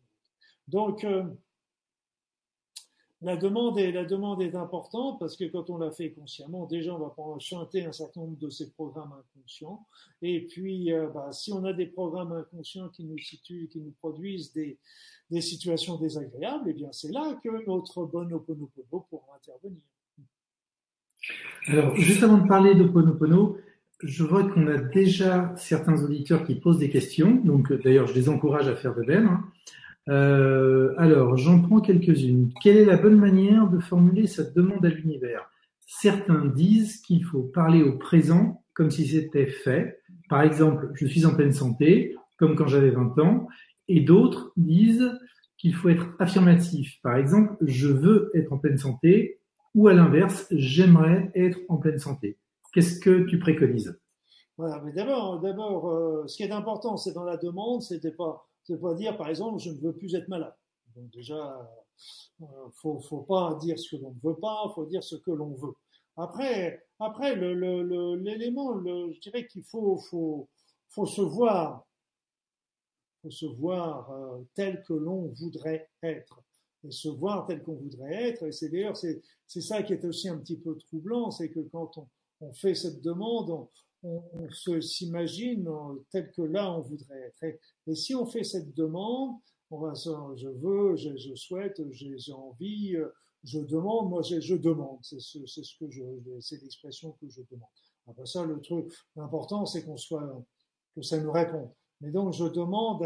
Donc, 0.69 1.05
euh, 1.05 1.25
la 3.23 3.37
demande 3.37 3.79
est, 3.79 4.55
importante 4.57 5.21
parce 5.21 5.37
que 5.37 5.45
quand 5.45 5.71
on 5.71 5.79
la 5.79 5.91
fait 5.91 6.11
consciemment, 6.11 6.67
déjà 6.67 6.95
on 6.95 6.99
va 6.99 7.15
chanter 7.39 7.85
un 7.85 7.93
certain 7.93 8.21
nombre 8.21 8.39
de 8.39 8.51
ces 8.51 8.71
programmes 8.73 9.13
inconscients. 9.13 9.87
Et 10.23 10.47
puis, 10.47 10.93
euh, 10.93 11.09
bah, 11.09 11.31
si 11.33 11.53
on 11.53 11.65
a 11.65 11.73
des 11.73 11.87
programmes 11.87 12.33
inconscients 12.33 12.89
qui 12.89 13.05
nous 13.05 13.19
situent, 13.19 13.69
qui 13.71 13.81
nous 13.81 13.95
produisent 14.01 14.53
des, 14.53 14.79
situations 15.41 15.97
désagréables, 15.97 16.65
eh 16.69 16.75
bien 16.75 16.93
c'est 16.93 17.11
là 17.11 17.41
que 17.43 17.67
notre 17.67 18.05
bon 18.05 18.31
Oponopono 18.31 19.07
pourra 19.09 19.37
intervenir. 19.37 19.81
Alors, 21.69 21.97
juste 21.97 22.23
avant 22.23 22.39
de 22.39 22.49
parler 22.49 22.75
d'Oponopono, 22.75 23.57
je 24.03 24.25
vois 24.25 24.45
qu'on 24.49 24.67
a 24.67 24.77
déjà 24.77 25.55
certains 25.57 26.03
auditeurs 26.03 26.45
qui 26.45 26.57
posent 26.57 26.79
des 26.79 26.91
questions. 26.91 27.37
Donc, 27.37 27.73
d'ailleurs, 27.73 28.09
je 28.09 28.15
les 28.15 28.29
encourage 28.29 28.69
à 28.69 28.75
faire 28.75 28.95
de 28.95 29.03
même. 29.05 29.29
Hein. 29.29 29.52
Euh, 30.09 30.95
alors, 30.99 31.37
j'en 31.37 31.61
prends 31.61 31.81
quelques-unes. 31.81 32.51
Quelle 32.63 32.77
est 32.77 32.85
la 32.85 32.97
bonne 32.97 33.19
manière 33.19 33.69
de 33.69 33.79
formuler 33.79 34.27
cette 34.27 34.55
demande 34.55 34.85
à 34.85 34.89
l'univers? 34.89 35.49
Certains 35.87 36.47
disent 36.47 37.01
qu'il 37.03 37.25
faut 37.25 37.43
parler 37.43 37.83
au 37.83 37.99
présent 37.99 38.65
comme 38.75 38.91
si 38.91 39.07
c'était 39.07 39.47
fait. 39.47 40.01
Par 40.29 40.43
exemple, 40.43 40.91
je 40.95 41.07
suis 41.07 41.27
en 41.27 41.35
pleine 41.35 41.53
santé, 41.53 42.17
comme 42.39 42.57
quand 42.57 42.67
j'avais 42.67 42.91
20 42.91 43.19
ans. 43.19 43.49
Et 43.89 44.01
d'autres 44.01 44.53
disent 44.57 45.13
qu'il 45.59 45.75
faut 45.75 45.89
être 45.89 46.09
affirmatif. 46.19 46.99
Par 47.03 47.17
exemple, 47.17 47.57
je 47.61 47.89
veux 47.89 48.31
être 48.35 48.53
en 48.53 48.59
pleine 48.59 48.79
santé 48.79 49.41
ou 49.75 49.89
à 49.89 49.95
l'inverse, 49.95 50.47
j'aimerais 50.51 51.31
être 51.35 51.59
en 51.69 51.77
pleine 51.77 51.99
santé. 51.99 52.39
Qu'est-ce 52.73 52.99
que 53.01 53.25
tu 53.25 53.39
préconises? 53.39 53.99
Voilà, 54.59 54.83
mais 54.85 54.93
d'abord, 54.93 55.41
d'abord, 55.41 55.91
euh, 55.91 56.27
ce 56.27 56.37
qui 56.37 56.43
est 56.43 56.51
important, 56.51 56.97
c'est 56.97 57.13
dans 57.13 57.25
la 57.25 57.37
demande, 57.37 57.83
c'était 57.83 58.13
pas 58.13 58.49
c'est 58.65 58.81
pas 58.81 58.95
dire, 58.95 59.17
par 59.17 59.29
exemple, 59.29 59.59
je 59.59 59.71
ne 59.71 59.79
veux 59.79 59.93
plus 59.93 60.15
être 60.15 60.29
malade. 60.29 60.55
Donc 60.95 61.11
déjà, 61.11 61.69
euh, 62.43 62.47
faut, 62.75 63.01
faut 63.01 63.23
pas 63.23 63.55
dire 63.61 63.79
ce 63.79 63.97
que 63.97 64.03
l'on 64.03 64.13
ne 64.13 64.21
veut 64.23 64.39
pas, 64.39 64.71
faut 64.75 64.87
dire 64.87 65.03
ce 65.03 65.17
que 65.17 65.31
l'on 65.31 65.55
veut. 65.55 65.75
Après, 66.17 66.85
après 66.99 67.37
l'élément, 67.37 68.79
je 68.85 69.21
dirais 69.21 69.47
qu'il 69.47 69.65
faut, 69.65 69.99
se 69.99 71.23
voir, 71.23 71.87
se 73.29 73.47
voir 73.47 74.11
euh, 74.11 74.43
tel 74.55 74.83
que 74.83 74.93
l'on 74.93 75.29
voudrait 75.29 75.89
être 76.03 76.43
et 76.85 76.91
se 76.91 77.09
voir 77.09 77.47
tel 77.47 77.63
qu'on 77.63 77.77
voudrait 77.77 78.31
être. 78.31 78.47
Et 78.47 78.53
c'est 78.53 78.69
d'ailleurs 78.69 78.97
c'est 78.97 79.23
ça 79.47 79.83
qui 79.83 79.95
est 79.95 80.05
aussi 80.05 80.29
un 80.29 80.39
petit 80.39 80.59
peu 80.59 80.77
troublant, 80.77 81.31
c'est 81.31 81.49
que 81.49 81.61
quand 81.61 81.97
on, 81.97 82.09
on 82.41 82.53
fait 82.53 82.75
cette 82.75 83.01
demande, 83.01 83.51
on, 83.51 83.69
on, 84.03 84.51
se 84.51 84.81
s'imagine 84.81 85.69
tel 86.11 86.31
que 86.33 86.43
là 86.43 86.73
on 86.73 86.81
voudrait 86.81 87.21
être. 87.21 87.59
Et, 87.87 87.95
si 87.95 88.15
on 88.15 88.27
fait 88.27 88.45
cette 88.45 88.75
demande, 88.75 89.37
on 89.71 89.79
va, 89.79 89.95
je 89.95 90.49
veux, 90.49 90.97
je, 90.97 91.17
je 91.17 91.35
souhaite, 91.35 91.81
j'ai 91.91 92.33
envie, 92.33 92.97
je 93.45 93.59
demande, 93.61 94.11
moi 94.11 94.23
je 94.23 94.55
demande, 94.55 94.99
c'est 95.03 95.21
ce, 95.21 95.45
ce, 95.47 95.79
que 95.79 95.91
je, 95.91 96.03
c'est 96.41 96.61
l'expression 96.63 97.13
que 97.21 97.29
je 97.29 97.41
demande. 97.51 97.69
Après 98.07 98.27
ça, 98.27 98.45
le 98.45 98.61
truc, 98.61 98.93
l'important 99.17 99.67
c'est 99.67 99.85
qu'on 99.85 99.97
soit, 99.97 100.45
que 100.95 101.03
ça 101.03 101.19
nous 101.19 101.33
réponde. 101.33 101.71
Mais 102.01 102.11
donc 102.11 102.35
je 102.35 102.45
demande 102.45 103.05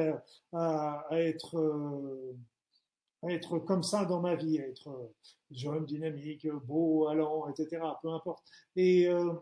à, 0.53 1.07
être, 1.13 2.35
à 3.23 3.29
être 3.29 3.59
comme 3.59 3.83
ça 3.83 4.05
dans 4.07 4.21
ma 4.21 4.35
vie, 4.35 4.59
à 4.59 4.67
être 4.67 5.13
jeune, 5.51 5.85
dynamique, 5.85 6.49
beau, 6.65 7.07
allant, 7.07 7.49
etc. 7.49 7.83
Peu 8.03 8.09
importe. 8.11 8.43
Et 8.75 9.07
euh, 9.09 9.35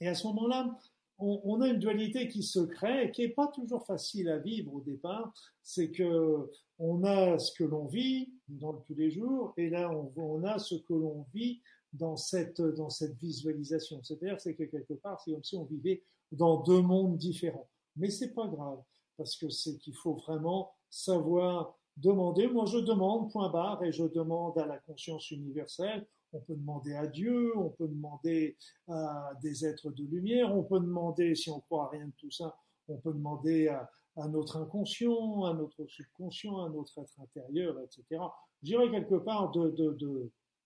et 0.00 0.08
à 0.08 0.14
ce 0.14 0.26
moment-là, 0.28 0.76
on, 1.18 1.60
a 1.60 1.68
une 1.68 1.78
dualité 1.78 2.28
qui 2.28 2.42
se 2.42 2.58
crée, 2.58 3.10
qui 3.12 3.22
n'est 3.22 3.28
pas 3.28 3.46
toujours 3.48 3.86
facile 3.86 4.28
à 4.28 4.38
vivre 4.38 4.74
au 4.74 4.80
départ. 4.80 5.32
C'est 5.62 5.90
que 5.90 6.50
on 6.78 7.04
a 7.04 7.38
ce 7.38 7.52
que 7.52 7.64
l'on 7.64 7.86
vit 7.86 8.32
dans 8.48 8.72
le 8.72 8.80
tous 8.86 8.94
les 8.94 9.10
jours, 9.10 9.54
et 9.56 9.70
là 9.70 9.90
on, 10.16 10.42
a 10.44 10.58
ce 10.58 10.74
que 10.74 10.92
l'on 10.92 11.24
vit 11.32 11.60
dans 11.92 12.16
cette 12.16 12.60
dans 12.60 12.90
cette 12.90 13.16
visualisation. 13.18 14.02
C'est-à-dire, 14.02 14.40
c'est 14.40 14.54
que 14.54 14.64
quelque 14.64 14.94
part, 14.94 15.20
c'est 15.20 15.32
comme 15.32 15.44
si 15.44 15.56
on 15.56 15.64
vivait 15.64 16.02
dans 16.32 16.62
deux 16.62 16.82
mondes 16.82 17.16
différents. 17.16 17.68
Mais 17.96 18.10
c'est 18.10 18.34
pas 18.34 18.48
grave, 18.48 18.82
parce 19.16 19.36
que 19.36 19.48
c'est 19.48 19.78
qu'il 19.78 19.94
faut 19.94 20.14
vraiment 20.14 20.72
savoir 20.90 21.78
demander. 21.96 22.48
Moi, 22.48 22.66
je 22.66 22.78
demande 22.78 23.30
point 23.30 23.50
barre, 23.50 23.84
et 23.84 23.92
je 23.92 24.04
demande 24.04 24.58
à 24.58 24.66
la 24.66 24.78
conscience 24.78 25.30
universelle 25.30 26.04
on 26.34 26.40
peut 26.40 26.56
demander 26.56 26.94
à 26.94 27.06
Dieu, 27.06 27.56
on 27.56 27.70
peut 27.70 27.88
demander 27.88 28.56
à 28.88 29.32
des 29.40 29.64
êtres 29.64 29.90
de 29.90 30.04
lumière, 30.04 30.54
on 30.54 30.64
peut 30.64 30.80
demander, 30.80 31.34
si 31.34 31.48
on 31.50 31.60
croit 31.60 31.86
à 31.86 31.88
rien 31.90 32.06
de 32.06 32.12
tout 32.18 32.30
ça, 32.30 32.56
on 32.88 32.96
peut 32.96 33.12
demander 33.12 33.68
à, 33.68 33.88
notre 34.28 34.58
inconscient, 34.58 35.44
à 35.44 35.54
notre 35.54 35.86
subconscient, 35.86 36.64
à 36.64 36.68
notre 36.68 36.98
être 36.98 37.20
intérieur, 37.20 37.80
etc. 37.80 38.20
Je 38.62 38.68
dirais 38.68 38.90
quelque 38.90 39.16
part 39.16 39.50
de, 39.52 39.70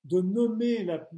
de, 0.05 0.21
nommer 0.21 0.85
la, 0.85 1.09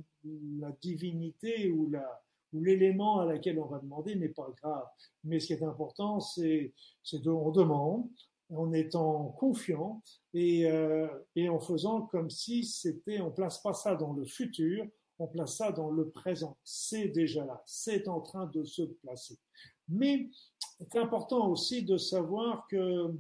divinité 0.81 1.71
ou 1.71 1.89
la 1.91 2.23
ou 2.53 2.65
l'élément 2.65 3.21
à 3.21 3.27
laquelle 3.27 3.61
on 3.61 3.67
va 3.67 3.79
demander 3.79 4.17
n'est 4.17 4.29
pas 4.29 4.49
grave. 4.61 4.85
Mais 5.23 5.39
ce 5.39 5.47
qui 5.47 5.53
est 5.53 5.63
important, 5.63 6.19
c'est, 6.19 6.75
c'est 7.03 7.23
de, 7.23 7.31
on 7.31 7.53
demande, 7.53 8.09
en 8.55 8.73
étant 8.73 9.35
confiant 9.39 10.03
et, 10.35 10.71
euh, 10.71 11.09
et 11.37 11.49
en 11.49 11.61
faisant 11.61 12.03
comme 12.03 12.31
si 12.31 12.65
c'était, 12.65 13.21
on 13.21 13.31
place 13.31 13.61
pas 13.63 13.75
ça 13.75 13.95
dans 13.95 14.13
le 14.13 14.25
futur, 14.25 14.87
on 15.19 15.27
place 15.27 15.57
ça 15.57 15.71
dans 15.73 15.91
le 15.91 16.09
présent. 16.11 16.57
C'est 16.65 17.09
déjà 17.09 17.45
là, 17.45 17.63
c'est 17.67 18.09
en 18.09 18.21
train 18.21 18.47
de 18.47 18.65
se 18.65 18.83
placer. 18.83 19.39
Mais 19.89 20.29
c'est 20.79 20.99
important 20.99 21.49
aussi 21.51 21.85
de 21.85 21.97
savoir 21.97 22.67
que 22.69 23.15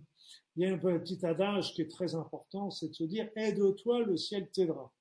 il 0.56 0.64
y 0.64 0.66
a 0.66 0.74
un 0.74 0.78
petit 0.78 1.24
adage 1.24 1.74
qui 1.74 1.82
est 1.82 1.90
très 1.90 2.14
important, 2.14 2.70
c'est 2.70 2.88
de 2.88 2.94
se 2.94 3.04
dire 3.04 3.30
aide-toi, 3.36 4.00
le 4.00 4.16
ciel 4.16 4.50
t'aidera. 4.50 4.92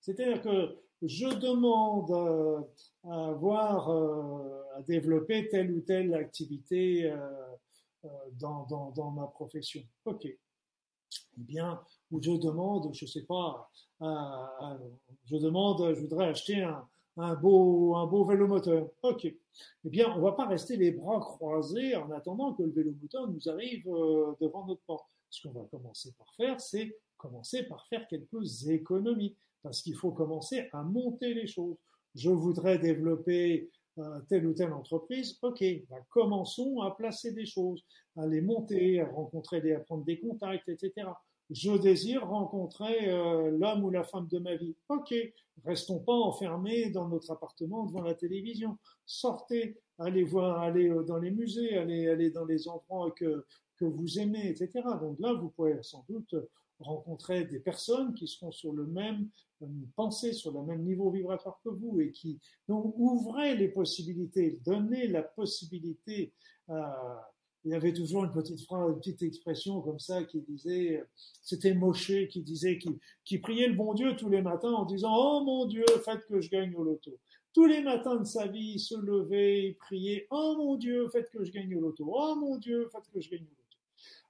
C'est-à-dire 0.00 0.40
que 0.42 0.76
je 1.02 1.28
demande 1.28 2.10
euh, 2.10 2.60
à 3.04 3.28
avoir, 3.28 3.90
euh, 3.90 4.62
à 4.76 4.82
développer 4.82 5.48
telle 5.48 5.70
ou 5.72 5.80
telle 5.80 6.14
activité 6.14 7.12
dans, 8.32 8.92
dans, 8.94 9.10
ma 9.10 9.26
profession. 9.26 9.82
Ok. 10.04 10.24
Eh 10.24 10.38
bien, 11.36 11.80
ou 12.10 12.20
je 12.22 12.32
demande, 12.32 12.92
je 12.94 13.06
sais 13.06 13.22
pas, 13.22 13.70
je 14.00 15.36
demande, 15.36 15.94
je 15.94 16.00
voudrais 16.00 16.28
acheter 16.28 16.62
un, 17.16 17.34
beau, 17.34 17.94
un 17.96 18.06
vélo 18.26 18.46
moteur. 18.46 18.88
Ok. 19.02 19.24
Eh 19.24 19.88
bien, 19.88 20.12
on 20.16 20.20
va 20.20 20.32
pas 20.32 20.46
rester 20.46 20.76
les 20.76 20.92
bras 20.92 21.20
croisés 21.20 21.96
en 21.96 22.10
attendant 22.10 22.52
que 22.54 22.62
le 22.62 22.70
vélo 22.70 22.92
moteur 23.00 23.28
nous 23.28 23.48
arrive 23.48 23.88
euh, 23.88 24.34
devant 24.40 24.66
notre 24.66 24.82
porte. 24.82 25.06
Ce 25.30 25.46
qu'on 25.46 25.54
va 25.54 25.66
commencer 25.70 26.12
par 26.18 26.32
faire, 26.34 26.60
c'est 26.60 26.96
commencer 27.16 27.64
par 27.64 27.86
faire 27.86 28.06
quelques 28.08 28.68
économies, 28.68 29.34
parce 29.62 29.82
qu'il 29.82 29.94
faut 29.94 30.12
commencer 30.12 30.68
à 30.72 30.82
monter 30.82 31.34
les 31.34 31.46
choses. 31.46 31.76
Je 32.14 32.30
voudrais 32.30 32.78
développer 32.78 33.70
telle 34.28 34.46
ou 34.46 34.52
telle 34.52 34.72
entreprise, 34.72 35.38
ok, 35.42 35.64
bah, 35.88 35.96
commençons 36.10 36.80
à 36.80 36.90
placer 36.90 37.32
des 37.32 37.46
choses, 37.46 37.84
à 38.16 38.26
les 38.26 38.40
monter, 38.40 39.00
à 39.00 39.06
rencontrer, 39.06 39.72
à 39.72 39.80
prendre 39.80 40.04
des 40.04 40.18
contacts, 40.18 40.68
etc. 40.68 41.08
Je 41.50 41.78
désire 41.78 42.26
rencontrer 42.26 43.08
euh, 43.08 43.50
l'homme 43.50 43.84
ou 43.84 43.90
la 43.90 44.02
femme 44.02 44.26
de 44.26 44.38
ma 44.38 44.56
vie. 44.56 44.74
Ok, 44.88 45.14
restons 45.64 46.00
pas 46.00 46.12
enfermés 46.12 46.90
dans 46.90 47.08
notre 47.08 47.30
appartement 47.30 47.84
devant 47.86 48.02
la 48.02 48.14
télévision. 48.14 48.76
Sortez, 49.04 49.78
allez 49.98 50.24
voir, 50.24 50.60
allez 50.60 50.88
euh, 50.88 51.04
dans 51.04 51.18
les 51.18 51.30
musées, 51.30 51.76
allez, 51.76 52.08
allez 52.08 52.30
dans 52.30 52.44
les 52.44 52.66
endroits 52.66 53.12
que, 53.12 53.44
que 53.76 53.84
vous 53.84 54.18
aimez, 54.18 54.48
etc. 54.48 54.70
Donc 55.00 55.20
là, 55.20 55.34
vous 55.34 55.50
pouvez 55.50 55.80
sans 55.82 56.04
doute 56.08 56.34
rencontrer 56.80 57.44
des 57.44 57.60
personnes 57.60 58.12
qui 58.14 58.26
seront 58.26 58.50
sur 58.50 58.72
le 58.72 58.86
même 58.86 59.28
euh, 59.62 59.66
pensée, 59.94 60.32
sur 60.32 60.52
le 60.52 60.62
même 60.62 60.82
niveau 60.82 61.10
vibratoire 61.10 61.60
que 61.64 61.70
vous 61.70 62.00
et 62.00 62.12
qui 62.12 62.38
donc 62.68 62.94
ouvrez 62.96 63.56
les 63.56 63.68
possibilités, 63.68 64.58
donnez 64.64 65.06
la 65.08 65.22
possibilité. 65.22 66.32
il 66.68 67.70
y 67.70 67.74
avait 67.74 67.92
toujours 67.92 68.24
une 68.24 68.32
petite 68.32 68.60
phrase, 68.62 68.90
une 68.90 68.98
petite 68.98 69.22
expression 69.22 69.80
comme 69.80 69.98
ça 69.98 70.24
qui 70.24 70.40
disait, 70.40 71.04
c'était 71.42 71.74
Moshe 71.74 72.28
qui 72.30 72.42
disait, 72.42 72.78
qui, 72.78 72.98
qui 73.24 73.38
priait 73.38 73.68
le 73.68 73.74
bon 73.74 73.94
Dieu 73.94 74.14
tous 74.16 74.28
les 74.28 74.42
matins 74.42 74.72
en 74.72 74.84
disant 74.84 75.12
Oh 75.14 75.42
mon 75.44 75.66
Dieu, 75.66 75.84
faites 76.04 76.26
que 76.26 76.40
je 76.40 76.50
gagne 76.50 76.74
au 76.74 76.84
loto. 76.84 77.18
Tous 77.52 77.64
les 77.64 77.82
matins 77.82 78.16
de 78.16 78.24
sa 78.24 78.46
vie, 78.46 78.72
il 78.74 78.78
se 78.78 78.94
levait, 78.94 79.68
il 79.68 79.76
priait 79.76 80.26
Oh 80.30 80.56
mon 80.58 80.76
Dieu, 80.76 81.08
faites 81.08 81.30
que 81.30 81.42
je 81.42 81.50
gagne 81.50 81.74
au 81.74 81.80
loto. 81.80 82.04
Oh 82.06 82.34
mon 82.36 82.58
Dieu, 82.58 82.88
faites 82.92 83.08
que 83.10 83.20
je 83.20 83.30
gagne 83.30 83.44
au 83.44 83.44
loto. 83.44 83.66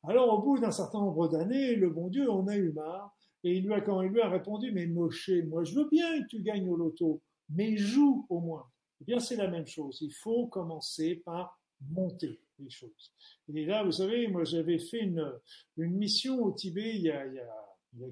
Alors, 0.08 0.32
au 0.32 0.42
bout 0.42 0.60
d'un 0.60 0.70
certain 0.70 1.00
nombre 1.00 1.26
d'années, 1.26 1.74
le 1.74 1.90
bon 1.90 2.06
Dieu 2.08 2.30
en 2.30 2.46
a 2.46 2.56
eu 2.56 2.70
marre, 2.70 3.15
et 3.46 3.58
il 3.58 3.64
lui 3.64 3.74
a, 3.74 3.80
quand 3.80 4.02
il 4.02 4.10
lui 4.10 4.20
a 4.20 4.28
répondu, 4.28 4.72
mais 4.72 4.86
Moshe, 4.86 5.30
moi 5.46 5.62
je 5.62 5.72
veux 5.72 5.88
bien 5.88 6.20
que 6.20 6.26
tu 6.26 6.42
gagnes 6.42 6.68
au 6.68 6.74
loto, 6.74 7.22
mais 7.48 7.76
joue 7.76 8.26
au 8.28 8.40
moins. 8.40 8.68
Eh 9.00 9.04
bien, 9.04 9.20
c'est 9.20 9.36
la 9.36 9.46
même 9.46 9.68
chose. 9.68 9.98
Il 10.00 10.12
faut 10.12 10.48
commencer 10.48 11.22
par 11.24 11.56
monter 11.80 12.40
les 12.58 12.70
choses. 12.70 13.12
Et 13.54 13.64
là, 13.64 13.84
vous 13.84 13.92
savez, 13.92 14.26
moi 14.26 14.42
j'avais 14.42 14.80
fait 14.80 14.98
une, 14.98 15.32
mission 15.76 16.42
au 16.42 16.50
Tibet 16.50 16.96
il 16.96 17.02
y 17.02 17.10
a, 17.10 17.24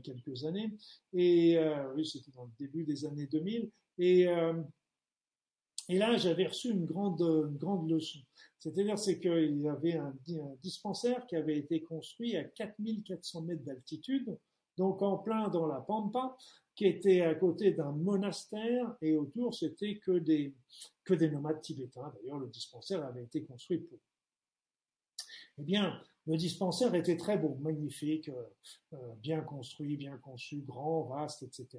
quelques 0.05 0.45
années, 0.45 0.73
et 1.13 1.59
euh, 1.59 2.05
c'était 2.05 2.31
dans 2.31 2.45
le 2.45 2.53
début 2.57 2.85
des 2.85 3.05
années 3.05 3.27
2000, 3.27 3.71
et 3.99 4.29
euh, 4.29 4.55
Et 5.89 5.99
là, 5.99 6.17
j'avais 6.17 6.47
reçu 6.47 6.71
une 6.71 6.87
grande, 6.87 7.59
grande 7.59 7.91
leçon. 7.91 8.21
C'est-à-dire, 8.61 8.99
c'est 8.99 9.19
qu'il 9.19 9.61
y 9.61 9.69
avait 9.69 9.97
un, 9.97 10.15
un, 10.29 10.55
dispensaire 10.63 11.27
qui 11.27 11.35
avait 11.35 11.59
été 11.59 11.83
construit 11.83 12.37
à 12.37 12.45
4400 12.45 13.43
mètres 13.43 13.65
d'altitude, 13.65 14.39
donc 14.77 15.03
en 15.03 15.19
plein 15.19 15.49
dans 15.49 15.67
la 15.67 15.81
Pampa, 15.81 16.37
qui 16.75 16.87
était 16.87 17.21
à 17.21 17.35
côté 17.35 17.73
d'un 17.73 17.93
monastère, 17.93 18.97
et 19.01 19.15
autour, 19.17 19.55
c'était 19.55 19.97
que 19.97 20.19
des, 20.19 20.55
que 21.05 21.15
des 21.15 21.31
nomades 21.31 21.61
tibétains. 21.61 22.13
D'ailleurs, 22.15 22.39
le 22.39 22.49
dispensaire 22.49 23.05
avait 23.05 23.23
été 23.23 23.45
construit 23.45 23.79
pour. 23.79 23.99
Eh 25.59 25.63
bien, 25.63 26.01
le 26.27 26.37
dispensaire 26.37 26.95
était 26.95 27.17
très 27.17 27.39
beau, 27.39 27.57
magnifique, 27.61 28.29
euh, 28.93 28.97
bien 29.19 29.41
construit, 29.41 29.97
bien 29.97 30.17
conçu, 30.19 30.63
grand, 30.63 31.03
vaste, 31.03 31.45
etc. 31.45 31.79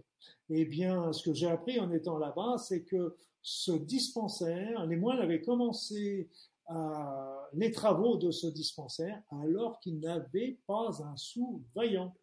Eh 0.50 0.66
bien, 0.66 1.12
ce 1.12 1.24
que 1.24 1.34
j'ai 1.34 1.48
appris 1.48 1.80
en 1.80 1.92
étant 1.92 2.18
là-bas, 2.18 2.58
c'est 2.58 2.84
que 2.84 3.18
ce 3.42 3.74
dispensaire, 3.74 4.86
les 4.86 4.96
moines 4.96 5.20
avaient 5.20 5.42
commencé 5.42 6.30
à, 6.68 7.50
les 7.54 7.72
travaux 7.72 8.18
de 8.18 8.32
ce 8.32 8.48
dispensaire 8.48 9.22
alors 9.30 9.80
qu'ils 9.80 10.00
n'avaient 10.00 10.58
pas 10.68 10.90
un 11.04 11.16
sou 11.16 11.64
vaillant 11.76 12.16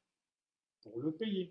pour 0.82 1.00
le 1.00 1.12
payer. 1.12 1.50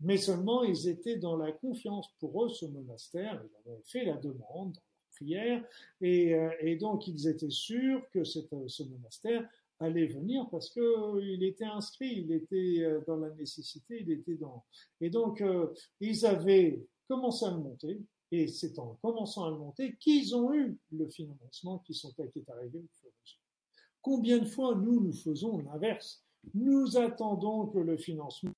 Mais 0.00 0.16
seulement 0.16 0.64
ils 0.64 0.88
étaient 0.88 1.16
dans 1.16 1.36
la 1.36 1.52
confiance 1.52 2.08
pour 2.18 2.44
eux, 2.44 2.48
ce 2.48 2.66
monastère, 2.66 3.42
ils 3.44 3.70
avaient 3.70 3.82
fait 3.84 4.04
la 4.04 4.16
demande 4.16 4.72
dans 4.72 4.80
leur 4.80 5.10
prière, 5.12 5.64
et, 6.00 6.34
euh, 6.34 6.50
et 6.60 6.76
donc 6.76 7.06
ils 7.06 7.28
étaient 7.28 7.50
sûrs 7.50 8.02
que 8.10 8.24
ce 8.24 8.82
monastère 8.82 9.48
allait 9.78 10.06
venir 10.06 10.48
parce 10.50 10.70
que 10.70 10.80
euh, 10.80 11.24
il 11.24 11.42
était 11.44 11.64
inscrit, 11.64 12.24
il 12.24 12.32
était 12.32 12.76
euh, 12.80 13.00
dans 13.06 13.16
la 13.16 13.30
nécessité, 13.30 14.00
il 14.00 14.10
était 14.10 14.36
dans. 14.36 14.64
Et 15.00 15.10
donc 15.10 15.40
euh, 15.40 15.72
ils 16.00 16.24
avaient 16.24 16.84
commencé 17.08 17.44
à 17.44 17.50
le 17.50 17.58
monter, 17.58 18.00
et 18.30 18.48
c'est 18.48 18.78
en 18.78 18.98
commençant 19.02 19.44
à 19.44 19.50
le 19.50 19.58
monter 19.58 19.96
qu'ils 19.96 20.34
ont 20.34 20.52
eu 20.54 20.78
le 20.92 21.08
financement 21.08 21.78
qui 21.80 21.94
sont 21.94 22.12
qui 22.12 22.38
est 22.38 22.50
arrivé. 22.50 22.82
Combien 24.00 24.38
de 24.38 24.46
fois 24.46 24.74
nous 24.74 25.00
nous 25.00 25.12
faisons 25.12 25.58
l'inverse? 25.58 26.24
Nous 26.54 26.96
attendons 26.96 27.66
que 27.66 27.78
le 27.78 27.96
financement 27.96 28.52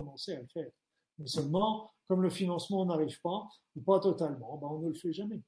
commence 0.00 0.28
à 0.28 0.40
le 0.40 0.46
faire, 0.52 0.70
mais 1.18 1.26
seulement 1.26 1.92
comme 2.08 2.22
le 2.22 2.30
financement 2.30 2.84
n'arrive 2.84 3.20
pas 3.20 3.48
ou 3.76 3.82
pas 3.82 4.00
totalement, 4.00 4.56
ben 4.58 4.68
on 4.68 4.80
ne 4.80 4.88
le 4.88 4.94
fait 4.94 5.12
jamais. 5.12 5.40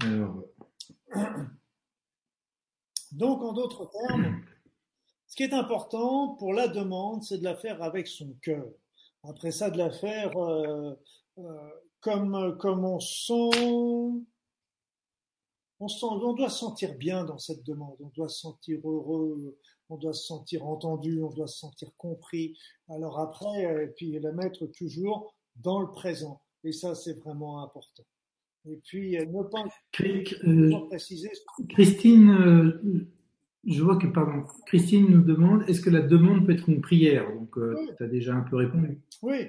Alors... 0.00 0.44
Donc, 3.12 3.42
en 3.42 3.52
d'autres 3.52 3.90
termes, 3.90 4.42
ce 5.26 5.36
qui 5.36 5.42
est 5.42 5.54
important 5.54 6.34
pour 6.34 6.52
la 6.52 6.68
demande, 6.68 7.22
c'est 7.22 7.38
de 7.38 7.44
la 7.44 7.56
faire 7.56 7.82
avec 7.82 8.06
son 8.06 8.34
cœur. 8.42 8.66
Après 9.22 9.50
ça, 9.50 9.70
de 9.70 9.78
la 9.78 9.90
faire 9.90 10.36
euh, 10.36 10.92
euh, 11.38 11.70
comme, 12.00 12.56
comme 12.58 12.84
on 12.84 13.00
sent. 13.00 14.24
On, 15.80 15.88
sent, 15.88 16.06
on 16.06 16.32
doit 16.34 16.50
se 16.50 16.58
sentir 16.58 16.96
bien 16.96 17.24
dans 17.24 17.38
cette 17.38 17.64
demande, 17.64 17.96
on 18.00 18.08
doit 18.08 18.28
se 18.28 18.40
sentir 18.40 18.80
heureux, 18.84 19.56
on 19.88 19.96
doit 19.96 20.12
se 20.12 20.24
sentir 20.24 20.66
entendu, 20.66 21.22
on 21.22 21.30
doit 21.30 21.46
se 21.46 21.58
sentir 21.58 21.90
compris. 21.96 22.56
Alors 22.88 23.18
après, 23.18 23.62
et 23.62 23.66
euh, 23.66 23.86
puis 23.96 24.18
la 24.20 24.32
mettre 24.32 24.66
toujours 24.66 25.34
dans 25.56 25.80
le 25.80 25.90
présent. 25.90 26.40
Et 26.64 26.72
ça, 26.72 26.94
c'est 26.94 27.18
vraiment 27.18 27.62
important. 27.62 28.04
Et 28.66 28.80
puis, 28.84 29.12
ne 29.12 29.42
pas, 29.44 29.64
euh, 30.00 30.86
préciser. 30.88 31.30
Christine, 31.70 32.30
euh, 32.30 33.08
je 33.64 33.82
vois 33.82 33.96
que, 33.96 34.06
pardon, 34.06 34.44
Christine 34.66 35.06
nous 35.08 35.22
demande 35.22 35.62
est-ce 35.68 35.80
que 35.80 35.90
la 35.90 36.02
demande 36.02 36.44
peut 36.44 36.52
être 36.52 36.68
une 36.68 36.80
prière? 36.80 37.32
Donc, 37.32 37.56
euh, 37.56 37.76
tu 37.96 38.04
as 38.04 38.08
déjà 38.08 38.34
un 38.34 38.42
peu 38.42 38.56
répondu. 38.56 39.00
Oui, 39.22 39.48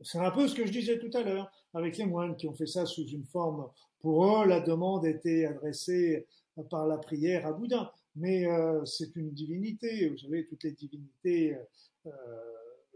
c'est 0.00 0.18
un 0.18 0.30
peu 0.30 0.48
ce 0.48 0.54
que 0.54 0.66
je 0.66 0.72
disais 0.72 0.98
tout 0.98 1.16
à 1.16 1.22
l'heure, 1.22 1.50
avec 1.74 1.98
les 1.98 2.06
moines 2.06 2.36
qui 2.36 2.48
ont 2.48 2.54
fait 2.54 2.66
ça 2.66 2.86
sous 2.86 3.06
une 3.06 3.24
forme. 3.24 3.68
Pour 4.00 4.24
eux, 4.24 4.46
la 4.46 4.60
demande 4.60 5.04
était 5.06 5.44
adressée 5.44 6.26
par 6.70 6.86
la 6.86 6.98
prière 6.98 7.46
à 7.46 7.52
Bouddha. 7.52 7.92
Mais 8.18 8.46
c'est 8.84 9.14
une 9.16 9.30
divinité. 9.32 10.08
Vous 10.08 10.18
savez, 10.18 10.46
toutes 10.46 10.64
les 10.64 10.72
divinités 10.72 11.56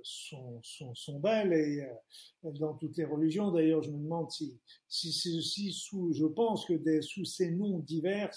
sont, 0.03 0.61
sont, 0.95 1.21
belles 1.21 1.53
et 1.53 1.83
euh, 2.45 2.53
dans 2.53 2.75
toutes 2.75 2.97
les 2.97 3.05
religions. 3.05 3.51
D'ailleurs, 3.51 3.83
je 3.83 3.91
me 3.91 3.99
demande 3.99 4.31
si, 4.31 4.59
si, 4.89 5.13
si, 5.13 5.73
sous, 5.73 6.13
je 6.13 6.27
pense 6.27 6.67
que 6.67 7.01
sous 7.01 7.25
ces 7.25 7.51
noms 7.51 7.79
divers, 7.81 8.33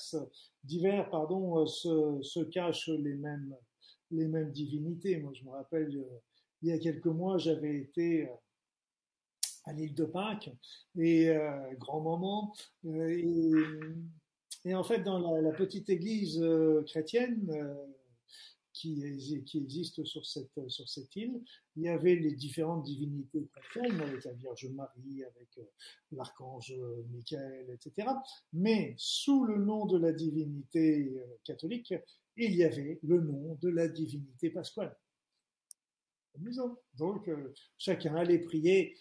divers 0.63 1.09
pardon, 1.09 1.61
euh, 1.61 1.65
se, 1.65 2.43
cachent 2.45 2.89
les 2.89 3.15
mêmes, 3.15 3.55
les 4.11 4.27
mêmes 4.27 4.51
divinités. 4.51 5.17
Moi, 5.17 5.33
je 5.33 5.43
me 5.43 5.51
rappelle, 5.51 5.95
euh, 5.95 6.19
il 6.61 6.69
y 6.69 6.71
a 6.71 6.79
quelques 6.79 7.05
mois, 7.05 7.37
j'avais 7.37 7.77
été 7.77 8.29
à 9.65 9.73
l'île 9.73 9.95
de 9.95 10.05
Pâques 10.05 10.51
et 10.97 11.35
grand 11.79 12.01
moment 12.01 12.53
et, 14.65 14.75
en 14.75 14.83
fait 14.83 15.03
dans 15.03 15.19
la, 15.19 15.51
petite 15.51 15.89
église 15.89 16.43
chrétienne 16.87 17.49
qui, 18.75 19.43
qui 19.45 19.57
existent 19.57 20.03
sur 20.03 20.25
cette, 20.25 21.15
île. 21.15 21.41
Il 21.75 21.83
y 21.83 21.87
avait 21.87 22.15
les 22.15 22.33
différentes 22.33 22.83
divinités 22.83 23.47
chrétiennes, 23.53 24.01
avec 24.01 24.23
la 24.25 24.33
Vierge 24.33 24.67
Marie, 24.69 25.23
avec 25.23 25.57
euh, 25.57 25.63
l'archange 26.11 26.73
Michael, 27.11 27.69
etc. 27.71 28.09
Mais 28.51 28.93
sous 28.97 29.45
le 29.45 29.57
nom 29.57 29.85
de 29.85 29.97
la 29.97 30.11
divinité 30.11 31.13
euh, 31.15 31.25
catholique, 31.43 31.93
il 32.35 32.55
y 32.55 32.63
avait 32.63 32.99
le 33.01 33.21
nom 33.21 33.57
de 33.61 33.69
la 33.69 33.87
divinité 33.87 34.49
pasquale. 34.49 34.95
Amusant. 36.35 36.77
Donc, 36.95 37.29
euh, 37.29 37.53
chacun 37.77 38.15
allait 38.15 38.39
prier 38.39 38.97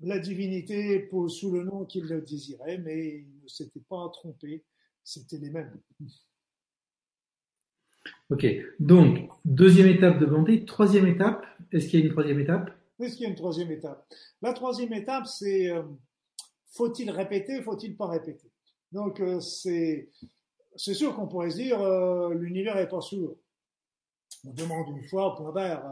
la 0.00 0.18
divinité 0.18 1.08
sous 1.28 1.52
le 1.52 1.64
nom 1.64 1.84
qu'il 1.84 2.04
le 2.04 2.20
désirait, 2.20 2.78
mais 2.78 3.18
il 3.20 3.42
ne 3.42 3.48
s'était 3.48 3.82
pas 3.88 4.08
trompé, 4.12 4.64
c'était 5.08 5.38
les 5.38 5.50
mêmes. 5.50 5.80
Ok, 8.30 8.46
donc 8.78 9.30
deuxième 9.44 9.88
étape 9.88 10.18
de. 10.18 10.64
Troisième 10.66 11.06
étape, 11.06 11.46
est-ce 11.72 11.88
qu'il 11.88 12.00
y 12.00 12.02
a 12.02 12.06
une 12.06 12.12
troisième 12.12 12.40
étape? 12.40 12.70
Est-ce 13.00 13.14
qu'il 13.14 13.22
y 13.22 13.26
a 13.26 13.30
une 13.30 13.34
troisième 13.36 13.70
étape? 13.70 14.06
La 14.42 14.52
troisième 14.52 14.92
étape, 14.92 15.26
c'est 15.26 15.70
euh, 15.70 15.82
faut-il 16.72 17.10
répéter, 17.10 17.62
faut-il 17.62 17.96
pas 17.96 18.06
répéter? 18.06 18.50
Donc 18.92 19.20
euh, 19.20 19.40
c'est 19.40 20.10
c'est 20.76 20.94
sûr 20.94 21.16
qu'on 21.16 21.26
pourrait 21.26 21.50
se 21.50 21.56
dire 21.56 21.80
euh, 21.80 22.34
l'univers 22.34 22.76
est 22.76 22.88
pas 22.88 23.00
sourd. 23.00 23.38
On 24.44 24.52
demande 24.52 24.88
une 24.90 25.08
fois, 25.08 25.34
point 25.36 25.52
barre. 25.52 25.84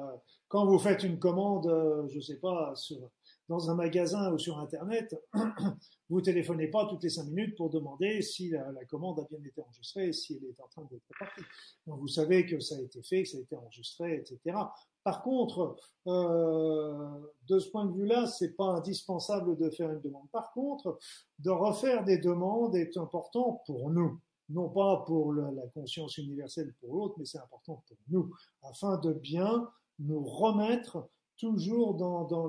quand 0.49 0.67
vous 0.67 0.79
faites 0.79 1.03
une 1.03 1.19
commande, 1.19 1.67
je 2.11 2.21
sais 2.21 2.37
pas, 2.37 2.75
sur 2.77 3.11
dans 3.49 3.71
un 3.71 3.75
magasin 3.75 4.33
ou 4.33 4.39
sur 4.39 4.59
Internet, 4.59 5.15
vous 6.11 6.21
téléphonez 6.21 6.69
pas 6.69 6.87
toutes 6.87 7.03
les 7.03 7.11
cinq 7.11 7.27
minutes 7.27 7.57
pour 7.57 7.71
demander 7.71 8.23
si 8.23 8.51
la, 8.51 8.85
commande 8.89 9.21
a 9.21 9.25
bien 9.31 9.39
été 9.45 9.61
enregistrée, 9.61 10.13
si 10.13 10.37
elle 10.37 10.49
est 10.51 10.61
en 10.61 10.69
train 10.69 10.87
d'être 10.91 11.05
partie. 11.19 11.43
Donc 11.87 12.01
vous 12.01 12.09
savez 12.09 12.47
que 12.47 12.59
ça 12.61 12.77
a 12.77 12.81
été 12.81 13.03
fait, 13.03 13.23
que 13.23 13.29
ça 13.29 13.39
a 13.39 13.41
été 13.41 13.57
enregistré, 13.57 14.17
etc. 14.17 14.57
Par 15.05 15.23
contre, 15.23 15.77
euh, 16.09 17.21
de 17.49 17.59
ce 17.59 17.71
point 17.71 17.87
de 17.87 17.93
vue-là, 17.93 18.27
c'est 18.27 18.57
pas 18.57 18.77
indispensable 18.77 19.57
de 19.57 19.71
faire 19.71 19.91
une 19.91 20.01
demande. 20.01 20.29
Par 20.33 20.53
contre, 20.53 20.99
de 21.39 21.51
refaire 21.51 22.05
des 22.05 22.19
demandes 22.19 22.75
est 22.75 22.97
important 22.97 23.63
pour 23.67 23.91
nous 23.91 24.21
non 24.49 24.69
pas 24.69 25.03
pour 25.07 25.33
la 25.33 25.67
conscience 25.75 26.19
universelle 26.19 26.73
pour 26.81 26.95
l'autre, 26.95 27.17
mais 27.19 27.25
c'est 27.25 27.39
important 27.39 27.83
pour 27.87 27.97
nous, 28.09 28.33
afin 28.63 28.97
de 28.99 29.13
bien 29.13 29.69
nous 29.99 30.25
remettre 30.25 31.09
toujours 31.39 31.95
dans, 31.95 32.49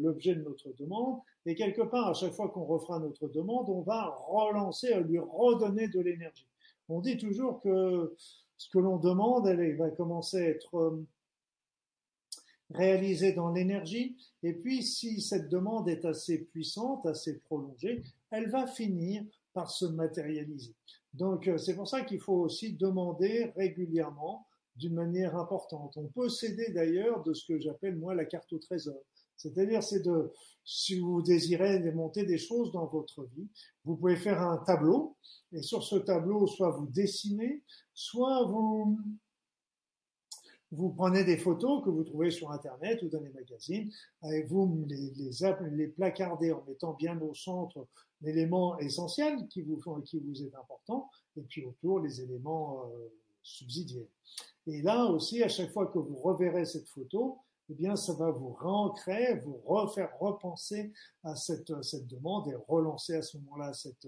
l'objet 0.00 0.34
de 0.34 0.42
notre 0.42 0.72
demande. 0.78 1.20
Et 1.46 1.54
quelque 1.54 1.82
part, 1.82 2.08
à 2.08 2.14
chaque 2.14 2.32
fois 2.32 2.48
qu'on 2.48 2.64
refera 2.64 2.98
notre 2.98 3.28
demande, 3.28 3.68
on 3.68 3.82
va 3.82 4.16
relancer, 4.28 4.94
lui 5.00 5.18
redonner 5.18 5.88
de 5.88 6.00
l'énergie. 6.00 6.46
On 6.88 7.00
dit 7.00 7.16
toujours 7.16 7.60
que 7.60 8.14
ce 8.56 8.68
que 8.70 8.78
l'on 8.78 8.98
demande, 8.98 9.46
elle 9.46 9.76
va 9.76 9.90
commencer 9.90 10.38
à 10.38 10.48
être 10.48 10.74
euh, 10.76 11.06
réalisée 12.70 13.32
dans 13.32 13.50
l'énergie. 13.50 14.16
Et 14.42 14.52
puis, 14.52 14.82
si 14.82 15.20
cette 15.20 15.48
demande 15.48 15.88
est 15.88 16.04
assez 16.04 16.38
puissante, 16.38 17.06
assez 17.06 17.38
prolongée, 17.40 18.02
elle 18.30 18.50
va 18.50 18.66
finir 18.66 19.22
par 19.52 19.70
se 19.70 19.84
matérialiser. 19.84 20.74
Donc, 21.12 21.46
euh, 21.46 21.58
c'est 21.58 21.76
pour 21.76 21.88
ça 21.88 22.02
qu'il 22.02 22.20
faut 22.20 22.40
aussi 22.40 22.72
demander 22.72 23.52
régulièrement 23.56 24.46
d'une 24.76 24.94
manière 24.94 25.36
importante. 25.36 25.96
On 25.96 26.08
peut 26.08 26.28
s'aider 26.28 26.70
d'ailleurs 26.72 27.22
de 27.22 27.32
ce 27.32 27.46
que 27.46 27.60
j'appelle 27.60 27.96
moi 27.96 28.14
la 28.14 28.24
carte 28.24 28.52
au 28.52 28.58
trésor. 28.58 29.00
C'est-à-dire, 29.36 29.82
c'est 29.82 30.00
de, 30.00 30.32
si 30.64 30.98
vous 30.98 31.22
désirez 31.22 31.80
démonter 31.80 32.24
des 32.24 32.38
choses 32.38 32.72
dans 32.72 32.86
votre 32.86 33.24
vie, 33.24 33.48
vous 33.84 33.96
pouvez 33.96 34.16
faire 34.16 34.40
un 34.40 34.58
tableau, 34.58 35.16
et 35.52 35.62
sur 35.62 35.82
ce 35.82 35.96
tableau, 35.96 36.46
soit 36.46 36.70
vous 36.70 36.86
dessinez, 36.86 37.62
soit 37.92 38.44
vous, 38.46 38.98
vous 40.70 40.90
prenez 40.90 41.24
des 41.24 41.36
photos 41.36 41.84
que 41.84 41.90
vous 41.90 42.04
trouvez 42.04 42.30
sur 42.30 42.50
Internet 42.50 43.02
ou 43.02 43.08
dans 43.08 43.20
les 43.20 43.30
magazines, 43.30 43.90
et 44.30 44.42
vous 44.44 44.86
les, 44.88 45.88
placardez 45.88 46.52
en 46.52 46.64
mettant 46.64 46.94
bien 46.94 47.20
au 47.20 47.34
centre 47.34 47.86
l'élément 48.20 48.78
essentiel 48.78 49.46
qui 49.48 49.62
vous, 49.62 49.80
qui 50.04 50.20
vous 50.20 50.42
est 50.42 50.54
important, 50.54 51.10
et 51.36 51.42
puis 51.42 51.64
autour 51.64 52.00
les 52.00 52.20
éléments 52.20 52.84
euh, 52.86 53.08
subsidiaires. 53.42 54.08
Et 54.66 54.82
là 54.82 55.06
aussi, 55.06 55.42
à 55.42 55.48
chaque 55.48 55.72
fois 55.72 55.86
que 55.86 55.98
vous 55.98 56.16
reverrez 56.16 56.64
cette 56.64 56.88
photo, 56.88 57.38
eh 57.70 57.74
bien, 57.74 57.96
ça 57.96 58.12
va 58.12 58.30
vous 58.30 58.52
réancrer, 58.52 59.38
vous 59.38 59.60
refaire 59.64 60.10
repenser 60.18 60.92
à 61.22 61.34
cette, 61.34 61.82
cette 61.82 62.06
demande 62.06 62.48
et 62.48 62.54
relancer 62.68 63.14
à 63.14 63.22
ce 63.22 63.38
moment-là 63.38 63.72
cette, 63.72 64.06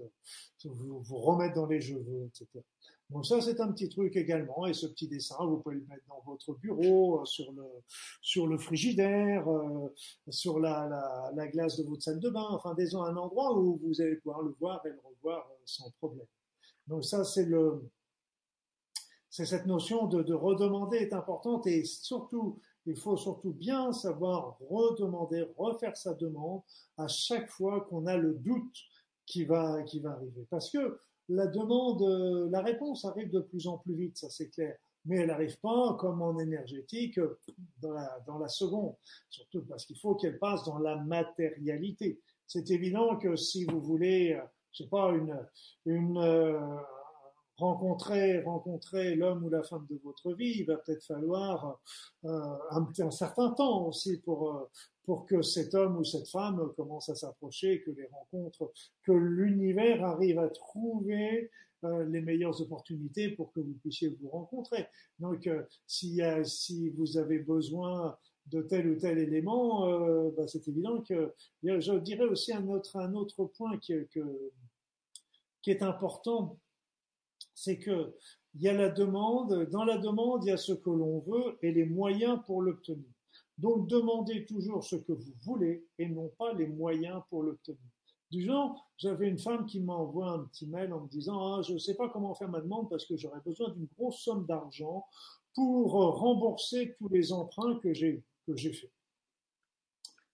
vous, 0.63 0.99
vous 1.01 1.17
remettre 1.17 1.55
dans 1.55 1.65
les 1.65 1.81
jeux, 1.81 2.05
etc. 2.27 2.63
Donc 3.09 3.25
ça, 3.25 3.39
c'est 3.41 3.59
un 3.61 3.71
petit 3.71 3.89
truc 3.89 4.15
également. 4.15 4.67
Et 4.67 4.73
ce 4.73 4.85
petit 4.85 5.07
dessin, 5.07 5.37
vous 5.39 5.57
pouvez 5.57 5.75
le 5.75 5.85
mettre 5.85 6.05
dans 6.07 6.21
votre 6.25 6.53
bureau, 6.55 7.21
euh, 7.21 7.25
sur 7.25 7.51
le, 7.53 7.63
sur 8.21 8.47
le 8.47 8.57
frigidaire, 8.57 9.49
euh, 9.49 9.93
sur 10.29 10.59
la, 10.59 10.87
la, 10.87 11.31
la, 11.33 11.47
glace 11.47 11.77
de 11.77 11.83
votre 11.83 12.03
salle 12.03 12.19
de 12.19 12.29
bain, 12.29 12.47
enfin, 12.51 12.75
disons 12.77 13.03
un 13.03 13.15
endroit 13.15 13.57
où 13.57 13.79
vous 13.81 14.01
allez 14.01 14.17
pouvoir 14.17 14.41
le 14.41 14.55
voir 14.59 14.85
et 14.85 14.89
le 14.89 14.99
revoir 15.03 15.47
euh, 15.49 15.55
sans 15.65 15.89
problème. 15.99 16.27
Donc 16.87 17.05
ça, 17.05 17.23
c'est 17.23 17.45
le, 17.45 17.89
c'est 19.37 19.45
cette 19.45 19.67
notion 19.67 20.07
de, 20.07 20.23
de 20.23 20.33
redemander 20.33 20.97
est 20.97 21.13
importante 21.13 21.67
et 21.67 21.83
surtout, 21.83 22.59
il 22.87 22.97
faut 22.97 23.17
surtout 23.17 23.53
bien 23.53 23.91
savoir 23.91 24.57
redemander, 24.67 25.45
refaire 25.59 25.95
sa 25.95 26.15
demande 26.15 26.63
à 26.97 27.07
chaque 27.07 27.47
fois 27.47 27.81
qu'on 27.81 28.07
a 28.07 28.17
le 28.17 28.33
doute 28.33 28.75
qui 29.27 29.45
va, 29.45 29.83
qui 29.83 29.99
va 29.99 30.13
arriver. 30.13 30.47
Parce 30.49 30.71
que 30.71 30.99
la 31.29 31.45
demande, 31.45 32.01
euh, 32.01 32.49
la 32.49 32.63
réponse 32.63 33.05
arrive 33.05 33.29
de 33.29 33.41
plus 33.41 33.67
en 33.67 33.77
plus 33.77 33.93
vite, 33.93 34.17
ça 34.17 34.27
c'est 34.31 34.49
clair. 34.49 34.75
Mais 35.05 35.17
elle 35.17 35.27
n'arrive 35.27 35.59
pas 35.59 35.95
comme 35.99 36.23
en 36.23 36.39
énergétique 36.39 37.19
dans 37.79 37.93
la, 37.93 38.19
dans 38.25 38.39
la 38.39 38.47
seconde. 38.47 38.95
Surtout 39.29 39.63
parce 39.69 39.85
qu'il 39.85 39.99
faut 39.99 40.15
qu'elle 40.15 40.39
passe 40.39 40.63
dans 40.63 40.79
la 40.79 40.95
matérialité. 40.95 42.19
C'est 42.47 42.71
évident 42.71 43.17
que 43.17 43.35
si 43.35 43.65
vous 43.65 43.81
voulez, 43.81 44.33
euh, 44.33 44.41
je 44.71 44.81
sais 44.81 44.89
pas, 44.89 45.11
une, 45.11 46.17
euh, 46.17 46.59
rencontrer, 47.57 48.41
rencontrer 48.43 49.15
l'homme 49.15 49.43
ou 49.43 49.49
la 49.49 49.63
femme 49.63 49.85
de 49.89 49.99
votre 50.03 50.33
vie, 50.33 50.59
il 50.59 50.65
va 50.65 50.77
peut-être 50.77 51.03
falloir 51.03 51.79
euh, 52.25 52.57
un, 52.71 53.11
certain 53.11 53.51
temps 53.51 53.87
aussi 53.87 54.17
pour, 54.21 54.55
euh, 54.55 54.69
pour 55.03 55.25
que 55.25 55.41
cet 55.41 55.73
homme 55.73 55.97
ou 55.97 56.03
cette 56.03 56.29
femme 56.29 56.71
commence 56.75 57.09
à 57.09 57.15
s'approcher, 57.15 57.81
que 57.81 57.91
les 57.91 58.07
rencontres, 58.07 58.71
que 59.03 59.11
l'univers 59.11 60.03
arrive 60.03 60.39
à 60.39 60.49
trouver 60.49 61.49
euh, 61.83 62.05
les 62.05 62.21
meilleures 62.21 62.61
opportunités 62.61 63.29
pour 63.29 63.51
que 63.51 63.59
vous 63.59 63.73
puissiez 63.81 64.09
vous 64.21 64.29
rencontrer. 64.29 64.85
Donc, 65.19 65.49
si, 65.87 66.21
si 66.43 66.89
vous 66.91 67.17
avez 67.17 67.39
besoin 67.39 68.17
de 68.47 68.61
tel 68.61 68.89
ou 68.89 68.95
tel 68.95 69.17
élément, 69.17 70.29
bah, 70.31 70.47
c'est 70.47 70.67
évident 70.67 71.01
que 71.01 71.33
je 71.63 71.97
dirais 71.97 72.25
aussi 72.25 72.53
un 72.53 72.67
autre, 72.69 72.95
un 72.97 73.13
autre 73.13 73.45
point 73.45 73.77
qui, 73.79 73.93
qui 75.61 75.71
est 75.71 75.83
important 75.83 76.57
c'est 77.57 77.79
que 77.79 78.13
il 78.53 78.61
y 78.61 78.69
a 78.69 78.73
la 78.73 78.89
demande, 78.89 79.67
dans 79.71 79.83
la 79.83 79.97
demande, 79.97 80.43
il 80.43 80.49
y 80.49 80.51
a 80.51 80.57
ce 80.57 80.73
que 80.73 80.91
l'on 80.91 81.19
veut 81.19 81.57
et 81.63 81.71
les 81.71 81.85
moyens 81.85 82.39
pour 82.45 82.61
l'obtenir. 82.61 83.09
Donc 83.57 83.87
demandez 83.87 84.45
toujours 84.45 84.83
ce 84.83 84.95
que 84.95 85.11
vous 85.11 85.33
voulez 85.41 85.87
et 85.97 86.07
non 86.07 86.31
pas 86.37 86.53
les 86.53 86.67
moyens 86.67 87.21
pour 87.29 87.41
l'obtenir. 87.41 87.79
Du 88.29 88.43
genre, 88.43 88.87
j'avais 88.97 89.27
une 89.27 89.39
femme 89.39 89.65
qui 89.65 89.79
m'envoie 89.79 90.31
un 90.31 90.43
petit 90.45 90.67
mail 90.67 90.93
en 90.93 91.01
me 91.01 91.07
disant 91.07 91.55
ah, 91.55 91.61
je 91.63 91.73
ne 91.73 91.79
sais 91.79 91.95
pas 91.95 92.09
comment 92.09 92.35
faire 92.35 92.49
ma 92.49 92.61
demande 92.61 92.89
parce 92.89 93.05
que 93.05 93.17
j'aurais 93.17 93.41
besoin 93.41 93.69
d'une 93.69 93.87
grosse 93.97 94.19
somme 94.19 94.45
d'argent 94.45 95.05
pour 95.55 95.93
rembourser 95.93 96.95
tous 96.99 97.09
les 97.09 97.33
emprunts 97.33 97.79
que 97.79 97.91
j'ai 97.91 98.23
que 98.45 98.55
j'ai 98.55 98.73
fait. 98.73 98.91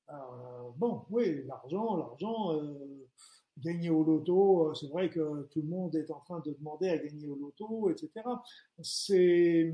Euh, 0.09 0.69
bon, 0.75 1.05
oui, 1.09 1.45
l'argent, 1.45 1.95
l'argent. 1.95 2.53
Euh, 2.53 3.07
gagner 3.57 3.89
au 3.89 4.03
loto, 4.03 4.69
euh, 4.69 4.73
c'est 4.73 4.87
vrai 4.87 5.09
que 5.09 5.47
tout 5.51 5.61
le 5.61 5.67
monde 5.67 5.95
est 5.95 6.09
en 6.11 6.19
train 6.21 6.39
de 6.39 6.53
demander 6.53 6.89
à 6.89 6.97
gagner 6.97 7.27
au 7.27 7.35
loto, 7.35 7.89
etc. 7.89 8.09
C'est, 8.81 9.73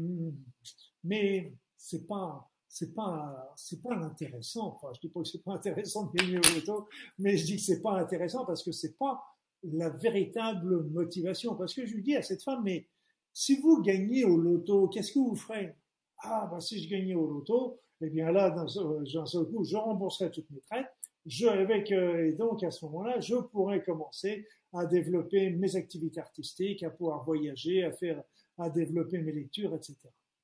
mais 1.04 1.54
c'est 1.78 2.06
pas, 2.08 2.50
c'est 2.68 2.94
pas, 2.94 3.54
c'est 3.56 3.82
pas 3.82 3.96
intéressant. 3.96 4.76
Enfin, 4.76 4.94
je 4.94 5.00
dis 5.02 5.10
pas 5.10 5.22
que 5.22 5.28
c'est 5.28 5.44
pas 5.44 5.54
intéressant 5.54 6.08
de 6.08 6.12
gagner 6.14 6.38
au 6.38 6.56
loto, 6.56 6.88
mais 7.18 7.38
je 7.38 7.46
dis 7.46 7.56
que 7.56 7.62
c'est 7.62 7.82
pas 7.82 8.00
intéressant 8.00 8.46
parce 8.46 8.64
que 8.64 8.72
c'est 8.72 8.98
pas 8.98 9.24
la 9.64 9.90
véritable 9.90 10.90
motivation. 10.90 11.56
Parce 11.56 11.74
que 11.74 11.86
je 11.86 11.96
lui 11.96 12.04
dis 12.04 12.16
à 12.16 12.22
cette 12.22 12.44
femme, 12.44 12.64
mais 12.64 12.88
si 13.34 13.60
vous 13.62 13.82
gagnez 13.82 14.26
au 14.26 14.38
loto, 14.38 14.88
qu'est-ce 14.90 15.14
que 15.14 15.20
vous 15.20 15.36
ferez? 15.36 15.76
Ah, 16.22 16.48
bah 16.52 16.60
si 16.60 16.84
je 16.84 16.90
gagnais 16.90 17.16
au 17.16 17.28
loto, 17.28 17.80
eh 18.02 18.10
bien 18.10 18.32
là, 18.32 18.50
d'un 18.52 18.68
seul 18.68 19.46
coup, 19.46 19.64
je 19.64 19.78
rembourserai 19.78 20.32
toutes 20.32 20.50
mes 20.52 20.62
traites 20.62 20.88
je, 21.30 21.48
avec, 21.48 21.92
euh, 21.92 22.28
et 22.28 22.34
donc 22.34 22.64
à 22.64 22.72
ce 22.72 22.84
moment-là, 22.86 23.20
je 23.20 23.36
pourrais 23.36 23.84
commencer 23.84 24.48
à 24.74 24.86
développer 24.86 25.52
mes 25.52 25.76
activités 25.76 26.20
artistiques, 26.20 26.82
à 26.84 26.90
pouvoir 26.90 27.24
voyager, 27.24 27.84
à 27.84 27.92
faire, 27.92 28.22
à 28.58 28.70
développer 28.70 29.20
mes 29.20 29.32
lectures, 29.32 29.74
etc. 29.76 29.96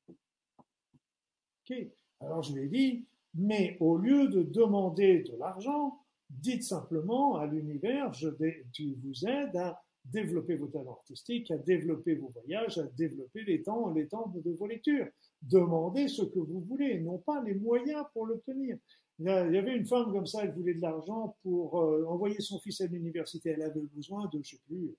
Ok. 0.08 1.76
Alors 2.20 2.44
je 2.44 2.54
lui 2.54 2.66
ai 2.66 2.68
dit, 2.68 3.06
mais 3.34 3.78
au 3.80 3.98
lieu 3.98 4.28
de 4.28 4.44
demander 4.44 5.24
de 5.24 5.36
l'argent, 5.38 6.00
dites 6.30 6.64
simplement 6.64 7.36
à 7.36 7.48
l'univers, 7.48 8.14
je 8.14 8.30
vous 8.30 9.28
aide 9.28 9.56
à 9.56 9.82
développer 10.06 10.56
vos 10.56 10.68
talents 10.68 10.94
artistiques, 10.94 11.50
à 11.50 11.58
développer 11.58 12.14
vos 12.14 12.30
voyages, 12.30 12.78
à 12.78 12.84
développer 12.84 13.44
les 13.44 13.64
temps, 13.64 13.90
les 13.90 14.08
temps 14.08 14.32
de 14.36 14.52
vos 14.52 14.68
lectures. 14.68 15.08
Demandez 15.42 16.08
ce 16.08 16.22
que 16.22 16.40
vous 16.40 16.62
voulez, 16.62 17.00
non 17.00 17.18
pas 17.18 17.42
les 17.44 17.56
moyens 17.56 18.06
pour 18.14 18.28
l'obtenir. 18.28 18.78
Il 19.20 19.26
y 19.28 19.58
avait 19.58 19.76
une 19.76 19.86
femme 19.86 20.12
comme 20.12 20.26
ça, 20.26 20.44
elle 20.44 20.52
voulait 20.52 20.74
de 20.74 20.82
l'argent 20.82 21.38
pour 21.42 21.80
euh, 21.80 22.06
envoyer 22.06 22.42
son 22.42 22.60
fils 22.60 22.82
à 22.82 22.88
l'université. 22.88 23.52
Elle 23.52 23.62
avait 23.62 23.86
besoin 23.94 24.28
de, 24.28 24.42
je 24.44 24.52
sais 24.52 24.62
plus, 24.66 24.94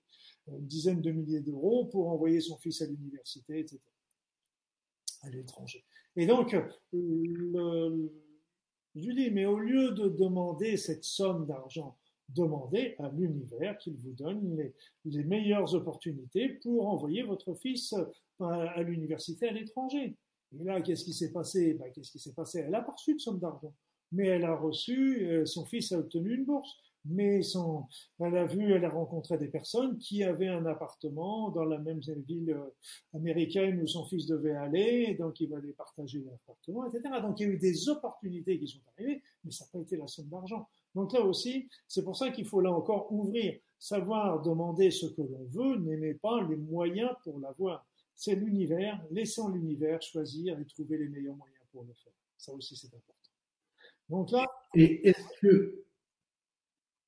une 0.47 0.65
dizaine 0.65 1.01
de 1.01 1.11
milliers 1.11 1.41
d'euros 1.41 1.85
pour 1.85 2.09
envoyer 2.09 2.41
son 2.41 2.57
fils 2.57 2.81
à 2.81 2.87
l'université, 2.87 3.59
etc. 3.59 3.79
À 5.21 5.29
l'étranger. 5.29 5.83
Et 6.15 6.25
donc, 6.25 6.55
le, 6.93 8.11
je 8.95 9.07
lui 9.07 9.15
dis, 9.15 9.29
mais 9.29 9.45
au 9.45 9.59
lieu 9.59 9.91
de 9.91 10.09
demander 10.09 10.77
cette 10.77 11.03
somme 11.03 11.45
d'argent, 11.45 11.95
demandez 12.29 12.95
à 12.97 13.09
l'univers 13.09 13.77
qu'il 13.77 13.97
vous 13.97 14.13
donne 14.13 14.57
les, 14.57 14.73
les, 15.05 15.23
meilleures 15.23 15.75
opportunités 15.75 16.49
pour 16.49 16.87
envoyer 16.87 17.21
votre 17.21 17.53
fils 17.53 17.93
à, 18.39 18.53
à 18.53 18.81
l'université 18.81 19.49
à 19.49 19.51
l'étranger. 19.51 20.17
Et 20.59 20.63
là, 20.63 20.81
qu'est-ce 20.81 21.05
qui 21.05 21.13
s'est 21.13 21.31
passé? 21.31 21.75
Ben, 21.75 21.91
Qu'est-ce 21.91 22.11
qui 22.11 22.19
s'est 22.19 22.33
passé? 22.33 22.59
Elle 22.59 22.73
a 22.73 22.81
reçu 22.81 23.13
de 23.13 23.19
somme 23.19 23.39
d'argent 23.39 23.73
mais 24.11 24.27
elle 24.27 24.45
a 24.45 24.55
reçu, 24.55 25.25
euh, 25.27 25.45
son 25.45 25.65
fils 25.65 25.91
a 25.91 25.99
obtenu 25.99 26.35
une 26.35 26.45
bourse, 26.45 26.77
mais 27.09 27.41
son, 27.41 27.85
elle 28.19 28.37
a 28.37 28.45
vu, 28.45 28.73
elle 28.73 28.83
a 28.85 28.89
rencontré 28.89 29.37
des 29.37 29.47
personnes 29.47 29.97
qui 29.97 30.23
avaient 30.23 30.47
un 30.47 30.65
appartement 30.65 31.49
dans 31.51 31.63
la 31.63 31.77
même 31.77 31.99
ville 31.99 32.51
euh, 32.51 32.69
américaine 33.13 33.81
où 33.81 33.87
son 33.87 34.05
fils 34.05 34.27
devait 34.27 34.55
aller, 34.55 35.15
donc 35.15 35.39
il 35.39 35.49
va 35.49 35.57
aller 35.57 35.73
partager 35.73 36.19
l'appartement, 36.19 36.85
etc. 36.85 37.21
Donc 37.21 37.39
il 37.39 37.47
y 37.47 37.49
a 37.49 37.53
eu 37.53 37.57
des 37.57 37.89
opportunités 37.89 38.59
qui 38.59 38.67
sont 38.67 38.81
arrivées, 38.93 39.21
mais 39.43 39.51
ça 39.51 39.65
n'a 39.65 39.71
pas 39.71 39.79
été 39.79 39.97
la 39.97 40.07
somme 40.07 40.27
d'argent. 40.27 40.67
Donc 40.95 41.13
là 41.13 41.21
aussi, 41.21 41.69
c'est 41.87 42.03
pour 42.03 42.15
ça 42.15 42.31
qu'il 42.31 42.45
faut 42.45 42.61
là 42.61 42.71
encore 42.71 43.11
ouvrir, 43.11 43.59
savoir 43.79 44.41
demander 44.41 44.91
ce 44.91 45.05
que 45.05 45.21
l'on 45.21 45.45
veut, 45.45 45.77
n'aimer 45.77 46.15
pas 46.15 46.41
les 46.41 46.55
moyens 46.55 47.11
pour 47.23 47.39
l'avoir. 47.39 47.85
C'est 48.15 48.35
l'univers, 48.35 48.99
laissant 49.11 49.49
l'univers 49.49 50.01
choisir 50.01 50.59
et 50.59 50.65
trouver 50.65 50.97
les 50.97 51.07
meilleurs 51.07 51.35
moyens 51.35 51.61
pour 51.71 51.83
le 51.83 51.93
faire. 51.93 52.13
Ça 52.35 52.51
aussi, 52.53 52.75
c'est 52.75 52.87
important. 52.87 53.16
Donc 54.09 54.31
là. 54.31 54.45
Et 54.75 55.07
est-ce 55.07 55.39
que. 55.41 55.83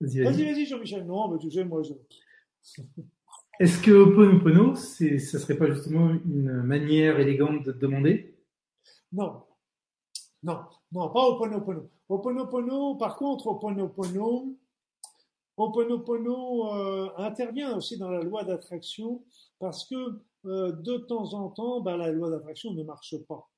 Vas-y, 0.02 0.24
vas-y, 0.24 0.66
Jean-Michel. 0.66 1.06
Non, 1.06 1.30
mais 1.30 1.40
tu 1.40 1.52
sais, 1.52 1.64
moi, 1.64 1.82
je. 1.84 1.94
Est-ce 3.60 3.82
que 3.82 3.92
Oponopono, 3.92 4.74
c'est, 4.76 5.20
ça 5.20 5.38
serait 5.38 5.58
pas 5.58 5.70
justement 5.70 6.12
une 6.12 6.64
manière 6.64 7.20
élégante 7.20 7.66
de 7.66 7.74
demander? 7.74 8.38
Non. 9.12 9.44
Non, 10.44 10.62
non, 10.94 11.10
pas 11.10 11.28
Oponopono. 11.28 11.90
Oponopono, 12.08 12.96
par 12.96 13.18
contre, 13.18 13.48
Oponopono, 13.48 14.56
Oponopono 15.58 16.74
euh, 16.74 17.10
intervient 17.18 17.76
aussi 17.76 17.98
dans 17.98 18.10
la 18.10 18.22
loi 18.22 18.46
d'attraction 18.46 19.26
parce 19.60 19.86
que 19.86 20.22
euh, 20.46 20.72
de 20.72 20.98
temps 20.98 21.34
en 21.34 21.50
temps, 21.50 21.82
bah, 21.82 21.98
la 21.98 22.12
loi 22.12 22.30
d'attraction 22.30 22.74
ne 22.74 22.84
marche 22.84 23.16
pas 23.28 23.50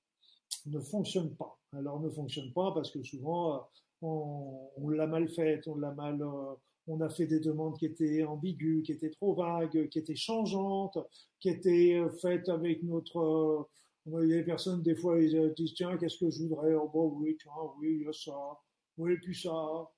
ne 0.65 0.79
fonctionne 0.79 1.35
pas. 1.35 1.57
Alors 1.73 1.99
ne 1.99 2.09
fonctionne 2.09 2.51
pas 2.53 2.71
parce 2.73 2.91
que 2.91 3.01
souvent 3.03 3.55
euh, 3.55 3.59
on, 4.01 4.89
l'a 4.89 5.07
mal 5.07 5.29
faite, 5.29 5.67
on 5.67 5.75
l'a 5.75 5.91
mal, 5.91 6.21
euh, 6.21 6.53
on 6.87 7.01
a 7.01 7.09
fait 7.09 7.27
des 7.27 7.39
demandes 7.39 7.77
qui 7.77 7.85
étaient 7.85 8.23
ambiguës, 8.23 8.83
qui 8.83 8.91
étaient 8.91 9.11
trop 9.11 9.33
vagues, 9.33 9.89
qui 9.89 9.99
étaient 9.99 10.15
changeantes, 10.15 10.97
qui 11.39 11.49
étaient 11.49 11.95
euh, 11.95 12.09
faites 12.09 12.49
avec 12.49 12.83
notre 12.83 13.67
des 14.05 14.43
personnes, 14.43 14.81
des 14.81 14.95
fois, 14.95 15.19
ils 15.19 15.53
disent, 15.55 15.75
tiens, 15.75 15.97
qu'est-ce 15.97 16.17
que 16.17 16.29
je 16.29 16.43
voudrais? 16.43 16.73
Oh, 16.73 16.89
bon, 16.91 17.13
oui, 17.17 17.37
tiens, 17.39 17.51
oui, 17.79 17.97
il 17.99 18.05
y 18.05 18.07
a 18.07 18.13
ça. 18.13 18.33
Oui, 18.97 19.15
puis 19.17 19.35
ça. 19.35 19.53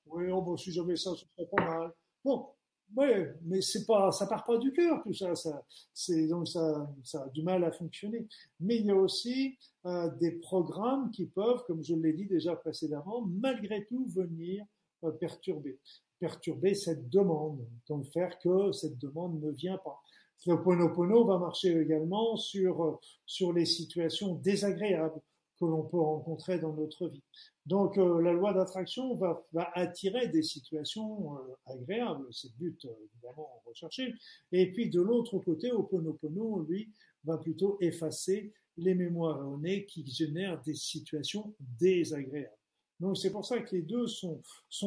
Oui, 0.08 0.30
oh, 0.32 0.42
bon, 0.42 0.58
si 0.58 0.72
j'avais 0.72 0.96
ça, 0.96 1.12
ce 1.16 1.26
serait 1.26 1.48
pas 1.56 1.64
mal. 1.66 1.94
Bon, 2.24 2.48
Ouais, 2.96 3.34
mais 3.44 3.62
c'est 3.62 3.86
pas, 3.86 4.12
ça 4.12 4.28
part 4.28 4.44
pas 4.44 4.58
du 4.58 4.72
cœur 4.72 5.02
tout 5.02 5.14
ça. 5.14 5.34
ça 5.36 5.66
c'est 5.94 6.28
donc 6.28 6.48
ça, 6.48 6.88
ça 7.04 7.24
a 7.24 7.30
du 7.30 7.42
mal 7.42 7.64
à 7.64 7.72
fonctionner. 7.72 8.28
Mais 8.60 8.78
il 8.78 8.86
y 8.86 8.92
a 8.92 8.96
aussi 8.96 9.58
euh, 9.86 10.10
des 10.20 10.32
programmes 10.34 11.10
qui 11.10 11.26
peuvent, 11.26 11.64
comme 11.66 11.84
je 11.84 11.96
l'ai 11.96 12.14
dit 12.14 12.28
déjà 12.28 12.56
précédemment, 12.56 13.26
malgré 13.26 13.86
tout 13.86 14.06
venir 14.06 14.64
euh, 15.04 15.12
perturber, 15.12 15.80
perturber 16.20 16.76
cette 16.76 17.10
demande, 17.10 17.66
donc 17.88 18.06
faire 18.12 18.38
que 18.38 18.72
cette 18.72 19.00
demande 19.00 19.42
ne 19.42 19.52
vient 19.52 19.78
pas. 19.78 20.00
Le 20.46 20.62
Ponopono 20.62 21.26
va 21.26 21.40
marcher 21.40 21.80
également 21.80 22.36
sur 22.36 23.00
sur 23.26 23.54
les 23.54 23.66
situations 23.66 24.36
désagréables 24.36 25.22
que 25.64 25.70
l'on 25.70 25.84
peut 25.84 26.00
rencontrer 26.00 26.60
dans 26.60 26.74
notre 26.74 27.08
vie. 27.08 27.24
Donc 27.66 27.98
euh, 27.98 28.22
la 28.22 28.34
loi 28.34 28.54
d'attraction 28.54 29.16
va, 29.16 29.46
attirer 29.74 30.28
des 30.28 30.44
situations 30.44 31.38
euh, 31.38 31.74
agréables, 31.74 32.26
c'est 32.32 32.50
le 32.60 32.70
but 32.70 32.86
euh, 32.86 32.90
évidemment 33.14 33.62
recherché. 33.66 34.14
Et 34.52 34.72
puis 34.72 34.90
de 34.90 35.02
l'autre 35.02 35.40
côté, 35.40 35.72
Oponopono, 35.72 36.66
lui, 36.68 36.92
va 37.24 37.38
plutôt 37.38 37.78
effacer 37.80 38.54
les 38.76 38.96
mémoires 38.96 39.40
erronées 39.40 39.86
qui 39.86 40.06
génèrent 40.06 40.62
des 40.64 40.76
situations 40.76 41.54
désagréables. 41.80 42.58
Donc 43.00 43.18
c'est 43.18 43.32
pour 43.32 43.46
ça 43.46 43.60
que 43.60 43.76
les 43.76 43.82
deux 43.82 44.08
sont, 44.08 44.42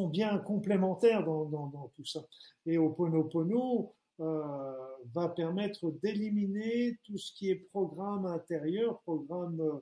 bien 0.09 0.37
complémentaires 0.39 1.23
dans, 1.23 1.45
dans, 1.45 1.91
tout 1.95 2.05
ça. 2.05 2.25
Et 2.65 2.77
Oponopono 2.77 3.95
va 4.19 5.29
permettre 5.35 5.91
d'éliminer 6.03 6.97
tout 7.03 7.17
ce 7.17 7.31
qui 7.33 7.49
est 7.49 7.55
programme 7.55 8.25
intérieur, 8.25 8.99
programme 9.01 9.81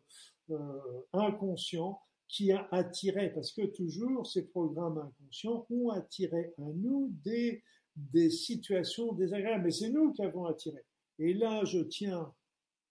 euh, 0.51 1.01
inconscient 1.13 2.01
qui 2.27 2.51
a 2.51 2.67
attiré, 2.71 3.31
parce 3.33 3.51
que 3.51 3.65
toujours 3.67 4.27
ces 4.27 4.47
programmes 4.47 4.97
inconscients 4.97 5.65
ont 5.69 5.89
attiré 5.89 6.53
à 6.57 6.63
nous 6.75 7.13
des, 7.23 7.63
des 7.95 8.29
situations 8.29 9.13
désagréables, 9.13 9.63
mais 9.63 9.71
c'est 9.71 9.89
nous 9.89 10.11
qui 10.11 10.23
avons 10.23 10.45
attiré. 10.45 10.83
Et 11.19 11.33
là, 11.33 11.63
je 11.65 11.79
tiens 11.79 12.33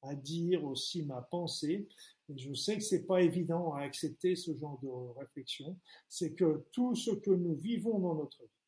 à 0.02 0.14
dire 0.14 0.64
aussi 0.64 1.04
ma 1.04 1.22
pensée, 1.22 1.88
et 2.28 2.38
je 2.38 2.54
sais 2.54 2.76
que 2.76 2.82
c'est 2.82 3.06
pas 3.06 3.22
évident 3.22 3.74
à 3.74 3.82
accepter 3.82 4.36
ce 4.36 4.56
genre 4.56 4.78
de 4.82 5.18
réflexion, 5.18 5.78
c'est 6.08 6.34
que 6.34 6.64
tout 6.72 6.94
ce 6.94 7.10
que 7.10 7.30
nous 7.30 7.54
vivons 7.54 7.98
dans 7.98 8.14
notre 8.14 8.42
vie, 8.42 8.63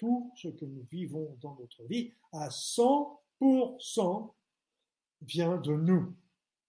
tout 0.00 0.32
ce 0.34 0.48
que 0.48 0.64
nous 0.64 0.86
vivons 0.90 1.36
dans 1.42 1.54
notre 1.56 1.84
vie, 1.84 2.10
à 2.32 2.48
100% 2.48 4.32
vient 5.20 5.58
de 5.58 5.72
nous. 5.74 6.14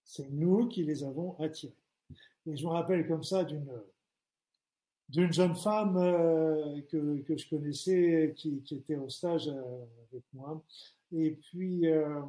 C'est 0.04 0.30
nous 0.30 0.68
qui 0.68 0.84
les 0.84 1.02
avons 1.02 1.34
attirés. 1.40 1.72
Et 2.46 2.54
je 2.54 2.66
me 2.66 2.70
rappelle 2.70 3.08
comme 3.08 3.24
ça 3.24 3.42
d'une 3.44 3.72
d'une 5.08 5.32
jeune 5.32 5.54
femme 5.54 5.98
euh, 5.98 6.80
que, 6.88 7.20
que 7.22 7.36
je 7.36 7.48
connaissais 7.50 8.32
qui, 8.34 8.62
qui 8.62 8.76
était 8.76 8.96
au 8.96 9.10
stage 9.10 9.46
euh, 9.48 9.84
avec 10.10 10.24
moi 10.32 10.64
et 11.12 11.32
puis 11.32 11.86
euh, 11.86 12.22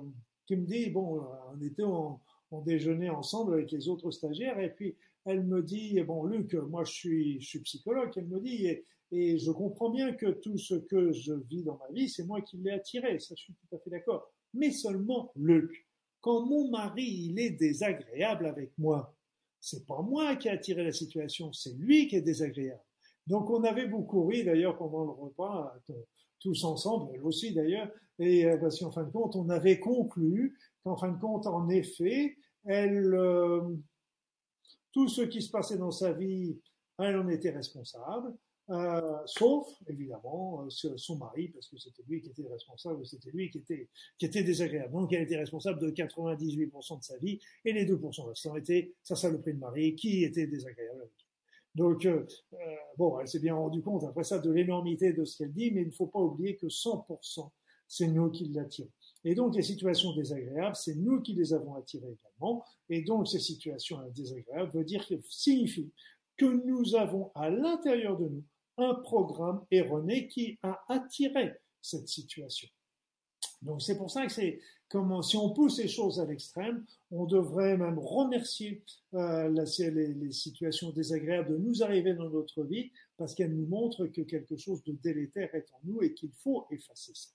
qui 0.45 0.57
me 0.57 0.65
dit 0.65 0.89
bon 0.89 1.25
on 1.53 1.61
était 1.61 1.83
on 1.83 2.19
déjeunait 2.65 3.09
ensemble 3.09 3.53
avec 3.53 3.71
les 3.71 3.87
autres 3.87 4.11
stagiaires 4.11 4.59
et 4.59 4.69
puis 4.69 4.97
elle 5.23 5.43
me 5.43 5.63
dit 5.63 6.01
bon 6.01 6.25
Luc 6.25 6.55
moi 6.55 6.83
je 6.83 7.39
suis 7.39 7.59
psychologue 7.63 8.11
elle 8.17 8.27
me 8.27 8.41
dit 8.41 8.67
et 9.15 9.37
je 9.37 9.51
comprends 9.51 9.89
bien 9.89 10.13
que 10.13 10.31
tout 10.31 10.57
ce 10.57 10.75
que 10.75 11.11
je 11.11 11.33
vis 11.33 11.63
dans 11.63 11.77
ma 11.77 11.93
vie 11.93 12.09
c'est 12.09 12.25
moi 12.25 12.41
qui 12.41 12.57
l'ai 12.57 12.71
attiré 12.71 13.19
ça 13.19 13.35
je 13.37 13.43
suis 13.43 13.53
tout 13.53 13.75
à 13.75 13.79
fait 13.79 13.89
d'accord. 13.89 14.31
Mais 14.53 14.71
seulement 14.71 15.31
Luc 15.35 15.87
quand 16.21 16.45
mon 16.45 16.69
mari 16.69 17.03
il 17.03 17.39
est 17.39 17.51
désagréable 17.51 18.45
avec 18.45 18.71
moi 18.77 19.15
c'est 19.63 19.87
pas 19.87 20.01
moi 20.01 20.35
qui 20.35 20.49
ai 20.49 20.51
attiré 20.51 20.83
la 20.83 20.91
situation, 20.91 21.53
c'est 21.53 21.73
lui 21.75 22.07
qui 22.09 22.17
est 22.17 22.21
désagréable. 22.21 22.81
Donc 23.27 23.49
on 23.49 23.63
avait 23.63 23.87
beaucoup 23.87 24.25
ri 24.25 24.43
d'ailleurs 24.43 24.77
pendant 24.77 25.05
le 25.05 25.11
repas, 25.11 25.73
tous 26.41 26.65
ensemble, 26.65 27.11
elle 27.15 27.23
aussi 27.23 27.53
d'ailleurs, 27.53 27.89
et 28.19 28.45
euh, 28.45 28.57
parce 28.57 28.77
qu'en 28.77 28.91
fin 28.91 29.03
de 29.03 29.11
compte, 29.11 29.37
on 29.37 29.47
avait 29.47 29.79
conclu 29.79 30.59
qu'en 30.83 30.97
fin 30.97 31.13
de 31.13 31.19
compte, 31.19 31.47
en 31.47 31.69
effet, 31.69 32.37
elle, 32.65 33.13
euh, 33.13 33.61
tout 34.91 35.07
ce 35.07 35.21
qui 35.21 35.41
se 35.41 35.49
passait 35.49 35.77
dans 35.77 35.91
sa 35.91 36.11
vie, 36.11 36.59
elle 36.99 37.17
en 37.17 37.29
était 37.29 37.51
responsable, 37.51 38.35
euh, 38.73 39.19
sauf 39.25 39.67
évidemment 39.87 40.65
euh, 40.65 40.97
son 40.97 41.17
mari, 41.17 41.49
parce 41.49 41.67
que 41.67 41.77
c'était 41.77 42.03
lui 42.07 42.21
qui 42.21 42.29
était 42.29 42.47
responsable, 42.47 43.05
c'était 43.05 43.29
lui 43.29 43.51
qui 43.51 43.59
était, 43.59 43.87
qui 44.17 44.25
était 44.25 44.43
désagréable. 44.43 44.91
Donc 44.91 45.13
elle 45.13 45.21
était 45.21 45.37
responsable 45.37 45.79
de 45.79 45.91
98% 45.91 46.99
de 46.99 47.03
sa 47.03 47.17
vie, 47.17 47.39
et 47.65 47.73
les 47.73 47.85
2% 47.85 48.27
restants 48.27 48.55
étaient 48.55 48.93
sa 49.03 49.15
saloperie 49.15 49.53
de 49.53 49.59
mari 49.59 49.95
qui 49.95 50.23
était 50.23 50.47
désagréable 50.47 51.01
avec 51.01 51.11
Donc, 51.75 52.05
euh, 52.05 52.25
bon, 52.97 53.19
elle 53.19 53.27
s'est 53.27 53.39
bien 53.39 53.55
rendu 53.55 53.81
compte 53.81 54.05
après 54.05 54.23
ça 54.23 54.39
de 54.39 54.51
l'énormité 54.51 55.13
de 55.13 55.23
ce 55.23 55.37
qu'elle 55.37 55.53
dit, 55.53 55.71
mais 55.71 55.81
il 55.81 55.87
ne 55.87 55.93
faut 55.93 56.07
pas 56.07 56.19
oublier 56.19 56.55
que 56.55 56.67
100%, 56.67 57.51
c'est 57.87 58.07
nous 58.07 58.31
qui 58.31 58.45
l'attirons. 58.45 58.89
Et 59.23 59.35
donc, 59.35 59.55
les 59.55 59.61
situations 59.61 60.15
désagréables, 60.15 60.75
c'est 60.75 60.95
nous 60.95 61.21
qui 61.21 61.33
les 61.33 61.53
avons 61.53 61.75
attirées 61.75 62.17
également. 62.19 62.65
Et 62.89 63.03
donc, 63.03 63.27
ces 63.27 63.39
situations 63.39 63.99
désagréables 64.09 64.71
veut 64.71 64.83
dire, 64.83 65.07
signifie 65.29 65.91
que 66.37 66.45
nous 66.45 66.95
avons 66.95 67.31
à 67.35 67.49
l'intérieur 67.49 68.17
de 68.17 68.27
nous 68.27 68.43
un 68.77 68.95
programme 68.95 69.65
erroné 69.71 70.27
qui 70.27 70.57
a 70.63 70.83
attiré 70.87 71.53
cette 71.81 72.07
situation. 72.07 72.67
Donc 73.61 73.81
c'est 73.81 73.97
pour 73.97 74.11
ça 74.11 74.25
que 74.25 74.31
c'est 74.31 74.59
comment 74.89 75.21
si 75.21 75.37
on 75.37 75.51
pousse 75.51 75.79
les 75.79 75.87
choses 75.87 76.19
à 76.19 76.25
l'extrême, 76.25 76.85
on 77.11 77.25
devrait 77.25 77.77
même 77.77 77.99
remercier 77.99 78.83
euh, 79.13 79.49
les, 79.49 80.13
les, 80.13 80.31
situations 80.31 80.91
désagréables 80.91 81.51
de 81.51 81.57
nous 81.57 81.83
arriver 81.83 82.13
dans 82.13 82.29
notre 82.29 82.63
vie 82.63 82.91
parce 83.17 83.33
qu'elles 83.33 83.55
nous 83.55 83.67
montrent 83.67 84.07
que 84.07 84.21
quelque 84.21 84.57
chose 84.57 84.83
de 84.83 84.93
délétère 85.03 85.53
est 85.55 85.67
en 85.73 85.79
nous 85.83 86.01
et 86.01 86.13
qu'il 86.13 86.31
faut 86.31 86.67
effacer 86.71 87.13
ça. 87.13 87.29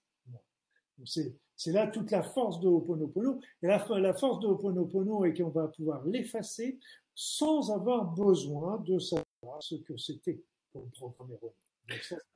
C'est 1.05 1.72
là 1.72 1.86
toute 1.86 2.11
la 2.11 2.22
force 2.22 2.61
de 2.61 2.68
Ho'oponopono. 2.68 3.41
Et 3.62 3.66
la, 3.66 3.78
force 4.14 4.41
de 4.41 4.47
Ho'oponopono 4.47 5.24
est 5.24 5.34
qu'on 5.34 5.51
va 5.51 5.68
pouvoir 5.68 6.05
l'effacer 6.07 6.78
sans 7.14 7.70
avoir 7.72 8.14
besoin 8.14 8.78
de 8.86 8.99
savoir 8.99 9.61
ce 9.61 9.76
que 9.76 9.97
c'était. 9.97 10.41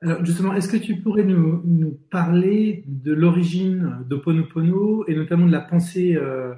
Alors 0.01 0.25
justement, 0.25 0.53
est-ce 0.53 0.67
que 0.67 0.77
tu 0.77 1.01
pourrais 1.01 1.23
nous, 1.23 1.61
nous 1.63 1.91
parler 2.09 2.83
de 2.87 3.13
l'origine 3.13 4.03
d'Oponopono 4.07 5.07
et 5.07 5.15
notamment 5.15 5.45
de 5.45 5.51
la 5.51 5.61
pensée 5.61 6.15
euh, 6.15 6.55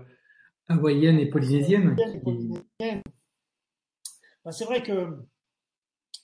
hawaïenne 0.67 1.19
et 1.19 1.29
polynésienne 1.29 1.95
ben, 2.79 3.01
C'est 4.51 4.65
vrai 4.65 4.81
que, 4.81 5.17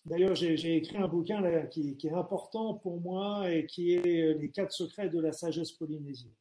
d'ailleurs, 0.05 0.35
j'ai 0.35 0.77
écrit 0.77 0.97
un 0.97 1.07
bouquin 1.07 1.41
là, 1.41 1.65
qui, 1.67 1.97
qui, 1.97 2.07
est 2.07 2.13
important 2.13 2.75
pour 2.75 3.01
moi 3.01 3.51
et 3.51 3.65
qui 3.65 3.93
est 3.93 4.33
Les 4.39 4.49
quatre 4.49 4.71
secrets 4.71 5.09
de 5.09 5.19
la 5.19 5.33
sagesse 5.33 5.73
polynésienne. 5.73 6.33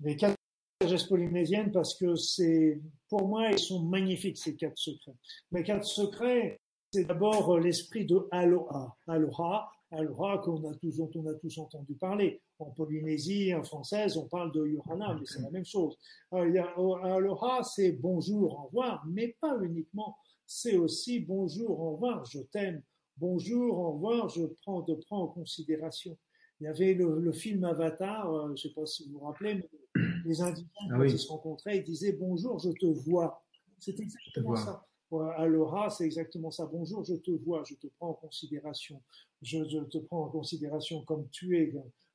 Les 0.00 0.16
quatre 0.16 0.36
sagesse 0.80 1.04
polynésienne 1.04 1.72
parce 1.72 1.94
que 1.98 2.14
c'est, 2.14 2.80
pour 3.08 3.28
moi, 3.28 3.50
ils 3.50 3.58
sont 3.58 3.82
magnifiques 3.84 4.38
ces 4.38 4.56
quatre 4.56 4.78
secrets. 4.78 5.16
Les 5.52 5.62
quatre 5.62 5.84
secrets, 5.84 6.60
c'est 6.90 7.04
d'abord 7.04 7.54
euh, 7.54 7.60
l'esprit 7.60 8.06
de 8.06 8.26
Aloha. 8.30 8.96
Aloha, 9.06 9.70
Aloha 9.90 10.38
qu'on 10.38 10.70
a 10.70 10.74
tous, 10.74 10.96
dont 10.96 11.10
on 11.14 11.26
a 11.26 11.34
tous 11.34 11.58
entendu 11.58 11.94
parler. 11.94 12.40
En 12.58 12.70
Polynésie, 12.70 13.54
en 13.54 13.62
française, 13.62 14.16
on 14.16 14.26
parle 14.26 14.52
de 14.52 14.66
Yohana, 14.66 15.14
mais 15.14 15.26
c'est 15.26 15.42
la 15.42 15.50
même 15.50 15.64
chose. 15.64 15.96
Euh, 16.32 16.62
oh, 16.76 16.96
Aloha, 16.96 17.62
c'est 17.62 17.92
bonjour, 17.92 18.52
au 18.58 18.66
revoir, 18.66 19.04
mais 19.06 19.36
pas 19.40 19.56
uniquement. 19.62 20.16
C'est 20.46 20.76
aussi 20.76 21.20
bonjour, 21.20 21.78
au 21.78 21.92
revoir, 21.92 22.24
je 22.24 22.40
t'aime. 22.40 22.82
Bonjour, 23.18 23.78
au 23.78 23.92
revoir, 23.92 24.28
je 24.28 24.44
prends, 24.62 24.82
te 24.82 24.92
prends 24.92 25.24
en 25.24 25.28
considération. 25.28 26.16
Il 26.60 26.64
y 26.64 26.66
avait 26.68 26.94
le, 26.94 27.20
le 27.20 27.32
film 27.32 27.64
Avatar, 27.64 28.32
euh, 28.32 28.46
je 28.48 28.50
ne 28.52 28.56
sais 28.56 28.74
pas 28.74 28.86
si 28.86 29.06
vous 29.06 29.18
vous 29.18 29.26
rappelez, 29.26 29.54
mais 29.54 30.02
les 30.24 30.40
Indiens, 30.40 30.64
ah 30.80 30.96
quand 30.96 31.04
ils 31.04 31.18
se 31.18 31.28
rencontraient, 31.28 31.78
ils 31.78 31.84
disaient 31.84 32.12
bonjour, 32.12 32.58
je 32.58 32.70
te 32.70 32.86
vois. 32.86 33.44
C'est 33.78 34.00
exactement 34.00 34.56
ça. 34.56 34.84
Aloha, 35.10 35.88
c'est 35.88 36.04
exactement 36.04 36.50
ça. 36.50 36.66
Bonjour, 36.66 37.02
je 37.02 37.14
te 37.14 37.30
vois, 37.30 37.62
je 37.64 37.74
te 37.74 37.86
prends 37.86 38.10
en 38.10 38.14
considération. 38.14 39.00
Je, 39.40 39.82
te 39.84 39.98
prends 39.98 40.24
en 40.24 40.28
considération 40.28 41.02
comme 41.04 41.28
tu 41.30 41.56
es 41.56 41.72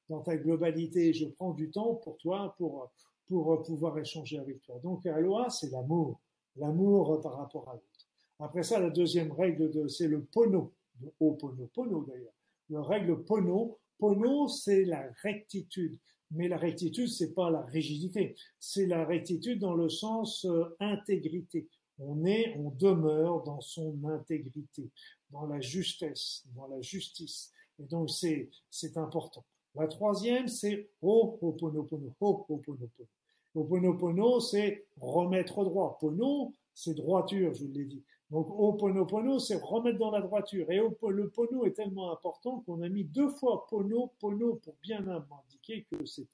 dans 0.10 0.22
ta 0.22 0.38
globalité. 0.38 1.12
Je 1.12 1.26
prends 1.26 1.54
du 1.54 1.72
temps 1.72 1.96
pour 1.96 2.18
toi, 2.18 2.54
pour, 2.58 2.92
pour 3.28 3.64
pouvoir 3.64 3.98
échanger 3.98 4.38
avec 4.38 4.62
toi. 4.62 4.80
Donc, 4.84 5.06
Aloha, 5.08 5.50
c'est 5.50 5.72
l'amour. 5.72 6.22
L'amour 6.56 7.20
par 7.22 7.38
rapport 7.38 7.68
à 7.70 7.74
l'autre. 7.74 8.08
Après 8.40 8.62
ça, 8.62 8.80
la 8.80 8.92
deuxième 8.92 9.32
règle, 9.32 9.72
de, 9.72 9.88
c'est 9.88 10.08
le 10.08 10.24
pono. 10.24 10.72
De 11.00 11.10
pono, 11.18 11.70
pono 11.74 12.06
d'ailleurs. 12.08 12.34
La 12.70 12.84
règle 12.84 13.24
pono. 13.24 13.80
Pono, 13.98 14.48
c'est 14.48 14.86
la 14.86 15.10
rectitude. 15.24 15.98
Mais 16.30 16.48
la 16.48 16.58
rectitude, 16.58 17.08
c'est 17.08 17.34
pas 17.34 17.50
la 17.50 17.62
rigidité. 17.62 18.36
C'est 18.60 18.86
la 18.86 19.06
rectitude 19.06 19.60
dans 19.60 19.74
le 19.74 19.90
sens 19.90 20.46
euh, 20.46 20.76
intégrité 20.80 21.68
on 22.00 22.26
est, 22.26 22.56
on 22.58 22.72
demeure 22.72 23.44
dans 23.44 23.62
son 23.62 23.96
intégrité, 24.06 24.90
dans 25.30 25.46
la 25.46 25.60
justesse, 25.62 26.44
dans 26.56 26.68
la 26.68 26.82
justice. 26.82 27.52
Et 27.80 27.84
donc 27.84 28.10
c'est, 28.10 28.50
c'est 28.70 28.98
important. 28.98 29.44
La 29.76 29.88
troisième, 29.88 30.48
c'est 30.48 30.90
Ho'oponopono. 31.02 32.14
Ho'oponopono. 32.20 33.08
Ho'oponopono, 33.56 34.40
c'est 34.40 34.86
remettre 35.00 35.64
droit. 35.64 35.98
Pono, 36.00 36.54
c'est 36.74 36.94
droiture, 36.94 37.54
je 37.54 37.66
l'ai 37.66 37.86
dit. 37.86 38.04
Donc 38.30 38.48
Ho'oponopono, 38.50 39.40
c'est 39.40 39.56
remettre 39.56 39.98
dans 39.98 40.12
la 40.12 40.22
droiture. 40.22 40.70
Et 40.72 40.78
le 40.78 41.30
pono 41.30 41.66
est 41.66 41.74
tellement 41.74 42.12
important 42.12 42.62
qu'on 42.62 42.82
a 42.82 42.90
mis 42.90 43.04
deux 43.04 43.30
fois 43.30 43.66
pono, 43.68 44.12
pono 44.20 44.56
pour 44.56 44.76
bien 44.82 45.08
indiquer 45.08 45.86
que 45.90 46.06
c'est 46.06 46.28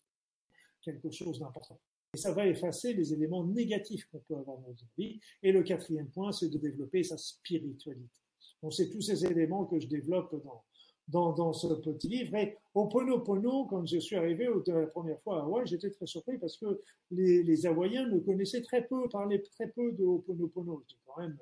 quelque 0.81 1.11
chose 1.11 1.39
d'important 1.39 1.79
et 2.13 2.17
ça 2.17 2.31
va 2.33 2.47
effacer 2.47 2.93
les 2.93 3.13
éléments 3.13 3.43
négatifs 3.43 4.05
qu'on 4.11 4.19
peut 4.19 4.35
avoir 4.35 4.57
dans 4.57 4.69
notre 4.69 4.85
vie. 4.97 5.19
Et 5.43 5.51
le 5.51 5.63
quatrième 5.63 6.09
point, 6.09 6.31
c'est 6.31 6.49
de 6.49 6.57
développer 6.57 7.03
sa 7.03 7.17
spiritualité. 7.17 8.09
Donc 8.61 8.73
c'est 8.73 8.89
tous 8.89 9.01
ces 9.01 9.25
éléments 9.25 9.65
que 9.65 9.79
je 9.79 9.87
développe 9.87 10.35
dans, 10.43 10.63
dans, 11.07 11.33
dans 11.33 11.53
ce 11.53 11.67
petit 11.67 12.07
livre. 12.07 12.35
Et 12.35 12.57
au 12.73 12.87
Pono, 12.87 13.65
quand 13.65 13.85
je 13.85 13.99
suis 13.99 14.15
arrivé 14.15 14.47
la 14.67 14.87
première 14.87 15.19
fois 15.21 15.39
à 15.39 15.43
Hawaï, 15.43 15.67
j'étais 15.67 15.91
très 15.91 16.07
surpris 16.07 16.37
parce 16.37 16.57
que 16.57 16.81
les, 17.11 17.43
les 17.43 17.65
Hawaïens 17.65 18.07
me 18.07 18.19
connaissaient 18.19 18.61
très 18.61 18.85
peu, 18.85 19.07
parlaient 19.09 19.41
très 19.41 19.69
peu 19.69 19.91
de 19.91 20.03
Ho'oponopono. 20.03 20.83
Quand 21.05 21.21
même, 21.21 21.37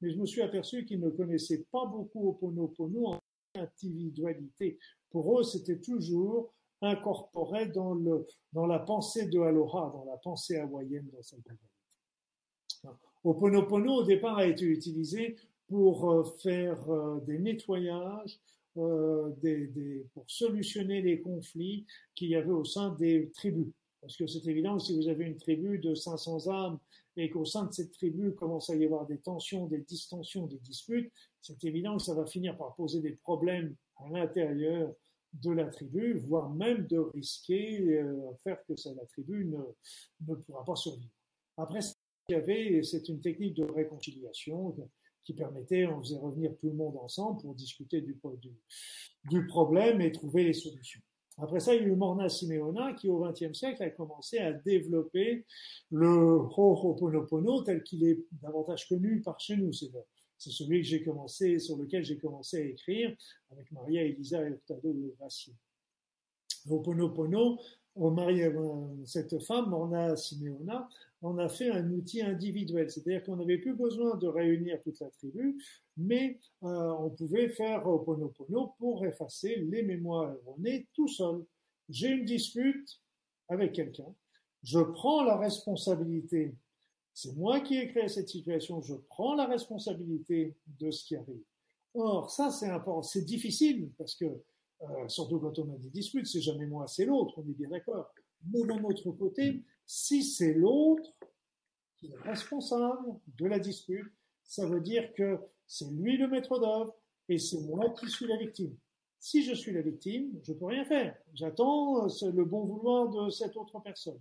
Mais 0.00 0.10
je 0.10 0.18
me 0.18 0.26
suis 0.26 0.42
aperçu 0.42 0.84
qu'ils 0.84 1.00
ne 1.00 1.10
connaissaient 1.10 1.64
pas 1.70 1.86
beaucoup 1.86 2.28
Ho'oponopono 2.28 3.06
en 3.06 3.20
individualité. 3.54 4.78
Pour 5.10 5.38
eux, 5.38 5.42
c'était 5.42 5.78
toujours 5.78 6.52
incorporé 6.82 7.66
dans, 7.66 7.94
le, 7.94 8.26
dans 8.52 8.66
la 8.66 8.80
pensée 8.80 9.26
de 9.26 9.40
Aloha, 9.40 9.90
dans 9.94 10.04
la 10.04 10.16
pensée 10.16 10.58
hawaïenne 10.58 11.08
dans 11.12 11.22
cette 11.22 11.40
Au 12.84 13.30
Ho'oponopono, 13.30 14.00
au 14.00 14.04
départ, 14.04 14.38
a 14.38 14.46
été 14.46 14.64
utilisé 14.64 15.36
pour 15.68 16.10
euh, 16.10 16.24
faire 16.42 16.90
euh, 16.90 17.20
des 17.20 17.38
nettoyages, 17.38 18.40
euh, 18.76 19.30
pour 20.14 20.24
solutionner 20.26 21.02
les 21.02 21.20
conflits 21.20 21.86
qu'il 22.14 22.28
y 22.28 22.36
avait 22.36 22.50
au 22.50 22.64
sein 22.64 22.90
des 22.98 23.30
tribus. 23.34 23.72
Parce 24.00 24.16
que 24.16 24.26
c'est 24.26 24.44
évident, 24.46 24.78
si 24.78 24.96
vous 24.96 25.08
avez 25.08 25.24
une 25.24 25.36
tribu 25.36 25.78
de 25.78 25.94
500 25.94 26.48
âmes 26.48 26.78
et 27.16 27.30
qu'au 27.30 27.44
sein 27.44 27.66
de 27.66 27.72
cette 27.72 27.92
tribu 27.92 28.34
commence 28.34 28.68
à 28.68 28.74
y 28.74 28.84
avoir 28.84 29.06
des 29.06 29.18
tensions, 29.18 29.66
des 29.66 29.82
distensions, 29.82 30.46
des 30.46 30.58
disputes, 30.58 31.12
c'est 31.40 31.62
évident 31.64 31.96
que 31.96 32.02
ça 32.02 32.14
va 32.14 32.26
finir 32.26 32.56
par 32.56 32.74
poser 32.74 33.00
des 33.00 33.12
problèmes 33.12 33.76
à 33.96 34.10
l'intérieur 34.10 34.92
de 35.32 35.50
la 35.50 35.66
tribu, 35.66 36.18
voire 36.18 36.50
même 36.50 36.86
de 36.86 36.98
risquer 36.98 37.98
euh, 37.98 38.32
faire 38.42 38.58
que 38.66 38.74
la 38.94 39.06
tribu 39.06 39.46
ne, 39.46 39.58
ne 40.28 40.34
pourra 40.34 40.64
pas 40.64 40.76
survivre. 40.76 41.10
Après, 41.56 41.80
qu'il 42.26 42.36
y 42.36 42.38
avait, 42.38 42.82
c'est 42.82 43.08
une 43.08 43.20
technique 43.20 43.54
de 43.54 43.64
réconciliation 43.64 44.74
qui 45.24 45.34
permettait, 45.34 45.86
on 45.86 46.00
faisait 46.00 46.18
revenir 46.18 46.56
tout 46.58 46.68
le 46.68 46.74
monde 46.74 46.96
ensemble 46.96 47.40
pour 47.40 47.54
discuter 47.54 48.00
du, 48.00 48.18
du, 49.30 49.46
problème 49.46 50.00
et 50.00 50.10
trouver 50.10 50.44
les 50.44 50.52
solutions. 50.52 51.00
Après 51.38 51.60
ça, 51.60 51.74
il 51.74 51.82
y 51.82 51.84
a 51.84 51.88
eu 51.88 51.96
Morna 51.96 52.28
Simeona 52.28 52.92
qui, 52.92 53.08
au 53.08 53.20
XXe 53.20 53.52
siècle, 53.52 53.82
a 53.82 53.90
commencé 53.90 54.38
à 54.38 54.52
développer 54.52 55.46
le 55.90 56.08
Ho'oponopono 56.08 57.62
tel 57.62 57.82
qu'il 57.82 58.04
est 58.04 58.24
davantage 58.32 58.88
connu 58.88 59.22
par 59.22 59.40
chez 59.40 59.56
nous. 59.56 59.72
C'est 60.42 60.50
celui 60.50 60.80
que 60.80 60.88
j'ai 60.88 61.04
commencé, 61.04 61.60
sur 61.60 61.76
lequel 61.76 62.04
j'ai 62.04 62.18
commencé 62.18 62.56
à 62.56 62.64
écrire 62.64 63.16
avec 63.52 63.70
Maria 63.70 64.02
Elisa 64.02 64.42
et 64.42 64.50
Octado 64.50 64.92
de 64.92 65.14
Vassier. 65.20 65.54
Ho'oponopono, 66.68 67.60
cette 69.04 69.38
femme, 69.44 69.70
Morna 69.70 70.16
Simeona, 70.16 70.88
en 71.20 71.38
a 71.38 71.48
fait 71.48 71.70
un 71.70 71.88
outil 71.92 72.22
individuel. 72.22 72.90
C'est-à-dire 72.90 73.22
qu'on 73.22 73.36
n'avait 73.36 73.58
plus 73.58 73.74
besoin 73.74 74.16
de 74.16 74.26
réunir 74.26 74.82
toute 74.82 74.98
la 74.98 75.10
tribu, 75.10 75.62
mais 75.96 76.40
euh, 76.64 76.90
on 76.98 77.10
pouvait 77.10 77.48
faire 77.48 77.86
Ho'oponopono 77.86 78.74
pour 78.78 79.06
effacer 79.06 79.56
les 79.70 79.84
mémoires 79.84 80.34
erronées 80.34 80.88
tout 80.92 81.08
seul. 81.08 81.44
J'ai 81.88 82.08
une 82.08 82.24
dispute 82.24 83.00
avec 83.48 83.74
quelqu'un, 83.74 84.12
je 84.64 84.80
prends 84.80 85.22
la 85.22 85.36
responsabilité 85.36 86.54
c'est 87.14 87.34
moi 87.36 87.60
qui 87.60 87.76
ai 87.76 87.88
créé 87.88 88.08
cette 88.08 88.28
situation, 88.28 88.80
je 88.80 88.94
prends 88.94 89.34
la 89.34 89.46
responsabilité 89.46 90.56
de 90.78 90.90
ce 90.90 91.04
qui 91.04 91.16
arrive. 91.16 91.42
Or, 91.94 92.30
ça, 92.30 92.50
c'est 92.50 92.70
important, 92.70 93.02
c'est 93.02 93.24
difficile 93.24 93.90
parce 93.98 94.14
que, 94.14 94.24
euh, 94.24 95.08
surtout 95.08 95.38
quand 95.38 95.58
on 95.58 95.74
a 95.74 95.78
des 95.78 95.90
disputes, 95.90 96.26
c'est 96.26 96.40
jamais 96.40 96.66
moi, 96.66 96.86
c'est 96.86 97.04
l'autre, 97.04 97.34
on 97.36 97.42
est 97.42 97.54
bien 97.54 97.68
d'accord. 97.68 98.10
Mais 98.50 98.62
d'un 98.62 98.82
autre 98.82 99.10
côté, 99.12 99.62
si 99.86 100.22
c'est 100.22 100.54
l'autre 100.54 101.12
qui 101.96 102.06
est 102.06 102.16
responsable 102.22 103.20
de 103.38 103.46
la 103.46 103.58
dispute, 103.58 104.10
ça 104.44 104.66
veut 104.66 104.80
dire 104.80 105.12
que 105.14 105.38
c'est 105.66 105.90
lui 105.90 106.16
le 106.16 106.28
maître 106.28 106.58
d'œuvre 106.58 106.94
et 107.28 107.38
c'est 107.38 107.60
moi 107.60 107.90
qui 107.90 108.08
suis 108.08 108.26
la 108.26 108.36
victime. 108.36 108.74
Si 109.20 109.44
je 109.44 109.54
suis 109.54 109.72
la 109.72 109.82
victime, 109.82 110.40
je 110.42 110.52
peux 110.52 110.66
rien 110.66 110.84
faire. 110.84 111.16
J'attends 111.34 112.06
euh, 112.06 112.30
le 112.32 112.44
bon 112.44 112.64
vouloir 112.64 113.08
de 113.08 113.30
cette 113.30 113.56
autre 113.56 113.78
personne. 113.80 114.18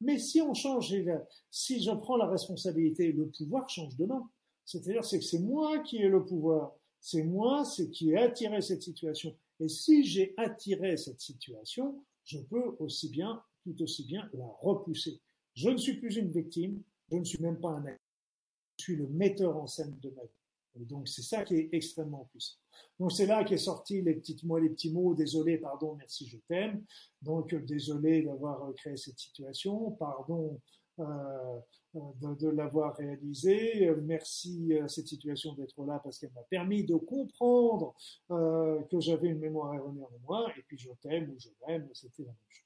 Mais 0.00 0.18
si 0.18 0.40
on 0.40 0.54
change, 0.54 0.94
si 1.50 1.82
je 1.82 1.90
prends 1.90 2.16
la 2.16 2.26
responsabilité, 2.26 3.12
le 3.12 3.28
pouvoir 3.28 3.68
change 3.68 3.96
de 3.96 4.06
main. 4.06 4.28
C'est-à-dire, 4.64 5.04
c'est 5.04 5.18
que 5.18 5.24
c'est 5.24 5.40
moi 5.40 5.78
qui 5.80 5.98
ai 5.98 6.08
le 6.08 6.24
pouvoir. 6.24 6.74
C'est 7.00 7.22
moi, 7.22 7.64
c'est 7.64 7.90
qui 7.90 8.10
ai 8.10 8.18
attiré 8.18 8.62
cette 8.62 8.82
situation. 8.82 9.36
Et 9.60 9.68
si 9.68 10.04
j'ai 10.04 10.34
attiré 10.36 10.96
cette 10.96 11.20
situation, 11.20 12.02
je 12.24 12.38
peux 12.38 12.76
aussi 12.78 13.08
bien, 13.10 13.42
tout 13.62 13.80
aussi 13.82 14.04
bien 14.04 14.28
la 14.32 14.46
repousser. 14.60 15.20
Je 15.54 15.68
ne 15.68 15.76
suis 15.76 15.98
plus 15.98 16.16
une 16.16 16.30
victime, 16.30 16.82
je 17.10 17.16
ne 17.16 17.24
suis 17.24 17.40
même 17.40 17.60
pas 17.60 17.70
un 17.70 17.84
acteur. 17.84 17.98
Je 18.78 18.84
suis 18.84 18.96
le 18.96 19.06
metteur 19.08 19.56
en 19.56 19.66
scène 19.66 19.96
de 20.02 20.10
ma 20.10 20.22
vie. 20.22 20.43
Et 20.80 20.84
donc 20.84 21.08
c'est 21.08 21.22
ça 21.22 21.44
qui 21.44 21.56
est 21.56 21.68
extrêmement 21.72 22.28
puissant. 22.30 22.56
Donc 22.98 23.12
c'est 23.12 23.26
là 23.26 23.44
qu'est 23.44 23.58
sorti 23.58 24.02
les 24.02 24.14
petites 24.14 24.44
mots, 24.44 24.58
les 24.58 24.70
petits 24.70 24.92
mots. 24.92 25.14
Désolé, 25.14 25.58
pardon, 25.58 25.94
merci, 25.94 26.26
je 26.28 26.38
t'aime. 26.48 26.84
Donc 27.22 27.52
euh, 27.52 27.60
désolé 27.60 28.22
d'avoir 28.22 28.64
euh, 28.64 28.72
créé 28.72 28.96
cette 28.96 29.18
situation. 29.18 29.92
Pardon 29.92 30.60
euh, 31.00 31.60
de, 31.94 32.48
l'avoir 32.48 32.96
réalisé. 32.96 33.90
Merci 34.02 34.74
à 34.82 34.88
cette 34.88 35.06
situation 35.06 35.54
d'être 35.54 35.84
là 35.84 36.00
parce 36.02 36.18
qu'elle 36.18 36.32
m'a 36.32 36.42
permis 36.42 36.84
de 36.84 36.96
comprendre 36.96 37.94
que 38.28 39.00
j'avais 39.00 39.28
une 39.28 39.38
mémoire 39.38 39.74
erronée 39.74 40.02
en 40.02 40.18
moi. 40.26 40.52
Et 40.56 40.62
puis 40.62 40.78
je 40.78 40.90
t'aime 41.00 41.30
ou 41.30 41.38
je 41.38 41.50
l'aime, 41.66 41.88
c'était 41.92 42.22
la 42.22 42.28
même 42.28 42.36
chose. 42.48 42.64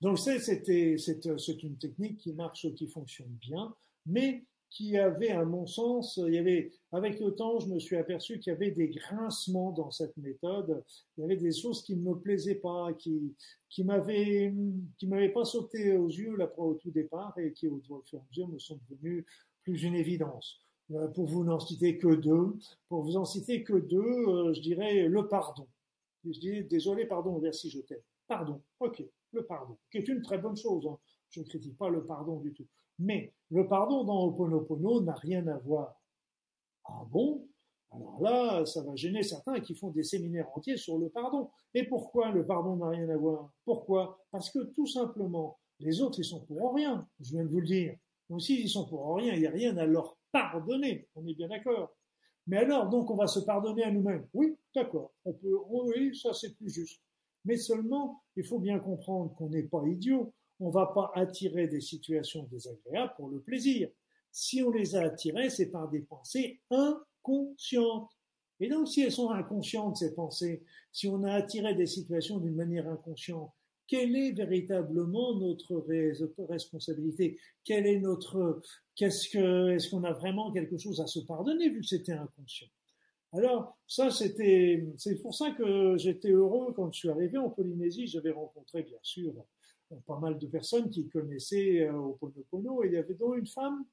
Donc 0.00 0.18
c'est 0.18 1.62
une 1.62 1.78
technique 1.78 2.18
qui 2.18 2.32
marche, 2.32 2.72
qui 2.74 2.88
fonctionne 2.88 3.36
bien, 3.40 3.74
mais 4.06 4.44
qui 4.72 4.96
avait, 4.96 5.30
à 5.30 5.44
mon 5.44 5.66
sens, 5.66 6.16
il 6.16 6.32
y 6.32 6.38
avait, 6.38 6.72
avec 6.92 7.20
le 7.20 7.34
temps, 7.34 7.58
je 7.60 7.68
me 7.68 7.78
suis 7.78 7.96
aperçu 7.96 8.38
qu'il 8.40 8.54
y 8.54 8.56
avait 8.56 8.70
des 8.70 8.88
grincements 8.88 9.70
dans 9.70 9.90
cette 9.90 10.16
méthode. 10.16 10.82
Il 11.16 11.20
y 11.20 11.24
avait 11.24 11.36
des 11.36 11.52
choses 11.52 11.82
qui 11.82 11.94
ne 11.94 12.02
me 12.02 12.14
plaisaient 12.14 12.54
pas, 12.54 12.94
qui, 12.94 13.36
qui 13.68 13.84
m'avaient, 13.84 14.54
qui 14.96 15.06
m'avaient 15.06 15.28
pas 15.28 15.44
sauté 15.44 15.94
aux 15.94 16.08
yeux 16.08 16.36
là 16.36 16.50
au 16.56 16.74
tout 16.74 16.90
départ 16.90 17.38
et 17.38 17.52
qui, 17.52 17.68
au 17.68 17.82
fur 17.82 18.02
et 18.14 18.16
à 18.16 18.24
mesure, 18.30 18.48
me 18.48 18.58
sont 18.58 18.80
devenues 18.88 19.26
plus 19.62 19.82
une 19.82 19.94
évidence. 19.94 20.62
Euh, 20.92 21.06
pour 21.08 21.26
vous 21.26 21.44
n'en 21.44 21.60
citer 21.60 21.98
que 21.98 22.14
deux, 22.14 22.56
pour 22.88 23.02
vous 23.02 23.16
en 23.16 23.26
citer 23.26 23.62
que 23.62 23.74
deux, 23.74 23.98
euh, 24.00 24.54
je 24.54 24.60
dirais 24.62 25.06
le 25.06 25.28
pardon. 25.28 25.68
Je 26.24 26.38
dis 26.40 26.64
désolé, 26.64 27.04
pardon, 27.04 27.38
merci, 27.40 27.68
je 27.68 27.80
t'aime. 27.80 28.00
Pardon, 28.26 28.62
ok, 28.80 29.04
le 29.32 29.44
pardon, 29.44 29.76
qui 29.90 29.98
est 29.98 30.08
une 30.08 30.22
très 30.22 30.38
bonne 30.38 30.56
chose. 30.56 30.86
Hein. 30.86 30.98
Je 31.28 31.40
ne 31.40 31.44
critique 31.44 31.76
pas 31.76 31.90
le 31.90 32.04
pardon 32.04 32.40
du 32.40 32.54
tout. 32.54 32.66
Mais 32.98 33.32
le 33.50 33.68
pardon 33.68 34.04
dans 34.04 34.24
Oponopono 34.26 35.02
n'a 35.02 35.14
rien 35.14 35.46
à 35.46 35.58
voir. 35.58 36.00
Ah 36.84 37.04
bon? 37.10 37.46
Alors 37.90 38.22
là, 38.22 38.64
ça 38.64 38.82
va 38.82 38.94
gêner 38.94 39.22
certains 39.22 39.60
qui 39.60 39.74
font 39.74 39.90
des 39.90 40.02
séminaires 40.02 40.48
entiers 40.54 40.78
sur 40.78 40.98
le 40.98 41.10
pardon. 41.10 41.50
Et 41.74 41.86
pourquoi 41.86 42.30
le 42.30 42.46
pardon 42.46 42.76
n'a 42.76 42.88
rien 42.88 43.08
à 43.10 43.16
voir? 43.16 43.52
Pourquoi? 43.64 44.18
Parce 44.30 44.50
que 44.50 44.60
tout 44.74 44.86
simplement, 44.86 45.58
les 45.78 46.00
autres, 46.00 46.18
ils 46.18 46.24
sont 46.24 46.44
pour 46.46 46.74
rien. 46.74 47.06
Je 47.20 47.32
viens 47.32 47.44
de 47.44 47.50
vous 47.50 47.60
le 47.60 47.66
dire. 47.66 47.96
Donc 48.30 48.40
s'ils 48.40 48.68
sont 48.68 48.88
pour 48.88 49.16
rien, 49.16 49.34
il 49.34 49.40
n'y 49.40 49.46
a 49.46 49.50
rien 49.50 49.76
à 49.76 49.84
leur 49.84 50.16
pardonner. 50.30 51.08
On 51.14 51.26
est 51.26 51.34
bien 51.34 51.48
d'accord. 51.48 51.94
Mais 52.46 52.56
alors, 52.56 52.88
donc, 52.88 53.10
on 53.10 53.16
va 53.16 53.26
se 53.26 53.40
pardonner 53.40 53.84
à 53.84 53.90
nous-mêmes. 53.90 54.26
Oui, 54.32 54.56
d'accord. 54.74 55.12
On 55.24 55.32
peut, 55.32 55.56
oui, 55.68 56.16
ça 56.16 56.32
c'est 56.32 56.56
plus 56.56 56.70
juste. 56.70 57.00
Mais 57.44 57.56
seulement, 57.56 58.22
il 58.36 58.44
faut 58.44 58.58
bien 58.58 58.78
comprendre 58.78 59.34
qu'on 59.34 59.48
n'est 59.48 59.62
pas 59.64 59.82
idiot 59.86 60.32
on 60.60 60.70
va 60.70 60.86
pas 60.86 61.10
attirer 61.14 61.66
des 61.66 61.80
situations 61.80 62.44
désagréables 62.44 63.14
pour 63.16 63.28
le 63.28 63.40
plaisir. 63.40 63.88
Si 64.30 64.62
on 64.62 64.70
les 64.70 64.96
a 64.96 65.02
attirées, 65.02 65.50
c'est 65.50 65.70
par 65.70 65.88
des 65.88 66.00
pensées 66.00 66.60
inconscientes. 66.70 68.10
Et 68.60 68.68
donc, 68.68 68.88
si 68.88 69.02
elles 69.02 69.12
sont 69.12 69.30
inconscientes, 69.30 69.96
ces 69.96 70.14
pensées, 70.14 70.62
si 70.92 71.08
on 71.08 71.24
a 71.24 71.32
attiré 71.32 71.74
des 71.74 71.86
situations 71.86 72.38
d'une 72.38 72.54
manière 72.54 72.88
inconsciente, 72.88 73.52
quelle 73.88 74.16
est 74.16 74.32
véritablement 74.32 75.34
notre 75.34 75.84
responsabilité? 76.48 77.38
Quelle 77.64 77.86
est 77.86 77.98
notre 77.98 78.62
Qu'est-ce 78.94 79.28
que 79.28 79.70
Est-ce 79.70 79.90
qu'on 79.90 80.04
a 80.04 80.12
vraiment 80.12 80.52
quelque 80.52 80.78
chose 80.78 81.00
à 81.00 81.06
se 81.06 81.20
pardonner 81.20 81.68
vu 81.68 81.80
que 81.80 81.86
c'était 81.86 82.12
inconscient? 82.12 82.68
Alors 83.32 83.78
ça, 83.86 84.10
c'était. 84.10 84.86
C'est 84.96 85.20
pour 85.20 85.34
ça 85.34 85.50
que 85.50 85.96
j'étais 85.98 86.30
heureux 86.30 86.72
quand 86.74 86.92
je 86.92 86.98
suis 87.00 87.10
arrivé 87.10 87.38
en 87.38 87.50
Polynésie. 87.50 88.06
J'avais 88.06 88.30
rencontré 88.30 88.82
bien 88.82 88.98
sûr 89.02 89.34
pas 90.06 90.18
mal 90.18 90.38
de 90.38 90.46
personnes 90.46 90.90
qui 90.90 91.08
connaissaient 91.08 91.82
euh, 91.82 91.96
Oponopono, 91.96 92.82
et 92.82 92.88
il 92.88 92.92
y 92.94 92.96
avait 92.96 93.14
donc 93.14 93.36
une 93.36 93.46
femme, 93.46 93.84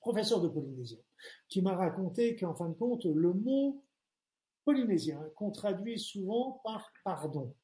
professeure 0.00 0.40
de 0.40 0.48
polynésien, 0.48 0.98
qui 1.48 1.62
m'a 1.62 1.74
raconté 1.74 2.36
qu'en 2.36 2.54
fin 2.54 2.68
de 2.68 2.74
compte, 2.74 3.04
le 3.04 3.32
mot 3.32 3.84
polynésien, 4.64 5.20
qu'on 5.34 5.50
traduit 5.50 5.98
souvent 5.98 6.60
par 6.64 6.92
pardon, 7.04 7.54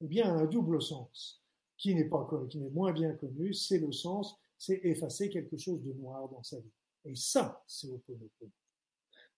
eh 0.00 0.06
bien, 0.06 0.34
un 0.34 0.46
double 0.46 0.80
sens, 0.80 1.42
qui 1.76 1.94
n'est 1.94 2.08
pas 2.08 2.28
qui 2.48 2.58
n'est 2.58 2.70
moins 2.70 2.92
bien 2.92 3.12
connu, 3.14 3.52
c'est 3.54 3.78
le 3.78 3.92
sens, 3.92 4.36
c'est 4.58 4.80
effacer 4.84 5.30
quelque 5.30 5.56
chose 5.56 5.82
de 5.82 5.92
noir 5.94 6.28
dans 6.28 6.42
sa 6.42 6.58
vie. 6.60 6.72
Et 7.04 7.14
ça, 7.14 7.62
c'est 7.66 7.88
Oponopono. 7.88 8.52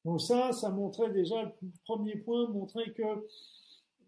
Donc 0.05 0.21
ça, 0.21 0.53
ça 0.53 0.71
montrait 0.71 1.13
déjà, 1.13 1.45
le 1.45 1.71
premier 1.85 2.17
point 2.17 2.49
montrait 2.49 2.93
que 2.93 3.27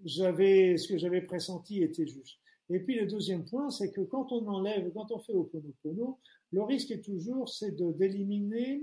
j'avais, 0.05 0.77
ce 0.77 0.89
que 0.89 0.99
j'avais 0.99 1.23
pressenti 1.23 1.83
était 1.83 2.07
juste. 2.07 2.39
Et 2.71 2.81
puis 2.81 2.99
le 2.99 3.07
deuxième 3.07 3.45
point, 3.45 3.71
c'est 3.71 3.93
que 3.93 4.01
quand 4.01 4.33
on 4.33 4.47
enlève, 4.49 4.91
quand 4.93 5.11
on 5.11 5.19
fait 5.19 5.35
Oponopono, 5.35 6.19
le 6.53 6.63
risque 6.63 6.91
est 6.91 7.03
toujours, 7.05 7.49
c'est 7.49 7.73
d'éliminer 7.77 8.83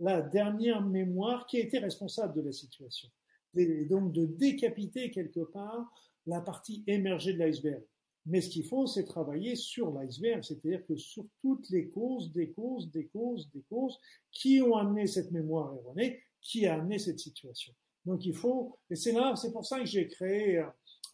la 0.00 0.22
dernière 0.22 0.82
mémoire 0.82 1.46
qui 1.46 1.56
a 1.58 1.60
été 1.60 1.78
responsable 1.78 2.34
de 2.34 2.46
la 2.46 2.52
situation. 2.52 3.08
Et 3.56 3.84
donc 3.86 4.12
de 4.12 4.26
décapiter 4.26 5.10
quelque 5.10 5.40
part 5.40 5.90
la 6.26 6.40
partie 6.40 6.82
émergée 6.86 7.32
de 7.32 7.38
l'iceberg. 7.38 7.82
Mais 8.26 8.40
ce 8.40 8.48
qu'il 8.48 8.64
faut, 8.64 8.86
c'est 8.86 9.04
travailler 9.04 9.54
sur 9.54 9.92
l'iceberg, 9.92 10.42
c'est-à-dire 10.42 10.84
que 10.86 10.96
sur 10.96 11.26
toutes 11.42 11.68
les 11.70 11.90
causes, 11.90 12.32
des 12.32 12.50
causes, 12.52 12.90
des 12.90 13.06
causes, 13.08 13.50
des 13.52 13.62
causes 13.68 13.98
qui 14.30 14.62
ont 14.62 14.76
amené 14.76 15.06
cette 15.06 15.30
mémoire 15.30 15.74
erronée, 15.74 16.22
qui 16.40 16.66
a 16.66 16.74
amené 16.74 16.98
cette 16.98 17.18
situation. 17.18 17.74
Donc 18.04 18.24
il 18.24 18.34
faut, 18.34 18.78
et 18.90 18.96
c'est 18.96 19.12
là, 19.12 19.34
c'est 19.36 19.52
pour 19.52 19.64
ça 19.64 19.80
que 19.80 19.86
j'ai 19.86 20.08
créé 20.08 20.64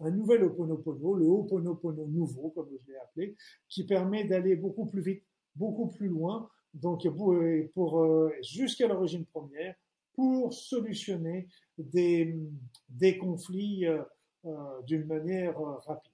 un 0.01 0.11
nouvel 0.11 0.45
Oponopono, 0.45 1.15
le 1.15 1.27
Oponopono 1.27 2.07
nouveau, 2.07 2.51
comme 2.51 2.69
je 2.71 2.93
l'ai 2.93 2.99
appelé, 2.99 3.37
qui 3.69 3.85
permet 3.85 4.25
d'aller 4.25 4.57
beaucoup 4.57 4.87
plus 4.87 5.03
vite, 5.03 5.25
beaucoup 5.55 5.89
plus 5.89 6.09
loin, 6.09 6.49
donc 6.73 7.09
pour, 7.17 7.35
pour 7.75 8.01
euh, 8.01 8.33
jusqu'à 8.43 8.89
l'origine 8.89 9.27
première, 9.27 9.75
pour 10.15 10.53
solutionner 10.53 11.49
des, 11.77 12.37
des 12.89 13.19
conflits 13.19 13.87
euh, 13.87 14.03
euh, 14.47 14.83
d'une 14.83 15.05
manière 15.05 15.59
rapide. 15.87 16.13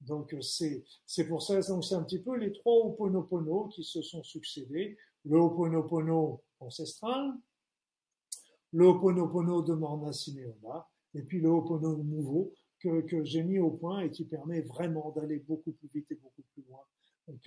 Donc 0.00 0.36
c'est 0.40 0.84
pour 1.28 1.42
ça 1.42 1.60
donc 1.62 1.84
c'est 1.84 1.94
un 1.94 2.02
petit 2.02 2.18
peu 2.18 2.36
les 2.36 2.52
trois 2.52 2.74
Oponopono 2.84 3.68
qui 3.68 3.84
se 3.84 4.02
sont 4.02 4.22
succédés, 4.22 4.98
le 5.24 5.38
Oponopono 5.38 6.42
ancestral, 6.60 7.32
le 8.74 8.86
Ho'oponopono 8.86 9.62
de 9.62 9.72
Morna 9.72 10.10
et 11.14 11.22
puis 11.22 11.40
le 11.40 11.48
Ho'oponopono 11.48 12.02
nouveau 12.02 12.52
que, 12.84 13.24
j'ai 13.24 13.42
mis 13.42 13.58
au 13.58 13.70
point 13.70 14.00
et 14.00 14.10
qui 14.10 14.24
permet 14.24 14.60
vraiment 14.60 15.10
d'aller 15.12 15.38
beaucoup 15.38 15.72
plus 15.72 15.88
vite 15.94 16.10
et 16.10 16.16
beaucoup 16.16 16.42
plus 16.52 16.62
loin. 16.68 16.80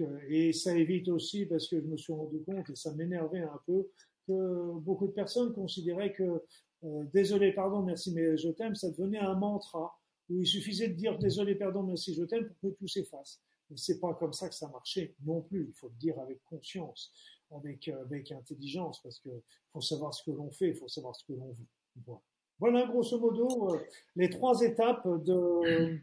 Euh, 0.01 0.19
et 0.27 0.53
ça 0.53 0.75
évite 0.75 1.07
aussi, 1.09 1.45
parce 1.45 1.67
que 1.67 1.79
je 1.79 1.85
me 1.85 1.97
suis 1.97 2.13
rendu 2.13 2.41
compte, 2.43 2.69
et 2.69 2.75
ça 2.75 2.93
m'énervait 2.93 3.41
un 3.41 3.59
peu, 3.65 3.89
que 4.27 4.79
beaucoup 4.79 5.07
de 5.07 5.13
personnes 5.13 5.53
considéraient 5.53 6.11
que 6.11 6.43
euh, 6.83 7.03
désolé, 7.13 7.53
pardon, 7.53 7.81
merci, 7.81 8.13
mais 8.13 8.38
je 8.38 8.49
t'aime, 8.49 8.75
ça 8.75 8.89
devenait 8.91 9.19
un 9.19 9.35
mantra 9.35 9.97
où 10.29 10.41
il 10.41 10.47
suffisait 10.47 10.89
de 10.89 10.93
dire 10.93 11.17
désolé, 11.17 11.55
pardon, 11.55 11.83
merci, 11.83 12.13
je 12.13 12.23
t'aime 12.23 12.49
pour 12.59 12.71
que 12.71 12.77
tout 12.77 12.88
s'efface. 12.88 13.41
Mais 13.69 13.77
c'est 13.77 13.99
pas 13.99 14.13
comme 14.13 14.33
ça 14.33 14.49
que 14.49 14.55
ça 14.55 14.67
marchait 14.69 15.15
non 15.25 15.41
plus. 15.41 15.67
Il 15.69 15.73
faut 15.73 15.89
le 15.89 15.95
dire 15.95 16.19
avec 16.19 16.41
conscience 16.45 17.13
avec, 17.51 17.88
euh, 17.88 18.05
intelligence, 18.31 19.01
parce 19.01 19.19
que 19.19 19.29
faut 19.71 19.81
savoir 19.81 20.13
ce 20.13 20.23
que 20.23 20.31
l'on 20.31 20.51
fait, 20.51 20.69
il 20.69 20.75
faut 20.75 20.88
savoir 20.88 21.15
ce 21.15 21.23
que 21.25 21.33
l'on 21.33 21.51
veut. 21.51 21.67
Voilà. 22.05 22.21
Grosso 22.59 23.19
modo, 23.19 23.73
euh, 23.73 23.79
les 24.15 24.29
trois 24.29 24.61
étapes 24.61 25.07
de, 25.23 25.99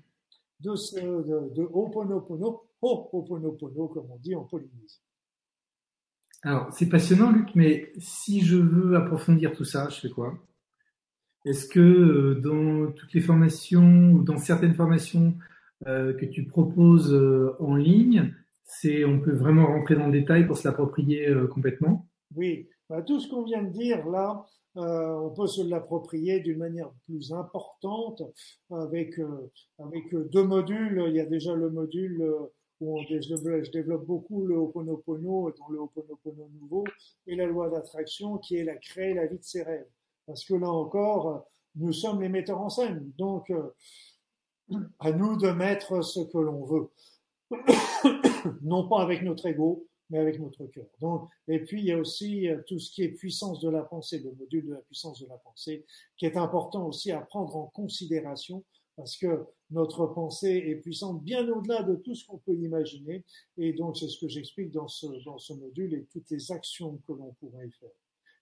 de, 0.60 0.76
ce, 0.76 0.98
de, 1.00 1.54
de 1.54 1.62
Ho'oponopono, 1.62 2.62
Ho'oponopono, 2.80 3.88
comme 3.88 4.10
on 4.10 4.18
dit 4.18 4.34
en 4.34 4.44
Polynésie. 4.44 5.00
Alors, 6.42 6.70
c'est 6.72 6.88
passionnant, 6.88 7.32
Luc, 7.32 7.54
mais 7.54 7.92
si 7.98 8.42
je 8.42 8.56
veux 8.56 8.96
approfondir 8.96 9.52
tout 9.52 9.64
ça, 9.64 9.88
je 9.88 10.00
fais 10.00 10.10
quoi? 10.10 10.34
Est-ce 11.46 11.66
que 11.66 11.80
euh, 11.80 12.34
dans 12.40 12.92
toutes 12.92 13.12
les 13.14 13.20
formations 13.20 14.12
ou 14.12 14.22
dans 14.22 14.38
certaines 14.38 14.74
formations 14.74 15.34
euh, 15.86 16.14
que 16.14 16.26
tu 16.26 16.46
proposes 16.46 17.12
euh, 17.12 17.56
en 17.60 17.76
ligne, 17.76 18.34
c'est 18.64 19.04
on 19.04 19.20
peut 19.20 19.34
vraiment 19.34 19.66
rentrer 19.66 19.94
dans 19.94 20.06
le 20.06 20.12
détail 20.12 20.46
pour 20.46 20.56
se 20.56 20.66
l'approprier 20.66 21.28
euh, 21.28 21.46
complètement? 21.46 22.06
Oui, 22.34 22.68
bah, 22.88 23.02
tout 23.02 23.20
ce 23.20 23.28
qu'on 23.28 23.44
vient 23.44 23.62
de 23.62 23.70
dire 23.70 24.06
là, 24.08 24.46
euh, 24.76 25.14
on 25.20 25.30
peut 25.30 25.46
se 25.46 25.62
l'approprier 25.62 26.40
d'une 26.40 26.58
manière 26.58 26.90
plus 27.04 27.32
importante 27.32 28.22
avec 28.70 29.18
euh, 29.18 29.50
avec 29.78 30.14
deux 30.14 30.42
modules. 30.42 31.04
Il 31.08 31.14
y 31.14 31.20
a 31.20 31.26
déjà 31.26 31.54
le 31.54 31.70
module 31.70 32.22
où 32.80 32.98
on 32.98 33.02
je 33.02 33.70
développe 33.70 34.04
beaucoup 34.04 34.44
le 34.46 34.56
Ho'oponopono, 34.56 35.52
dans 35.58 35.68
le 35.68 35.78
Ho'oponopono 35.78 36.48
nouveau, 36.60 36.84
et 37.26 37.36
la 37.36 37.46
loi 37.46 37.70
d'attraction 37.70 38.38
qui 38.38 38.56
est 38.56 38.64
la 38.64 38.76
créer 38.76 39.14
la 39.14 39.26
vie 39.26 39.38
de 39.38 39.44
ses 39.44 39.62
rêves. 39.62 39.86
Parce 40.26 40.44
que 40.44 40.54
là 40.54 40.68
encore, 40.68 41.46
nous 41.76 41.92
sommes 41.92 42.20
les 42.20 42.28
metteurs 42.28 42.60
en 42.60 42.70
scène, 42.70 43.12
donc 43.16 43.52
à 44.98 45.12
nous 45.12 45.36
de 45.36 45.50
mettre 45.50 46.02
ce 46.02 46.20
que 46.20 46.38
l'on 46.38 46.64
veut. 46.64 46.90
non 48.62 48.88
pas 48.88 49.02
avec 49.02 49.22
notre 49.22 49.46
ego, 49.46 49.86
mais 50.10 50.18
avec 50.18 50.38
notre 50.40 50.66
cœur. 50.66 50.86
Donc, 51.00 51.28
et 51.48 51.60
puis 51.60 51.80
il 51.80 51.86
y 51.86 51.92
a 51.92 51.98
aussi 51.98 52.48
euh, 52.48 52.60
tout 52.66 52.78
ce 52.78 52.90
qui 52.90 53.02
est 53.02 53.08
puissance 53.08 53.60
de 53.60 53.70
la 53.70 53.82
pensée, 53.82 54.18
le 54.18 54.32
module 54.32 54.66
de 54.66 54.72
la 54.72 54.80
puissance 54.80 55.20
de 55.22 55.28
la 55.28 55.38
pensée, 55.38 55.84
qui 56.16 56.26
est 56.26 56.36
important 56.36 56.86
aussi 56.86 57.10
à 57.12 57.20
prendre 57.20 57.56
en 57.56 57.66
considération 57.66 58.64
parce 58.96 59.16
que 59.16 59.44
notre 59.70 60.06
pensée 60.06 60.62
est 60.68 60.76
puissante 60.76 61.22
bien 61.22 61.48
au-delà 61.48 61.82
de 61.82 61.96
tout 61.96 62.14
ce 62.14 62.24
qu'on 62.26 62.38
peut 62.38 62.54
imaginer. 62.54 63.24
Et 63.56 63.72
donc, 63.72 63.96
c'est 63.96 64.08
ce 64.08 64.20
que 64.20 64.28
j'explique 64.28 64.70
dans 64.70 64.86
ce, 64.86 65.06
dans 65.24 65.38
ce 65.38 65.52
module 65.52 65.94
et 65.94 66.04
toutes 66.12 66.30
les 66.30 66.52
actions 66.52 67.00
que 67.06 67.12
l'on 67.12 67.32
pourrait 67.40 67.70
faire. 67.80 67.90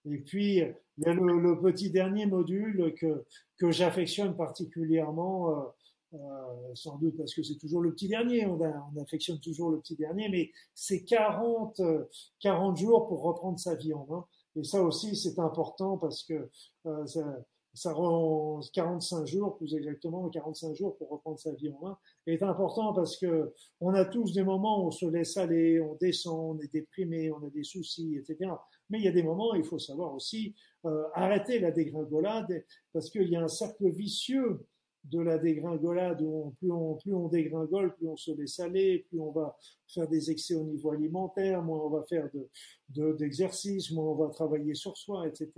Et 0.04 0.18
puis, 0.18 0.56
il 0.56 1.04
y 1.04 1.06
a 1.06 1.14
le, 1.14 1.40
le 1.40 1.60
petit 1.60 1.90
dernier 1.90 2.26
module 2.26 2.92
que, 2.98 3.24
que 3.56 3.70
j'affectionne 3.70 4.36
particulièrement, 4.36 5.72
euh, 6.14 6.16
euh, 6.16 6.74
sans 6.74 6.96
doute 6.98 7.16
parce 7.16 7.34
que 7.34 7.42
c'est 7.42 7.56
toujours 7.56 7.80
le 7.80 7.92
petit 7.92 8.08
dernier, 8.08 8.46
on, 8.46 8.58
on, 8.60 9.02
affectionne 9.02 9.40
toujours 9.40 9.70
le 9.70 9.80
petit 9.80 9.96
dernier, 9.96 10.28
mais 10.28 10.50
c'est 10.74 11.04
40, 11.04 11.80
40 12.40 12.76
jours 12.76 13.08
pour 13.08 13.22
reprendre 13.22 13.58
sa 13.58 13.74
vie 13.74 13.94
en 13.94 14.06
main. 14.06 14.26
Et 14.56 14.64
ça 14.64 14.82
aussi, 14.82 15.16
c'est 15.16 15.38
important 15.38 15.96
parce 15.96 16.22
que 16.24 16.50
euh, 16.86 17.06
ça, 17.06 17.24
ça 17.74 17.92
rend 17.92 18.60
45 18.74 19.26
jours, 19.26 19.56
plus 19.56 19.74
exactement 19.74 20.28
45 20.28 20.74
jours 20.74 20.96
pour 20.98 21.08
reprendre 21.08 21.38
sa 21.38 21.52
vie 21.52 21.70
en 21.70 21.80
main, 21.80 21.98
est 22.26 22.42
important 22.42 22.92
parce 22.92 23.16
que 23.16 23.54
on 23.80 23.94
a 23.94 24.04
tous 24.04 24.34
des 24.34 24.44
moments 24.44 24.82
où 24.82 24.88
on 24.88 24.90
se 24.90 25.06
laisse 25.06 25.36
aller, 25.36 25.80
on 25.80 25.94
descend, 25.94 26.56
on 26.56 26.60
est 26.60 26.72
déprimé, 26.72 27.30
on 27.32 27.46
a 27.46 27.50
des 27.50 27.64
soucis, 27.64 28.16
etc. 28.16 28.50
Mais 28.90 28.98
il 28.98 29.04
y 29.04 29.08
a 29.08 29.12
des 29.12 29.22
moments 29.22 29.54
il 29.54 29.64
faut 29.64 29.78
savoir 29.78 30.14
aussi 30.14 30.54
euh, 30.84 31.04
arrêter 31.14 31.58
la 31.60 31.70
dégringolade 31.70 32.64
parce 32.92 33.08
qu'il 33.08 33.28
y 33.28 33.36
a 33.36 33.42
un 33.42 33.48
cercle 33.48 33.88
vicieux 33.90 34.66
de 35.04 35.20
la 35.20 35.38
dégringolade 35.38 36.22
où 36.22 36.54
plus, 36.58 36.70
on, 36.70 36.94
plus 36.96 37.14
on 37.14 37.28
dégringole, 37.28 37.94
plus 37.96 38.08
on 38.08 38.16
se 38.16 38.30
laisse 38.32 38.60
aller, 38.60 39.04
plus 39.08 39.20
on 39.20 39.32
va 39.32 39.56
faire 39.88 40.08
des 40.08 40.30
excès 40.30 40.54
au 40.54 40.64
niveau 40.64 40.92
alimentaire, 40.92 41.62
moins 41.62 41.80
on 41.80 41.90
va 41.90 42.04
faire 42.04 42.28
de, 42.88 43.12
d'exercices, 43.14 43.90
moins 43.90 44.04
on 44.04 44.14
va 44.14 44.28
travailler 44.28 44.74
sur 44.74 44.96
soi, 44.96 45.26
etc. 45.26 45.50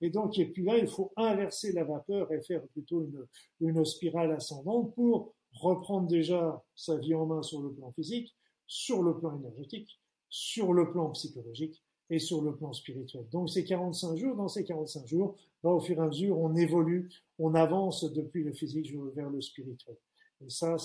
Et 0.00 0.10
donc, 0.10 0.38
et 0.38 0.46
puis 0.46 0.64
là, 0.64 0.76
il 0.76 0.88
faut 0.88 1.12
inverser 1.16 1.72
la 1.72 1.84
vapeur 1.84 2.30
et 2.32 2.42
faire 2.42 2.62
plutôt 2.68 3.02
une, 3.02 3.26
une 3.60 3.84
spirale 3.84 4.32
ascendante 4.32 4.94
pour 4.94 5.34
reprendre 5.54 6.08
déjà 6.08 6.62
sa 6.74 6.96
vie 6.96 7.14
en 7.14 7.26
main 7.26 7.42
sur 7.42 7.62
le 7.62 7.72
plan 7.72 7.92
physique, 7.92 8.36
sur 8.66 9.02
le 9.02 9.18
plan 9.18 9.38
énergétique, 9.38 10.00
sur 10.28 10.72
le 10.72 10.90
plan 10.90 11.10
psychologique 11.10 11.82
et 12.10 12.18
sur 12.18 12.42
le 12.42 12.54
plan 12.54 12.72
spirituel. 12.72 13.24
Donc 13.30 13.50
ces 13.50 13.64
45 13.64 14.16
jours, 14.16 14.36
dans 14.36 14.48
ces 14.48 14.64
45 14.64 15.06
jours, 15.06 15.36
là, 15.64 15.70
au 15.70 15.80
fur 15.80 15.96
et 15.98 16.00
à 16.00 16.06
mesure, 16.06 16.38
on 16.38 16.54
évolue, 16.54 17.10
on 17.38 17.54
avance 17.54 18.04
depuis 18.12 18.44
le 18.44 18.52
physique 18.52 18.92
vers 19.14 19.30
le 19.30 19.40
spirituel. 19.40 19.96
Et 20.44 20.50
ça, 20.50 20.76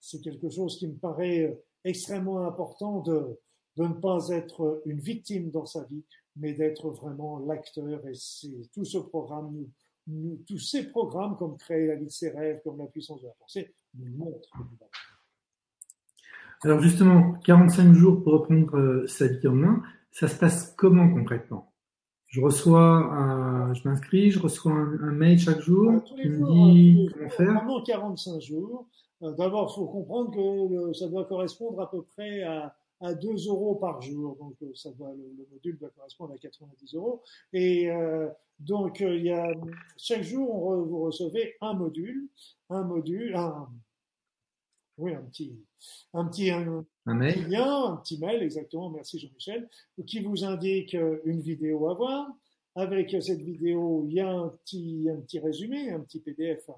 c'est 0.00 0.20
quelque 0.20 0.48
chose 0.48 0.78
qui 0.78 0.88
me 0.88 0.96
paraît 0.96 1.44
euh, 1.44 1.54
extrêmement 1.84 2.46
important 2.46 3.00
de, 3.00 3.38
de 3.76 3.84
ne 3.84 3.94
pas 3.94 4.28
être 4.30 4.82
une 4.86 5.00
victime 5.00 5.50
dans 5.50 5.66
sa 5.66 5.84
vie, 5.84 6.02
mais 6.36 6.52
d'être 6.54 6.90
vraiment 6.90 7.38
l'acteur. 7.38 8.06
Et 8.06 8.14
c'est 8.14 8.70
tout 8.72 8.84
ce 8.84 8.98
programme, 8.98 9.66
tous 10.46 10.58
ces 10.58 10.88
programmes, 10.88 11.36
comme 11.36 11.56
créer 11.56 11.86
la 11.86 11.96
vie 11.96 12.06
de 12.06 12.10
ses 12.10 12.30
rêves, 12.30 12.60
comme 12.64 12.78
la 12.78 12.86
puissance 12.86 13.20
de 13.22 13.26
la 13.26 13.34
pensée, 13.34 13.72
nous 13.94 14.16
montrent. 14.16 14.50
Alors 16.62 16.80
justement, 16.80 17.34
45 17.44 17.92
jours 17.92 18.22
pour 18.22 18.32
reprendre 18.32 18.76
euh, 18.76 19.06
sa 19.06 19.28
vie 19.28 19.46
en 19.46 19.52
main, 19.52 19.82
ça 20.10 20.28
se 20.28 20.38
passe 20.38 20.74
comment 20.76 21.08
concrètement? 21.08 21.72
Je 22.26 22.42
reçois, 22.42 22.80
un, 22.80 23.72
je 23.72 23.88
m'inscris, 23.88 24.30
je 24.30 24.38
reçois 24.38 24.72
un, 24.72 25.12
mail 25.12 25.38
chaque 25.38 25.60
jour 25.60 25.92
euh, 25.92 26.00
qui 26.00 26.28
me 26.28 26.46
dit 26.46 27.08
comment 27.14 27.30
faire. 27.30 27.60
Pendant 27.64 27.82
45 27.82 28.40
jours, 28.40 28.86
euh, 29.22 29.32
d'abord, 29.32 29.72
il 29.72 29.74
faut 29.76 29.86
comprendre 29.86 30.30
que 30.30 30.92
ça 30.92 31.08
doit 31.08 31.24
correspondre 31.24 31.80
à 31.80 31.90
peu 31.90 32.02
près 32.02 32.42
à, 32.42 32.76
à 33.00 33.14
2 33.14 33.48
euros 33.48 33.76
par 33.76 34.00
jour. 34.02 34.36
Donc, 34.36 34.54
euh, 34.62 34.72
ça 34.74 34.90
doit, 34.92 35.12
le, 35.14 35.46
module 35.50 35.78
doit 35.78 35.90
correspondre 35.90 36.34
à 36.34 36.38
90 36.38 36.94
euros. 36.94 37.22
Et 37.52 37.90
euh, 37.90 38.28
donc, 38.58 39.00
il 39.00 39.22
y 39.22 39.30
a 39.30 39.46
chaque 39.96 40.22
jour, 40.22 40.66
on 40.66 40.82
vous 40.82 41.00
recevez 41.04 41.54
un 41.60 41.74
module, 41.74 42.28
un 42.70 42.82
module, 42.82 43.34
un, 43.36 43.68
oui, 44.98 45.14
un 45.14 45.22
petit, 45.22 45.56
un 46.12 46.24
petit, 46.26 46.50
un, 46.50 46.84
mail. 47.06 47.48
lien, 47.48 47.92
un 47.92 47.96
petit 47.96 48.18
mail, 48.18 48.42
exactement. 48.42 48.90
Merci 48.90 49.18
Jean-Michel, 49.20 49.68
qui 50.06 50.20
vous 50.20 50.44
indique 50.44 50.94
euh, 50.94 51.20
une 51.24 51.40
vidéo 51.40 51.88
à 51.88 51.94
voir. 51.94 52.28
Avec 52.74 53.10
cette 53.22 53.40
vidéo, 53.40 54.04
il 54.06 54.14
y 54.14 54.20
a 54.20 54.30
un 54.30 54.48
petit, 54.48 55.08
un 55.10 55.20
petit 55.20 55.38
résumé, 55.38 55.90
un 55.90 56.00
petit 56.00 56.20
PDF. 56.20 56.68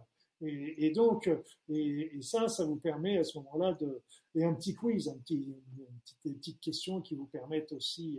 Et, 0.42 0.86
et 0.86 0.90
donc, 0.92 1.28
et, 1.68 2.16
et, 2.16 2.22
ça, 2.22 2.48
ça 2.48 2.64
vous 2.64 2.76
permet 2.76 3.18
à 3.18 3.24
ce 3.24 3.38
moment-là 3.38 3.72
de, 3.74 4.02
et 4.34 4.44
un 4.44 4.54
petit 4.54 4.74
quiz, 4.74 5.08
un 5.08 5.18
petit, 5.18 5.36
une 5.36 5.98
petite, 6.00 6.18
des 6.24 6.32
petites 6.32 6.60
questions 6.60 7.00
qui 7.00 7.14
vous 7.14 7.26
permettent 7.26 7.72
aussi 7.72 8.18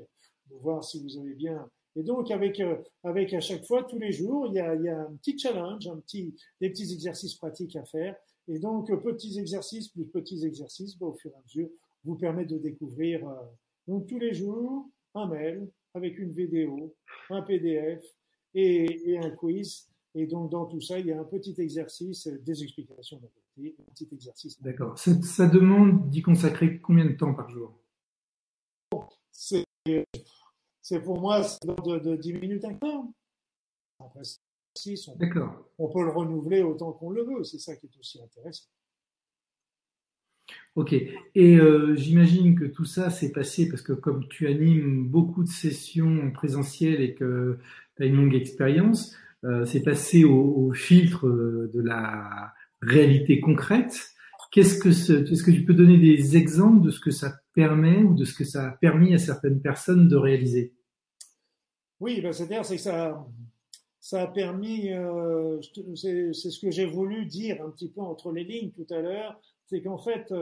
de 0.49 0.55
voir 0.57 0.83
si 0.83 1.01
vous 1.01 1.19
avez 1.19 1.33
bien. 1.33 1.69
Et 1.95 2.03
donc, 2.03 2.31
avec, 2.31 2.59
euh, 2.59 2.77
avec 3.03 3.33
à 3.33 3.39
chaque 3.39 3.65
fois, 3.65 3.83
tous 3.83 3.99
les 3.99 4.11
jours, 4.11 4.47
il 4.47 4.53
y 4.53 4.59
a, 4.59 4.75
il 4.75 4.83
y 4.83 4.89
a 4.89 5.01
un 5.01 5.15
petit 5.17 5.37
challenge, 5.37 5.87
un 5.87 5.97
petit, 5.97 6.35
des 6.59 6.69
petits 6.69 6.93
exercices 6.93 7.35
pratiques 7.35 7.75
à 7.75 7.83
faire 7.85 8.15
et 8.47 8.59
donc, 8.59 8.91
petits 9.03 9.39
exercices 9.39 9.89
plus 9.89 10.05
petits 10.05 10.45
exercices, 10.45 10.97
bah, 10.97 11.07
au 11.07 11.13
fur 11.13 11.31
et 11.31 11.35
à 11.35 11.41
mesure, 11.43 11.69
vous 12.03 12.15
permettent 12.15 12.49
de 12.49 12.57
découvrir, 12.57 13.27
euh, 13.27 13.35
donc 13.87 14.07
tous 14.07 14.19
les 14.19 14.33
jours, 14.33 14.89
un 15.13 15.27
mail 15.27 15.69
avec 15.93 16.17
une 16.17 16.31
vidéo, 16.31 16.95
un 17.29 17.41
PDF 17.41 18.03
et, 18.53 19.17
un 19.17 19.29
quiz. 19.31 19.87
Et 20.15 20.25
donc, 20.27 20.51
dans 20.51 20.65
tout 20.65 20.81
ça, 20.81 20.99
il 20.99 21.07
y 21.07 21.11
a 21.11 21.19
un 21.19 21.23
petit 21.23 21.55
exercice, 21.57 22.27
des 22.27 22.63
explications 22.63 23.21
un 23.59 23.93
petit 23.93 24.07
exercice. 24.11 24.61
D'accord. 24.61 24.97
Ça, 24.97 25.47
demande 25.47 26.09
d'y 26.09 26.21
consacrer 26.21 26.79
combien 26.79 27.05
de 27.05 27.13
temps 27.13 27.33
par 27.33 27.49
jour? 27.49 27.77
C'est 29.31 29.65
pour 31.03 31.19
moi, 31.19 31.43
c'est 31.43 31.65
de, 31.65 31.99
de 31.99 32.15
10 32.15 32.33
minutes 32.33 32.65
un 32.65 32.73
quart. 32.73 33.03
Après, 33.99 34.23
on, 35.07 35.17
on 35.77 35.89
peut 35.89 36.03
le 36.03 36.11
renouveler 36.11 36.63
autant 36.63 36.91
qu'on 36.93 37.09
le 37.09 37.23
veut. 37.23 37.43
C'est 37.43 37.59
ça 37.59 37.75
qui 37.75 37.87
est 37.87 37.99
aussi 37.99 38.21
intéressant. 38.21 38.69
Ok. 40.75 40.93
Et 40.93 41.57
euh, 41.57 41.95
j'imagine 41.95 42.57
que 42.57 42.65
tout 42.65 42.85
ça 42.85 43.09
s'est 43.09 43.31
passé 43.31 43.67
parce 43.67 43.81
que 43.81 43.93
comme 43.93 44.27
tu 44.29 44.47
animes 44.47 45.07
beaucoup 45.07 45.43
de 45.43 45.49
sessions 45.49 46.23
en 46.23 46.31
présentiel 46.31 47.01
et 47.01 47.13
que 47.13 47.57
tu 47.97 48.03
as 48.03 48.05
une 48.05 48.15
longue 48.15 48.35
expérience, 48.35 49.15
euh, 49.43 49.65
c'est 49.65 49.83
passé 49.83 50.23
au, 50.23 50.71
filtre 50.71 51.27
euh, 51.27 51.69
de 51.73 51.81
la 51.81 52.53
réalité 52.81 53.39
concrète. 53.41 54.11
Qu'est-ce 54.51 54.79
que 54.79 54.89
est-ce 54.89 55.43
que 55.43 55.51
tu 55.51 55.63
peux 55.63 55.73
donner 55.73 55.97
des 55.97 56.35
exemples 56.35 56.85
de 56.85 56.91
ce 56.91 56.99
que 56.99 57.11
ça 57.11 57.33
permet 57.53 58.03
ou 58.03 58.13
de 58.13 58.25
ce 58.25 58.33
que 58.33 58.43
ça 58.43 58.67
a 58.67 58.71
permis 58.71 59.13
à 59.13 59.17
certaines 59.17 59.61
personnes 59.61 60.07
de 60.09 60.15
réaliser? 60.15 60.73
Oui, 62.01 62.19
ben 62.21 62.33
c'est-à-dire 62.33 62.65
c'est 62.65 62.75
que 62.75 62.81
ça 62.81 63.25
ça 64.01 64.23
a 64.23 64.27
permis, 64.27 64.89
c'est 65.95 66.33
ce 66.33 66.59
que 66.59 66.71
j'ai 66.71 66.85
voulu 66.85 67.25
dire 67.27 67.63
un 67.63 67.69
petit 67.69 67.89
peu 67.89 68.01
entre 68.01 68.31
les 68.31 68.43
lignes 68.43 68.71
tout 68.71 68.91
à 68.91 68.99
l'heure, 68.99 69.39
c'est 69.71 69.81
qu'en 69.81 69.97
fait, 69.97 70.33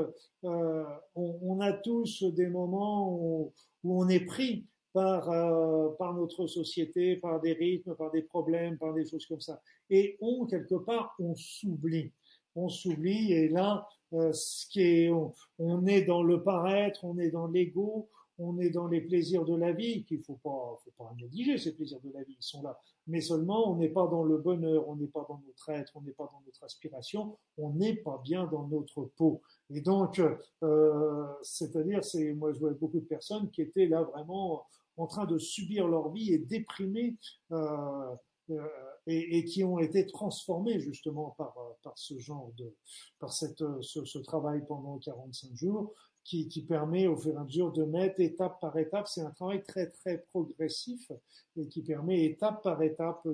euh, 0.44 0.84
on, 1.14 1.60
a 1.62 1.72
tous 1.72 2.24
des 2.24 2.48
moments 2.48 3.14
où, 3.14 3.54
on 3.84 4.10
est 4.10 4.26
pris 4.26 4.66
par, 4.92 5.30
euh, 5.30 5.90
par 6.00 6.16
notre 6.16 6.48
société, 6.48 7.16
par 7.18 7.40
des 7.40 7.54
rythmes, 7.54 7.94
par 7.96 8.10
des 8.10 8.24
problèmes, 8.24 8.80
par 8.80 8.92
des 8.96 9.06
choses 9.06 9.28
comme 9.28 9.40
ça. 9.40 9.62
Et 9.92 10.18
on, 10.20 10.48
quelque 10.48 10.76
part, 10.76 11.16
on 11.20 11.36
s'oublie. 11.36 12.12
On 12.56 12.70
s'oublie 12.70 13.32
et 13.34 13.50
là, 13.50 13.88
euh, 14.14 14.34
ce 14.34 14.66
qui 14.68 14.82
est, 14.82 15.12
on, 15.60 15.86
est 15.86 16.02
dans 16.02 16.24
le 16.24 16.42
paraître, 16.42 17.06
on 17.06 17.20
est 17.20 17.30
dans 17.30 17.46
l'ego, 17.46 18.10
on 18.40 18.58
est 18.60 18.70
dans 18.70 18.88
les 18.88 19.02
plaisirs 19.02 19.46
de 19.46 19.56
la 19.56 19.74
vie, 19.74 20.06
qu'il 20.06 20.22
faut 20.22 20.40
pas, 20.44 20.80
faut 20.84 20.94
pas 20.98 21.14
négliger 21.18 21.58
ces 21.58 21.76
plaisirs 21.76 22.00
de 22.02 22.12
la 22.12 22.24
vie, 22.24 22.38
ils 22.40 22.44
sont 22.44 22.64
là. 22.64 22.80
Mais 23.08 23.22
seulement, 23.22 23.72
on 23.72 23.76
n'est 23.76 23.90
pas 23.90 24.08
dans 24.08 24.24
le 24.24 24.38
bonheur, 24.38 24.88
on 24.88 24.96
n'est 24.96 25.08
pas 25.08 25.26
dans 25.28 25.42
notre 25.46 25.70
être, 25.70 25.92
on 25.96 26.02
n'est 26.02 26.14
pas 26.14 26.30
dans 26.32 26.42
notre 26.46 26.64
aspiration, 26.64 27.38
on 27.58 27.72
n'est 27.72 27.96
pas 27.96 28.22
bien 28.24 28.46
dans 28.48 28.68
notre 28.68 29.04
peau. 29.18 29.42
Et 29.70 29.82
donc, 29.82 30.22
euh, 30.64 31.26
c'est-à-dire, 31.44 32.04
c'est, 32.04 32.34
moi, 32.34 32.54
je 32.54 32.60
vois 32.60 32.72
beaucoup 32.72 33.00
de 33.00 33.06
personnes 33.06 33.50
qui 33.52 33.62
étaient 33.62 33.88
là 33.88 34.04
vraiment 34.04 34.66
en 34.98 35.08
train 35.08 35.26
de 35.26 35.38
subir 35.38 35.88
leur 35.88 36.10
vie 36.12 36.34
et 36.34 36.40
déprimées, 36.40 37.16
euh, 37.52 38.16
euh, 38.52 38.68
et, 39.08 39.46
qui 39.46 39.64
ont 39.64 39.80
été 39.80 40.06
transformées 40.06 40.80
justement 40.80 41.36
par, 41.38 41.56
ce 41.96 42.18
genre 42.20 42.52
de, 42.58 42.76
par 43.20 43.34
cette, 43.34 43.64
ce, 43.82 44.06
ce 44.06 44.20
travail 44.20 44.66
pendant 44.68 44.98
45 45.00 45.56
jours 45.56 45.94
qui, 46.30 46.62
permet 46.62 47.08
au 47.08 47.18
fur 47.18 47.34
et 47.34 47.38
à 47.38 47.44
mesure 47.44 47.72
de 47.72 47.84
mettre 47.84 48.20
étape 48.20 48.60
par 48.62 48.78
étape. 48.78 49.08
C'est 49.08 49.22
un 49.22 49.32
travail 49.32 49.64
très 49.64 49.88
très 49.88 50.20
progressif 50.32 51.12
et 51.58 51.68
qui 51.68 51.82
permet 51.82 52.26
étape 52.26 52.62
par 52.62 52.82
étape 52.84 53.28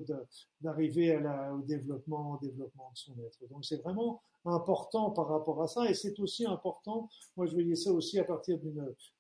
d'arriver 0.62 1.18
au 1.54 1.62
développement, 1.62 2.40
développement 2.42 2.92
de 2.94 2.98
son 2.98 3.14
être. 3.26 3.40
Donc 3.50 3.66
c'est 3.66 3.82
vraiment 3.82 4.22
important 4.46 5.10
par 5.12 5.28
rapport 5.28 5.62
à 5.62 5.68
ça 5.68 5.90
et 5.90 5.94
c'est 5.94 6.18
aussi 6.22 6.46
important. 6.46 7.10
Moi 7.36 7.48
je 7.48 7.54
voyais 7.54 7.76
ça 7.76 7.92
aussi 7.92 8.18
à 8.18 8.24
partir 8.24 8.60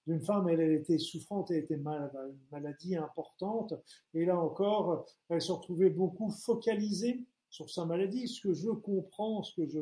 d'une 0.07 0.21
femme. 0.21 0.47
Elle, 0.47 0.61
elle 0.61 0.73
était 0.73 0.97
souffrante, 0.97 1.51
elle 1.51 1.57
était 1.57 1.77
malade, 1.77 2.15
une 2.29 2.39
maladie 2.51 2.95
importante 2.95 3.73
et 4.13 4.25
là 4.25 4.39
encore, 4.39 5.05
elle 5.27 5.41
se 5.41 5.51
retrouvait 5.51 5.89
beaucoup 5.89 6.29
focalisée 6.29 7.25
sur 7.49 7.69
sa 7.69 7.85
maladie, 7.85 8.27
ce 8.27 8.41
que 8.41 8.53
je 8.53 8.69
comprends, 8.69 9.43
ce 9.43 9.53
que 9.55 9.67
je, 9.67 9.79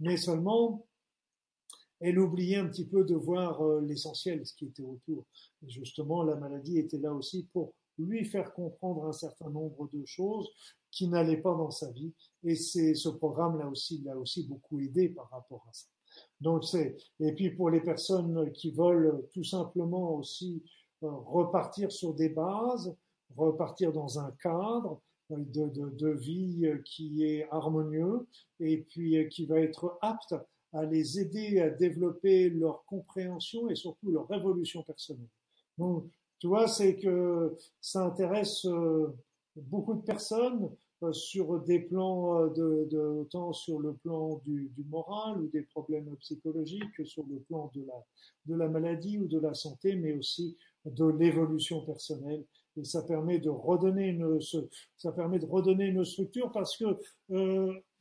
mais 0.00 0.16
seulement 0.16 0.84
elle 2.00 2.18
oubliait 2.18 2.56
un 2.56 2.68
petit 2.68 2.86
peu 2.86 3.04
de 3.04 3.14
voir 3.14 3.62
euh, 3.62 3.80
l'essentiel, 3.80 4.44
ce 4.46 4.54
qui 4.54 4.66
était 4.66 4.82
autour. 4.82 5.24
Et 5.62 5.70
justement, 5.70 6.22
la 6.22 6.36
maladie 6.36 6.78
était 6.78 6.98
là 6.98 7.12
aussi 7.12 7.48
pour 7.52 7.72
lui 7.98 8.24
faire 8.24 8.52
comprendre 8.52 9.06
un 9.06 9.12
certain 9.12 9.48
nombre 9.48 9.88
de 9.92 10.04
choses 10.04 10.48
qui 10.90 11.08
n'allaient 11.08 11.38
pas 11.38 11.54
dans 11.54 11.70
sa 11.70 11.90
vie. 11.92 12.12
Et 12.44 12.54
c'est 12.54 12.94
ce 12.94 13.08
programme 13.08 13.58
là 13.58 13.68
aussi 13.68 14.02
l'a 14.04 14.16
aussi 14.16 14.46
beaucoup 14.46 14.78
aidé 14.80 15.08
par 15.08 15.30
rapport 15.30 15.64
à 15.68 15.72
ça. 15.72 15.86
Donc 16.40 16.64
c'est 16.64 16.96
et 17.20 17.32
puis 17.32 17.50
pour 17.50 17.70
les 17.70 17.80
personnes 17.80 18.50
qui 18.52 18.70
veulent 18.70 19.26
tout 19.32 19.44
simplement 19.44 20.14
aussi 20.14 20.62
euh, 21.02 21.10
repartir 21.10 21.90
sur 21.92 22.14
des 22.14 22.30
bases, 22.30 22.94
repartir 23.34 23.92
dans 23.92 24.18
un 24.18 24.30
cadre 24.42 25.00
euh, 25.30 25.36
de, 25.38 25.68
de, 25.68 25.90
de 25.90 26.10
vie 26.10 26.66
qui 26.84 27.24
est 27.24 27.48
harmonieux 27.50 28.26
et 28.60 28.82
puis 28.82 29.28
qui 29.30 29.46
va 29.46 29.60
être 29.60 29.98
apte 30.00 30.34
à 30.76 30.84
les 30.84 31.18
aider 31.18 31.60
à 31.60 31.70
développer 31.70 32.50
leur 32.50 32.84
compréhension 32.84 33.70
et 33.70 33.74
surtout 33.74 34.10
leur 34.10 34.28
révolution 34.28 34.82
personnelle. 34.82 35.28
Donc, 35.78 36.04
tu 36.38 36.48
vois, 36.48 36.68
c'est 36.68 36.96
que 36.96 37.56
ça 37.80 38.04
intéresse 38.04 38.66
euh, 38.66 39.08
beaucoup 39.56 39.94
de 39.94 40.02
personnes 40.02 40.70
euh, 41.02 41.12
sur 41.12 41.60
des 41.60 41.80
plans 41.80 42.42
euh, 42.42 42.86
de, 42.86 42.98
autant 42.98 43.52
sur 43.54 43.78
le 43.78 43.94
plan 43.94 44.40
du, 44.44 44.70
moral 44.90 45.40
ou 45.40 45.48
des 45.48 45.62
problèmes 45.62 46.14
psychologiques 46.16 46.92
que 46.96 47.04
sur 47.04 47.24
le 47.26 47.38
plan 47.40 47.70
de 47.74 47.84
la, 47.86 48.04
de 48.46 48.54
la 48.54 48.68
maladie 48.68 49.18
ou 49.18 49.26
de 49.26 49.38
la 49.38 49.54
santé, 49.54 49.96
mais 49.96 50.12
aussi 50.12 50.56
de 50.84 51.06
l'évolution 51.06 51.84
personnelle. 51.86 52.44
Et 52.76 52.84
ça 52.84 53.02
permet 53.02 53.38
de 53.38 53.48
redonner 53.48 54.08
une, 54.08 54.38
ça 54.98 55.12
permet 55.12 55.38
de 55.38 55.46
redonner 55.46 55.86
une 55.86 56.04
structure 56.04 56.52
parce 56.52 56.76
que 56.76 56.98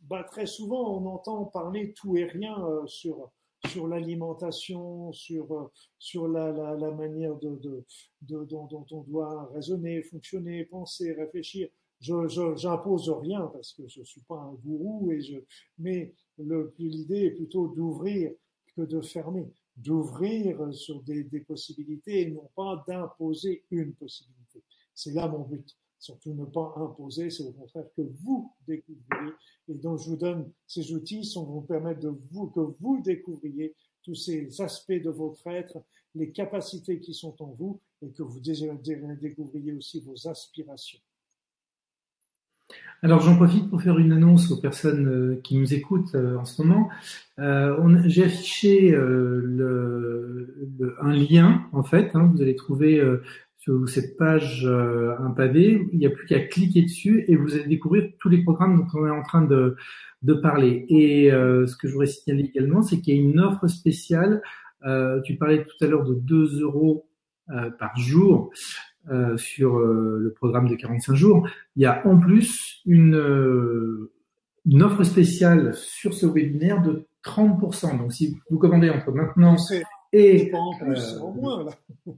bah, 0.10 0.24
très 0.24 0.46
souvent, 0.46 0.98
on 0.98 1.06
entend 1.08 1.46
parler 1.46 1.94
tout 1.94 2.16
et 2.18 2.26
rien 2.26 2.58
euh, 2.66 2.86
sur 2.86 3.32
sur 3.70 3.88
l'alimentation, 3.88 5.12
sur 5.12 5.52
euh, 5.52 5.72
sur 5.98 6.28
la, 6.28 6.52
la, 6.52 6.92
manière 6.92 7.36
de, 7.38 7.60
de, 8.22 8.46
dont, 8.46 8.86
on 8.92 9.02
doit 9.02 9.50
raisonner, 9.54 10.04
fonctionner, 10.04 10.66
penser, 10.66 11.14
réfléchir. 11.14 11.70
Je 12.00 12.28
j'impose 12.58 13.10
rien 13.10 13.50
parce 13.54 13.74
que 13.74 13.88
je 13.88 14.04
suis 14.04 14.22
pas 14.22 14.36
un 14.36 14.54
gourou 14.54 15.12
et 15.12 15.22
je 15.22 15.38
mais 15.80 16.14
l'idée 16.38 17.26
est 17.26 17.32
plutôt 17.32 17.70
d'ouvrir 17.70 18.32
que 18.76 18.82
de 18.82 19.02
fermer, 19.02 19.48
d'ouvrir 19.78 20.74
sur 20.74 21.02
des, 21.02 21.24
des 21.24 21.40
possibilités 21.40 22.22
et 22.22 22.32
non 22.32 22.50
pas 22.56 22.84
d'imposer 22.88 23.64
une 23.72 23.94
possibilité. 23.94 24.62
C'est 24.94 25.14
là 25.14 25.28
mon 25.28 25.40
but 25.40 25.76
surtout 26.00 26.34
ne 26.34 26.46
pas 26.46 26.74
imposer, 26.78 27.30
c'est 27.30 27.44
au 27.44 27.52
contraire 27.52 27.86
que 27.96 28.02
vous 28.02 28.52
découvriez. 28.68 29.34
Et 29.68 29.76
donc, 29.76 30.00
je 30.00 30.10
vous 30.10 30.18
donne 30.18 30.52
ces 30.68 30.94
outils, 30.94 31.24
sont 31.24 31.46
vous 31.46 31.62
permettre 31.62 32.02
de 32.02 32.14
vous, 32.32 32.48
que 32.48 32.62
vous 32.80 33.02
découvriez 33.02 33.76
tous 34.04 34.16
ces 34.16 34.62
aspects 34.62 34.92
de 34.92 35.10
votre 35.10 35.46
être, 35.48 35.82
les 36.14 36.32
capacités 36.32 37.00
qui 37.00 37.14
sont 37.14 37.42
en 37.42 37.56
vous, 37.58 37.82
et 38.02 38.12
que 38.12 38.24
vous 38.24 38.40
découvriez 38.40 39.74
aussi 39.74 40.02
vos 40.02 40.28
aspirations. 40.28 41.00
Alors 43.02 43.20
j'en 43.20 43.36
profite 43.36 43.70
pour 43.70 43.82
faire 43.82 44.00
une 44.00 44.14
annonce 44.14 44.50
aux 44.52 44.60
personnes 44.60 45.08
euh, 45.08 45.40
qui 45.44 45.58
nous 45.58 45.74
écoutent 45.74 46.16
euh, 46.16 46.38
en 46.38 46.46
ce 46.46 46.64
moment. 46.64 46.90
Euh, 47.38 48.02
J'ai 48.06 48.24
affiché 48.24 48.96
un 48.96 49.02
lien 51.14 51.66
en 51.74 51.84
fait. 51.84 52.12
Hein, 52.16 52.32
vous 52.34 52.42
allez 52.42 52.56
trouver 52.56 53.04
cette 53.88 54.18
page 54.18 54.66
euh, 54.66 55.16
un 55.20 55.32
pavé, 55.32 55.88
il 55.92 56.00
n'y 56.00 56.06
a 56.06 56.10
plus 56.10 56.26
qu'à 56.26 56.40
cliquer 56.40 56.84
dessus 56.84 57.26
et 57.28 57.36
vous 57.36 57.56
allez 57.56 57.66
découvrir 57.66 58.12
tous 58.20 58.30
les 58.30 58.44
programmes 58.44 58.78
dont 58.78 59.00
on 59.00 59.08
est 59.08 59.12
en 59.12 59.24
train 59.24 59.42
de, 59.42 59.76
de 60.22 60.34
parler. 60.34 60.86
Et 60.90 61.32
euh, 61.32 61.66
ce 61.66 61.76
que 61.76 61.88
je 61.88 61.94
voudrais 61.94 62.08
signaler 62.08 62.44
également, 62.44 62.82
c'est 62.82 63.00
qu'il 63.00 63.16
y 63.16 63.18
a 63.18 63.22
une 63.22 63.40
offre 63.40 63.68
spéciale. 63.68 64.42
Euh, 64.86 65.22
tu 65.22 65.36
parlais 65.36 65.66
tout 65.66 65.84
à 65.84 65.88
l'heure 65.88 66.06
de 66.06 66.14
2 66.14 66.62
euros 66.62 67.08
par 67.78 67.96
jour 67.96 68.50
sur 69.36 69.78
le 69.78 70.34
programme 70.36 70.68
de 70.68 70.74
45 70.74 71.14
jours. 71.14 71.48
Il 71.76 71.84
y 71.84 71.86
a 71.86 72.02
en 72.08 72.18
plus 72.18 72.82
une, 72.88 73.14
une 74.66 74.82
offre 74.82 75.04
spéciale 75.04 75.76
sur 75.76 76.16
ce 76.16 76.26
webinaire 76.26 76.82
de 76.82 77.06
30%. 77.24 78.00
Donc 78.00 78.14
si 78.14 78.36
vous 78.50 78.58
commandez 78.58 78.90
entre 78.90 79.12
maintenant 79.12 79.58
et... 80.12 80.52
en 80.56 80.76
plus, 80.80 81.18
en 81.22 81.34
moins 81.34 81.66
là 81.66 81.72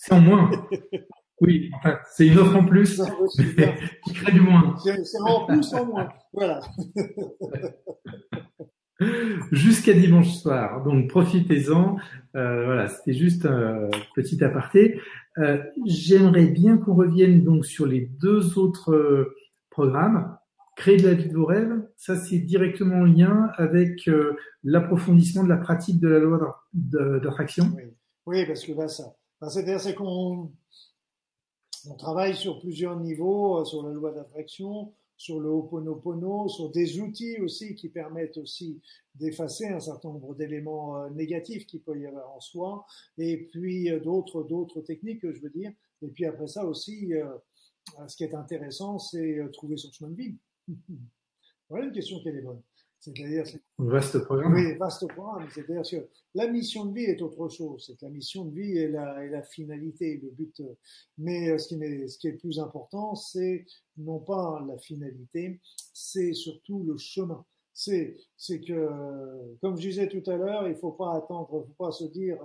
C'est 0.00 0.14
en 0.14 0.20
moins. 0.20 0.50
Oui, 1.42 1.70
enfin, 1.78 1.98
c'est 2.12 2.26
une 2.26 2.36
offre 2.36 2.54
en 2.54 2.66
plus 2.66 3.00
qui 4.04 4.12
crée 4.12 4.32
du 4.32 4.42
moins. 4.42 4.76
C'est 4.84 5.20
en 5.22 5.46
plus 5.46 5.72
en 5.72 5.86
moins. 5.86 6.10
Voilà. 6.34 6.60
Jusqu'à 9.50 9.94
dimanche 9.94 10.34
soir. 10.34 10.84
Donc 10.84 11.08
profitez-en. 11.08 11.96
Euh, 12.36 12.66
voilà, 12.66 12.88
c'était 12.88 13.14
juste 13.14 13.46
un 13.46 13.88
petit 14.14 14.44
aparté. 14.44 15.00
Euh, 15.38 15.62
J'aimerais 15.86 16.44
bien 16.44 16.76
qu'on 16.76 16.92
revienne 16.92 17.42
donc 17.42 17.64
sur 17.64 17.86
les 17.86 18.10
deux 18.20 18.58
autres 18.58 18.92
euh, 18.92 19.34
programmes. 19.70 20.36
Créer 20.76 20.98
de 20.98 21.08
la 21.08 21.14
vie 21.14 21.30
de 21.30 21.34
vos 21.34 21.46
rêves, 21.46 21.88
ça 21.96 22.16
c'est 22.16 22.38
directement 22.38 22.96
en 22.96 23.04
lien 23.04 23.50
avec 23.56 24.08
euh, 24.08 24.36
l'approfondissement 24.62 25.44
de 25.44 25.48
la 25.48 25.56
pratique 25.56 26.00
de 26.00 26.08
la 26.08 26.18
loi 26.18 26.66
d'attraction. 26.74 27.64
Oui. 27.74 27.82
oui, 28.26 28.46
parce 28.46 28.66
que 28.66 28.72
là, 28.72 28.88
ça, 28.88 29.04
c'est-à-dire, 29.48 29.80
c'est 29.80 29.94
qu'on 29.94 30.52
on 31.88 31.94
travaille 31.94 32.36
sur 32.36 32.60
plusieurs 32.60 32.98
niveaux, 33.00 33.64
sur 33.64 33.82
la 33.82 33.92
loi 33.92 34.12
d'attraction, 34.12 34.92
sur 35.16 35.38
le 35.38 35.50
Ho'oponopono, 35.50 36.48
sur 36.48 36.70
des 36.70 36.98
outils 36.98 37.38
aussi 37.40 37.74
qui 37.74 37.90
permettent 37.90 38.38
aussi 38.38 38.80
d'effacer 39.14 39.68
un 39.68 39.80
certain 39.80 40.08
nombre 40.08 40.34
d'éléments 40.34 40.96
euh, 40.96 41.10
négatifs 41.10 41.66
qu'il 41.66 41.82
peut 41.82 41.98
y 41.98 42.06
avoir 42.06 42.30
en 42.34 42.40
soi, 42.40 42.86
et 43.18 43.36
puis 43.52 43.90
euh, 43.90 44.00
d'autres 44.00 44.42
d'autres 44.44 44.80
techniques, 44.80 45.20
je 45.22 45.40
veux 45.40 45.50
dire. 45.50 45.72
Et 46.00 46.08
puis 46.08 46.24
après 46.24 46.46
ça 46.46 46.64
aussi, 46.64 47.12
euh, 47.14 47.26
ce 48.08 48.16
qui 48.16 48.24
est 48.24 48.34
intéressant, 48.34 48.98
c'est 48.98 49.40
trouver 49.52 49.76
son 49.76 49.92
chemin 49.92 50.10
de 50.10 50.16
vie. 50.16 50.36
voilà 51.68 51.84
une 51.84 51.92
question 51.92 52.18
qui 52.20 52.28
est 52.28 52.40
bonne. 52.40 52.62
C'est-à-dire, 53.00 53.44
vaste 53.78 54.18
programme. 54.24 54.52
Oui, 54.52 54.76
vaste 54.76 55.08
programme. 55.08 55.48
C'est-à-dire 55.54 55.82
que 55.90 56.06
la 56.34 56.48
mission 56.48 56.84
de 56.84 56.94
vie 56.94 57.04
est 57.04 57.22
autre 57.22 57.48
chose. 57.48 57.86
C'est 57.86 57.96
que 57.98 58.04
la 58.04 58.10
mission 58.10 58.44
de 58.44 58.54
vie 58.54 58.76
est 58.76 58.88
la, 58.88 59.24
est 59.24 59.30
la 59.30 59.42
finalité, 59.42 60.20
le 60.22 60.30
but. 60.30 60.62
Mais 61.16 61.50
euh, 61.50 61.58
ce 61.58 61.68
qui 61.68 61.82
est, 61.82 62.08
ce 62.08 62.18
qui 62.18 62.28
est 62.28 62.34
plus 62.34 62.58
important, 62.58 63.14
c'est 63.14 63.64
non 63.96 64.18
pas 64.18 64.62
la 64.68 64.76
finalité, 64.76 65.60
c'est 65.94 66.34
surtout 66.34 66.82
le 66.82 66.98
chemin. 66.98 67.44
C'est, 67.72 68.18
c'est 68.36 68.60
que, 68.60 69.56
comme 69.62 69.76
je 69.76 69.88
disais 69.88 70.08
tout 70.08 70.28
à 70.30 70.36
l'heure, 70.36 70.68
il 70.68 70.76
faut 70.76 70.92
pas 70.92 71.14
attendre, 71.14 71.48
faut 71.48 71.74
pas 71.78 71.92
se 71.92 72.04
dire, 72.04 72.38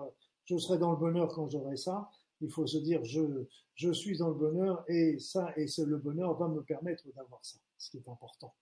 je 0.45 0.57
serai 0.57 0.77
dans 0.77 0.91
le 0.91 0.97
bonheur 0.97 1.27
quand 1.33 1.49
j'aurai 1.49 1.75
ça. 1.75 2.09
Il 2.39 2.49
faut 2.49 2.65
se 2.65 2.77
dire, 2.77 3.03
je, 3.03 3.45
je 3.73 3.91
suis 3.91 4.17
dans 4.17 4.29
le 4.29 4.35
bonheur 4.35 4.85
et 4.87 5.19
ça, 5.19 5.51
et 5.57 5.65
le 5.85 5.97
bonheur 5.97 6.37
va 6.37 6.47
me 6.47 6.61
permettre 6.61 7.03
d'avoir 7.13 7.43
ça. 7.43 7.57
Ce 7.77 7.89
qui 7.89 7.97
est 7.97 8.07
important. 8.07 8.53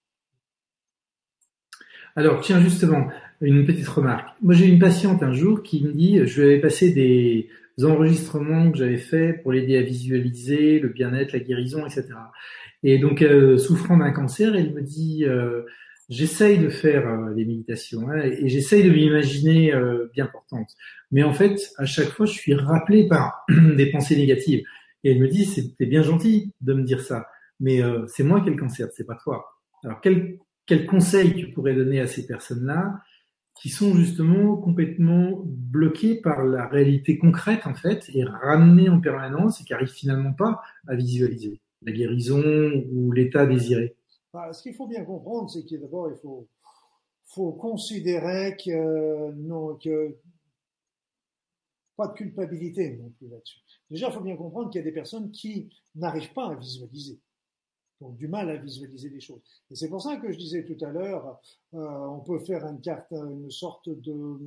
Alors, 2.16 2.42
tiens, 2.42 2.62
justement, 2.62 3.08
une 3.42 3.66
petite 3.66 3.88
remarque. 3.88 4.30
Moi, 4.42 4.54
j'ai 4.54 4.68
une 4.68 4.80
patiente 4.80 5.24
un 5.24 5.34
jour 5.34 5.64
qui 5.64 5.84
me 5.84 5.92
dit, 5.92 6.26
je 6.26 6.42
lui 6.42 6.52
avais 6.52 6.62
passé 6.62 6.92
des 6.92 7.50
enregistrements 7.84 8.72
que 8.72 8.78
j'avais 8.78 8.98
faits 8.98 9.42
pour 9.42 9.52
l'aider 9.52 9.78
à 9.78 9.82
visualiser 9.82 10.80
le 10.80 10.90
bien-être, 10.90 11.34
la 11.34 11.40
guérison, 11.40 11.86
etc. 11.86 12.10
Et 12.84 13.00
donc, 13.00 13.22
euh, 13.22 13.58
souffrant 13.58 13.98
d'un 13.98 14.12
cancer, 14.12 14.56
elle 14.56 14.74
me 14.74 14.82
dit, 14.82 15.26
euh, 15.26 15.64
j'essaye 16.08 16.60
de 16.60 16.70
faire 16.70 17.08
euh, 17.08 17.34
des 17.34 17.46
méditations 17.46 18.10
hein, 18.10 18.22
et 18.22 18.48
j'essaye 18.48 18.84
de 18.84 18.92
m'imaginer 18.92 19.74
bien 20.14 20.28
portante. 20.28 20.70
Mais 21.12 21.24
en 21.24 21.34
fait, 21.34 21.72
à 21.78 21.86
chaque 21.86 22.10
fois, 22.10 22.26
je 22.26 22.34
suis 22.34 22.54
rappelé 22.54 23.08
par 23.08 23.46
des 23.76 23.90
pensées 23.90 24.18
négatives. 24.18 24.64
Et 25.04 25.12
elle 25.12 25.20
me 25.20 25.28
dit, 25.28 25.46
c'est 25.46 25.86
bien 25.86 26.04
gentil 26.04 26.52
de 26.62 26.74
me 26.74 26.84
dire 26.84 27.02
ça, 27.02 27.28
mais 27.60 27.82
c'est 28.08 28.24
moi 28.24 28.40
qui 28.40 28.48
ai 28.48 28.52
le 28.52 28.58
cancer, 28.58 28.88
c'est 28.96 29.06
pas 29.06 29.18
toi. 29.22 29.46
Alors, 29.84 30.00
quel 30.00 30.38
quels 30.66 30.86
conseils 30.86 31.36
tu 31.36 31.52
pourrais 31.52 31.76
donner 31.76 32.00
à 32.00 32.08
ces 32.08 32.26
personnes-là 32.26 33.02
qui 33.62 33.70
sont 33.70 33.94
justement 33.94 34.58
complètement 34.58 35.42
bloquées 35.46 36.20
par 36.20 36.44
la 36.44 36.68
réalité 36.68 37.18
concrète 37.18 37.68
en 37.68 37.76
fait 37.76 38.10
et 38.14 38.24
ramenées 38.24 38.90
en 38.90 39.00
permanence 39.00 39.62
et 39.62 39.64
qui 39.64 39.74
n'arrivent 39.74 39.90
finalement 39.90 40.34
pas 40.34 40.62
à 40.88 40.96
visualiser 40.96 41.62
la 41.84 41.92
guérison 41.92 42.42
ou 42.92 43.12
l'état 43.12 43.46
désiré? 43.46 43.96
Bah, 44.34 44.52
Ce 44.54 44.64
qu'il 44.64 44.74
faut 44.74 44.88
bien 44.88 45.04
comprendre, 45.04 45.50
c'est 45.50 45.64
qu'il 45.64 45.80
d'abord 45.80 46.10
il 46.10 46.18
faut, 46.18 47.52
considérer 47.54 48.58
que, 48.58 49.32
que 49.84 50.18
pas 51.96 52.08
de 52.08 52.14
culpabilité 52.14 52.98
non 52.98 53.12
plus 53.18 53.28
là-dessus. 53.28 53.60
Déjà, 53.90 54.08
il 54.08 54.14
faut 54.14 54.22
bien 54.22 54.36
comprendre 54.36 54.72
qu'il 54.72 54.80
y 54.80 54.82
a 54.82 54.86
des 54.86 54.94
personnes 54.94 55.32
qui 55.32 55.70
n'arrivent 55.96 56.34
pas 56.34 56.52
à 56.52 56.56
visualiser 56.56 57.20
du 58.12 58.28
mal 58.28 58.50
à 58.50 58.58
visualiser 58.58 59.10
les 59.10 59.22
choses. 59.22 59.42
Et 59.72 59.76
c'est 59.76 59.90
pour 59.90 60.02
ça 60.02 60.18
que 60.18 60.32
je 60.32 60.38
disais 60.38 60.64
tout 60.64 60.84
à 60.86 60.92
l'heure, 60.92 61.40
euh, 61.74 62.08
on 62.08 62.20
peut 62.20 62.40
faire 62.40 62.66
une 62.66 62.82
carte, 62.82 63.12
une 63.12 63.52
sorte 63.52 63.90
de, 63.90 64.40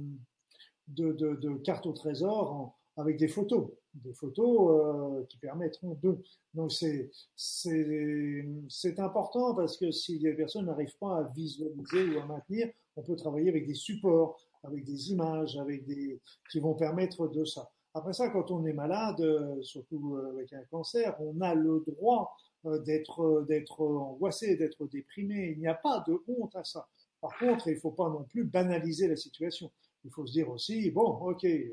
de, 0.88 1.54
carte 1.64 1.86
au 1.86 1.92
trésor 1.92 2.74
avec 2.96 3.18
des 3.18 3.28
photos, 3.28 3.68
des 3.94 4.12
photos 4.12 4.70
euh, 4.70 5.24
qui 5.28 5.38
permettront 5.38 5.98
de. 6.02 6.18
Donc 6.54 6.72
c'est 6.72 7.10
c'est 7.36 8.98
important 8.98 9.54
parce 9.54 9.76
que 9.76 9.90
si 9.90 10.18
les 10.18 10.34
personnes 10.34 10.66
n'arrivent 10.66 10.96
pas 10.98 11.18
à 11.18 11.22
visualiser 11.34 12.14
ou 12.14 12.20
à 12.20 12.26
maintenir, 12.26 12.68
on 12.96 13.02
peut 13.02 13.16
travailler 13.16 13.50
avec 13.50 13.66
des 13.66 13.74
supports, 13.74 14.40
avec 14.62 14.84
des 14.84 15.10
images, 15.12 15.56
avec 15.58 15.84
des 15.86 16.20
qui 16.50 16.60
vont 16.60 16.74
permettre 16.74 17.28
de 17.28 17.44
ça. 17.44 17.70
Après 17.92 18.12
ça, 18.12 18.28
quand 18.28 18.50
on 18.50 18.64
est 18.66 18.74
malade, 18.74 19.22
surtout 19.62 20.18
avec 20.32 20.52
un 20.52 20.62
cancer, 20.70 21.16
on 21.20 21.40
a 21.40 21.54
le 21.54 21.82
droit 21.86 22.36
euh, 22.55 22.55
d'être 22.64 23.20
euh, 23.20 23.44
d'être 23.44 23.80
angoissé, 23.80 24.56
d'être 24.56 24.86
déprimé. 24.86 25.52
Il 25.52 25.58
n'y 25.58 25.68
a 25.68 25.74
pas 25.74 26.04
de 26.06 26.22
honte 26.28 26.54
à 26.56 26.64
ça. 26.64 26.88
Par 27.20 27.36
contre, 27.38 27.68
il 27.68 27.74
ne 27.74 27.80
faut 27.80 27.92
pas 27.92 28.08
non 28.08 28.24
plus 28.24 28.44
banaliser 28.44 29.08
la 29.08 29.16
situation. 29.16 29.70
Il 30.04 30.10
faut 30.10 30.26
se 30.26 30.32
dire 30.32 30.48
aussi, 30.50 30.90
bon, 30.90 31.06
ok, 31.06 31.44
euh, 31.44 31.70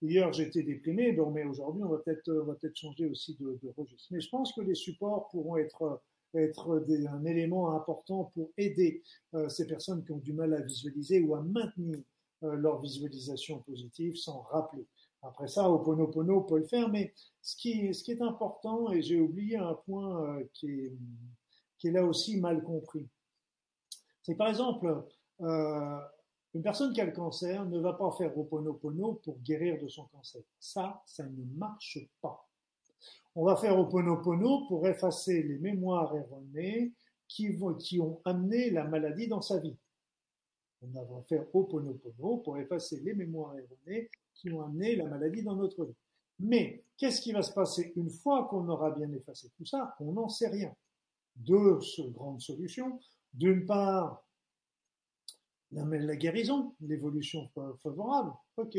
hier 0.00 0.32
j'étais 0.32 0.62
déprimé, 0.62 1.16
mais 1.32 1.44
aujourd'hui 1.44 1.82
on 1.84 1.88
va 1.88 1.98
peut-être 1.98 2.30
va 2.32 2.54
peut-être 2.54 2.76
changer 2.76 3.06
aussi 3.06 3.36
de, 3.38 3.58
de, 3.62 3.72
registre. 3.76 4.08
Mais 4.10 4.20
je 4.20 4.28
pense 4.30 4.52
que 4.52 4.60
les 4.60 4.74
supports 4.74 5.28
pourront 5.28 5.56
être 5.56 6.00
être 6.34 6.82
un 6.88 7.24
élément 7.26 7.76
important 7.76 8.32
pour 8.32 8.52
aider 8.56 9.02
ces 9.48 9.66
personnes 9.66 10.02
qui 10.02 10.12
ont 10.12 10.18
du 10.18 10.32
mal 10.32 10.54
à 10.54 10.62
visualiser 10.62 11.20
ou 11.20 11.34
à 11.34 11.42
maintenir 11.42 11.98
leur 12.40 12.80
visualisation 12.80 13.58
positive 13.58 14.16
sans 14.16 14.40
rappeler. 14.50 14.86
Après 15.22 15.46
ça, 15.46 15.70
Oponopono 15.70 16.42
peut 16.42 16.58
le 16.58 16.66
faire, 16.66 16.88
mais 16.88 17.14
ce 17.40 17.56
qui, 17.56 17.70
est 17.72 18.22
important, 18.22 18.90
et 18.90 19.02
j'ai 19.02 19.20
oublié 19.20 19.56
un 19.56 19.74
point 19.74 20.20
euh, 20.20 20.44
qui, 20.52 20.90
est, 21.84 21.90
là 21.90 22.04
aussi 22.04 22.40
mal 22.40 22.62
compris, 22.62 23.08
c'est 24.22 24.34
par 24.34 24.48
exemple, 24.48 25.04
euh, 25.40 25.98
une 26.54 26.62
personne 26.62 26.92
qui 26.92 27.00
a 27.00 27.04
le 27.04 27.12
cancer 27.12 27.64
ne 27.64 27.78
va 27.78 27.92
pas 27.92 28.10
faire 28.12 28.36
Oponopono 28.36 29.14
pour 29.14 29.38
guérir 29.38 29.80
de 29.80 29.88
son 29.88 30.04
cancer. 30.06 30.42
Ça, 30.58 31.02
ça 31.06 31.24
ne 31.24 31.44
marche 31.56 31.98
pas. 32.20 32.48
On 33.34 33.44
va 33.44 33.56
faire 33.56 33.78
Oponopono 33.78 34.66
pour 34.66 34.86
effacer 34.86 35.42
les 35.42 35.58
mémoires 35.58 36.14
erronées 36.14 36.92
qui, 37.28 37.56
qui 37.78 38.00
ont 38.00 38.20
amené 38.24 38.70
la 38.70 38.84
maladie 38.84 39.28
dans 39.28 39.40
sa 39.40 39.58
vie. 39.58 39.76
On 40.82 40.88
va 40.88 41.22
faire 41.22 41.46
Oponopono 41.54 42.38
pour 42.38 42.58
effacer 42.58 43.00
les 43.00 43.14
mémoires 43.14 43.54
erronées 43.56 44.10
qui 44.42 44.52
ont 44.52 44.62
amené 44.62 44.96
la 44.96 45.06
maladie 45.06 45.42
dans 45.44 45.54
notre 45.54 45.84
vie. 45.84 45.94
Mais 46.40 46.84
qu'est-ce 46.96 47.20
qui 47.20 47.32
va 47.32 47.42
se 47.42 47.52
passer 47.52 47.92
une 47.94 48.10
fois 48.10 48.48
qu'on 48.48 48.68
aura 48.68 48.90
bien 48.90 49.10
effacé 49.12 49.48
tout 49.56 49.64
ça? 49.64 49.94
On 50.00 50.12
n'en 50.12 50.28
sait 50.28 50.48
rien. 50.48 50.74
Deux 51.36 51.78
grandes 52.10 52.40
solutions. 52.40 52.98
D'une 53.32 53.64
part, 53.64 54.26
la, 55.70 55.84
la 55.84 56.16
guérison, 56.16 56.74
l'évolution 56.80 57.48
favorable. 57.78 58.32
Ok, 58.56 58.76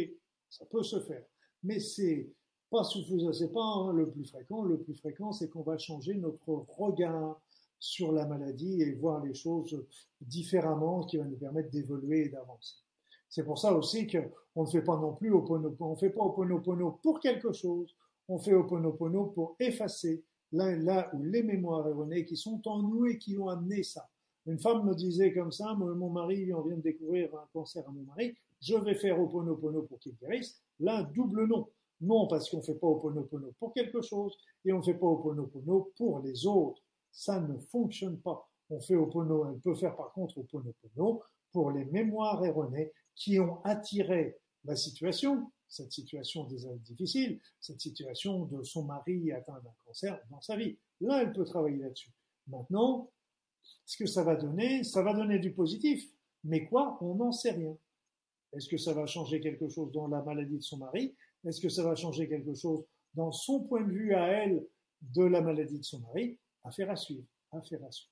ça 0.49 0.65
peut 0.65 0.84
se 0.84 0.99
faire. 0.99 1.23
Mais 1.64 1.80
c'est 1.80 2.30
pas 2.69 2.84
suffisant, 2.84 3.31
c'est 3.31 3.53
pas 3.53 3.64
hein, 3.64 3.94
le 3.94 4.11
plus 4.11 4.26
fréquent. 4.26 4.64
Le 4.64 4.81
plus 4.81 4.95
fréquent, 4.95 5.31
c'est 5.31 5.49
qu'on 5.49 5.64
va 5.64 5.77
changer 5.77 6.15
notre 6.15 6.49
regard 6.77 7.41
sur 7.80 8.11
la 8.11 8.26
maladie 8.26 8.81
et 8.81 8.94
voir 8.94 9.23
les 9.23 9.34
choses 9.34 9.85
différemment, 10.19 11.06
qui 11.06 11.18
va 11.18 11.23
nous 11.23 11.38
permettre 11.38 11.69
d'évoluer 11.69 12.26
et 12.26 12.30
d'avancer. 12.30 12.82
C'est 13.34 13.43
pour 13.43 13.57
ça 13.57 13.73
aussi 13.73 14.05
qu'on 14.05 14.61
ne 14.61 14.69
fait 14.69 14.84
pas 14.84 14.95
non 14.95 15.15
plus 15.15 15.34
Oponopono, 15.34 15.91
on 15.91 15.95
fait 15.95 16.11
pas 16.11 16.22
Oponopono 16.22 16.99
pour 17.01 17.19
quelque 17.19 17.51
chose, 17.51 17.95
on 18.27 18.38
fait 18.38 18.53
Oponopono 18.53 19.26
pour 19.26 19.55
effacer 19.60 20.23
là, 20.51 20.76
là 20.76 21.10
où 21.15 21.23
les 21.23 21.41
mémoires 21.41 21.88
erronées 21.88 22.26
qui 22.26 22.38
sont 22.38 22.61
en 22.68 22.84
nous 22.84 23.07
et 23.07 23.18
qui 23.18 23.35
ont 23.39 23.49
amené 23.49 23.81
ça. 23.81 24.07
Une 24.45 24.60
femme 24.60 24.85
me 24.85 24.93
disait 24.93 25.34
comme 25.34 25.51
ça, 25.51 25.73
mon 25.73 26.11
mari, 26.11 26.53
on 26.53 26.61
vient 26.61 26.77
de 26.77 26.84
découvrir 26.84 27.34
un 27.34 27.47
cancer 27.51 27.84
à 27.88 27.91
mon 27.91 28.03
mari, 28.03 28.35
je 28.61 28.76
vais 28.76 28.93
faire 28.93 29.19
Oponopono 29.19 29.81
pour 29.81 29.97
qu'il 29.97 30.15
guérisse. 30.22 30.61
Là, 30.80 31.01
double 31.01 31.47
non. 31.47 31.68
Non, 32.01 32.27
parce 32.27 32.51
qu'on 32.51 32.57
ne 32.57 32.61
fait 32.61 32.76
pas 32.76 32.85
Oponopono 32.85 33.51
pour 33.57 33.73
quelque 33.73 34.03
chose 34.03 34.38
et 34.64 34.72
on 34.73 34.77
ne 34.77 34.84
fait 34.84 34.93
pas 34.93 35.07
Oponopono 35.07 35.91
pour 35.97 36.19
les 36.19 36.45
autres. 36.45 36.84
Ça 37.11 37.39
ne 37.39 37.57
fonctionne 37.57 38.19
pas. 38.19 38.47
On 38.69 38.80
fait 38.80 38.95
Opono, 38.95 39.47
elle 39.49 39.60
peut 39.60 39.73
faire 39.73 39.95
par 39.95 40.11
contre 40.11 40.38
Oponopono 40.38 41.23
pour 41.51 41.72
les 41.72 41.85
mémoires 41.85 42.45
erronées 42.45 42.91
qui 43.15 43.40
ont 43.40 43.64
attiré 43.64 44.38
la 44.65 44.76
situation, 44.76 45.52
cette 45.68 45.91
situation 45.91 46.48
difficile, 46.80 47.40
cette 47.60 47.81
situation 47.81 48.45
de 48.45 48.64
son 48.64 48.85
mari 48.85 49.31
atteint 49.31 49.60
d'un 49.64 49.73
cancer 49.85 50.19
dans 50.30 50.41
sa 50.41 50.56
vie. 50.56 50.77
Là, 51.02 51.22
elle 51.22 51.34
peut 51.34 51.45
travailler 51.45 51.77
là-dessus. 51.77 52.11
Maintenant, 52.48 53.11
ce 53.85 53.98
que 53.98 54.06
ça 54.06 54.23
va 54.23 54.35
donner, 54.35 54.84
ça 54.84 55.02
va 55.02 55.14
donner 55.14 55.40
du 55.40 55.53
positif. 55.53 56.03
Mais 56.44 56.65
quoi? 56.65 56.98
On 57.02 57.15
n'en 57.15 57.31
sait 57.31 57.52
rien. 57.52 57.76
Est-ce 58.53 58.68
que 58.68 58.77
ça 58.77 58.94
va 58.94 59.06
changer 59.06 59.40
quelque 59.40 59.68
chose 59.69 59.91
dans 59.91 60.07
la 60.07 60.22
maladie 60.22 60.57
de 60.57 60.64
son 60.64 60.77
mari? 60.77 61.15
Est-ce 61.45 61.60
que 61.60 61.69
ça 61.69 61.84
va 61.84 61.95
changer 61.95 62.30
quelque 62.30 62.53
chose 62.53 62.85
dans 63.14 63.31
son 63.31 63.61
point 63.61 63.81
de 63.81 63.91
vue 63.91 64.14
à 64.14 64.27
elle 64.27 64.65
de 65.02 65.23
la 65.23 65.41
maladie 65.41 65.80
de 65.80 65.84
son 65.84 65.99
mari? 66.02 66.38
Affaire 66.64 66.90
à 66.91 66.95
suivre. 66.95 67.26
Affaire 67.52 67.84
à 67.84 67.91
suivre. 67.91 68.11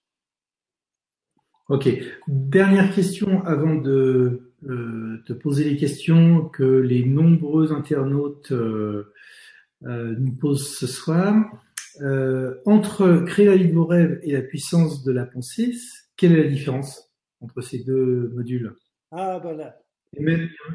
Ok. 1.69 1.89
Dernière 2.27 2.93
question 2.93 3.43
avant 3.45 3.75
de 3.75 4.50
euh, 4.63 5.23
te 5.25 5.33
poser 5.33 5.63
les 5.63 5.77
questions 5.77 6.47
que 6.49 6.63
les 6.63 7.03
nombreux 7.03 7.71
internautes 7.73 8.51
euh, 8.51 9.11
euh, 9.83 10.15
nous 10.19 10.33
posent 10.33 10.77
ce 10.77 10.87
soir. 10.87 11.35
entre 12.65 13.23
créer 13.25 13.47
la 13.47 13.55
vie 13.55 13.67
de 13.67 13.73
vos 13.73 13.85
rêves 13.85 14.19
et 14.23 14.33
la 14.33 14.41
puissance 14.41 15.03
de 15.03 15.11
la 15.11 15.25
pensée, 15.25 15.73
quelle 16.15 16.33
est 16.33 16.43
la 16.43 16.49
différence 16.49 17.11
entre 17.39 17.61
ces 17.61 17.83
deux 17.83 18.31
modules? 18.35 18.75
Ah, 19.11 19.39
voilà. 19.41 19.77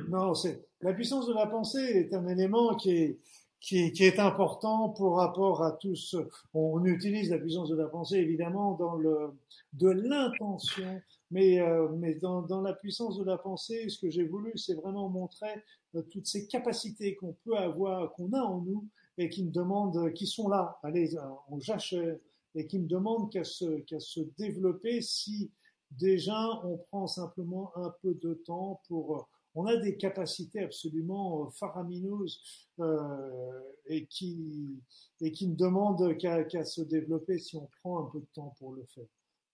Non, 0.08 0.34
c'est 0.34 0.66
la 0.80 0.92
puissance 0.92 1.28
de 1.28 1.34
la 1.34 1.46
pensée 1.46 1.78
est 1.78 2.14
un 2.14 2.26
élément 2.28 2.74
qui 2.74 2.90
est 2.90 3.18
qui, 3.60 3.90
qui, 3.92 4.04
est 4.04 4.18
important 4.18 4.90
pour 4.90 5.16
rapport 5.16 5.64
à 5.64 5.72
tous. 5.72 6.14
On, 6.54 6.84
utilise 6.84 7.30
la 7.30 7.38
puissance 7.38 7.68
de 7.68 7.76
la 7.76 7.86
pensée 7.86 8.18
évidemment 8.18 8.74
dans 8.74 8.96
le 8.96 9.32
de 9.72 9.88
l'intention, 9.88 11.00
mais 11.30 11.60
euh, 11.60 11.88
mais 11.96 12.14
dans, 12.14 12.42
dans 12.42 12.60
la 12.60 12.72
puissance 12.72 13.18
de 13.18 13.24
la 13.24 13.38
pensée, 13.38 13.88
ce 13.88 13.98
que 13.98 14.10
j'ai 14.10 14.24
voulu, 14.24 14.56
c'est 14.56 14.74
vraiment 14.74 15.08
montrer 15.08 15.62
euh, 15.94 16.02
toutes 16.02 16.26
ces 16.26 16.46
capacités 16.46 17.16
qu'on 17.16 17.34
peut 17.44 17.56
avoir, 17.56 18.12
qu'on 18.12 18.32
a 18.32 18.40
en 18.40 18.60
nous 18.60 18.86
et 19.18 19.28
qui 19.30 19.44
me 19.44 19.50
demandent, 19.50 20.12
qui 20.12 20.26
sont 20.26 20.48
là, 20.48 20.78
allez, 20.82 21.16
en 21.48 21.58
jachère, 21.58 22.18
et 22.54 22.66
qui 22.66 22.78
me 22.78 22.86
demandent 22.86 23.30
qu'à 23.30 23.44
se 23.44 23.80
qu'à 23.80 24.00
se 24.00 24.20
développer 24.38 25.00
si 25.02 25.50
déjà 25.90 26.38
on 26.64 26.78
prend 26.78 27.06
simplement 27.06 27.72
un 27.76 27.92
peu 28.02 28.14
de 28.14 28.34
temps 28.34 28.80
pour 28.88 29.28
on 29.56 29.64
a 29.64 29.76
des 29.76 29.96
capacités 29.96 30.60
absolument 30.60 31.46
euh, 31.46 31.50
faramineuses 31.50 32.40
euh, 32.78 33.60
et 33.86 34.06
qui 34.06 34.78
et 35.20 35.32
qui 35.32 35.48
ne 35.48 35.56
demandent 35.56 36.16
qu'à 36.18 36.64
se 36.64 36.82
développer 36.82 37.38
si 37.38 37.56
on 37.56 37.68
prend 37.80 38.06
un 38.06 38.10
peu 38.10 38.20
de 38.20 38.28
temps 38.34 38.54
pour 38.58 38.74
le 38.74 38.84
faire. 38.84 39.06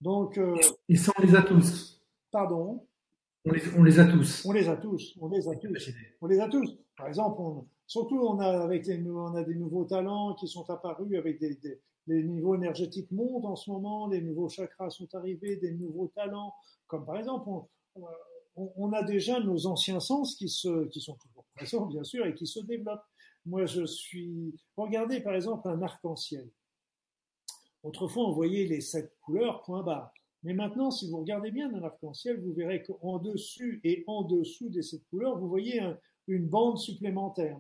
Donc 0.03 0.37
euh, 0.37 0.57
et 0.89 0.97
ça 0.97 1.13
on 1.19 1.23
les 1.23 1.35
a 1.35 1.43
tous. 1.43 2.03
Pardon? 2.31 2.87
On 3.45 3.53
les, 3.53 3.63
on 3.77 3.83
les, 3.83 3.99
a 3.99 4.05
tous. 4.05 4.45
On 4.47 4.53
les 4.53 4.69
a 4.69 4.77
tous. 4.77 5.17
On 5.21 5.29
les 5.29 5.49
a 5.49 5.57
tous. 5.57 5.91
On 6.21 6.27
les 6.27 6.41
a 6.41 6.49
tous. 6.49 6.79
Par 6.97 7.09
exemple, 7.09 7.41
on, 7.41 7.67
surtout 7.87 8.21
on 8.21 8.39
a 8.39 8.63
avec 8.63 8.87
les, 8.87 9.03
on 9.11 9.35
a 9.35 9.43
des 9.43 9.57
nouveaux 9.57 9.85
talents 9.85 10.35
qui 10.35 10.47
sont 10.47 10.69
apparus 10.71 11.19
avec 11.19 11.41
des, 11.41 11.57
des 11.57 11.81
les 12.07 12.23
niveaux 12.25 12.55
énergétiques 12.55 13.11
montent 13.11 13.45
en 13.45 13.57
ce 13.57 13.71
moment, 13.71 14.09
les 14.09 14.21
nouveaux 14.21 14.49
chakras 14.49 14.91
sont 14.91 15.15
arrivés, 15.15 15.57
des 15.57 15.73
nouveaux 15.73 16.09
talents, 16.09 16.53
comme 16.87 17.05
par 17.05 17.17
exemple, 17.17 17.49
on, 17.49 18.07
on, 18.57 18.93
a 18.93 19.03
déjà 19.03 19.41
nos 19.41 19.67
anciens 19.67 20.01
sens 20.01 20.35
qui, 20.35 20.49
se, 20.49 20.87
qui 20.87 21.01
sont 21.01 21.15
toujours 21.15 21.45
présents, 21.55 21.87
bien 21.87 22.03
sûr, 22.03 22.27
et 22.27 22.35
qui 22.35 22.47
se 22.47 22.61
développent. 22.61 23.05
Moi, 23.47 23.67
je 23.67 23.85
suis. 23.85 24.55
Regardez, 24.77 25.21
par 25.21 25.35
exemple, 25.35 25.69
un 25.69 25.81
arc-en-ciel. 25.83 26.49
Autrefois, 27.83 28.29
on 28.29 28.33
voyait 28.33 28.67
les 28.67 28.81
sept 28.81 29.13
couleurs, 29.23 29.63
point 29.63 29.83
barre. 29.83 30.13
Mais 30.43 30.55
maintenant, 30.55 30.91
si 30.91 31.09
vous 31.09 31.19
regardez 31.19 31.51
bien 31.51 31.73
un 31.75 31.83
arc-en-ciel, 31.83 32.41
vous 32.41 32.53
verrez 32.53 32.83
qu'en 32.83 33.19
dessus 33.19 33.81
et 33.85 34.05
en 34.07 34.23
dessous 34.23 34.69
des 34.69 34.83
sept 34.83 35.03
couleurs, 35.11 35.39
vous 35.39 35.49
voyez 35.49 35.81
une 36.27 36.49
bande 36.49 36.79
supplémentaire. 36.79 37.59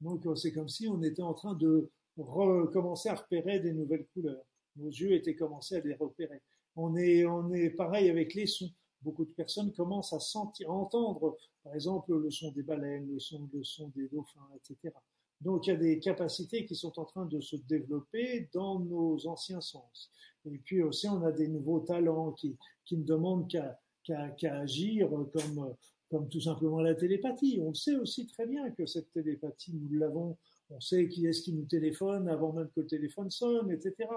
Donc, 0.00 0.26
c'est 0.36 0.52
comme 0.52 0.68
si 0.68 0.88
on 0.88 1.02
était 1.02 1.22
en 1.22 1.34
train 1.34 1.54
de 1.54 1.90
recommencer 2.16 3.08
à 3.08 3.14
repérer 3.14 3.60
des 3.60 3.72
nouvelles 3.72 4.06
couleurs. 4.12 4.44
Nos 4.76 4.90
yeux 4.90 5.12
étaient 5.12 5.36
commencés 5.36 5.76
à 5.76 5.80
les 5.80 5.94
repérer. 5.94 6.40
On 6.76 6.96
est, 6.96 7.24
on 7.24 7.52
est 7.52 7.70
pareil 7.70 8.10
avec 8.10 8.34
les 8.34 8.46
sons 8.46 8.70
beaucoup 9.04 9.24
de 9.24 9.30
personnes 9.30 9.72
commencent 9.72 10.14
à 10.14 10.18
sentir, 10.18 10.70
à 10.70 10.72
entendre, 10.72 11.36
par 11.62 11.74
exemple, 11.74 12.16
le 12.16 12.30
son 12.30 12.50
des 12.52 12.62
baleines, 12.62 13.06
le 13.12 13.20
son, 13.20 13.48
le 13.52 13.62
son 13.62 13.88
des 13.94 14.08
dauphins, 14.08 14.48
etc. 14.56 14.94
Donc 15.40 15.66
il 15.66 15.70
y 15.70 15.72
a 15.72 15.76
des 15.76 15.98
capacités 15.98 16.64
qui 16.64 16.74
sont 16.74 16.98
en 16.98 17.04
train 17.04 17.26
de 17.26 17.40
se 17.40 17.56
développer 17.56 18.48
dans 18.52 18.80
nos 18.80 19.26
anciens 19.26 19.60
sens. 19.60 20.10
Et 20.46 20.58
puis 20.58 20.82
aussi 20.82 21.08
on 21.08 21.22
a 21.22 21.32
des 21.32 21.48
nouveaux 21.48 21.80
talents 21.80 22.32
qui, 22.32 22.56
qui 22.84 22.96
ne 22.96 23.04
demandent 23.04 23.48
qu'à 23.48 24.54
agir 24.60 25.08
comme, 25.32 25.74
comme 26.10 26.28
tout 26.28 26.40
simplement 26.40 26.80
la 26.80 26.94
télépathie. 26.94 27.60
On 27.62 27.74
sait 27.74 27.96
aussi 27.96 28.26
très 28.26 28.46
bien 28.46 28.70
que 28.70 28.86
cette 28.86 29.10
télépathie, 29.12 29.74
nous 29.74 29.98
l'avons, 29.98 30.36
on 30.70 30.80
sait 30.80 31.08
qui 31.08 31.26
est-ce 31.26 31.42
qui 31.42 31.52
nous 31.52 31.64
téléphone 31.64 32.28
avant 32.28 32.52
même 32.52 32.68
que 32.74 32.80
le 32.80 32.86
téléphone 32.86 33.30
sonne, 33.30 33.70
etc. 33.70 34.08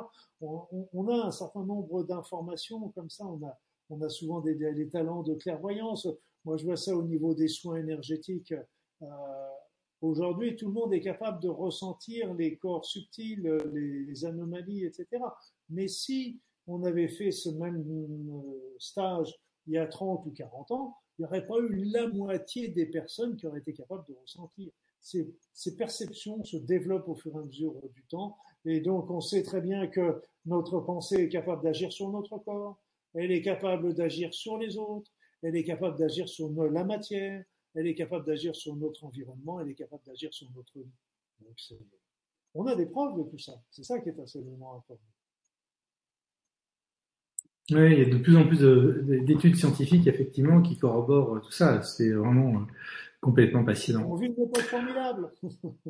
On, 0.41 1.07
a 1.07 1.27
un 1.27 1.31
certain 1.31 1.65
nombre 1.65 2.03
d'informations 2.03 2.89
comme 2.89 3.10
ça, 3.10 3.26
on 3.26 3.44
a, 3.45 3.57
on 3.89 4.02
a 4.02 4.10
souvent 4.10 4.41
des, 4.41 4.56
des, 4.56 4.89
talents 4.89 5.23
de 5.23 5.34
clairvoyance. 5.35 6.07
Moi, 6.45 6.57
je 6.57 6.65
vois 6.65 6.77
ça 6.77 6.95
au 6.95 7.03
niveau 7.03 7.34
des 7.34 7.48
soins 7.48 7.77
énergétiques. 7.77 8.53
Euh, 9.02 9.06
Aujourd'hui, 10.02 10.56
tout 10.56 10.68
le 10.68 10.74
monde 10.74 10.94
est 10.94 11.02
capable 11.02 11.41
de 11.41 11.49
ressentir 11.49 12.34
les 12.36 12.56
corps 12.57 12.86
subtils, 12.86 13.41
les, 13.74 14.03
les, 14.06 14.26
anomalies, 14.26 14.86
etc. 14.86 15.07
Mais 15.69 15.88
si 15.88 16.40
on 16.68 16.84
avait 16.84 17.07
fait 17.07 17.32
ce 17.32 17.49
même 17.49 17.84
euh, 17.88 18.76
stage 18.78 19.34
il 19.65 19.74
y 19.74 19.78
a 19.78 19.88
30 19.88 20.26
ou 20.26 20.32
40 20.32 20.72
ans, 20.72 20.95
il 21.18 21.24
n'y 21.24 21.28
aurait 21.28 21.48
pas 21.48 21.57
eu 21.57 21.84
la 21.86 22.07
moitié 22.07 22.68
des 22.69 22.86
personnes 22.86 23.36
qui 23.36 23.48
auraient 23.48 23.60
été 23.60 23.74
capables 23.74 24.06
de 24.07 24.15
ressentir. 24.22 24.72
Ces, 25.02 25.34
ces, 25.53 25.76
perceptions 25.76 26.44
se 26.44 26.57
développent 26.57 27.07
au 27.07 27.15
fur 27.15 27.36
et 27.36 27.40
à 27.40 27.44
mesure 27.44 27.74
du 27.94 28.03
temps. 28.06 28.38
Et 28.65 28.82
donc, 28.82 29.10
on 29.10 29.22
sait 29.22 29.44
très 29.44 29.61
bien 29.61 29.88
que 29.88 30.22
notre 30.45 30.80
pensée 30.80 31.24
est 31.24 31.30
capable 31.30 31.64
d'agir 31.64 31.91
sur 31.91 32.10
notre 32.10 32.38
corps, 32.38 32.80
elle 33.14 33.32
est 33.32 33.41
capable 33.41 33.94
d'agir 33.94 34.34
sur 34.34 34.57
les 34.57 34.78
autres, 34.78 35.11
elle 35.41 35.56
est 35.56 35.64
capable 35.64 35.98
d'agir 35.98 36.28
sur 36.30 36.49
la 36.49 36.84
matière, 36.84 37.44
elle 37.78 37.88
est 37.88 37.95
capable 37.95 38.26
d'agir 38.26 38.56
sur 38.56 38.76
notre 38.76 39.04
environnement, 39.04 39.62
elle 39.62 39.70
est 39.70 39.76
capable 39.76 40.04
d'agir 40.04 40.34
sur 40.34 40.49
notre 40.56 40.80
vie. 40.80 40.90
Donc 41.41 41.56
on 42.56 42.66
a 42.66 42.76
des 42.76 42.88
preuves 42.88 43.16
de 43.18 43.24
tout 43.30 43.38
ça. 43.38 43.54
C'est 43.70 43.84
ça 43.84 43.99
qui 43.99 44.10
est 44.10 44.20
absolument 44.20 44.78
important. 44.78 45.06
Oui, 47.70 47.91
il 47.91 47.99
y 47.99 48.02
a 48.02 48.10
de 48.10 48.18
plus 48.18 48.36
en 48.36 48.48
plus 48.48 48.62
d'études 49.26 49.58
scientifiques, 49.58 50.08
effectivement, 50.08 50.62
qui 50.62 50.78
corroborent 50.78 51.41
tout 51.41 51.52
ça. 51.52 51.84
C'est 51.84 52.10
vraiment 52.12 52.62
euh, 52.62 52.66
complètement 53.22 53.64
passionnant. 53.64 54.08
On 54.10 54.16
vit 54.16 54.28
une 54.28 54.41
époque 54.41 54.62
formidable. 54.62 55.30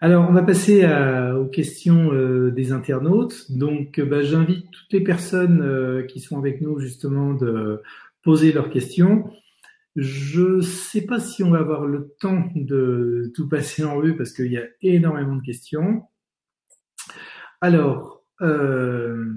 Alors, 0.00 0.28
on 0.28 0.32
va 0.32 0.42
passer 0.42 0.84
aux 0.84 1.46
questions 1.46 2.12
euh, 2.12 2.50
des 2.50 2.72
internautes. 2.72 3.52
Donc, 3.52 4.00
bah, 4.00 4.22
j'invite 4.22 4.68
toutes 4.70 4.92
les 4.92 5.02
personnes 5.02 5.62
euh, 5.62 6.02
qui 6.02 6.20
sont 6.20 6.38
avec 6.38 6.60
nous 6.60 6.80
justement 6.80 7.32
de 7.32 7.80
poser 8.22 8.52
leurs 8.52 8.70
questions. 8.70 9.30
Je 9.96 10.60
sais 10.60 11.06
pas 11.06 11.20
si 11.20 11.44
on 11.44 11.50
va 11.50 11.58
avoir 11.58 11.86
le 11.86 12.14
temps 12.18 12.48
de 12.56 13.30
tout 13.34 13.48
passer 13.48 13.84
en 13.84 13.96
revue 13.96 14.16
parce 14.16 14.32
qu'il 14.32 14.50
y 14.50 14.58
a 14.58 14.66
énormément 14.82 15.36
de 15.36 15.42
questions. 15.42 16.02
Alors, 17.60 18.24
euh, 18.40 19.32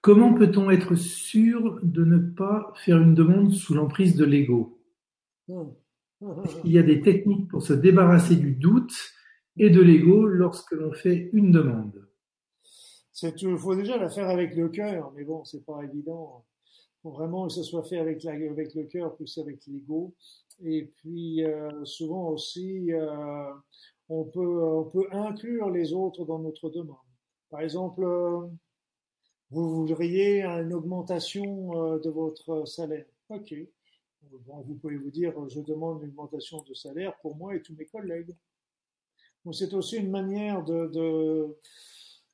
comment 0.00 0.32
peut-on 0.32 0.70
être 0.70 0.94
sûr 0.94 1.78
de 1.82 2.04
ne 2.04 2.18
pas 2.18 2.72
faire 2.76 2.98
une 2.98 3.14
demande 3.14 3.52
sous 3.52 3.74
l'emprise 3.74 4.16
de 4.16 4.24
l'ego? 4.24 4.82
Il 5.48 6.72
y 6.72 6.78
a 6.78 6.82
des 6.82 7.02
techniques 7.02 7.48
pour 7.48 7.62
se 7.62 7.74
débarrasser 7.74 8.36
du 8.36 8.52
doute 8.52 8.94
et 9.58 9.68
de 9.68 9.82
l'ego 9.82 10.26
lorsque 10.26 10.72
l'on 10.72 10.92
fait 10.92 11.28
une 11.34 11.52
demande. 11.52 12.08
Il 13.22 13.58
faut 13.58 13.74
déjà 13.74 13.96
la 13.96 14.10
faire 14.10 14.28
avec 14.28 14.54
le 14.54 14.68
cœur, 14.68 15.12
mais 15.12 15.24
bon, 15.24 15.44
c'est 15.44 15.64
pas 15.64 15.82
évident. 15.82 16.44
Faut 17.02 17.10
vraiment 17.10 17.46
que 17.48 17.52
ce 17.52 17.62
soit 17.62 17.82
fait 17.84 17.98
avec, 17.98 18.24
avec 18.26 18.74
le 18.74 18.84
cœur 18.84 19.14
plus 19.16 19.38
avec 19.38 19.66
l'ego. 19.66 20.14
Et 20.64 20.84
puis 20.96 21.44
euh, 21.44 21.84
souvent 21.84 22.28
aussi, 22.28 22.92
euh, 22.92 23.52
on 24.08 24.24
peut 24.24 24.64
on 24.64 24.84
peut 24.84 25.06
inclure 25.10 25.70
les 25.70 25.92
autres 25.92 26.24
dans 26.24 26.38
notre 26.38 26.70
demande. 26.70 26.96
Par 27.50 27.60
exemple, 27.60 28.04
euh, 28.04 28.46
vous 29.50 29.74
voudriez 29.74 30.42
une 30.42 30.72
augmentation 30.72 31.98
de 31.98 32.10
votre 32.10 32.66
salaire. 32.66 33.04
Ok, 33.28 33.54
vous 34.30 34.74
pouvez 34.76 34.96
vous 34.96 35.10
dire, 35.10 35.34
je 35.48 35.60
demande 35.60 36.02
une 36.02 36.10
augmentation 36.10 36.62
de 36.62 36.74
salaire 36.74 37.14
pour 37.20 37.36
moi 37.36 37.54
et 37.54 37.62
tous 37.62 37.74
mes 37.74 37.86
collègues. 37.86 38.34
Donc 39.44 39.54
c'est 39.54 39.74
aussi 39.74 39.96
une 39.96 40.10
manière 40.10 40.64
de, 40.64 41.56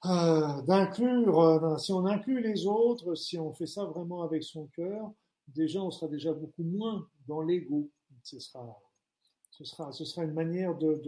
d'inclure, 0.04 1.40
euh, 1.40 1.76
si 1.78 1.92
on 1.92 2.06
inclut 2.06 2.40
les 2.40 2.66
autres, 2.66 3.14
si 3.14 3.38
on 3.38 3.52
fait 3.52 3.66
ça 3.66 3.84
vraiment 3.84 4.22
avec 4.22 4.42
son 4.42 4.66
cœur, 4.68 5.12
déjà 5.48 5.82
on 5.82 5.90
sera 5.90 6.08
déjà 6.08 6.32
beaucoup 6.32 6.62
moins 6.62 7.06
dans 7.26 7.40
l'ego. 7.40 7.90
Ce 8.22 8.38
sera, 8.38 8.80
ce 9.50 9.64
sera, 9.64 9.92
ce 9.92 10.04
sera 10.04 10.24
une 10.24 10.34
manière 10.34 10.76
de, 10.76 11.02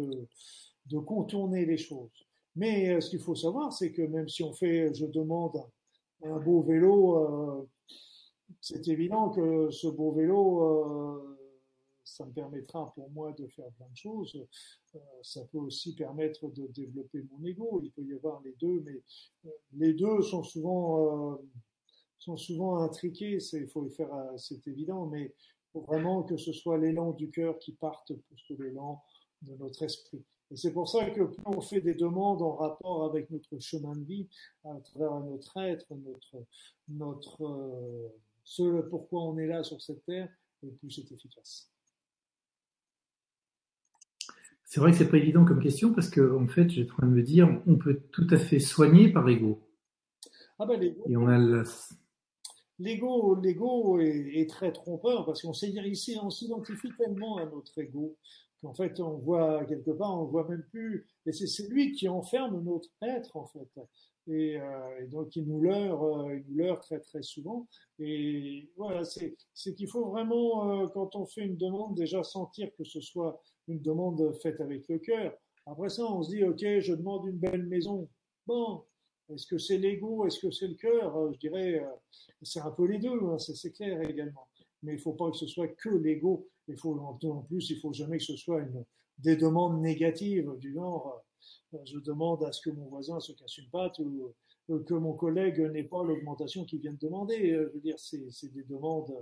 de, 0.87 0.99
contourner 0.99 1.67
les 1.67 1.77
choses. 1.77 2.27
Mais 2.57 2.91
euh, 2.91 3.01
ce 3.01 3.11
qu'il 3.11 3.21
faut 3.21 3.35
savoir, 3.35 3.73
c'est 3.73 3.93
que 3.93 4.03
même 4.03 4.29
si 4.29 4.43
on 4.43 4.53
fait, 4.53 4.93
je 4.95 5.07
demande 5.07 5.63
un 6.25 6.39
beau 6.39 6.61
vélo 6.61 7.69
c'est 8.61 8.89
évident 8.89 9.31
que 9.31 9.71
ce 9.71 9.87
beau 9.87 10.13
vélo, 10.13 10.63
euh, 10.65 11.40
ça 12.05 12.25
me 12.25 12.33
permettra 12.33 12.93
pour 12.95 13.11
moi 13.11 13.33
de 13.33 13.47
faire 13.47 13.71
plein 13.73 13.89
de 13.89 13.97
choses. 13.97 14.47
Euh, 14.95 14.99
ça 15.23 15.45
peut 15.53 15.59
aussi 15.59 15.95
permettre 15.95 16.49
de 16.49 16.67
développer 16.69 17.23
mon 17.31 17.45
ego. 17.45 17.81
Il 17.83 17.91
peut 17.93 18.05
y 18.05 18.15
avoir 18.15 18.41
les 18.43 18.55
deux, 18.61 18.81
mais 18.85 19.01
euh, 19.47 19.51
les 19.75 19.95
deux 19.95 20.23
sont 20.23 20.43
souvent 20.43 21.39
sont 22.19 22.37
souvent 22.37 22.79
intriqués. 22.79 23.41
C'est 23.41 23.67
faut 23.67 23.83
le 23.83 23.91
faire, 23.91 24.11
c'est 24.37 24.67
évident, 24.67 25.07
mais 25.07 25.35
faut 25.73 25.81
vraiment 25.81 26.23
que 26.23 26.37
ce 26.37 26.53
soit 26.53 26.79
l'élan 26.79 27.13
du 27.13 27.31
cœur 27.31 27.59
qui 27.59 27.73
parte 27.73 28.13
plus 28.15 28.45
que 28.49 28.63
l'élan 28.63 29.03
de 29.43 29.55
notre 29.55 29.83
esprit. 29.83 30.23
Et 30.51 30.57
c'est 30.57 30.73
pour 30.73 30.89
ça 30.89 31.09
que 31.11 31.23
plus 31.23 31.43
on 31.47 31.61
fait 31.61 31.81
des 31.81 31.95
demandes 31.95 32.43
en 32.43 32.57
rapport 32.57 33.05
avec 33.05 33.31
notre 33.31 33.59
chemin 33.61 33.95
de 33.95 34.05
vie, 34.05 34.29
à 34.65 34.75
travers 34.81 35.21
notre 35.21 35.57
être, 35.59 35.87
notre 35.95 36.45
notre 36.89 38.13
ce 38.45 38.81
pourquoi 38.83 39.23
on 39.23 39.39
est 39.39 39.47
là 39.47 39.63
sur 39.63 39.81
cette 39.81 40.05
terre, 40.05 40.29
et 40.63 40.71
plus 40.71 40.91
c'est 40.91 41.13
efficace. 41.13 41.71
C'est 44.73 44.79
vrai 44.79 44.93
que 44.93 44.99
c'est 44.99 45.09
pas 45.09 45.17
évident 45.17 45.45
comme 45.45 45.59
question 45.59 45.93
parce 45.93 46.09
que 46.09 46.21
en 46.33 46.47
fait, 46.47 46.71
j'ai 46.71 46.85
en 46.85 46.87
train 46.87 47.09
de 47.09 47.13
me 47.13 47.25
dire, 47.25 47.61
on 47.67 47.75
peut 47.75 48.03
tout 48.13 48.29
à 48.31 48.39
fait 48.39 48.61
soigner 48.61 49.09
par 49.13 49.27
l'ego. 49.27 49.59
Ah 50.61 50.65
ben 50.65 50.79
l'ego. 50.79 51.03
Et 51.09 51.17
on 51.17 51.27
a 51.27 51.65
l'ego, 52.79 53.35
l'ego 53.35 53.99
est, 53.99 54.49
très 54.49 54.71
trompeur 54.71 55.27
parce 55.27 55.43
qu'on 55.43 55.51
ici, 55.51 56.17
on 56.23 56.31
s'identifie 56.31 56.93
tellement 56.97 57.39
à 57.39 57.47
notre 57.47 57.77
ego 57.81 58.17
qu'en 58.63 58.73
fait, 58.73 59.01
on 59.01 59.19
voit 59.19 59.65
quelque 59.65 59.91
part, 59.91 60.17
on 60.17 60.27
voit 60.27 60.47
même 60.47 60.63
plus, 60.71 61.09
et 61.27 61.33
c'est 61.33 61.69
lui 61.69 61.91
qui 61.91 62.09
enferme 62.09 62.63
notre 62.63 62.91
être, 63.03 63.37
en 63.37 63.47
fait. 63.47 63.69
Et, 64.29 64.61
euh, 64.61 65.07
donc, 65.09 65.35
il 65.35 65.49
nous 65.49 65.61
leurre, 65.63 66.05
euh, 66.05 66.37
il 66.37 66.45
nous 66.49 66.59
leurre 66.59 66.79
très, 66.81 67.01
très 67.01 67.23
souvent. 67.23 67.67
Et 67.99 68.71
voilà, 68.77 69.03
c'est 69.05 69.35
qu'il 69.75 69.89
faut 69.89 70.11
vraiment, 70.11 70.83
euh, 70.83 70.87
quand 70.89 71.17
on 71.17 71.27
fait 71.27 71.41
une 71.41 71.57
demande, 71.57 71.97
déjà 71.97 72.23
sentir 72.23 72.69
que 72.77 72.85
ce 72.85 73.01
soit 73.01 73.43
une 73.71 73.81
demande 73.81 74.33
faite 74.43 74.61
avec 74.61 74.89
le 74.89 74.99
cœur. 74.99 75.33
Après 75.67 75.89
ça, 75.89 76.05
on 76.05 76.23
se 76.23 76.31
dit, 76.31 76.43
OK, 76.43 76.61
je 76.61 76.95
demande 76.95 77.27
une 77.27 77.39
belle 77.39 77.67
maison. 77.67 78.09
Bon, 78.47 78.85
est-ce 79.29 79.47
que 79.47 79.59
c'est 79.59 79.79
l'ego 79.79 80.27
Est-ce 80.27 80.41
que 80.41 80.51
c'est 80.51 80.67
le 80.67 80.75
cœur? 80.75 81.17
Euh, 81.17 81.33
Je 81.33 81.39
dirais, 81.39 81.81
euh, 81.81 81.87
c'est 82.43 82.61
un 82.61 82.71
peu 82.71 82.87
les 82.87 82.99
deux, 82.99 83.21
hein, 83.25 83.39
c'est 83.39 83.71
clair 83.73 84.01
également. 84.03 84.49
Mais 84.83 84.95
il 84.95 84.99
faut 84.99 85.13
pas 85.13 85.31
que 85.31 85.37
ce 85.37 85.47
soit 85.47 85.69
que 85.69 85.91
l'ego. 85.91 86.49
Il 86.67 86.77
faut 86.77 86.99
en 86.99 87.43
plus, 87.43 87.71
il 87.71 87.79
faut 87.79 87.93
jamais 87.93 88.19
que 88.19 88.25
ce 88.25 88.37
soit 88.37 88.61
une, 88.61 88.85
des 89.19 89.37
demandes 89.37 89.81
négatives 89.81 90.51
du 90.59 90.73
genre, 90.73 91.23
euh, 91.75 91.79
je 91.85 91.99
demande 91.99 92.43
à 92.45 92.53
ce 92.53 92.63
que 92.63 92.71
mon 92.71 92.87
voisin 92.87 93.21
se 93.21 93.33
casse 93.33 93.59
une 93.59 93.69
patte 93.71 93.99
ou 93.99 94.33
que 94.69 94.95
mon 94.95 95.15
collègue 95.15 95.61
n'ait 95.73 95.85
pas 95.85 96.05
l'augmentation 96.05 96.65
qu'il 96.65 96.81
vient 96.81 96.93
de 96.93 96.99
demander. 96.99 97.51
Je 97.51 97.75
veux 97.75 97.81
dire, 97.81 97.99
c'est 97.99 98.53
des 98.53 98.63
demandes 98.63 99.13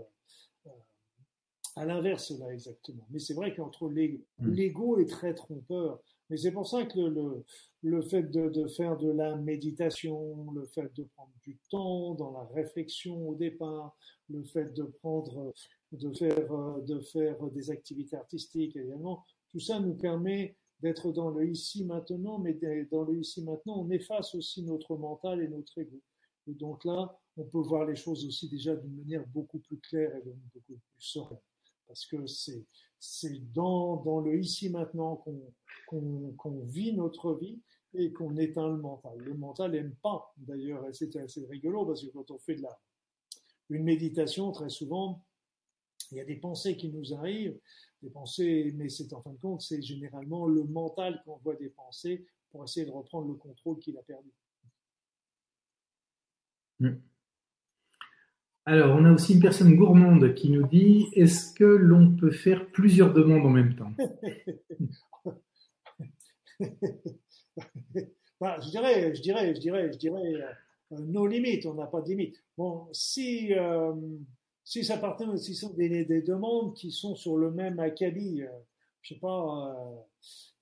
à 1.78 1.84
l'inverse 1.84 2.30
là 2.38 2.52
exactement. 2.52 3.06
Mais 3.10 3.18
c'est 3.18 3.34
vrai 3.34 3.54
qu'entre 3.54 3.88
mmh. 3.88 4.50
l'ego 4.50 4.98
est 4.98 5.08
très 5.08 5.34
trompeur. 5.34 6.00
Mais 6.30 6.36
c'est 6.36 6.52
pour 6.52 6.66
ça 6.66 6.84
que 6.84 6.98
le, 6.98 7.44
le, 7.82 8.02
fait 8.02 8.24
de, 8.24 8.50
de, 8.50 8.66
faire 8.68 8.98
de 8.98 9.10
la 9.10 9.36
méditation, 9.36 10.50
le 10.52 10.66
fait 10.66 10.92
de 10.94 11.04
prendre 11.04 11.32
du 11.42 11.56
temps 11.70 12.14
dans 12.14 12.32
la 12.32 12.44
réflexion 12.54 13.28
au 13.28 13.34
départ, 13.34 13.96
le 14.28 14.42
fait 14.44 14.74
de 14.74 14.82
prendre, 14.82 15.54
de 15.92 16.12
faire, 16.12 16.80
de 16.82 17.00
faire 17.00 17.42
des 17.50 17.70
activités 17.70 18.16
artistiques 18.16 18.76
également, 18.76 19.24
tout 19.50 19.60
ça 19.60 19.80
nous 19.80 19.94
permet 19.94 20.56
d'être 20.80 21.12
dans 21.12 21.30
le 21.30 21.48
ici 21.48 21.84
maintenant, 21.84 22.38
mais 22.38 22.58
dans 22.90 23.04
le 23.04 23.18
ici 23.18 23.42
maintenant, 23.42 23.80
on 23.80 23.90
efface 23.90 24.34
aussi 24.34 24.62
notre 24.62 24.96
mental 24.96 25.42
et 25.42 25.48
notre 25.48 25.78
ego. 25.78 26.00
Et 26.46 26.54
donc 26.54 26.84
là, 26.84 27.18
on 27.36 27.44
peut 27.44 27.58
voir 27.58 27.84
les 27.84 27.96
choses 27.96 28.24
aussi 28.26 28.48
déjà 28.48 28.76
d'une 28.76 28.96
manière 28.96 29.26
beaucoup 29.28 29.58
plus 29.58 29.78
claire 29.78 30.14
et 30.14 30.22
beaucoup 30.22 30.60
plus 30.66 30.78
sereine. 30.98 31.38
Parce 31.88 32.06
que 32.06 32.26
c'est, 32.26 32.64
c'est 33.00 33.52
dans, 33.52 33.96
dans 33.96 34.20
le 34.20 34.38
ici 34.38 34.68
maintenant 34.68 35.16
qu'on, 35.16 36.34
qu'on, 36.36 36.60
vit 36.64 36.92
notre 36.92 37.34
vie 37.34 37.60
et 37.94 38.12
qu'on 38.12 38.36
éteint 38.36 38.68
le 38.68 38.76
mental. 38.76 39.18
Le 39.18 39.34
mental 39.34 39.72
n'aime 39.72 39.94
pas, 40.02 40.32
d'ailleurs, 40.36 40.86
et 40.86 40.92
c'est 40.92 41.16
assez 41.16 41.46
rigolo 41.46 41.86
parce 41.86 42.04
que 42.04 42.10
quand 42.10 42.30
on 42.30 42.38
fait 42.38 42.56
de 42.56 42.62
la, 42.62 42.78
une 43.70 43.84
méditation, 43.84 44.52
très 44.52 44.68
souvent, 44.68 45.24
il 46.10 46.18
y 46.18 46.20
a 46.20 46.24
des 46.24 46.36
pensées 46.36 46.76
qui 46.76 46.90
nous 46.90 47.14
arrivent, 47.14 47.58
des 48.02 48.10
pensées, 48.10 48.72
mais 48.76 48.88
c'est 48.88 49.12
en 49.12 49.22
fin 49.22 49.32
de 49.32 49.38
compte, 49.38 49.62
c'est 49.62 49.82
généralement 49.82 50.46
le 50.46 50.64
mental 50.64 51.20
qui 51.22 51.30
envoie 51.30 51.56
des 51.56 51.70
pensées 51.70 52.26
pour 52.50 52.64
essayer 52.64 52.86
de 52.86 52.90
reprendre 52.90 53.28
le 53.28 53.34
contrôle 53.34 53.78
qu'il 53.78 53.96
a 53.98 54.02
perdu. 54.02 54.30
Hmm. 56.80 56.96
Alors, 58.68 58.98
on 59.00 59.04
a 59.06 59.12
aussi 59.12 59.32
une 59.32 59.40
personne 59.40 59.74
gourmande 59.76 60.34
qui 60.34 60.50
nous 60.50 60.66
dit 60.66 61.06
est-ce 61.14 61.54
que 61.54 61.64
l'on 61.64 62.14
peut 62.14 62.30
faire 62.30 62.70
plusieurs 62.70 63.14
demandes 63.14 63.46
en 63.46 63.48
même 63.48 63.74
temps? 63.74 63.92
Bah, 68.40 68.58
Je 68.62 68.68
dirais, 68.68 69.14
je 69.14 69.22
dirais, 69.22 69.54
je 69.54 69.60
dirais, 69.60 69.90
je 69.90 69.98
dirais, 69.98 70.34
euh, 70.92 70.98
nos 70.98 71.26
limites, 71.26 71.64
on 71.64 71.72
n'a 71.74 71.86
pas 71.86 72.02
de 72.02 72.10
limites. 72.10 72.44
Bon, 72.58 72.86
si, 72.92 73.54
euh, 73.54 73.94
si 74.64 74.84
ça 74.84 74.98
partait, 74.98 75.24
si 75.38 75.54
sont 75.54 75.72
des, 75.72 76.04
des, 76.04 76.22
demandes 76.22 76.76
qui 76.76 76.92
sont 76.92 77.16
sur 77.16 77.38
le 77.38 77.50
même 77.50 77.80
acabit, 77.80 78.42
euh, 78.42 78.48
je 79.00 79.14
sais 79.14 79.20
pas, 79.20 79.74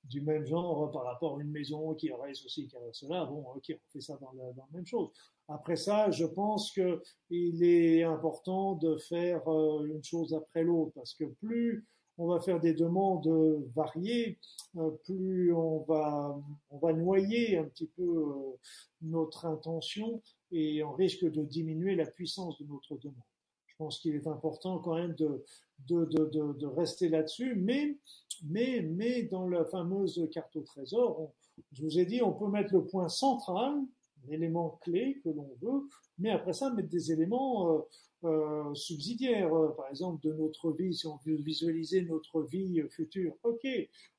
du 0.09 0.21
même 0.21 0.45
genre 0.47 0.91
par 0.91 1.05
rapport 1.05 1.39
à 1.39 1.43
une 1.43 1.51
maison 1.51 1.95
qui 1.95 2.11
aurait 2.11 2.35
ceci, 2.35 2.67
qui 2.67 2.77
aurait 2.77 2.93
cela, 2.93 3.25
bon, 3.25 3.45
ok, 3.55 3.65
on 3.71 3.91
fait 3.93 4.01
ça 4.01 4.19
dans 4.21 4.33
la, 4.33 4.53
même 4.73 4.87
chose. 4.87 5.11
Après 5.49 5.77
ça, 5.77 6.11
je 6.11 6.25
pense 6.25 6.73
que 6.73 7.03
il 7.31 7.63
est 7.65 8.03
important 8.03 8.75
de 8.75 8.97
faire 8.97 9.47
euh, 9.49 9.87
une 9.87 10.03
chose 10.03 10.35
après 10.35 10.65
l'autre 10.65 10.93
parce 10.95 11.15
que 11.15 11.25
plus 11.25 11.87
on 12.19 12.27
va 12.27 12.41
faire 12.41 12.61
des 12.61 12.73
demandes 12.73 13.29
variées, 13.75 14.39
euh, 14.77 14.91
plus 15.05 15.53
on 15.53 15.81
va, 15.81 16.37
on 16.71 16.79
va 16.79 16.93
noyer 16.93 17.59
un 17.59 17.65
petit 17.65 17.89
peu 17.89 18.03
euh, 18.03 18.59
notre 19.03 19.47
intention 19.47 20.23
et 20.51 20.83
on 20.83 20.93
risque 20.93 21.25
de 21.25 21.43
diminuer 21.43 21.95
la 21.95 22.07
puissance 22.07 22.59
de 22.59 22.65
notre 22.67 22.97
demande. 22.97 23.23
Je 23.67 23.75
pense 23.85 23.99
qu'il 23.99 24.15
est 24.15 24.27
important 24.27 24.79
quand 24.79 24.95
même 24.95 25.15
de, 25.17 25.45
de, 25.89 26.05
de, 26.07 26.67
rester 26.67 27.11
là-dessus, 27.11 27.55
mais, 27.57 27.99
mais, 28.45 28.83
mais 28.83 29.23
dans 29.25 29.49
la 29.49 29.65
fameuse 29.65 30.29
carte 30.33 30.57
au 30.57 30.63
trésor, 30.63 31.33
je 31.73 31.83
vous 31.83 31.99
ai 31.99 32.07
dit, 32.07 32.23
on 32.23 32.33
peut 32.33 32.49
mettre 32.49 32.75
le 32.75 32.85
point 32.85 33.09
central 33.09 33.83
élément 34.31 34.79
clé 34.83 35.21
que 35.23 35.29
l'on 35.29 35.51
veut, 35.61 35.89
mais 36.19 36.31
après 36.31 36.53
ça, 36.53 36.73
mettre 36.73 36.89
des 36.89 37.13
éléments 37.13 37.73
euh, 37.73 37.81
euh, 38.25 38.75
subsidiaires, 38.75 39.55
euh, 39.55 39.75
par 39.77 39.89
exemple 39.89 40.27
de 40.27 40.33
notre 40.33 40.73
vie, 40.73 40.95
si 40.95 41.07
on 41.07 41.19
veut 41.25 41.37
visualiser 41.37 42.03
notre 42.03 42.43
vie 42.43 42.83
future, 42.91 43.37
ok, 43.43 43.67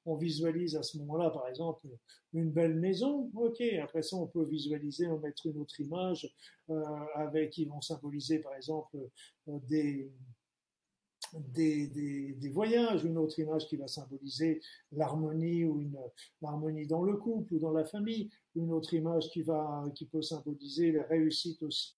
on 0.06 0.15
visualise 0.15 0.76
à 0.76 0.84
ce 0.84 0.98
moment-là, 0.99 1.30
par 1.30 1.48
exemple, 1.48 1.88
une 2.34 2.52
belle 2.52 2.76
maison, 2.76 3.30
ok, 3.35 3.61
après 3.81 4.02
ça, 4.02 4.15
on 4.15 4.27
peut 4.27 4.45
visualiser, 4.45 5.07
on 5.07 5.19
mettre 5.19 5.48
une 5.48 5.57
autre 5.57 5.80
image 5.80 6.34
avec, 7.15 7.52
qui 7.52 7.65
vont 7.65 7.81
symboliser, 7.81 8.39
par 8.39 8.56
exemple, 8.56 8.98
des 9.48 10.11
des, 11.33 12.49
voyages, 12.53 13.03
une 13.03 13.17
autre 13.17 13.39
image 13.39 13.67
qui 13.67 13.75
va 13.75 13.87
symboliser 13.87 14.61
l'harmonie 14.91 15.65
ou 15.65 15.81
une 15.81 15.97
l'harmonie 16.41 16.87
dans 16.87 17.03
le 17.03 17.17
couple 17.17 17.55
ou 17.55 17.59
dans 17.59 17.71
la 17.71 17.85
famille, 17.85 18.29
une 18.55 18.71
autre 18.71 18.93
image 18.93 19.29
qui 19.29 19.41
va 19.41 19.85
qui 19.95 20.05
peut 20.05 20.21
symboliser 20.21 20.91
la 20.91 21.03
réussite 21.03 21.61
aussi 21.63 21.95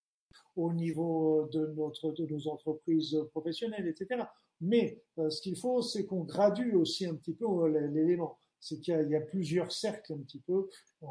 au 0.56 0.72
niveau 0.72 1.48
de 1.52 1.66
notre 1.76 2.12
de 2.12 2.26
nos 2.26 2.48
entreprises 2.48 3.16
professionnelles, 3.32 3.86
etc. 3.86 4.24
Mais 4.60 5.02
euh, 5.18 5.30
ce 5.30 5.40
qu'il 5.40 5.56
faut, 5.56 5.82
c'est 5.82 6.04
qu'on 6.04 6.24
gradue 6.24 6.74
aussi 6.74 7.06
un 7.06 7.14
petit 7.14 7.34
peu 7.34 7.46
euh, 7.46 7.88
l'élément 7.88 8.38
c'est 8.60 8.78
qu'il 8.78 9.08
y, 9.08 9.16
a 9.16 9.20
plusieurs 9.20 9.72
cercles 9.72 10.12
un 10.12 10.18
petit 10.18 10.40
peu 10.46 10.68
euh, 11.02 11.06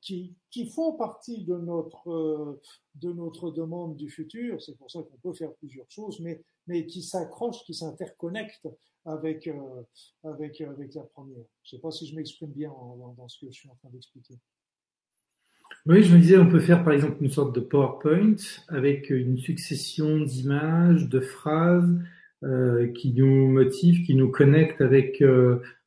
qui, 0.00 0.34
qui 0.50 0.70
font 0.70 0.96
partie 0.96 1.44
de 1.44 1.54
notre, 1.54 2.10
euh, 2.10 2.60
de 2.94 3.12
notre 3.12 3.50
demande 3.50 3.96
du 3.96 4.10
futur. 4.10 4.60
C'est 4.62 4.76
pour 4.76 4.90
ça 4.90 5.00
qu'on 5.00 5.18
peut 5.18 5.36
faire 5.36 5.52
plusieurs 5.54 5.90
choses, 5.90 6.18
mais, 6.20 6.42
mais 6.66 6.86
qui 6.86 7.02
s'accrochent, 7.02 7.62
qui 7.64 7.74
s'interconnectent 7.74 8.68
avec, 9.04 9.46
euh, 9.46 9.82
avec, 10.24 10.60
la 10.60 11.02
première. 11.02 11.44
Je 11.62 11.76
ne 11.76 11.78
sais 11.78 11.82
pas 11.82 11.90
si 11.90 12.06
je 12.06 12.16
m'exprime 12.16 12.52
bien 12.52 12.70
dans, 12.70 13.28
ce 13.28 13.38
que 13.44 13.52
je 13.52 13.52
suis 13.52 13.68
en 13.68 13.74
train 13.74 13.90
d'expliquer. 13.90 14.34
Oui, 15.84 16.02
je 16.02 16.14
me 16.14 16.20
disais, 16.20 16.38
on 16.38 16.48
peut 16.48 16.60
faire 16.60 16.82
par 16.82 16.94
exemple 16.94 17.22
une 17.22 17.30
sorte 17.30 17.54
de 17.54 17.60
PowerPoint 17.60 18.36
avec 18.68 19.10
une 19.10 19.36
succession 19.36 20.20
d'images, 20.20 21.08
de 21.08 21.20
phrases 21.20 22.00
qui 22.94 23.14
nous 23.14 23.48
motivent, 23.48 24.04
qui 24.04 24.14
nous 24.14 24.30
connectent 24.30 24.82
avec 24.82 25.22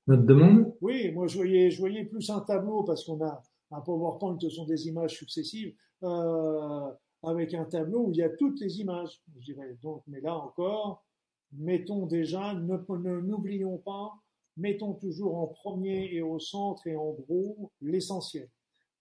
notre 0.08 0.24
demande? 0.24 0.74
Oui, 0.82 1.12
moi 1.12 1.28
je 1.28 1.38
voyais, 1.78 2.06
plus 2.06 2.30
un 2.30 2.42
tableau 2.42 2.84
parce 2.84 3.04
qu'on 3.04 3.24
a 3.24 3.42
un 3.72 3.82
PowerPoint, 3.82 4.38
ce 4.40 4.50
sont 4.50 4.66
des 4.66 4.88
images 4.88 5.18
successives, 5.18 5.76
euh, 6.04 6.92
avec 7.24 7.54
un 7.54 7.66
tableau 7.66 8.08
où 8.08 8.12
il 8.12 8.18
y 8.18 8.24
a 8.24 8.30
toutes 8.30 8.60
les 8.62 8.80
images, 8.80 9.22
je 9.36 9.54
dirais. 9.54 9.78
Donc, 9.82 10.04
mais 10.08 10.22
là 10.22 10.36
encore, 10.38 11.04
mettons 11.52 12.06
déjà, 12.06 12.54
ne 12.54 13.20
n'oublions 13.20 13.78
pas, 13.80 14.14
mettons 14.56 14.94
toujours 14.94 15.38
en 15.38 15.48
premier 15.48 16.14
et 16.14 16.22
au 16.22 16.40
centre 16.40 16.88
et 16.88 16.96
en 16.96 17.12
gros 17.12 17.72
l'essentiel. 17.82 18.50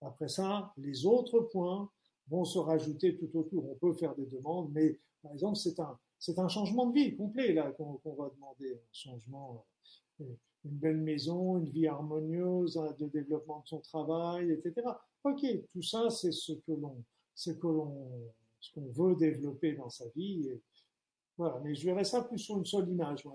Après 0.01 0.29
ça, 0.29 0.73
les 0.77 1.07
autres 1.07 1.41
points 1.41 1.89
vont 2.29 2.45
se 2.45 2.59
rajouter 2.59 3.17
tout 3.17 3.31
autour. 3.39 3.71
On 3.71 3.75
peut 3.77 3.95
faire 3.95 4.15
des 4.15 4.27
demandes, 4.27 4.71
mais 4.73 4.99
par 5.23 5.33
exemple, 5.33 5.57
c'est 5.57 5.79
un, 5.81 6.45
un 6.45 6.49
changement 6.49 6.87
de 6.87 6.95
vie 6.95 7.17
complet 7.17 7.53
là 7.53 7.71
qu'on 7.73 8.01
va 8.05 8.31
demander, 8.35 8.75
un 8.75 8.93
changement. 8.93 9.65
Euh, 10.21 10.25
une 10.67 10.79
belle 10.79 10.99
maison, 10.99 11.59
une 11.59 11.71
vie 11.71 11.87
harmonieuse, 11.87 12.81
de 12.99 13.07
développement 13.07 13.61
de 13.61 13.67
son 13.69 13.81
travail, 13.81 14.53
etc. 14.53 14.87
Ok, 15.25 15.45
tout 15.73 15.83
ça, 15.83 16.11
c'est 16.11 16.33
ce 16.33 16.53
que 16.53 16.73
l'on, 16.73 17.03
ce 17.35 17.51
que 17.51 17.67
l'on, 17.67 18.33
ce 18.61 18.73
qu'on 18.73 18.91
veut 18.93 19.17
développer 19.17 19.75
dans 19.75 19.91
sa 19.91 20.05
vie. 20.15 20.49
Et 20.49 20.63
voilà, 21.37 21.61
mais 21.65 21.75
je 21.75 21.87
verrais 21.87 22.05
ça 22.05 22.23
plus 22.23 22.39
sur 22.39 22.59
une 22.59 22.65
seule 22.65 22.89
image, 22.89 23.27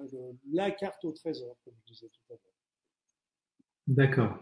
la 0.51 0.71
carte 0.71 1.03
au 1.05 1.11
trésor, 1.11 1.57
comme 1.63 1.73
je 1.85 1.93
disais 1.93 2.07
tout 2.07 2.33
à 2.33 2.33
l'heure. 2.33 2.53
D'accord. 3.87 4.37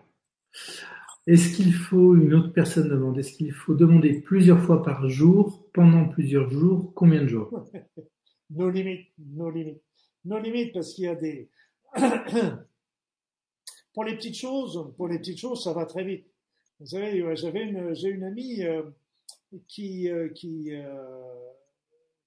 Est-ce 1.27 1.55
qu'il 1.55 1.73
faut, 1.73 2.15
une 2.15 2.33
autre 2.33 2.53
personne 2.53 2.89
demande, 2.89 3.19
est-ce 3.19 3.33
qu'il 3.33 3.51
faut 3.51 3.75
demander 3.75 4.21
plusieurs 4.21 4.59
fois 4.59 4.81
par 4.81 5.07
jour, 5.09 5.69
pendant 5.73 6.07
plusieurs 6.07 6.49
jours, 6.49 6.93
combien 6.95 7.21
de 7.21 7.27
jours? 7.27 7.69
Nos 8.51 8.71
limites, 8.71 9.09
nos 9.19 9.51
limites. 9.51 9.83
Nos 10.25 10.39
limites, 10.39 10.73
parce 10.73 10.95
qu'il 10.95 11.03
y 11.03 11.07
a 11.07 11.13
des, 11.13 11.51
Pour 13.93 14.03
les 14.03 14.15
petites 14.15 14.35
choses, 14.35 14.93
pour 14.97 15.07
les 15.07 15.19
petites 15.19 15.39
choses, 15.39 15.63
ça 15.63 15.73
va 15.73 15.85
très 15.85 16.03
vite. 16.03 16.25
Vous 16.79 16.85
savez, 16.85 17.19
une, 17.19 17.93
j'ai 17.93 18.09
une 18.09 18.23
amie 18.23 18.63
euh, 18.63 18.83
qui, 19.67 20.09
euh, 20.09 20.29
qui, 20.29 20.73
euh, 20.73 21.51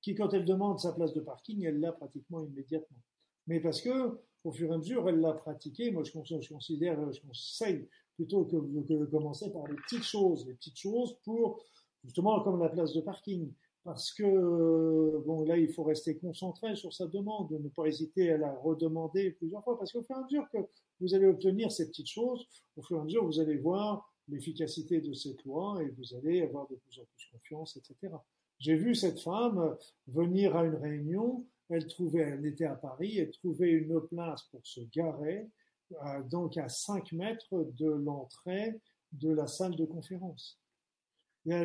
qui, 0.03 0.15
quand 0.15 0.35
elle 0.35 0.45
demande 0.45 0.79
sa 0.79 0.93
place 0.93 1.15
de 1.15 1.21
parking, 1.21 1.65
elle 1.65 1.81
l'a 1.81 1.93
pratiquement 1.93 2.43
immédiatement. 2.43 2.99
Mais 3.47 3.61
parce 3.61 3.81
que, 3.81 4.21
au 4.45 4.53
fur 4.53 4.71
et 4.71 4.75
à 4.75 4.79
mesure, 4.79 5.09
elle 5.09 5.21
l'a 5.21 5.33
pratiqué. 5.33 5.91
Moi, 5.91 6.03
je, 6.05 6.13
conseille 6.13 7.89
plutôt 8.17 8.45
que, 8.45 8.57
de 8.57 9.07
commencer 9.07 9.51
par 9.53 9.67
les 9.69 9.77
petites 9.77 10.05
choses, 10.05 10.47
les 10.47 10.55
petites 10.55 10.79
choses 10.79 11.17
pour, 11.25 11.65
justement, 12.05 12.43
comme 12.43 12.61
la 12.61 12.69
place 12.69 12.93
de 12.93 13.01
parking. 13.01 13.51
Parce 13.85 14.13
que, 14.13 15.19
bon, 15.25 15.45
là, 15.45 15.57
il 15.57 15.73
faut 15.73 15.83
rester 15.83 16.17
concentré 16.19 16.77
sur 16.77 16.93
sa 16.93 17.07
demande, 17.07 17.51
ne 17.51 17.69
pas 17.69 17.87
hésiter 17.87 18.33
à 18.33 18.37
la 18.37 18.53
redemander 18.53 19.31
plusieurs 19.33 19.65
fois. 19.65 19.79
Parce 19.79 19.93
qu'au 19.93 20.03
fur 20.03 20.17
et 20.17 20.21
à 20.21 20.23
mesure 20.23 20.49
que 20.53 20.59
vous 21.03 21.15
allez 21.15 21.27
obtenir 21.27 21.71
ces 21.71 21.89
petites 21.89 22.09
choses, 22.09 22.47
au 22.77 22.83
fur 22.83 22.97
et 22.97 23.01
à 23.01 23.05
mesure, 23.05 23.27
vous 23.27 23.41
allez 23.41 23.57
voir 23.57 24.09
l'efficacité 24.29 25.01
de 25.01 25.13
cette 25.13 25.45
loi 25.45 25.83
et 25.83 25.89
vous 25.89 26.15
allez 26.15 26.43
avoir 26.43 26.69
de 26.69 26.77
plus 26.77 27.01
en 27.01 27.05
plus 27.05 27.29
confiance, 27.33 27.77
etc. 27.77 28.15
J'ai 28.59 28.77
vu 28.77 28.95
cette 28.95 29.21
femme 29.21 29.77
venir 30.07 30.57
à 30.57 30.65
une 30.65 30.77
réunion, 30.77 31.45
elle 31.69 31.87
trouvait, 31.89 32.21
elle 32.21 32.47
était 32.47 32.67
à 32.67 32.77
Paris, 32.77 33.19
elle 33.19 33.33
trouvait 33.33 33.73
une 33.73 34.01
place 34.03 34.45
pour 34.45 34.65
se 34.65 34.81
garer, 34.95 35.49
euh, 35.93 36.23
donc 36.23 36.57
à 36.57 36.69
5 36.69 37.13
mètres 37.13 37.73
de 37.77 37.89
l'entrée 37.89 38.81
de 39.11 39.31
la 39.31 39.49
salle 39.49 39.75
de 39.75 39.85
conférence. 39.85 40.61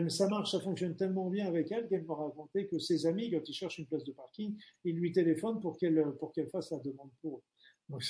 Ça 0.09 0.27
marche, 0.27 0.51
ça 0.51 0.59
fonctionne 0.59 0.95
tellement 0.95 1.29
bien 1.29 1.45
avec 1.45 1.71
elle 1.71 1.87
qu'elle 1.87 2.03
m'a 2.03 2.15
raconté 2.15 2.65
que 2.65 2.79
ses 2.79 3.05
amis, 3.05 3.29
quand 3.29 3.47
ils 3.47 3.53
cherchent 3.53 3.77
une 3.77 3.85
place 3.85 4.03
de 4.03 4.11
parking, 4.11 4.57
ils 4.83 4.95
lui 4.95 5.11
téléphonent 5.11 5.61
pour 5.61 5.77
qu'elle 5.77 6.03
pour 6.19 6.31
qu'elle 6.31 6.49
fasse 6.49 6.71
la 6.71 6.79
demande 6.79 7.11
pour 7.21 7.37
eux. 7.37 7.43
Donc 7.89 8.01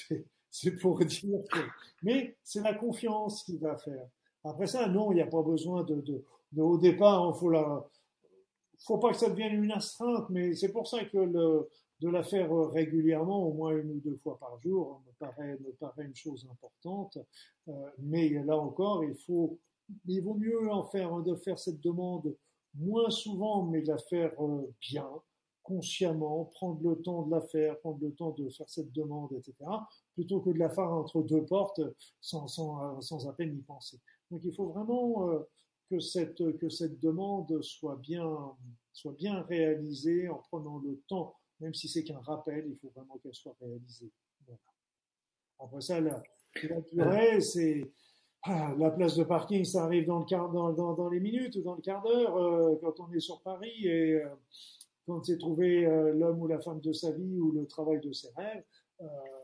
c'est 0.49 0.77
pour 0.77 0.99
dire 0.99 1.39
que, 1.51 1.59
mais 2.03 2.37
c'est 2.43 2.61
la 2.61 2.73
confiance 2.73 3.43
qui 3.43 3.57
va 3.57 3.77
faire. 3.77 4.07
Après 4.43 4.67
ça, 4.67 4.87
non, 4.87 5.11
il 5.11 5.15
n'y 5.15 5.21
a 5.21 5.27
pas 5.27 5.41
besoin 5.41 5.83
de, 5.83 6.01
de, 6.01 6.61
au 6.61 6.77
départ, 6.77 7.31
il 7.33 7.39
faut 7.39 7.49
la, 7.49 7.85
faut 8.79 8.97
pas 8.97 9.11
que 9.11 9.17
ça 9.17 9.29
devienne 9.29 9.63
une 9.63 9.71
astreinte, 9.71 10.29
mais 10.29 10.53
c'est 10.53 10.71
pour 10.71 10.87
ça 10.87 11.03
que 11.05 11.25
de 11.99 12.09
la 12.09 12.23
faire 12.23 12.51
régulièrement, 12.71 13.43
au 13.47 13.53
moins 13.53 13.75
une 13.75 13.91
ou 13.91 13.99
deux 13.99 14.17
fois 14.17 14.37
par 14.39 14.59
jour, 14.61 15.01
me 15.05 15.11
paraît, 15.19 15.57
me 15.59 15.71
paraît 15.73 16.05
une 16.05 16.15
chose 16.15 16.47
importante. 16.49 17.17
Euh, 17.67 17.89
mais 17.99 18.29
là 18.29 18.57
encore, 18.57 19.03
il 19.03 19.15
faut, 19.15 19.59
il 20.05 20.21
vaut 20.21 20.35
mieux 20.35 20.71
en 20.71 20.83
faire, 20.85 21.15
de 21.21 21.35
faire 21.35 21.59
cette 21.59 21.81
demande 21.81 22.35
moins 22.75 23.09
souvent, 23.09 23.63
mais 23.63 23.81
de 23.81 23.87
la 23.87 23.97
faire 23.97 24.31
euh, 24.39 24.71
bien, 24.79 25.09
consciemment, 25.63 26.45
prendre 26.45 26.81
le 26.87 27.01
temps 27.01 27.23
de 27.23 27.31
la 27.31 27.41
faire, 27.41 27.79
prendre 27.79 27.99
le 28.01 28.13
temps 28.13 28.31
de 28.31 28.47
faire 28.49 28.69
cette 28.69 28.91
demande, 28.91 29.33
etc., 29.33 29.55
plutôt 30.17 30.41
que 30.41 30.49
de 30.49 30.57
la 30.57 30.71
faire 30.71 30.91
entre 30.91 31.21
deux 31.21 31.45
portes 31.45 31.79
sans, 32.19 32.47
sans, 32.47 32.99
sans 33.01 33.29
à 33.29 33.33
peine 33.33 33.55
y 33.55 33.61
penser. 33.61 33.99
Donc 34.31 34.41
il 34.43 34.51
faut 34.51 34.65
vraiment 34.65 35.29
euh, 35.29 35.47
que 35.91 35.99
cette, 35.99 36.57
que 36.57 36.69
cette 36.69 36.99
demande 36.99 37.61
soit 37.61 37.97
bien, 37.97 38.27
soit 38.93 39.13
bien 39.13 39.43
réalisée 39.43 40.27
en 40.27 40.39
prenant 40.49 40.79
le 40.79 40.99
temps, 41.07 41.35
même 41.59 41.75
si 41.75 41.87
c'est 41.87 42.03
qu'un 42.03 42.19
rappel, 42.21 42.65
il 42.67 42.77
faut 42.77 42.91
vraiment 42.95 43.19
qu'elle 43.19 43.35
soit 43.35 43.55
réalisée. 43.61 44.11
Voilà. 44.47 44.59
Après 45.59 45.81
ça, 45.81 46.01
la, 46.01 46.23
la 46.63 46.81
durée, 46.81 47.39
c'est 47.39 47.91
ah, 48.41 48.73
la 48.79 48.89
place 48.89 49.15
de 49.17 49.23
parking, 49.23 49.65
ça 49.65 49.83
arrive 49.83 50.07
dans, 50.07 50.19
le 50.19 50.25
quart, 50.25 50.51
dans, 50.51 50.73
dans, 50.73 50.95
dans 50.95 51.09
les 51.09 51.19
minutes 51.19 51.55
ou 51.57 51.61
dans 51.61 51.75
le 51.75 51.81
quart 51.81 52.01
d'heure 52.01 52.37
euh, 52.37 52.75
quand 52.81 52.99
on 53.01 53.13
est 53.13 53.19
sur 53.19 53.39
Paris 53.41 53.85
et 53.85 54.13
euh, 54.13 54.29
quand 55.05 55.23
c'est 55.23 55.37
trouvé 55.37 55.85
euh, 55.85 56.11
l'homme 56.13 56.41
ou 56.41 56.47
la 56.47 56.59
femme 56.59 56.81
de 56.81 56.91
sa 56.91 57.11
vie 57.11 57.39
ou 57.39 57.51
le 57.51 57.67
travail 57.67 57.99
de 58.01 58.11
ses 58.11 58.29
rêves, 58.35 58.63
euh, 58.63 58.86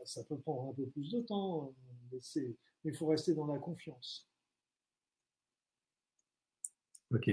ça 0.04 0.24
peut 0.24 0.38
prendre 0.38 0.70
un 0.70 0.74
peu 0.74 0.86
plus 0.86 1.10
de 1.12 1.20
temps, 1.20 1.74
mais 2.12 2.18
il 2.84 2.96
faut 2.96 3.06
rester 3.06 3.34
dans 3.34 3.46
la 3.46 3.58
confiance. 3.58 4.28
Ok. 7.12 7.30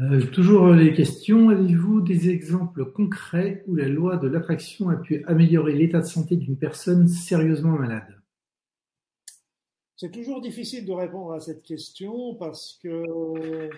Euh, 0.00 0.26
toujours 0.30 0.68
les 0.68 0.94
questions. 0.94 1.50
Avez-vous 1.50 2.00
des 2.00 2.30
exemples 2.30 2.90
concrets 2.90 3.62
où 3.66 3.74
la 3.74 3.88
loi 3.88 4.16
de 4.16 4.28
l'attraction 4.28 4.88
a 4.88 4.96
pu 4.96 5.22
améliorer 5.26 5.74
l'état 5.74 6.00
de 6.00 6.06
santé 6.06 6.36
d'une 6.36 6.56
personne 6.56 7.06
sérieusement 7.06 7.78
malade? 7.78 8.20
C'est 9.96 10.10
toujours 10.10 10.40
difficile 10.40 10.86
de 10.86 10.92
répondre 10.92 11.32
à 11.32 11.40
cette 11.40 11.62
question 11.62 12.34
parce 12.36 12.78
que, 12.82 13.68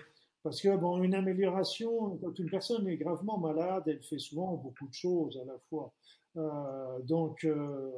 parce 0.43 0.61
que 0.61 0.75
bon, 0.75 1.01
une 1.01 1.15
amélioration, 1.15 2.17
quand 2.17 2.37
une 2.37 2.49
personne 2.49 2.87
est 2.87 2.97
gravement 2.97 3.37
malade, 3.37 3.83
elle 3.87 4.03
fait 4.03 4.19
souvent 4.19 4.55
beaucoup 4.55 4.87
de 4.87 4.93
choses 4.93 5.39
à 5.41 5.45
la 5.45 5.57
fois. 5.69 5.93
Euh, 6.35 6.99
donc, 7.03 7.45
euh, 7.45 7.91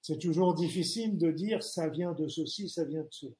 c'est 0.00 0.18
toujours 0.18 0.54
difficile 0.54 1.18
de 1.18 1.30
dire 1.30 1.62
ça 1.62 1.88
vient 1.88 2.12
de 2.12 2.28
ceci, 2.28 2.68
ça 2.68 2.84
vient 2.84 3.02
de 3.02 3.08
cela. 3.10 3.32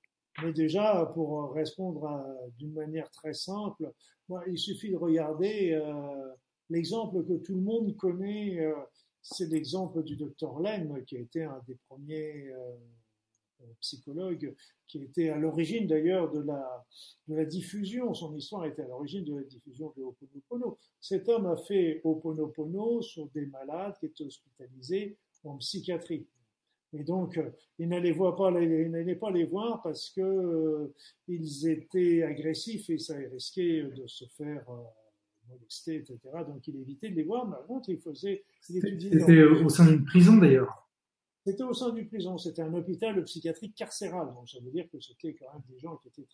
Mais 0.43 0.53
déjà, 0.53 1.11
pour 1.15 1.53
répondre 1.53 2.25
d'une 2.59 2.73
manière 2.73 3.11
très 3.11 3.35
simple, 3.35 3.93
il 4.47 4.59
suffit 4.59 4.91
de 4.91 4.97
regarder 4.97 5.73
euh, 5.73 6.35
l'exemple 6.69 7.25
que 7.25 7.35
tout 7.35 7.55
le 7.55 7.61
monde 7.61 7.97
connaît, 7.97 8.61
euh, 8.61 8.75
c'est 9.23 9.49
l'exemple 9.49 10.03
du 10.03 10.17
docteur 10.17 10.61
Lem, 10.61 11.05
qui 11.05 11.17
a 11.17 11.21
été 11.21 11.45
un 11.45 11.61
des 11.67 11.77
premiers 11.89 12.49
euh, 13.63 13.67
psychologues, 13.81 14.55
qui 14.87 15.03
était 15.03 15.29
à 15.29 15.39
l'origine 15.39 15.87
d'ailleurs 15.87 16.31
de 16.31 16.41
la, 16.41 16.87
de 17.29 17.37
la 17.37 17.45
diffusion, 17.45 18.13
son 18.15 18.35
histoire 18.37 18.67
était 18.67 18.83
à 18.83 18.89
l'origine 18.89 19.25
de 19.25 19.37
la 19.37 19.43
diffusion 19.45 19.93
de 19.97 20.03
Ho'oponopono. 20.03 20.79
Cet 21.01 21.29
homme 21.29 21.47
a 21.47 21.57
fait 21.57 22.01
Ho'oponopono 22.05 23.03
sur 23.03 23.29
des 23.31 23.47
malades 23.47 23.95
qui 24.01 24.07
étaient 24.07 24.25
hospitalisés 24.25 25.17
en 25.45 25.57
psychiatrie. 25.59 26.27
Et 26.93 27.05
donc, 27.05 27.39
euh, 27.39 27.51
ils 27.79 27.89
n'allaient 27.89 28.15
pas, 28.15 28.51
les, 28.51 29.15
pas 29.15 29.31
les 29.31 29.45
voir 29.45 29.81
parce 29.83 30.11
que 30.11 30.21
euh, 30.21 30.95
ils 31.29 31.69
étaient 31.69 32.23
agressifs 32.25 32.91
et 32.91 32.99
ça 32.99 33.15
risquait 33.33 33.85
de 33.85 34.07
se 34.07 34.25
faire 34.37 34.69
euh, 34.69 35.49
molester, 35.49 35.97
etc. 35.97 36.19
Donc, 36.49 36.67
il 36.67 36.81
évitait 36.81 37.11
de 37.11 37.15
les 37.15 37.23
voir. 37.23 37.47
Mais 37.47 37.57
contre, 37.67 37.91
il 37.91 37.99
faisait. 37.99 38.45
C'était 38.61 39.45
au 39.45 39.69
sein 39.69 39.87
d'une 39.87 40.05
prison 40.05 40.37
d'ailleurs. 40.37 40.90
C'était 41.47 41.63
au 41.63 41.73
sein 41.73 41.91
d'une 41.91 42.07
prison. 42.07 42.37
C'était 42.39 42.63
un 42.63 42.75
hôpital 42.75 43.23
psychiatrique 43.25 43.75
carcéral. 43.75 44.29
Donc, 44.35 44.49
ça 44.49 44.59
veut 44.61 44.71
dire 44.71 44.89
que 44.91 45.01
c'était 45.01 45.35
quand 45.35 45.53
même 45.53 45.63
des 45.69 45.79
gens 45.79 45.97
qui 45.97 46.09
étaient 46.09 46.27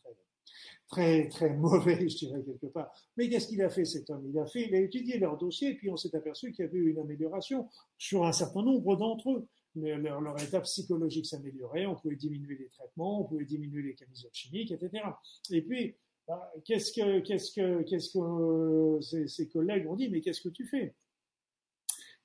très, 0.88 1.28
très, 1.28 1.50
mauvais, 1.54 2.08
je 2.08 2.16
dirais 2.16 2.42
quelque 2.42 2.66
part. 2.66 2.90
Mais 3.16 3.28
qu'est-ce 3.28 3.48
qu'il 3.48 3.62
a 3.62 3.70
fait 3.70 3.84
cet 3.84 4.10
homme? 4.10 4.32
Il 4.54 4.74
a 4.74 4.80
étudié 4.80 5.18
leur 5.18 5.36
dossier 5.36 5.70
et 5.70 5.74
puis 5.74 5.90
on 5.90 5.96
s'est 5.96 6.14
aperçu 6.14 6.52
qu'il 6.52 6.64
y 6.64 6.68
avait 6.68 6.78
eu 6.78 6.90
une 6.90 6.98
amélioration 6.98 7.68
sur 7.98 8.24
un 8.24 8.32
certain 8.32 8.62
nombre 8.62 8.96
d'entre 8.96 9.30
eux 9.30 9.48
leur, 9.76 10.42
état 10.42 10.60
psychologique 10.60 11.26
s'améliorait, 11.26 11.86
on 11.86 11.94
pouvait 11.94 12.16
diminuer 12.16 12.56
les 12.56 12.68
traitements, 12.68 13.20
on 13.20 13.24
pouvait 13.24 13.44
diminuer 13.44 13.82
les 13.82 13.94
camisoles 13.94 14.32
chimiques, 14.32 14.70
etc. 14.72 15.04
Et 15.50 15.62
puis, 15.62 15.94
bah, 16.26 16.52
qu'est-ce 16.64 16.92
que, 16.92 17.20
que 17.20 19.16
euh, 19.16 19.46
collègues 19.52 19.86
ont 19.86 19.96
dit, 19.96 20.08
mais 20.08 20.20
qu'est-ce 20.20 20.40
que 20.40 20.48
tu 20.48 20.66
fais? 20.66 20.94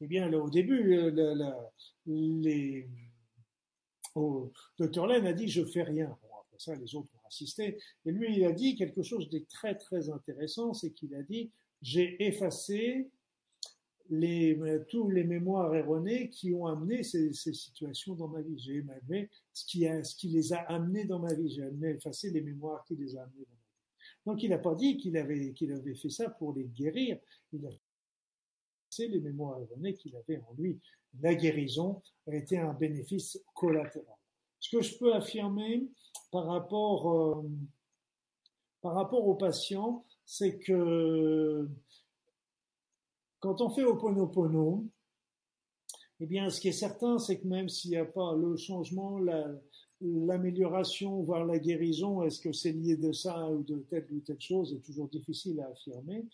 Eh 0.03 0.07
bien, 0.07 0.27
là, 0.29 0.39
au 0.39 0.49
début, 0.49 1.11
les, 2.07 2.89
oh, 4.15 4.51
Dr 4.79 5.05
Len 5.05 5.27
a 5.27 5.33
dit, 5.33 5.47
je 5.47 5.63
fais 5.63 5.83
rien. 5.83 6.09
Après 6.11 6.57
ça, 6.57 6.73
les 6.73 6.95
autres 6.95 7.09
ont 7.13 7.27
assisté. 7.27 7.77
Et 8.05 8.11
lui, 8.11 8.35
il 8.35 8.43
a 8.45 8.51
dit 8.51 8.75
quelque 8.75 9.03
chose 9.03 9.29
de 9.29 9.45
très, 9.47 9.75
très 9.75 10.09
intéressant, 10.09 10.73
c'est 10.73 10.91
qu'il 10.91 11.13
a 11.13 11.21
dit, 11.21 11.51
j'ai 11.83 12.25
effacé 12.25 13.11
les, 14.09 14.59
tous 14.89 15.07
les 15.09 15.23
mémoires 15.23 15.73
erronées 15.75 16.29
qui 16.29 16.51
ont 16.51 16.65
amené 16.65 17.03
ces, 17.03 17.31
situations 17.31 18.15
dans 18.15 18.27
ma 18.27 18.41
vie. 18.41 18.57
J'ai 18.57 18.77
aimé 18.77 19.29
ce 19.53 19.65
qui, 19.65 20.27
les 20.29 20.51
a 20.51 20.61
amenés 20.61 21.05
dans 21.05 21.19
ma 21.19 21.33
vie. 21.35 21.49
J'ai 21.49 21.69
effacé 21.89 22.31
les 22.31 22.41
mémoires 22.41 22.83
qui 22.85 22.95
les 22.95 23.15
a 23.15 23.21
amenés 23.21 23.45
dans 23.45 23.53
ma 23.53 23.55
vie. 23.55 24.25
Donc 24.25 24.43
il 24.43 24.49
n'a 24.49 24.57
pas 24.57 24.73
dit 24.73 24.97
qu'il 24.97 25.15
avait, 25.15 25.53
qu'il 25.53 25.71
avait 25.71 25.95
fait 25.95 26.09
ça 26.09 26.29
pour 26.31 26.53
les 26.53 26.65
guérir. 26.65 27.19
Il 27.53 27.65
a 27.67 27.69
effacé 28.91 29.07
les 29.07 29.19
mémoires 29.19 29.59
erronées 29.59 29.95
qu'il 29.95 30.15
avait 30.15 30.41
en 30.49 30.53
lui. 30.57 30.79
La 31.21 31.35
guérison 31.35 32.01
a 32.27 32.35
été 32.35 32.57
un 32.57 32.73
bénéfice 32.73 33.41
collatéral. 33.53 34.15
Ce 34.59 34.75
que 34.75 34.81
je 34.81 34.97
peux 34.97 35.13
affirmer 35.13 35.87
par 36.31 36.45
rapport, 36.45 37.11
euh, 37.11 37.49
par 38.81 38.93
rapport 38.95 39.27
aux 39.27 39.35
patients, 39.35 40.05
c'est 40.25 40.59
que 40.59 41.67
quand 43.39 43.61
on 43.61 43.69
fait 43.69 43.83
Oponopono, 43.83 44.85
eh 46.19 46.27
bien, 46.27 46.49
ce 46.49 46.61
qui 46.61 46.67
est 46.67 46.73
certain, 46.73 47.17
c'est 47.17 47.39
que 47.39 47.47
même 47.47 47.67
s'il 47.67 47.91
n'y 47.91 47.97
a 47.97 48.05
pas 48.05 48.35
le 48.35 48.55
changement, 48.55 49.19
l'amélioration, 50.01 51.21
voire 51.21 51.45
la 51.45 51.59
guérison, 51.59 52.23
est-ce 52.23 52.39
que 52.39 52.51
c'est 52.51 52.71
lié 52.71 52.97
de 52.97 53.11
ça 53.11 53.49
ou 53.49 53.63
de 53.63 53.77
telle 53.89 54.07
ou 54.11 54.19
telle 54.19 54.41
chose, 54.41 54.71
c'est 54.71 54.83
toujours 54.83 55.07
difficile 55.09 55.59
à 55.61 55.67
affirmer. 55.67 56.25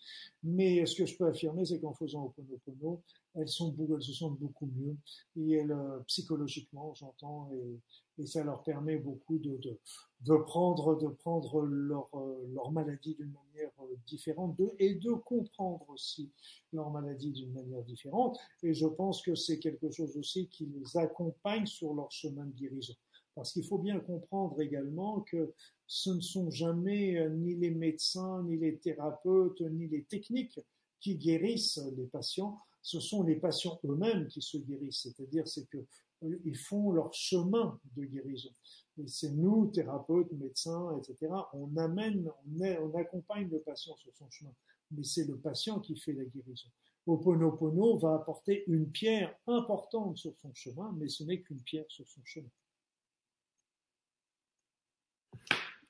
Mais 0.43 0.85
ce 0.85 0.95
que 0.95 1.05
je 1.05 1.17
peux 1.17 1.27
affirmer, 1.27 1.65
c'est 1.65 1.79
qu'en 1.79 1.93
faisant 1.93 2.25
Oponopono, 2.25 3.01
elles, 3.35 3.49
sont, 3.49 3.75
elles 3.77 4.01
se 4.01 4.13
sentent 4.13 4.39
beaucoup 4.39 4.69
mieux, 4.75 4.95
et 5.35 5.53
elles, 5.53 5.71
euh, 5.71 5.99
psychologiquement, 6.07 6.93
j'entends, 6.95 7.49
et, 7.53 8.21
et, 8.21 8.25
ça 8.25 8.43
leur 8.43 8.63
permet 8.63 8.97
beaucoup 8.97 9.37
de, 9.37 9.57
de, 9.57 9.77
de 10.21 10.35
prendre, 10.37 10.95
de 10.99 11.07
prendre 11.07 11.61
leur, 11.61 12.09
euh, 12.15 12.47
leur 12.53 12.71
maladie 12.71 13.15
d'une 13.15 13.33
manière 13.33 13.71
euh, 13.81 13.95
différente 14.07 14.57
de, 14.57 14.71
et 14.79 14.95
de 14.95 15.11
comprendre 15.11 15.85
aussi 15.89 16.31
leur 16.73 16.89
maladie 16.89 17.31
d'une 17.31 17.53
manière 17.53 17.83
différente. 17.83 18.39
Et 18.63 18.73
je 18.73 18.87
pense 18.87 19.21
que 19.21 19.35
c'est 19.35 19.59
quelque 19.59 19.91
chose 19.91 20.17
aussi 20.17 20.47
qui 20.47 20.65
les 20.65 20.97
accompagne 20.97 21.65
sur 21.65 21.93
leur 21.93 22.11
chemin 22.11 22.45
de 22.45 22.53
guérison. 22.53 22.95
Parce 23.37 23.53
qu'il 23.53 23.63
faut 23.63 23.77
bien 23.77 23.99
comprendre 23.99 24.59
également 24.59 25.21
que 25.21 25.53
ce 25.85 26.09
ne 26.09 26.21
sont 26.21 26.49
jamais 26.49 27.29
ni 27.29 27.53
les 27.53 27.69
médecins, 27.69 28.41
ni 28.41 28.57
les 28.57 28.79
thérapeutes, 28.79 29.61
ni 29.61 29.87
les 29.87 30.05
techniques 30.05 30.59
qui 30.99 31.17
guérissent 31.17 31.79
les 31.95 32.07
patients, 32.07 32.59
ce 32.81 32.99
sont 32.99 33.21
les 33.21 33.35
patients 33.35 33.79
eux-mêmes 33.85 34.27
qui 34.27 34.41
se 34.41 34.57
guérissent. 34.57 35.03
C'est-à-dire, 35.03 35.47
c'est 35.47 35.67
que 35.67 35.77
euh, 36.23 36.39
ils 36.45 36.57
font 36.57 36.91
leur 36.91 37.13
chemin 37.13 37.79
de 37.95 38.05
guérison. 38.05 38.49
Et 38.97 39.07
c'est 39.07 39.29
nous, 39.29 39.67
thérapeutes, 39.67 40.31
médecins, 40.31 40.97
etc. 40.97 41.31
On 41.53 41.77
amène, 41.77 42.31
on, 42.47 42.61
on 42.63 42.97
accompagne 42.97 43.49
le 43.49 43.59
patient 43.59 43.95
sur 43.97 44.15
son 44.15 44.27
chemin. 44.31 44.53
Mais 44.89 45.03
c'est 45.03 45.25
le 45.25 45.37
patient 45.37 45.79
qui 45.79 45.95
fait 45.95 46.13
la 46.13 46.25
guérison. 46.25 46.69
Oponopono 47.05 47.99
va 47.99 48.15
apporter 48.15 48.63
une 48.65 48.89
pierre 48.89 49.37
importante 49.45 50.17
sur 50.17 50.35
son 50.37 50.51
chemin, 50.55 50.91
mais 50.97 51.07
ce 51.07 51.23
n'est 51.23 51.41
qu'une 51.41 51.61
pierre 51.61 51.85
sur 51.87 52.07
son 52.09 52.21
chemin. 52.25 52.49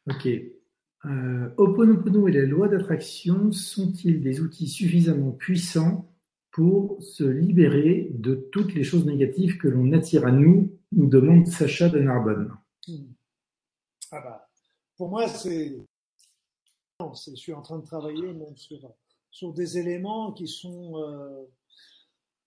Ok. 0.10 0.28
Euh, 1.06 1.50
Oponopono 1.58 2.28
et 2.28 2.32
les 2.32 2.46
lois 2.46 2.68
d'attraction 2.68 3.52
sont-ils 3.52 4.22
des 4.22 4.42
outils 4.42 4.68
suffisamment 4.68 5.32
puissants 5.32 6.10
pour 6.52 7.02
se 7.04 7.24
libérer 7.24 8.10
de 8.14 8.36
toutes 8.52 8.74
les 8.74 8.84
choses 8.84 9.06
négatives 9.06 9.58
que 9.58 9.68
l'on 9.68 9.92
attire 9.94 10.26
à 10.26 10.32
nous, 10.32 10.76
nous 10.92 11.08
demande 11.08 11.46
Sacha 11.46 11.88
de 11.88 12.00
Narbonne. 12.00 12.52
Hmm. 12.88 13.06
Ah 14.12 14.22
bah, 14.22 14.50
pour 14.96 15.10
moi, 15.10 15.28
c'est. 15.28 15.78
Je 17.00 17.36
suis 17.36 17.54
en 17.54 17.62
train 17.62 17.78
de 17.78 17.86
travailler 17.86 18.34
même 18.34 18.58
sur, 18.58 18.80
sur 19.30 19.54
des 19.54 19.78
éléments 19.78 20.32
qui 20.32 20.48
sont. 20.48 20.98
Euh, 20.98 21.44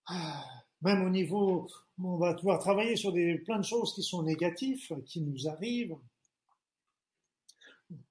ah, 0.06 0.44
même 0.82 1.04
au 1.04 1.10
niveau. 1.10 1.68
On 2.02 2.16
va 2.16 2.34
pouvoir 2.34 2.58
travailler 2.58 2.96
sur 2.96 3.12
des, 3.12 3.38
plein 3.38 3.58
de 3.58 3.64
choses 3.64 3.94
qui 3.94 4.02
sont 4.02 4.22
négatives, 4.22 4.88
qui 5.04 5.20
nous 5.20 5.46
arrivent, 5.46 5.94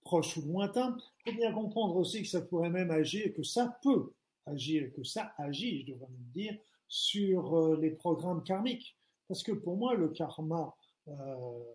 proches 0.02 0.38
ou 0.38 0.42
lointains. 0.42 0.98
Il 1.26 1.32
faut 1.32 1.38
bien 1.38 1.54
comprendre 1.54 1.96
aussi 1.96 2.22
que 2.22 2.28
ça 2.28 2.42
pourrait 2.42 2.70
même 2.70 2.92
agir, 2.92 3.34
que 3.34 3.44
ça 3.44 3.80
peut 3.82 4.14
agir, 4.46 4.92
que 4.94 5.04
ça 5.04 5.34
agit, 5.38 5.82
je 5.82 5.94
devrais 5.94 6.08
même 6.10 6.32
dire, 6.34 6.58
sur 6.88 7.56
euh, 7.56 7.78
les 7.80 7.92
programmes 7.92 8.44
karmiques. 8.44 8.98
Parce 9.28 9.44
que 9.44 9.52
pour 9.52 9.78
moi, 9.78 9.94
le 9.96 10.10
karma, 10.10 10.76
euh, 11.08 11.74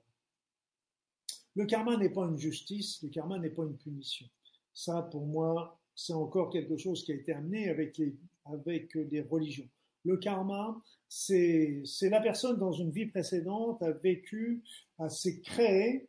le 1.54 1.66
karma 1.66 1.96
n'est 1.96 2.10
pas 2.10 2.26
une 2.26 2.38
justice, 2.38 3.02
le 3.02 3.08
karma 3.10 3.38
n'est 3.38 3.50
pas 3.50 3.62
une 3.62 3.76
punition. 3.76 4.26
Ça, 4.72 5.02
pour 5.02 5.26
moi, 5.26 5.78
c'est 5.94 6.12
encore 6.12 6.50
quelque 6.50 6.76
chose 6.76 7.04
qui 7.04 7.12
a 7.12 7.14
été 7.14 7.32
amené 7.32 7.68
avec 7.68 7.96
les, 7.98 8.16
avec 8.46 8.94
les 8.94 9.20
religions. 9.20 9.68
Le 10.04 10.16
karma, 10.16 10.76
c'est 11.08 11.84
la 12.02 12.20
personne 12.20 12.58
dans 12.58 12.72
une 12.72 12.90
vie 12.90 13.06
précédente 13.06 13.82
a 13.82 13.92
vécu, 13.92 14.62
a 14.98 15.08
s'est 15.08 15.40
créé 15.40 16.08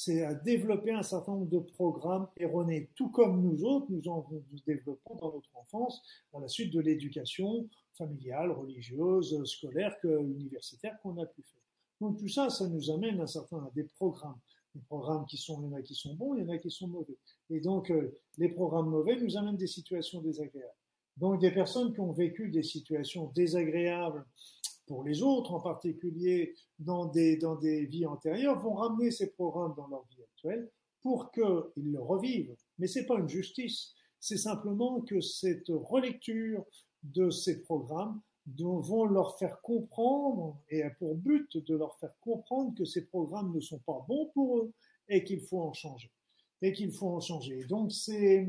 c'est 0.00 0.22
à 0.24 0.32
développer 0.32 0.92
un 0.92 1.02
certain 1.02 1.32
nombre 1.32 1.50
de 1.50 1.58
programmes 1.58 2.28
erronés, 2.36 2.88
tout 2.94 3.08
comme 3.08 3.42
nous 3.42 3.64
autres, 3.64 3.86
nous 3.90 4.08
en 4.08 4.24
développons 4.64 5.16
dans 5.16 5.32
notre 5.32 5.50
enfance, 5.56 6.00
dans 6.32 6.38
la 6.38 6.46
suite 6.46 6.72
de 6.72 6.78
l'éducation 6.80 7.68
familiale, 7.94 8.52
religieuse, 8.52 9.42
scolaire, 9.42 9.96
universitaire 10.04 10.96
qu'on 11.02 11.18
a 11.18 11.26
pu 11.26 11.42
faire. 11.42 11.62
Donc 12.00 12.16
tout 12.16 12.28
ça, 12.28 12.48
ça 12.48 12.68
nous 12.68 12.92
amène 12.92 13.20
à 13.20 13.26
certains 13.26 13.56
à 13.56 13.70
des 13.74 13.82
programmes, 13.82 14.38
des 14.72 14.82
programmes 14.82 15.26
qui 15.26 15.36
sont, 15.36 15.60
il 15.62 15.68
y 15.68 15.74
en 15.74 15.76
a 15.76 15.82
qui 15.82 15.96
sont 15.96 16.14
bons, 16.14 16.36
il 16.36 16.44
y 16.44 16.46
en 16.46 16.50
a 16.50 16.58
qui 16.58 16.70
sont 16.70 16.86
mauvais. 16.86 17.18
Et 17.50 17.58
donc 17.58 17.90
euh, 17.90 18.16
les 18.36 18.50
programmes 18.50 18.90
mauvais 18.90 19.16
nous 19.20 19.36
amènent 19.36 19.56
des 19.56 19.66
situations 19.66 20.22
désagréables. 20.22 20.78
Donc 21.16 21.40
des 21.40 21.50
personnes 21.50 21.92
qui 21.92 21.98
ont 21.98 22.12
vécu 22.12 22.50
des 22.50 22.62
situations 22.62 23.32
désagréables 23.34 24.24
pour 24.88 25.04
les 25.04 25.22
autres, 25.22 25.52
en 25.52 25.60
particulier 25.60 26.54
dans 26.78 27.06
des, 27.06 27.36
dans 27.36 27.54
des 27.54 27.86
vies 27.86 28.06
antérieures, 28.06 28.58
vont 28.58 28.74
ramener 28.74 29.10
ces 29.10 29.30
programmes 29.30 29.74
dans 29.76 29.86
leur 29.86 30.04
vie 30.10 30.22
actuelle 30.22 30.70
pour 31.02 31.30
qu'ils 31.30 31.92
le 31.92 32.00
revivent. 32.00 32.56
Mais 32.78 32.88
c'est 32.88 33.06
pas 33.06 33.18
une 33.18 33.28
justice, 33.28 33.94
c'est 34.18 34.38
simplement 34.38 35.02
que 35.02 35.20
cette 35.20 35.68
relecture 35.68 36.64
de 37.02 37.30
ces 37.30 37.62
programmes 37.62 38.20
vont 38.56 39.04
leur 39.04 39.38
faire 39.38 39.60
comprendre 39.60 40.58
et 40.70 40.82
a 40.82 40.90
pour 40.90 41.14
but 41.16 41.58
de 41.58 41.76
leur 41.76 41.98
faire 41.98 42.14
comprendre 42.20 42.74
que 42.76 42.84
ces 42.84 43.06
programmes 43.06 43.54
ne 43.54 43.60
sont 43.60 43.80
pas 43.80 44.04
bons 44.08 44.30
pour 44.34 44.58
eux 44.58 44.72
et 45.08 45.22
qu'il 45.22 45.40
faut 45.40 45.60
en 45.60 45.74
changer. 45.74 46.10
Et 46.62 46.72
qu'il 46.72 46.92
faut 46.92 47.10
en 47.10 47.20
changer. 47.20 47.64
Donc 47.66 47.92
c'est 47.92 48.48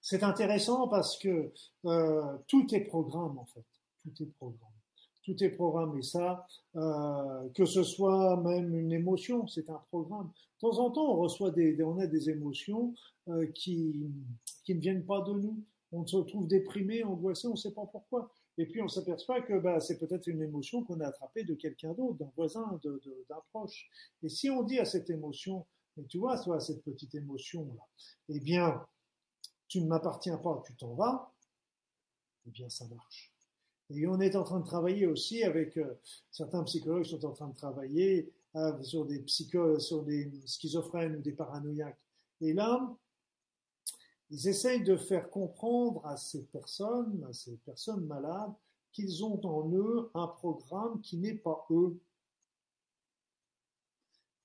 c'est 0.00 0.22
intéressant 0.22 0.88
parce 0.88 1.18
que 1.18 1.52
euh, 1.84 2.38
tout 2.46 2.74
est 2.74 2.80
programme 2.80 3.36
en 3.36 3.44
fait 3.44 3.66
tout 4.02 4.22
est 4.22 4.26
programme. 4.26 4.70
Tout 5.22 5.44
est 5.44 5.50
programme 5.50 5.98
et 5.98 6.02
ça, 6.02 6.46
euh, 6.76 7.48
que 7.54 7.66
ce 7.66 7.82
soit 7.82 8.36
même 8.38 8.74
une 8.74 8.92
émotion, 8.92 9.46
c'est 9.46 9.68
un 9.68 9.80
programme. 9.90 10.28
De 10.28 10.68
temps 10.68 10.78
en 10.78 10.90
temps, 10.90 11.12
on 11.12 11.16
reçoit 11.16 11.50
des, 11.50 11.82
on 11.82 11.98
a 11.98 12.06
des 12.06 12.30
émotions 12.30 12.94
euh, 13.28 13.46
qui 13.54 14.10
qui 14.64 14.74
ne 14.74 14.80
viennent 14.80 15.04
pas 15.04 15.20
de 15.22 15.32
nous. 15.32 15.62
On 15.92 16.06
se 16.06 16.16
trouve 16.18 16.46
déprimé, 16.46 17.02
angoissé, 17.02 17.48
on 17.48 17.52
ne 17.52 17.56
sait 17.56 17.74
pas 17.74 17.86
pourquoi. 17.86 18.32
Et 18.58 18.66
puis 18.66 18.80
on 18.82 18.88
s'aperçoit 18.88 19.40
que 19.40 19.58
bah, 19.58 19.80
c'est 19.80 19.98
peut-être 19.98 20.26
une 20.26 20.42
émotion 20.42 20.84
qu'on 20.84 21.00
a 21.00 21.06
attrapée 21.06 21.44
de 21.44 21.54
quelqu'un 21.54 21.92
d'autre, 21.94 22.18
d'un 22.18 22.30
voisin, 22.36 22.80
d'un 22.84 23.40
proche. 23.50 23.88
Et 24.22 24.28
si 24.28 24.50
on 24.50 24.62
dit 24.62 24.78
à 24.78 24.84
cette 24.84 25.10
émotion, 25.10 25.66
mais 25.96 26.04
tu 26.04 26.18
vois, 26.18 26.38
toi, 26.38 26.60
cette 26.60 26.84
petite 26.84 27.14
émotion 27.14 27.66
là, 27.74 27.86
eh 28.28 28.40
bien, 28.40 28.86
tu 29.66 29.80
ne 29.80 29.86
m'appartiens 29.86 30.36
pas, 30.36 30.62
tu 30.66 30.74
t'en 30.76 30.94
vas, 30.94 31.32
eh 32.46 32.50
bien, 32.50 32.68
ça 32.68 32.86
marche. 32.88 33.29
Et 33.92 34.06
on 34.06 34.20
est 34.20 34.36
en 34.36 34.44
train 34.44 34.60
de 34.60 34.64
travailler 34.64 35.06
aussi 35.06 35.42
avec 35.42 35.76
euh, 35.76 35.98
certains 36.30 36.62
psychologues 36.64 37.04
sont 37.04 37.24
en 37.24 37.32
train 37.32 37.48
de 37.48 37.56
travailler 37.56 38.32
euh, 38.54 38.80
sur 38.82 39.04
des 39.04 39.18
psycho, 39.20 39.78
sur 39.80 40.04
des 40.04 40.30
schizophrènes 40.46 41.16
ou 41.16 41.20
des 41.20 41.32
paranoïaques. 41.32 41.98
Et 42.40 42.52
là, 42.52 42.96
ils 44.30 44.48
essayent 44.48 44.84
de 44.84 44.96
faire 44.96 45.28
comprendre 45.28 46.06
à 46.06 46.16
ces 46.16 46.44
personnes, 46.44 47.26
à 47.28 47.32
ces 47.32 47.56
personnes 47.58 48.06
malades, 48.06 48.52
qu'ils 48.92 49.24
ont 49.24 49.44
en 49.44 49.72
eux 49.72 50.10
un 50.14 50.28
programme 50.28 51.00
qui 51.00 51.16
n'est 51.16 51.34
pas 51.34 51.66
eux. 51.70 51.98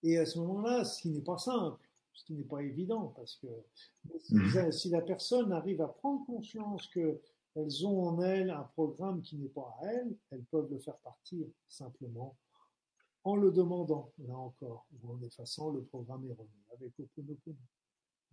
Et 0.02 0.18
à 0.18 0.26
ce 0.26 0.40
moment-là, 0.40 0.84
ce 0.84 1.02
qui 1.02 1.10
n'est 1.10 1.22
pas 1.22 1.38
simple, 1.38 1.80
ce 2.14 2.26
qui 2.26 2.34
n'est 2.34 2.44
pas 2.44 2.62
évident, 2.62 3.14
parce 3.16 3.36
que 3.38 3.48
mmh. 4.32 4.72
si 4.72 4.90
la 4.90 5.02
personne 5.02 5.52
arrive 5.52 5.82
à 5.82 5.88
prendre 5.88 6.26
conscience 6.26 6.88
que 6.88 7.20
elles 7.56 7.86
ont 7.86 8.08
en 8.08 8.22
elles 8.22 8.50
un 8.50 8.70
programme 8.74 9.22
qui 9.22 9.38
n'est 9.38 9.50
pas 9.50 9.78
à 9.82 9.86
elles, 9.88 10.16
elles 10.32 10.44
peuvent 10.46 10.70
le 10.70 10.80
faire 10.80 10.98
partir 10.98 11.48
simplement 11.68 12.36
en 13.24 13.36
le 13.36 13.52
demandant, 13.52 14.12
là 14.20 14.38
encore, 14.38 14.86
ou 14.94 15.12
en 15.12 15.22
effaçant 15.22 15.72
le 15.72 15.84
programme 15.84 16.26
erroné 16.30 16.50
avec 16.74 16.94
Oponopono. 17.00 17.58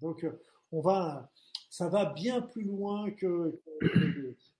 Donc, 0.00 0.22
euh, 0.24 0.42
on 0.70 0.80
va, 0.80 1.30
ça 1.70 1.88
va 1.88 2.12
bien 2.12 2.42
plus 2.42 2.64
loin 2.64 3.10
que, 3.12 3.58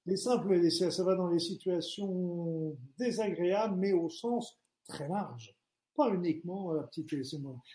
les, 0.06 0.16
simples, 0.16 0.70
ça 0.70 1.04
va 1.04 1.14
dans 1.14 1.28
les 1.28 1.38
situations 1.38 2.76
désagréables, 2.98 3.76
mais 3.76 3.92
au 3.92 4.08
sens 4.08 4.58
très 4.86 5.08
large. 5.08 5.54
Pas 5.94 6.08
uniquement 6.14 6.72
la 6.72 6.84
petite 6.84 7.10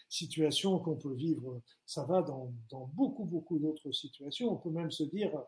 situation 0.10 0.80
qu'on 0.80 0.96
peut 0.96 1.14
vivre, 1.14 1.62
ça 1.86 2.04
va 2.06 2.24
dans, 2.24 2.52
beaucoup, 2.96 3.26
beaucoup 3.26 3.60
d'autres 3.60 3.92
situations. 3.92 4.52
On 4.52 4.58
peut 4.58 4.72
même 4.72 4.90
se 4.90 5.04
dire, 5.04 5.36
euh, 5.36 5.44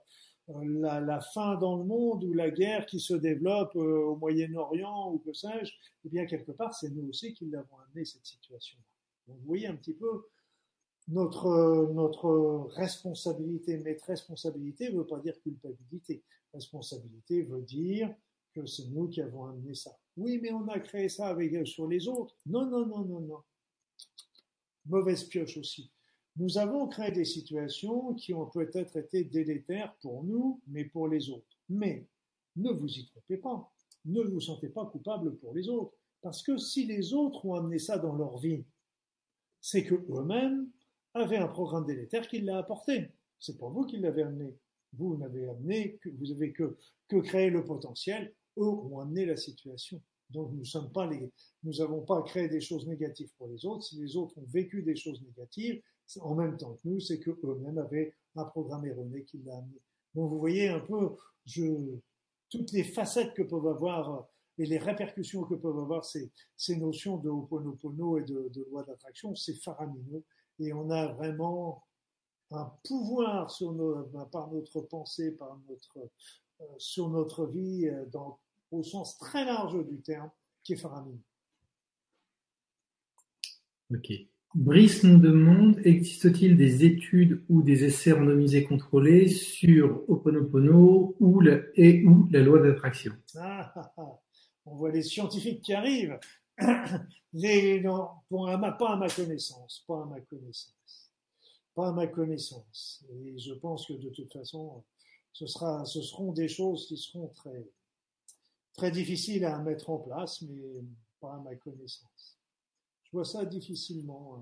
la, 0.64 1.00
la, 1.00 1.22
faim 1.22 1.56
dans 1.56 1.78
le 1.78 1.84
monde 1.84 2.24
ou 2.24 2.34
la 2.34 2.50
guerre 2.50 2.86
qui 2.86 3.00
se 3.00 3.14
développe 3.14 3.76
euh, 3.76 4.00
au 4.00 4.16
Moyen-Orient 4.16 5.12
ou 5.12 5.20
que 5.20 5.34
sais-je, 5.34 5.74
eh 6.06 6.10
bien 6.10 6.26
quelque 6.26 6.52
part 6.52 6.74
c'est 6.74 6.90
nous 6.90 7.10
aussi 7.10 7.34
qui 7.34 7.46
l'avons 7.46 7.78
amené 7.88 8.06
cette 8.06 8.26
situation. 8.26 8.78
Donc 9.28 9.38
vous 9.40 9.46
voyez 9.46 9.68
un 9.68 9.76
petit 9.76 9.94
peu 9.94 10.26
notre 11.08 11.92
notre 11.94 12.68
responsabilité, 12.76 13.78
mais 13.78 13.98
responsabilité 14.06 14.92
ne 14.92 14.98
veut 14.98 15.08
pas 15.08 15.20
dire 15.20 15.40
culpabilité. 15.42 16.24
Responsabilité 16.54 17.44
veut 17.44 17.62
dire 17.62 18.14
que 18.54 18.66
c'est 18.66 18.88
nous 18.88 19.08
qui 19.08 19.22
avons 19.22 19.46
amené 19.46 19.76
ça. 19.76 19.92
Oui, 20.18 20.40
mais 20.42 20.52
on 20.52 20.68
a 20.68 20.80
créé 20.80 21.10
ça 21.10 21.28
avec 21.28 21.68
sur 21.68 21.88
les 21.88 22.08
autres. 22.08 22.36
Non, 22.46 22.66
non, 22.66 22.86
non, 22.86 23.06
non, 23.06 23.20
non. 23.22 23.40
Mauvaise 24.86 25.24
pioche 25.24 25.58
aussi. 25.58 25.92
Nous 26.40 26.58
avons 26.58 26.88
créé 26.88 27.12
des 27.12 27.26
situations 27.26 28.14
qui 28.14 28.34
ont 28.34 28.46
peut-être 28.46 28.96
été 28.96 29.26
délétères 29.26 29.94
pour 30.02 30.24
nous, 30.24 30.62
mais 30.68 30.86
pour 30.86 31.10
les 31.10 31.30
autres. 31.30 31.60
Mais 31.68 32.08
ne 32.56 32.72
vous 32.72 32.88
y 32.88 33.06
trompez 33.08 33.36
pas. 33.36 33.70
Ne 34.06 34.22
vous 34.22 34.40
sentez 34.40 34.70
pas 34.70 34.86
coupable 34.86 35.36
pour 35.36 35.54
les 35.54 35.68
autres. 35.68 35.94
Parce 36.22 36.42
que 36.42 36.58
si 36.58 36.86
les 36.86 37.14
autres 37.14 37.46
ont 37.46 37.56
amené 37.56 37.78
ça 37.78 37.98
dans 37.98 38.16
leur 38.16 38.38
vie, 38.38 38.64
c'est 39.60 39.84
que 39.84 39.96
eux-mêmes 39.96 40.70
avaient 41.14 41.38
un 41.38 41.50
programme 41.50 41.86
délétère 41.86 42.26
qui 42.26 42.40
l'a 42.40 42.60
apporté. 42.60 43.10
C'est 43.38 43.58
pour 43.58 43.72
vous 43.72 43.86
qui 43.86 43.98
l'avez 43.98 44.24
amené. 44.24 44.56
Vous 44.94 45.18
n'avez 45.18 45.50
amené 45.50 45.98
que, 45.98 46.08
vous 46.08 46.32
avez 46.32 46.54
que, 46.54 46.78
que 47.10 47.18
créé 47.18 47.50
le 47.50 47.66
potentiel. 47.66 48.34
Eux 48.58 48.64
ont 48.64 49.00
amené 49.00 49.26
la 49.26 49.36
situation. 49.36 50.02
Donc 50.30 50.54
nous 50.54 50.64
sommes 50.66 50.94
pas 50.94 51.06
les, 51.06 51.34
nous 51.64 51.74
n'avons 51.74 52.02
pas 52.02 52.22
créé 52.22 52.48
des 52.48 52.62
choses 52.62 52.88
négatives 52.88 53.32
pour 53.38 53.50
les 53.50 53.66
autres. 53.66 53.84
Si 53.84 53.98
les 53.98 54.16
autres 54.16 54.38
ont 54.38 54.48
vécu 54.48 54.84
des 54.84 54.96
choses 54.96 55.22
négatives, 55.22 55.82
en 56.22 56.36
même 56.36 56.58
temps 56.58 56.74
que 56.74 56.88
nous, 56.88 57.00
c'est 57.00 57.20
qu'eux-mêmes 57.20 57.78
avaient 57.78 58.14
un 58.36 58.46
programme 58.46 58.86
erroné 58.86 59.24
qui 59.24 59.40
l'a 59.40 59.58
amené. 59.58 59.80
Donc 60.16 60.32
vous 60.32 60.40
voyez 60.40 60.70
un 60.70 60.80
peu 60.80 61.16
toutes 62.50 62.72
les 62.72 62.84
facettes 62.84 63.34
que 63.34 63.44
peuvent 63.44 63.68
avoir 63.68 64.28
et 64.58 64.66
les 64.66 64.78
répercussions 64.78 65.44
que 65.44 65.56
peuvent 65.56 65.80
avoir 65.80 66.04
ces, 66.04 66.32
notions 66.76 67.18
de 67.18 67.30
Ho'oponopono 67.30 68.18
et 68.18 68.24
de, 68.24 68.68
loi 68.70 68.84
d'attraction, 68.84 69.34
c'est 69.34 69.56
faramineux. 69.56 70.24
Et 70.60 70.74
on 70.74 70.90
a 70.90 71.14
vraiment 71.14 71.84
un 72.52 72.70
pouvoir 72.84 73.50
par 74.32 74.52
notre 74.52 74.82
pensée, 74.82 75.32
par 75.32 75.58
notre, 75.70 76.00
euh, 76.60 76.66
sur 76.78 77.10
notre 77.10 77.46
vie, 77.46 77.88
euh, 77.88 78.06
au 78.72 78.84
sens 78.84 79.18
très 79.18 79.46
large 79.46 79.86
du 79.88 80.02
terme, 80.02 80.30
qui 80.64 80.74
est 80.74 80.78
faramineux. 80.78 81.22
Ok. 83.92 84.12
Brice 84.56 85.04
nous 85.04 85.20
demande, 85.20 85.80
existe-t-il 85.86 86.58
des 86.58 86.84
études 86.84 87.44
ou 87.50 87.62
des 87.62 87.84
essais 87.84 88.14
randomisés 88.14 88.64
contrôlés 88.64 89.28
sur 89.28 90.04
Oponopono 90.10 91.16
ou 91.20 91.40
la, 91.40 91.60
et 91.76 92.04
ou 92.04 92.28
la 92.32 92.40
loi 92.40 92.60
d'attraction? 92.60 93.14
Ah, 93.36 93.72
ah, 93.76 93.94
ah, 93.96 94.20
On 94.66 94.76
voit 94.76 94.92
les 94.92 95.04
scientifiques 95.04 95.62
qui 95.62 95.74
arrivent. 95.74 96.20
Non, 97.32 98.10
pas 98.28 98.54
à 98.54 98.96
ma 98.98 99.08
connaissance, 99.08 99.84
pas 99.88 100.02
à 100.02 100.06
ma 100.06 100.20
connaissance, 100.20 101.12
pas 101.76 101.90
à 101.90 101.92
ma 101.92 102.08
connaissance. 102.08 103.06
Et 103.24 103.38
je 103.38 103.54
pense 103.54 103.86
que 103.86 103.94
de 103.94 104.10
toute 104.10 104.34
façon, 104.34 104.84
ce 105.32 105.46
sera, 105.46 105.86
ce 105.86 106.02
seront 106.02 106.34
des 106.34 106.48
choses 106.48 106.88
qui 106.88 106.98
seront 106.98 107.28
très, 107.28 107.70
très 108.74 108.90
difficiles 108.90 109.46
à 109.46 109.60
mettre 109.60 109.92
en 109.92 110.00
place, 110.00 110.42
mais 110.42 110.82
pas 111.22 111.36
à 111.36 111.40
ma 111.40 111.56
connaissance. 111.56 112.39
Je 113.12 113.18
vois 113.18 113.26
ça 113.26 113.44
difficilement. 113.44 114.38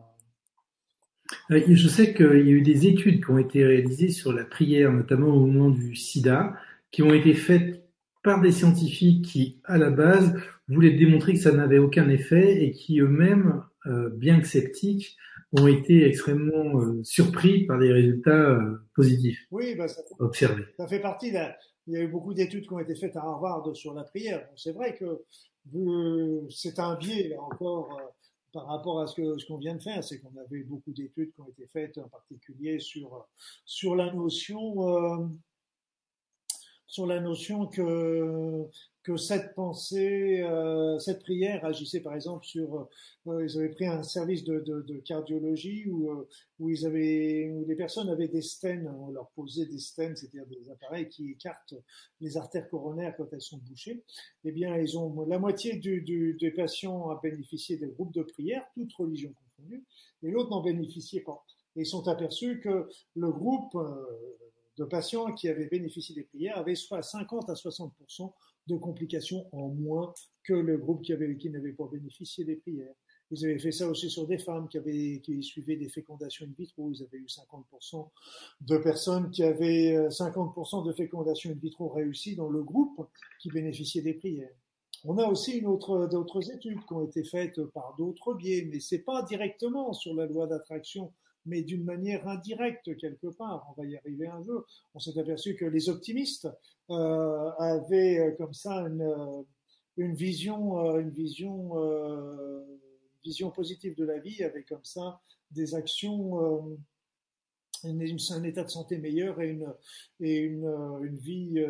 Euh, 1.51 1.61
je 1.67 1.87
sais 1.87 2.13
qu'il 2.13 2.25
y 2.25 2.49
a 2.49 2.53
eu 2.53 2.61
des 2.61 2.85
études 2.85 3.23
qui 3.23 3.31
ont 3.31 3.37
été 3.37 3.65
réalisées 3.65 4.09
sur 4.09 4.33
la 4.33 4.43
prière, 4.43 4.91
notamment 4.91 5.29
au 5.29 5.45
moment 5.45 5.69
du 5.69 5.95
sida, 5.95 6.53
qui 6.91 7.01
ont 7.01 7.13
été 7.13 7.33
faites 7.33 7.87
par 8.23 8.41
des 8.41 8.51
scientifiques 8.51 9.23
qui, 9.23 9.61
à 9.63 9.77
la 9.77 9.89
base, 9.89 10.35
voulaient 10.67 10.97
démontrer 10.97 11.33
que 11.33 11.39
ça 11.39 11.53
n'avait 11.53 11.77
aucun 11.77 12.09
effet 12.09 12.61
et 12.61 12.71
qui 12.73 12.99
eux-mêmes, 12.99 13.63
euh, 13.85 14.09
bien 14.09 14.41
que 14.41 14.47
sceptiques, 14.47 15.15
ont 15.53 15.67
été 15.67 16.05
extrêmement 16.05 16.81
euh, 16.81 17.01
surpris 17.03 17.65
par 17.65 17.79
des 17.79 17.93
résultats 17.93 18.59
positifs 18.93 19.47
oui, 19.51 19.75
bah, 19.75 19.87
ça 19.87 20.03
fait, 20.03 20.15
observés. 20.19 20.65
Ça 20.75 20.87
fait 20.87 20.99
partie. 20.99 21.31
Il 21.87 21.93
y 21.93 21.97
a 21.97 22.01
eu 22.01 22.07
beaucoup 22.09 22.33
d'études 22.33 22.67
qui 22.67 22.73
ont 22.73 22.79
été 22.79 22.95
faites 22.95 23.15
à 23.15 23.21
Harvard 23.21 23.73
sur 23.73 23.93
la 23.93 24.03
prière. 24.03 24.45
C'est 24.57 24.73
vrai 24.73 24.97
que 24.97 25.23
c'est 26.49 26.79
un 26.79 26.97
biais, 26.97 27.29
là 27.29 27.41
encore, 27.41 27.97
par 28.53 28.67
rapport 28.67 28.99
à 28.99 29.07
ce 29.07 29.15
que 29.15 29.37
ce 29.37 29.45
qu'on 29.45 29.57
vient 29.57 29.75
de 29.75 29.81
faire, 29.81 30.03
c'est 30.03 30.19
qu'on 30.19 30.35
avait 30.37 30.63
beaucoup 30.63 30.91
d'études 30.91 31.33
qui 31.33 31.41
ont 31.41 31.47
été 31.47 31.67
faites, 31.67 31.97
en 31.97 32.07
particulier 32.07 32.79
sur 32.79 33.27
sur 33.65 33.95
la 33.95 34.13
notion 34.13 34.87
euh, 34.87 35.27
sur 36.87 37.05
la 37.05 37.19
notion 37.19 37.67
que 37.67 38.67
que 39.07 39.15
cette 39.15 39.55
pensée, 39.55 40.41
euh, 40.41 40.99
cette 40.99 41.21
prière 41.21 41.63
agissait 41.63 42.01
par 42.01 42.13
exemple 42.13 42.45
sur, 42.45 42.89
euh, 43.27 43.45
ils 43.45 43.57
avaient 43.57 43.69
pris 43.69 43.85
un 43.85 44.03
service 44.03 44.43
de, 44.43 44.99
cardiologie 45.05 45.87
où, 45.87 46.11
euh, 46.11 46.27
où 46.59 46.69
avaient, 46.85 47.49
les 47.65 47.75
personnes 47.75 48.09
avaient 48.09 48.27
des 48.27 48.41
stènes, 48.41 48.93
on 48.99 49.11
leur 49.11 49.29
posait 49.29 49.65
des 49.65 49.79
stènes, 49.79 50.17
c'est-à-dire 50.17 50.45
des 50.47 50.69
appareils 50.69 51.07
qui 51.07 51.31
écartent 51.31 51.75
les 52.19 52.35
artères 52.35 52.69
coronaires 52.69 53.15
quand 53.15 53.31
elles 53.31 53.39
sont 53.39 53.59
bouchées. 53.59 54.03
Eh 54.43 54.51
bien, 54.51 54.75
ils 54.75 54.97
ont 54.97 55.25
la 55.25 55.39
moitié 55.39 55.77
du, 55.77 56.35
des 56.37 56.51
patients 56.51 57.09
a 57.09 57.17
bénéficié 57.23 57.77
des 57.77 57.87
groupes 57.87 58.13
de 58.13 58.23
prière, 58.23 58.65
toutes 58.73 58.91
religions 58.91 59.33
confondues, 59.33 59.85
et 60.23 60.31
l'autre 60.31 60.49
n'en 60.49 60.61
bénéficiait 60.61 61.21
pas. 61.21 61.45
Et 61.77 61.81
ils 61.81 61.85
sont 61.85 62.09
aperçus 62.09 62.59
que 62.59 62.89
le 63.15 63.31
groupe 63.31 63.77
de 64.77 64.83
patients 64.83 65.31
qui 65.33 65.47
avaient 65.47 65.67
bénéficié 65.67 66.13
des 66.13 66.23
prières 66.23 66.57
avait 66.57 66.75
soit 66.75 67.01
50 67.01 67.49
à 67.49 67.55
60 67.55 67.93
de 68.67 68.75
complications 68.77 69.47
en 69.51 69.69
moins 69.69 70.13
que 70.43 70.53
le 70.53 70.77
groupe 70.77 71.03
qui, 71.03 71.13
avait, 71.13 71.27
n'avait 71.27 71.73
pas 71.73 71.87
bénéficié 71.91 72.45
des 72.45 72.55
prières. 72.55 72.93
Ils 73.31 73.45
avaient 73.45 73.59
fait 73.59 73.73
ça 73.73 73.89
aussi 73.89 74.09
sur 74.09 74.25
des 74.25 74.37
femmes 74.37 74.69
qui 74.69 74.77
avaient 74.77 75.19
qui 75.21 75.43
suivaient 75.43 75.75
des 75.75 75.89
fécondations 75.89 76.45
in 76.45 76.53
vitro. 76.57 76.91
Ils 76.91 77.03
avaient 77.03 77.17
eu 77.17 77.25
50% 77.25 78.09
de 78.61 78.77
personnes 78.77 79.29
qui 79.31 79.43
avaient 79.43 80.07
50% 80.07 80.81
euh, 80.81 80.87
de 80.87 80.93
fécondation 80.93 81.51
in 81.51 81.55
vitro 81.55 81.89
réussie 81.89 82.35
dans 82.35 82.49
le 82.49 82.63
groupe 82.63 83.05
qui 83.39 83.49
bénéficiait 83.49 84.01
des 84.01 84.13
prières. 84.13 84.55
On 85.03 85.17
a 85.17 85.27
aussi 85.27 85.57
une 85.57 85.67
autre, 85.67 86.07
d'autres 86.07 86.51
études 86.51 86.83
qui 86.85 86.93
ont 86.93 87.05
été 87.05 87.23
faites 87.23 87.61
par 87.67 87.95
d'autres 87.97 88.33
biais, 88.33 88.67
mais 88.71 88.79
c'est 88.79 88.99
pas 88.99 89.21
directement 89.23 89.93
sur 89.93 90.13
la 90.13 90.25
loi 90.25 90.47
d'attraction 90.47 91.13
mais 91.47 91.63
d'une 91.63 91.83
manière 91.83 92.27
indirecte 92.27 92.95
quelque 92.97 93.27
part. 93.27 93.65
On 93.69 93.81
va 93.81 93.87
y 93.87 93.97
arriver 93.97 94.27
un 94.27 94.43
jour. 94.43 94.65
On 94.93 94.99
s'est 94.99 95.17
aperçu 95.17 95.55
que 95.55 95.65
les 95.65 95.89
optimistes 95.89 96.47
euh, 96.89 97.51
avaient 97.57 98.19
euh, 98.19 98.31
comme 98.37 98.53
ça 98.53 98.75
une, 98.81 99.01
euh, 99.01 100.13
vision, 100.13 100.99
une 100.99 101.09
vision, 101.09 101.73
vision 103.23 103.49
positive 103.49 103.95
de 103.95 104.05
la 104.05 104.19
vie, 104.19 104.43
avec 104.43 104.67
comme 104.67 104.83
ça 104.83 105.19
des 105.49 105.73
actions, 105.73 106.77
un 107.83 108.43
état 108.43 108.63
de 108.63 108.69
santé 108.69 108.99
meilleur 108.99 109.41
et 109.41 109.49
une, 109.49 109.73
et 110.19 110.37
une, 110.37 110.67
une 111.01 111.17
vie 111.17 111.65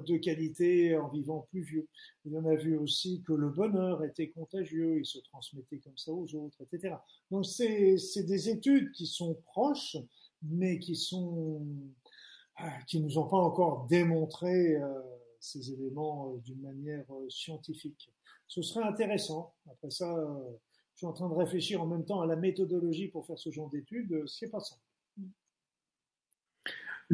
de 0.00 0.16
qualité 0.16 0.96
en 0.96 1.08
vivant 1.08 1.46
plus 1.50 1.62
vieux. 1.62 1.88
Il 2.24 2.36
en 2.36 2.44
a 2.46 2.54
vu 2.54 2.76
aussi 2.76 3.22
que 3.26 3.32
le 3.32 3.50
bonheur 3.50 4.04
était 4.04 4.28
contagieux, 4.28 4.98
il 4.98 5.06
se 5.06 5.18
transmettait 5.18 5.78
comme 5.78 5.96
ça 5.96 6.12
aux 6.12 6.34
autres, 6.34 6.58
etc. 6.62 6.94
Donc 7.30 7.44
c'est 7.46 8.22
des 8.24 8.48
études 8.48 8.92
qui 8.92 9.06
sont 9.06 9.34
proches, 9.44 9.96
mais 10.42 10.78
qui 10.78 10.96
sont 10.96 11.66
euh, 12.60 12.64
qui 12.86 13.00
nous 13.00 13.18
ont 13.18 13.26
pas 13.26 13.38
encore 13.38 13.86
démontré 13.86 14.76
euh, 14.76 15.00
ces 15.40 15.72
éléments 15.72 16.32
euh, 16.32 16.38
d'une 16.38 16.60
manière 16.60 17.06
scientifique. 17.28 18.12
Ce 18.46 18.60
serait 18.60 18.84
intéressant. 18.84 19.54
Après 19.70 19.90
ça, 19.90 20.14
je 20.92 20.98
suis 20.98 21.06
en 21.06 21.14
train 21.14 21.30
de 21.30 21.34
réfléchir 21.34 21.80
en 21.80 21.86
même 21.86 22.04
temps 22.04 22.20
à 22.20 22.26
la 22.26 22.36
méthodologie 22.36 23.08
pour 23.08 23.26
faire 23.26 23.38
ce 23.38 23.50
genre 23.50 23.70
d'études. 23.70 24.24
C'est 24.26 24.50
pas 24.50 24.60
simple. 24.60 24.82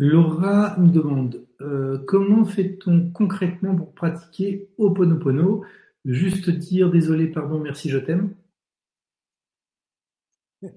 Laura 0.00 0.76
nous 0.78 0.92
demande 0.92 1.44
euh, 1.60 1.98
comment 2.06 2.44
fait-on 2.44 3.10
concrètement 3.10 3.74
pour 3.74 3.92
pratiquer 3.94 4.70
Oponopono? 4.78 5.64
Juste 6.04 6.50
dire 6.50 6.88
désolé, 6.88 7.26
pardon, 7.26 7.58
merci, 7.58 7.90
je 7.90 7.98
t'aime. 7.98 8.36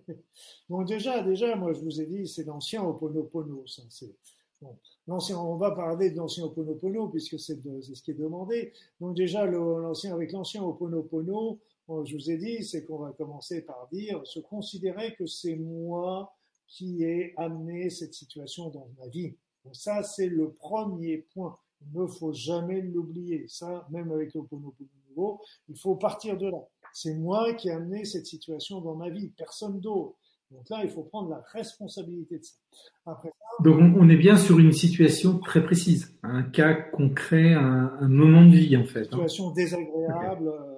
bon, 0.70 0.82
déjà, 0.86 1.22
déjà, 1.22 1.56
moi, 1.56 1.72
je 1.74 1.82
vous 1.82 2.02
ai 2.02 2.08
dit, 2.08 2.28
c'est 2.28 2.46
l'ancien 2.46 2.84
Oponopono. 2.84 3.64
Ça, 3.68 3.84
bon, 4.60 4.80
on 5.06 5.56
va 5.56 5.70
parler 5.70 6.10
de 6.10 6.18
l'ancien 6.18 6.46
Oponopono 6.46 7.10
puisque 7.10 7.40
c'est, 7.40 7.62
ce 7.62 8.02
qui 8.02 8.10
est 8.10 8.16
demandé. 8.16 8.74
Donc 9.00 9.16
déjà, 9.16 9.46
l'ancien 9.46 10.16
avec 10.16 10.32
l'ancien 10.32 10.64
Oponopono, 10.64 11.60
je 11.88 12.16
vous 12.16 12.32
ai 12.32 12.38
dit, 12.38 12.64
c'est 12.64 12.88
qu'on 12.88 12.98
va 12.98 13.12
commencer 13.12 13.62
par 13.62 13.88
dire, 13.92 14.26
se 14.26 14.40
considérer 14.40 15.14
que 15.14 15.28
c'est 15.28 15.58
moi 15.58 16.36
qui 16.72 17.04
ait 17.04 17.34
amené 17.38 17.90
cette 17.90 18.14
situation 18.14 18.70
dans 18.70 18.88
ma 18.98 19.08
vie. 19.10 19.36
Donc 19.66 19.76
ça, 19.76 20.02
c'est 20.04 20.28
le 20.28 20.52
premier 20.52 21.26
point. 21.34 21.58
Il 21.82 22.00
ne 22.00 22.08
faut 22.08 22.32
jamais 22.32 22.82
l'oublier. 22.82 23.46
Ça, 23.48 23.86
même 23.92 24.12
avec 24.12 24.34
le 24.34 24.42
nouveau, 25.10 25.42
il 25.68 25.78
faut 25.78 25.96
partir 25.96 26.38
de 26.38 26.48
là. 26.48 26.64
C'est 26.94 27.14
moi 27.14 27.54
qui 27.54 27.68
ai 27.70 27.72
amené 27.72 28.06
cette 28.06 28.26
situation 28.26 28.82
dans 28.82 28.96
ma 28.96 29.10
vie, 29.10 29.30
personne 29.38 29.80
d'autre. 29.80 30.16
Donc 30.50 30.70
là, 30.70 30.82
il 30.84 30.90
faut 30.90 31.04
prendre 31.04 31.30
la 31.30 31.44
responsabilité 31.54 32.40
de 32.40 32.44
ça. 32.44 32.56
Après 33.06 33.32
Donc 33.64 33.96
on 33.98 34.10
est 34.10 34.18
bien 34.18 34.38
sur 34.38 34.60
une 34.60 34.74
situation 34.74 35.40
très 35.40 35.64
précise, 35.64 36.14
un 36.24 36.44
cas 36.44 36.74
concret, 36.74 37.54
un, 37.54 37.98
un 38.00 38.08
moment 38.08 38.46
de 38.46 38.56
vie 38.56 38.76
en 38.76 38.86
fait. 38.86 39.08
Une 39.12 39.22
hein. 39.22 39.28
situation 39.28 39.52
désagréable. 39.52 40.50
Euh, 40.50 40.71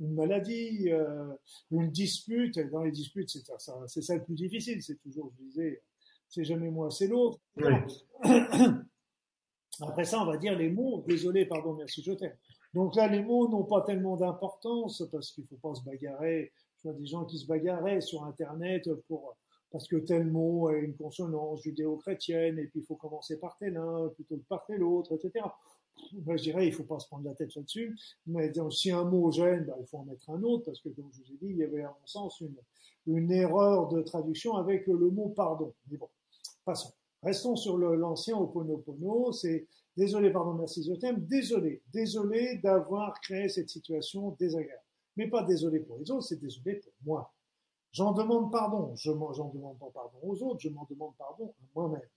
une 0.00 0.14
maladie, 0.14 0.90
euh, 0.90 1.32
une 1.70 1.90
dispute. 1.90 2.58
dans 2.70 2.82
les 2.82 2.90
disputes, 2.90 3.30
c'est 3.30 3.44
ça, 3.44 3.56
c'est 3.86 4.02
ça 4.02 4.16
le 4.16 4.24
plus 4.24 4.34
difficile. 4.34 4.82
C'est 4.82 5.00
toujours, 5.00 5.30
je 5.38 5.44
disais, 5.44 5.82
c'est 6.28 6.44
jamais 6.44 6.70
moi, 6.70 6.90
c'est 6.90 7.06
l'autre. 7.06 7.38
Après 9.80 10.04
ça, 10.04 10.22
on 10.22 10.26
va 10.26 10.36
dire 10.36 10.56
les 10.56 10.70
mots. 10.70 11.04
Désolé, 11.06 11.46
pardon, 11.46 11.74
merci, 11.74 12.02
je 12.02 12.12
t'aime. 12.12 12.36
Donc 12.74 12.96
là, 12.96 13.08
les 13.08 13.22
mots 13.22 13.48
n'ont 13.48 13.64
pas 13.64 13.82
tellement 13.82 14.16
d'importance 14.16 15.02
parce 15.10 15.32
qu'il 15.32 15.46
faut 15.46 15.56
pas 15.56 15.74
se 15.74 15.84
bagarrer. 15.84 16.52
Je 16.78 16.88
vois 16.88 16.98
des 16.98 17.06
gens 17.06 17.24
qui 17.24 17.38
se 17.38 17.46
bagarraient 17.46 18.00
sur 18.00 18.24
Internet 18.24 18.88
pour 19.08 19.36
parce 19.70 19.88
que 19.88 19.96
tel 19.96 20.26
mot 20.26 20.68
a 20.68 20.76
une 20.76 20.94
consonance 20.94 21.62
judéo-chrétienne 21.62 22.60
et 22.60 22.66
puis 22.68 22.80
il 22.80 22.86
faut 22.86 22.94
commencer 22.94 23.40
par 23.40 23.56
tel 23.58 23.76
un 23.76 24.08
plutôt 24.14 24.36
que 24.36 24.44
par 24.44 24.64
tel 24.66 24.84
autre, 24.84 25.16
etc 25.16 25.44
je 26.12 26.42
dirais, 26.42 26.66
il 26.66 26.72
faut 26.72 26.84
pas 26.84 26.98
se 26.98 27.06
prendre 27.06 27.24
la 27.24 27.34
tête 27.34 27.54
là-dessus. 27.54 27.96
Mais 28.26 28.52
si 28.70 28.90
un 28.90 29.04
mot 29.04 29.30
gêne, 29.30 29.64
bah, 29.64 29.76
il 29.80 29.86
faut 29.86 29.98
en 29.98 30.04
mettre 30.04 30.30
un 30.30 30.42
autre, 30.42 30.64
parce 30.64 30.80
que 30.80 30.88
comme 30.90 31.10
je 31.12 31.20
vous 31.20 31.32
ai 31.32 31.36
dit, 31.36 31.50
il 31.50 31.56
y 31.58 31.64
avait 31.64 31.82
à 31.82 31.88
mon 31.88 32.06
sens 32.06 32.40
une, 33.06 33.30
erreur 33.30 33.88
de 33.88 34.02
traduction 34.02 34.56
avec 34.56 34.86
le 34.86 35.10
mot 35.10 35.28
pardon. 35.28 35.74
Mais 35.90 35.96
bon, 35.96 36.08
passons. 36.64 36.92
Restons 37.22 37.56
sur 37.56 37.78
l'ancien 37.78 38.36
Oponopono. 38.36 39.32
C'est 39.32 39.66
désolé, 39.96 40.30
pardon, 40.30 40.54
merci, 40.54 40.82
je. 40.82 41.12
Désolé, 41.20 41.82
désolé 41.92 42.58
d'avoir 42.58 43.20
créé 43.20 43.48
cette 43.48 43.70
situation 43.70 44.36
désagréable. 44.38 44.82
Mais 45.16 45.28
pas 45.28 45.42
désolé 45.42 45.80
pour 45.80 45.98
les 45.98 46.10
autres, 46.10 46.26
c'est 46.26 46.40
désolé 46.40 46.76
pour 46.76 46.92
moi. 47.04 47.32
J'en 47.92 48.12
demande 48.12 48.50
pardon. 48.50 48.94
Je 48.96 49.10
j'en 49.10 49.50
demande 49.50 49.78
pas 49.78 49.90
pardon 49.94 50.18
aux 50.22 50.42
autres, 50.42 50.60
je 50.60 50.68
m'en 50.68 50.86
demande 50.90 51.14
pardon 51.16 51.46
à 51.46 51.64
moi-même. 51.74 52.08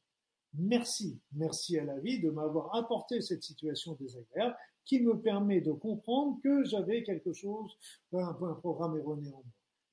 Merci, 0.58 1.20
merci 1.34 1.78
à 1.78 1.86
la 1.86 2.00
vie 2.00 2.20
de 2.20 2.30
m'avoir 2.32 2.76
apporté 2.76 3.22
cette 3.22 3.44
situation 3.44 3.94
désagréable 4.00 4.56
qui 4.86 5.02
me 5.02 5.20
permet 5.20 5.62
de 5.62 5.72
comprendre 5.72 6.40
que 6.42 6.64
j'avais 6.64 7.04
quelque 7.04 7.34
chose, 7.34 7.78
un, 8.14 8.34
programme 8.34 8.98
erroné 8.98 9.28
en 9.30 9.44
moi. 9.44 9.44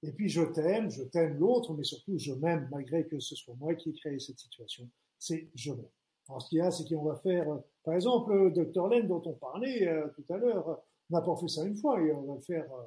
Et 0.02 0.12
puis 0.12 0.28
je 0.28 0.42
t'aime, 0.42 0.90
je 0.90 1.02
t'aime 1.02 1.38
l'autre, 1.38 1.74
mais 1.74 1.84
surtout 1.84 2.16
je 2.18 2.32
m'aime 2.32 2.68
malgré 2.70 3.06
que 3.06 3.18
ce 3.18 3.34
soit 3.34 3.54
moi 3.54 3.74
qui 3.74 3.90
ai 3.90 3.92
créé 3.94 4.18
cette 4.18 4.38
situation. 4.38 4.88
C'est 5.18 5.50
je 5.54 5.72
m'aime. 5.72 5.88
Alors 6.28 6.40
ce 6.40 6.48
qu'il 6.48 6.58
y 6.58 6.60
a, 6.62 6.70
c'est 6.70 6.88
qu'on 6.88 7.04
va 7.04 7.16
faire, 7.16 7.46
par 7.82 7.94
exemple, 7.94 8.32
le 8.32 8.50
docteur 8.50 8.88
Len 8.88 9.06
dont 9.06 9.22
on 9.26 9.34
parlait 9.34 9.86
euh, 9.86 10.08
tout 10.14 10.32
à 10.32 10.38
l'heure, 10.38 10.82
on 11.10 11.14
n'a 11.14 11.20
pas 11.20 11.36
fait 11.36 11.48
ça 11.48 11.64
une 11.64 11.76
fois 11.76 12.00
et 12.00 12.12
on 12.12 12.22
va 12.22 12.34
le 12.34 12.40
faire, 12.40 12.64
euh, 12.72 12.84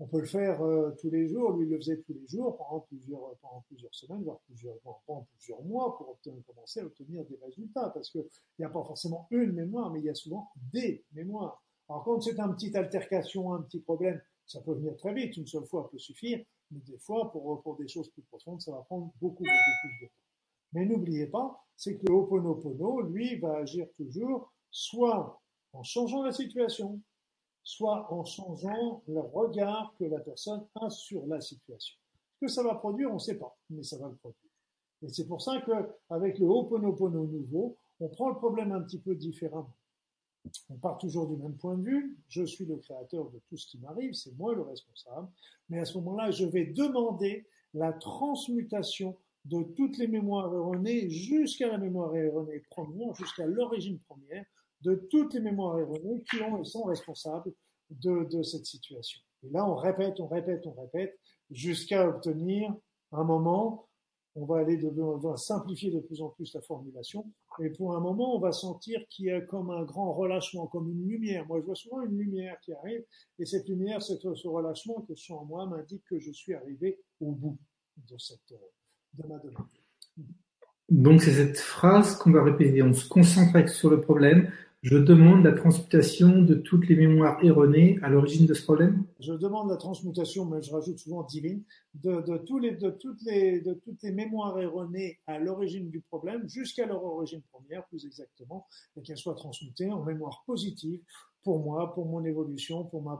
on 0.00 0.06
peut 0.06 0.20
le 0.20 0.26
faire 0.26 0.58
tous 0.98 1.10
les 1.10 1.28
jours. 1.28 1.52
Lui, 1.52 1.66
il 1.66 1.70
le 1.70 1.76
faisait 1.76 1.98
tous 1.98 2.14
les 2.14 2.26
jours 2.26 2.56
pendant 2.56 2.80
plusieurs, 2.80 3.36
pendant 3.42 3.62
plusieurs 3.68 3.94
semaines, 3.94 4.24
voire 4.24 4.40
plusieurs, 4.46 4.76
pendant 5.04 5.26
plusieurs 5.36 5.62
mois 5.62 5.96
pour 5.98 6.08
obtenir, 6.08 6.42
commencer 6.46 6.80
à 6.80 6.86
obtenir 6.86 7.24
des 7.26 7.38
résultats. 7.44 7.90
Parce 7.90 8.10
qu'il 8.10 8.24
n'y 8.58 8.64
a 8.64 8.70
pas 8.70 8.82
forcément 8.82 9.28
une 9.30 9.52
mémoire, 9.52 9.92
mais 9.92 10.00
il 10.00 10.06
y 10.06 10.10
a 10.10 10.14
souvent 10.14 10.48
des 10.72 11.04
mémoires. 11.12 11.62
Alors 11.88 12.02
quand 12.04 12.20
c'est 12.20 12.40
un 12.40 12.48
petit 12.54 12.74
altercation, 12.76 13.52
un 13.52 13.62
petit 13.62 13.80
problème, 13.80 14.20
ça 14.46 14.60
peut 14.60 14.72
venir 14.72 14.96
très 14.96 15.12
vite, 15.12 15.36
une 15.36 15.46
seule 15.46 15.66
fois 15.66 15.90
peut 15.90 15.98
suffire, 15.98 16.42
mais 16.70 16.80
des 16.80 16.98
fois, 16.98 17.30
pour, 17.30 17.62
pour 17.62 17.76
des 17.76 17.88
choses 17.88 18.08
plus 18.10 18.22
profondes, 18.22 18.60
ça 18.62 18.72
va 18.72 18.82
prendre 18.82 19.12
beaucoup, 19.20 19.42
beaucoup 19.42 19.74
plus 19.82 20.00
de 20.00 20.06
temps. 20.06 20.14
Mais 20.72 20.86
n'oubliez 20.86 21.26
pas, 21.26 21.62
c'est 21.76 21.96
que 21.96 22.06
le 22.06 23.08
lui, 23.08 23.38
va 23.38 23.58
agir 23.58 23.86
toujours 23.96 24.52
soit 24.70 25.40
en 25.72 25.82
changeant 25.82 26.22
la 26.22 26.32
situation, 26.32 27.00
soit 27.70 28.12
en 28.12 28.24
changeant 28.24 29.02
le 29.06 29.20
regard 29.20 29.94
que 29.98 30.04
la 30.04 30.18
personne 30.18 30.66
a 30.74 30.90
sur 30.90 31.24
la 31.26 31.40
situation. 31.40 31.96
Ce 32.34 32.46
que 32.46 32.48
ça 32.48 32.62
va 32.62 32.74
produire, 32.74 33.10
on 33.10 33.14
ne 33.14 33.18
sait 33.18 33.38
pas, 33.38 33.56
mais 33.70 33.82
ça 33.82 33.96
va 33.98 34.08
le 34.08 34.16
produire. 34.16 34.50
Et 35.02 35.08
c'est 35.08 35.26
pour 35.26 35.40
ça 35.40 35.62
qu'avec 35.62 36.38
le 36.38 36.46
Ho'oponopono 36.46 37.26
nouveau, 37.26 37.78
on 38.00 38.08
prend 38.08 38.28
le 38.28 38.36
problème 38.36 38.72
un 38.72 38.82
petit 38.82 38.98
peu 38.98 39.14
différemment. 39.14 39.76
On 40.68 40.76
part 40.76 40.98
toujours 40.98 41.28
du 41.28 41.36
même 41.36 41.56
point 41.56 41.76
de 41.76 41.82
vue. 41.82 42.18
Je 42.28 42.44
suis 42.44 42.64
le 42.64 42.76
créateur 42.76 43.30
de 43.30 43.38
tout 43.48 43.56
ce 43.56 43.66
qui 43.68 43.78
m'arrive, 43.78 44.14
c'est 44.14 44.36
moi 44.36 44.54
le 44.54 44.62
responsable. 44.62 45.28
Mais 45.68 45.78
à 45.78 45.84
ce 45.84 45.96
moment-là, 45.98 46.30
je 46.30 46.46
vais 46.46 46.66
demander 46.66 47.46
la 47.74 47.92
transmutation 47.92 49.16
de 49.44 49.62
toutes 49.76 49.96
les 49.96 50.08
mémoires 50.08 50.52
erronées 50.52 51.08
jusqu'à 51.08 51.68
la 51.68 51.78
mémoire 51.78 52.14
erronée 52.16 52.62
première, 52.70 53.14
jusqu'à 53.14 53.46
l'origine 53.46 53.98
première 54.00 54.44
de 54.82 54.94
toutes 55.10 55.34
les 55.34 55.40
mémoires 55.40 55.78
erronées 55.78 56.22
qui 56.30 56.38
sont 56.64 56.84
responsables 56.84 57.52
de, 57.90 58.24
de 58.24 58.42
cette 58.42 58.66
situation. 58.66 59.20
Et 59.42 59.50
là, 59.50 59.66
on 59.66 59.74
répète, 59.74 60.20
on 60.20 60.26
répète, 60.26 60.66
on 60.66 60.80
répète, 60.80 61.18
jusqu'à 61.50 62.08
obtenir 62.08 62.74
un 63.12 63.24
moment, 63.24 63.88
on 64.36 64.44
va 64.44 64.58
aller 64.58 64.76
de, 64.76 64.88
on 64.88 65.16
va 65.16 65.36
simplifier 65.36 65.90
de 65.90 65.98
plus 65.98 66.22
en 66.22 66.28
plus 66.28 66.54
la 66.54 66.60
formulation, 66.60 67.26
et 67.60 67.70
pour 67.70 67.96
un 67.96 68.00
moment, 68.00 68.36
on 68.36 68.38
va 68.38 68.52
sentir 68.52 69.00
qu'il 69.08 69.26
y 69.26 69.30
a 69.30 69.40
comme 69.40 69.70
un 69.70 69.82
grand 69.82 70.12
relâchement, 70.12 70.68
comme 70.68 70.88
une 70.88 71.08
lumière. 71.08 71.46
Moi, 71.46 71.60
je 71.60 71.66
vois 71.66 71.74
souvent 71.74 72.00
une 72.02 72.16
lumière 72.16 72.58
qui 72.60 72.72
arrive, 72.72 73.02
et 73.38 73.44
cette 73.44 73.68
lumière, 73.68 74.00
ce 74.02 74.14
relâchement 74.46 75.00
que 75.00 75.14
je 75.16 75.24
sens 75.24 75.42
en 75.42 75.44
moi 75.44 75.66
m'indique 75.66 76.04
que 76.08 76.18
je 76.20 76.30
suis 76.30 76.54
arrivé 76.54 77.00
au 77.20 77.32
bout 77.32 77.58
de 78.08 78.16
cette, 78.18 78.54
de 79.14 79.26
ma 79.26 79.38
demande. 79.38 79.66
Donc 80.88 81.22
c'est 81.22 81.32
cette 81.32 81.58
phrase 81.58 82.16
qu'on 82.16 82.32
va 82.32 82.42
répéter. 82.42 82.82
On 82.82 82.92
se 82.92 83.08
concentre 83.08 83.68
sur 83.68 83.90
le 83.90 84.00
problème. 84.00 84.52
Je 84.82 84.96
demande 84.96 85.44
la 85.44 85.52
transmutation 85.52 86.40
de 86.40 86.54
toutes 86.54 86.88
les 86.88 86.96
mémoires 86.96 87.38
erronées 87.44 87.98
à 88.00 88.08
l'origine 88.08 88.46
de 88.46 88.54
ce 88.54 88.62
problème. 88.62 89.04
Je 89.20 89.34
demande 89.34 89.68
la 89.68 89.76
transmutation, 89.76 90.46
mais 90.46 90.62
je 90.62 90.72
rajoute 90.72 90.98
souvent 90.98 91.22
divine, 91.22 91.62
de, 91.92 92.22
de, 92.22 92.38
tous 92.38 92.58
les, 92.58 92.76
de, 92.76 92.88
toutes 92.88 93.20
les, 93.22 93.60
de 93.60 93.74
toutes 93.74 94.02
les 94.02 94.10
mémoires 94.10 94.58
erronées 94.58 95.20
à 95.26 95.38
l'origine 95.38 95.90
du 95.90 96.00
problème, 96.00 96.48
jusqu'à 96.48 96.86
leur 96.86 97.04
origine 97.04 97.42
première, 97.52 97.86
plus 97.88 98.06
exactement, 98.06 98.66
et 98.96 99.02
qu'elles 99.02 99.18
soient 99.18 99.34
transmutées 99.34 99.90
en 99.90 100.02
mémoire 100.02 100.44
positive 100.46 101.00
pour 101.42 101.62
moi, 101.62 101.92
pour 101.92 102.06
mon 102.06 102.24
évolution, 102.24 102.84
pour 102.84 103.02
ma 103.02 103.16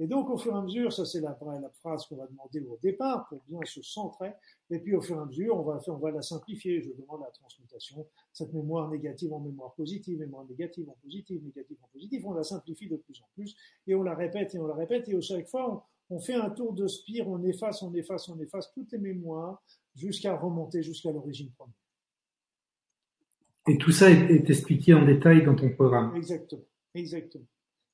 et 0.00 0.06
donc, 0.06 0.30
au 0.30 0.38
fur 0.38 0.54
et 0.54 0.56
à 0.56 0.62
mesure, 0.62 0.92
ça 0.92 1.04
c'est 1.04 1.20
la, 1.20 1.36
la, 1.60 1.70
phrase 1.80 2.06
qu'on 2.06 2.16
va 2.16 2.26
demander 2.28 2.60
au 2.60 2.78
départ 2.80 3.26
pour 3.28 3.42
bien 3.48 3.58
se 3.64 3.82
centrer. 3.82 4.32
Et 4.70 4.78
puis, 4.78 4.94
au 4.94 5.00
fur 5.00 5.16
et 5.16 5.20
à 5.20 5.24
mesure, 5.24 5.56
on 5.56 5.62
va, 5.62 5.80
on 5.88 5.96
va 5.96 6.12
la 6.12 6.22
simplifier. 6.22 6.80
Je 6.80 6.90
demande 6.92 7.22
la 7.22 7.30
transmutation, 7.32 8.06
cette 8.32 8.52
mémoire 8.52 8.88
négative 8.88 9.32
en 9.32 9.40
mémoire 9.40 9.74
positive, 9.74 10.20
mémoire 10.20 10.44
négative 10.48 10.88
en 10.88 10.96
positive, 11.02 11.42
négative 11.42 11.76
en 11.82 11.88
positive. 11.88 12.26
On 12.26 12.32
la 12.32 12.44
simplifie 12.44 12.88
de 12.88 12.96
plus 12.96 13.20
en 13.22 13.28
plus 13.34 13.56
et 13.88 13.94
on 13.96 14.04
la 14.04 14.14
répète 14.14 14.54
et 14.54 14.58
on 14.60 14.68
la 14.68 14.74
répète. 14.74 15.08
Et 15.08 15.16
à 15.16 15.20
chaque 15.20 15.48
fois, 15.48 15.84
on, 16.10 16.16
on 16.16 16.20
fait 16.20 16.34
un 16.34 16.50
tour 16.50 16.74
de 16.74 16.86
spire, 16.86 17.28
on 17.28 17.42
efface, 17.42 17.82
on 17.82 17.92
efface, 17.92 18.28
on 18.28 18.38
efface 18.40 18.70
toutes 18.72 18.92
les 18.92 18.98
mémoires 18.98 19.60
jusqu'à 19.96 20.36
remonter 20.36 20.80
jusqu'à 20.82 21.10
l'origine 21.10 21.50
première. 21.50 21.74
Et 23.66 23.76
tout 23.78 23.90
ça 23.90 24.10
est, 24.10 24.30
est 24.30 24.48
expliqué 24.48 24.94
en 24.94 25.04
détail 25.04 25.44
dans 25.44 25.56
ton 25.56 25.70
programme. 25.70 26.14
Exactement, 26.14 26.62
exactement. 26.94 27.44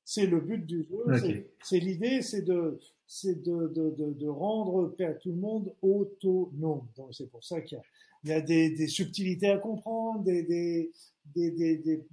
C'est 0.07 0.27
le 0.27 0.39
but 0.39 0.63
du 0.63 0.83
jeu. 0.83 1.47
C'est 1.63 1.79
l'idée, 1.79 2.21
c'est 2.21 2.43
de, 2.43 2.79
c'est 3.07 3.41
de, 3.41 3.67
de, 3.67 3.89
de, 3.89 4.13
de, 4.13 4.27
rendre 4.27 4.95
tout 5.19 5.31
le 5.31 5.35
monde 5.35 5.73
autonome. 5.81 6.87
Donc 6.95 7.13
c'est 7.13 7.29
pour 7.29 7.43
ça 7.43 7.61
qu'il 7.61 7.79
y 8.23 8.31
a, 8.31 8.35
y 8.35 8.37
a 8.37 8.41
des, 8.41 8.69
des, 8.69 8.87
subtilités 8.87 9.49
à 9.49 9.57
comprendre, 9.57 10.23
des, 10.23 10.43
des, 10.43 10.91
des, 11.33 12.05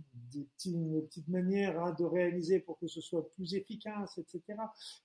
petits, 0.57 0.75
petites 1.07 1.29
manières 1.29 1.79
hein, 1.83 1.95
de 1.99 2.05
réaliser 2.05 2.61
pour 2.61 2.79
que 2.79 2.87
ce 2.87 3.03
soit 3.03 3.31
plus 3.33 3.55
efficace, 3.55 4.17
etc. 4.17 4.59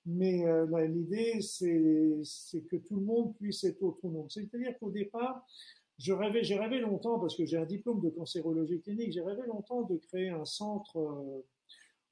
Mais 0.06 0.46
euh, 0.46 0.88
l'idée, 0.88 1.42
c'est 1.42 2.62
que 2.70 2.78
tout 2.78 2.96
le 2.96 3.04
monde 3.04 3.36
puisse 3.36 3.66
être 3.66 3.84
autonome. 3.84 4.30
C'est-à-dire 4.30 4.80
qu'au 4.80 4.92
départ, 4.92 5.46
je 5.98 6.14
rêvais, 6.14 6.44
j'ai 6.44 6.58
rêvé 6.58 6.80
longtemps 6.80 7.20
parce 7.20 7.36
que 7.36 7.46
j'ai 7.46 7.58
un 7.58 7.66
diplôme 7.66 8.00
de 8.02 8.10
cancérologie 8.12 8.80
clinique. 8.80 9.12
J'ai 9.12 9.22
rêvé 9.22 9.42
longtemps 9.46 9.82
de 9.82 9.98
créer 9.98 10.30
un 10.30 10.46
centre. 10.46 10.98
Euh, 10.98 11.44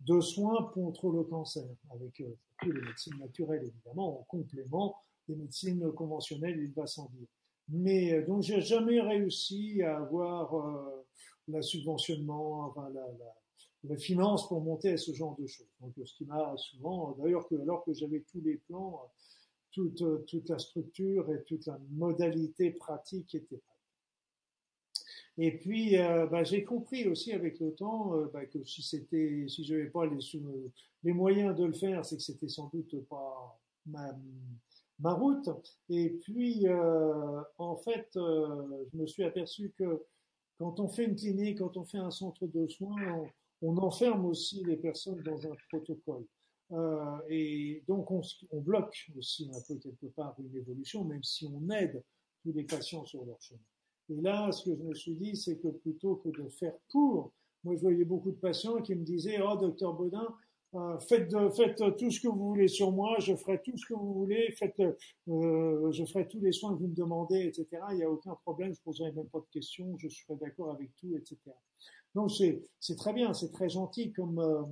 de 0.02 0.20
soins 0.22 0.72
contre 0.74 1.10
le 1.10 1.24
cancer, 1.24 1.66
avec 1.92 2.22
euh, 2.22 2.36
les 2.64 2.82
médecines 2.82 3.18
naturelles 3.20 3.64
évidemment, 3.64 4.22
en 4.22 4.24
complément 4.24 4.96
des 5.28 5.36
médecines 5.36 5.92
conventionnelles, 5.94 6.60
il 6.60 6.74
va 6.74 6.86
sans 6.86 7.10
dire. 7.14 7.28
Mais 7.70 8.14
euh, 8.14 8.26
donc 8.26 8.44
j'ai 8.44 8.62
jamais 8.62 9.02
réussi 9.02 9.82
à 9.82 9.98
avoir 9.98 10.54
euh, 10.56 11.06
la 11.48 11.62
subventionnement, 11.62 12.66
enfin 12.66 12.90
la, 12.90 13.98
finance 13.98 14.48
pour 14.48 14.62
monter 14.62 14.94
à 14.94 14.98
ce 14.98 15.14
genre 15.14 15.36
de 15.40 15.46
choses. 15.46 15.70
Donc 15.80 15.94
ce 16.04 16.16
qui 16.16 16.26
m'a 16.26 16.56
souvent, 16.58 17.16
d'ailleurs 17.20 17.48
que 17.48 17.56
alors 17.56 17.84
que 17.84 17.94
j'avais 17.94 18.22
tous 18.32 18.42
les 18.42 18.58
plans, 18.68 19.00
toute, 19.72 20.04
toute 20.26 20.50
la 20.50 20.58
structure 20.58 21.32
et 21.32 21.44
toute 21.44 21.68
la 21.68 21.80
modalité 21.92 22.72
pratique 22.72 23.36
était 23.36 23.62
et 25.38 25.57
puis, 25.57 25.98
euh, 25.98 26.28
bah, 26.28 26.44
j'ai 26.44 26.64
compris 26.64 27.07
aussi 27.07 27.34
avec 27.34 27.60
le 27.60 27.74
temps 27.76 28.16
euh, 28.16 28.28
bah, 28.34 28.45
que 28.45 28.64
si 28.64 28.82
c'était, 28.82 29.48
je 29.48 29.74
n'avais 29.74 29.90
pas 29.90 30.06
les, 30.06 31.14
moyens 31.14 31.56
de 31.56 31.66
le 31.66 31.74
faire, 31.74 32.06
c'est 32.06 32.16
que 32.16 32.24
c'était 32.24 32.48
sans 32.48 32.70
doute 32.70 32.95
pas 33.10 33.60
ma, 33.86 34.18
ma 34.99 35.14
route. 35.14 35.49
Et 35.90 36.12
puis, 36.22 36.68
euh, 36.68 37.41
en 37.57 37.76
fait, 37.76 38.07
je 38.14 38.98
me 38.98 39.06
suis 39.06 39.24
aperçu 39.24 39.74
que 39.78 40.03
quand 40.57 40.80
on 40.80 40.88
fait 40.88 41.03
une 41.06 41.16
clinique, 41.16 41.60
quand 41.60 41.76
on 41.76 41.84
fait 41.84 41.98
un 41.98 42.12
centre 42.12 42.48
de 42.48 42.68
soins, 42.68 42.95
on, 43.62 43.78
enferme 43.78 44.26
aussi 44.26 44.64
les 44.64 44.78
personnes 44.78 45.22
dans 45.24 45.45
un 45.48 45.56
protocole. 45.70 46.26
et 47.30 47.84
donc, 47.88 48.10
on, 48.10 48.22
on 48.52 48.62
bloque 48.62 49.12
aussi 49.18 49.52
un 49.53 49.62
peu 49.68 49.76
quelque 49.80 50.07
part 50.07 50.36
une 50.40 50.56
évolution, 50.56 51.03
même 51.03 51.24
si 51.24 51.45
on 51.45 51.70
aide 51.72 52.02
tous 52.41 52.53
les 52.53 52.64
patients 52.64 53.06
sur 53.06 53.26
leur 53.26 53.41
chemin. 53.41 53.60
Et 54.10 54.22
là, 54.22 54.52
ce 54.52 54.64
que 54.69 54.76
je 54.76 54.84
me 54.84 54.94
suis 54.94 55.15
dit, 55.15 55.36
c'est 55.36 55.57
que 55.57 55.68
plutôt 55.69 56.15
que 56.18 56.30
de 56.30 56.48
faire 56.49 56.73
pour, 56.90 57.32
moi 57.64 57.76
je 57.76 57.82
voyais 57.82 58.06
beaucoup 58.06 58.32
de 58.32 58.38
patients 58.38 58.82
qui 58.82 58.95
me 58.95 59.03
disaient, 59.03 59.40
oh 59.41 59.56
docteur 59.57 59.94
Baudin, 59.94 60.27
euh, 60.76 60.99
faites, 60.99 61.32
de, 61.32 61.49
faites 61.49 61.82
tout 61.98 62.11
ce 62.11 62.19
que 62.19 62.27
vous 62.27 62.49
voulez 62.49 62.68
sur 62.68 62.91
moi, 62.91 63.15
je 63.19 63.36
ferai 63.36 63.61
tout 63.61 63.77
ce 63.77 63.86
que 63.86 63.94
vous 63.94 64.14
voulez, 64.14 64.52
faites, 64.52 64.80
euh, 64.80 65.91
je 65.91 66.06
ferai 66.06 66.27
tous 66.27 66.41
les 66.41 66.52
soins 66.52 66.73
que 66.73 66.80
vous 66.80 66.88
me 66.88 66.95
demandez, 66.95 67.45
etc. 67.45 67.68
Il 67.91 67.98
n'y 67.98 68.03
a 68.03 68.11
aucun 68.11 68.36
problème, 68.36 68.73
je 68.73 68.80
ne 68.80 68.84
poserai 68.84 69.11
même 69.14 69.27
pas 69.27 69.40
de 69.40 69.48
questions, 69.52 69.98
je 69.98 70.10
serai 70.10 70.36
d'accord 70.36 70.72
avec 70.72 70.95
tout, 70.98 71.15
etc. 71.15 71.38
Donc 72.14 72.32
c'est 72.32 72.95
très 72.95 73.14
bien, 73.14 73.34
c'est 73.34 73.52
très 73.52 73.69
gentil 73.69 74.11
comme, 74.14 74.40
euh, 74.40 74.64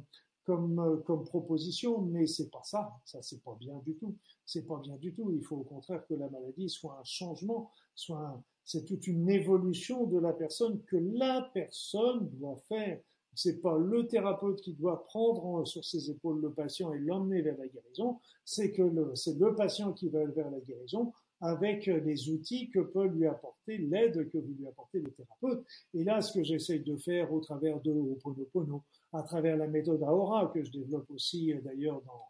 euh, 0.50 0.98
comme 1.06 1.24
proposition, 1.24 2.02
mais 2.02 2.28
c'est 2.28 2.50
pas 2.50 2.64
ça. 2.64 3.00
Ça, 3.06 3.22
c'est 3.22 3.42
pas 3.42 3.56
bien 3.60 3.80
du 3.86 3.96
tout. 3.96 4.18
C'est 4.46 4.68
pas 4.68 4.78
bien 4.78 4.98
du 4.98 5.14
tout. 5.14 5.32
Il 5.32 5.44
faut 5.44 5.58
au 5.58 5.64
contraire 5.64 6.06
que 6.06 6.16
la 6.16 6.30
maladie 6.30 6.70
soit 6.70 6.98
un 7.00 7.04
changement, 7.04 7.72
soit 7.96 8.20
un, 8.20 8.44
c'est 8.66 8.86
toute 8.86 9.08
une 9.08 9.30
évolution 9.30 10.06
de 10.06 10.20
la 10.20 10.34
personne 10.34 10.82
que 10.84 10.98
la 10.98 11.50
personne 11.54 12.30
doit 12.32 12.62
faire. 12.68 13.00
C'est 13.36 13.62
pas 13.62 13.78
le 13.78 14.08
thérapeute 14.08 14.62
qui 14.62 14.74
doit 14.74 15.06
prendre 15.06 15.66
sur 15.66 15.84
ses 15.84 16.12
épaules 16.12 16.40
le 16.40 16.52
patient 16.52 16.94
et 16.94 17.00
l'emmener 17.00 17.42
vers 17.42 17.58
la 17.58 17.68
guérison. 17.68 18.20
C'est 18.46 18.72
que 18.72 18.84
c'est 19.16 19.40
le 19.40 19.56
patient 19.56 19.92
qui 19.92 20.10
va 20.10 20.24
vers 20.26 20.52
la 20.52 20.60
guérison 20.60 21.12
avec 21.42 21.88
les 21.88 22.30
outils 22.30 22.70
que 22.70 22.80
peut 22.80 23.08
lui 23.08 23.28
apporter 23.28 23.78
l'aide 23.78 24.30
que 24.30 24.38
vous 24.38 24.54
lui 24.58 24.66
apportez 24.66 25.00
le 25.00 25.12
thérapeute. 25.12 25.66
Et 25.94 26.06
là, 26.06 26.22
ce 26.22 26.32
que 26.32 26.44
j'essaye 26.44 26.80
de 26.80 26.96
faire 26.96 27.34
au 27.34 27.42
travers 27.42 27.82
de 27.82 27.92
Ho'oponopono, 27.92 28.84
à 29.12 29.24
travers 29.24 29.58
la 29.58 29.68
méthode 29.68 30.02
Aora, 30.04 30.50
que 30.54 30.64
je 30.64 30.72
développe 30.72 31.12
aussi 31.12 31.54
euh, 31.54 31.60
d'ailleurs 31.62 32.02
dans, 32.04 32.22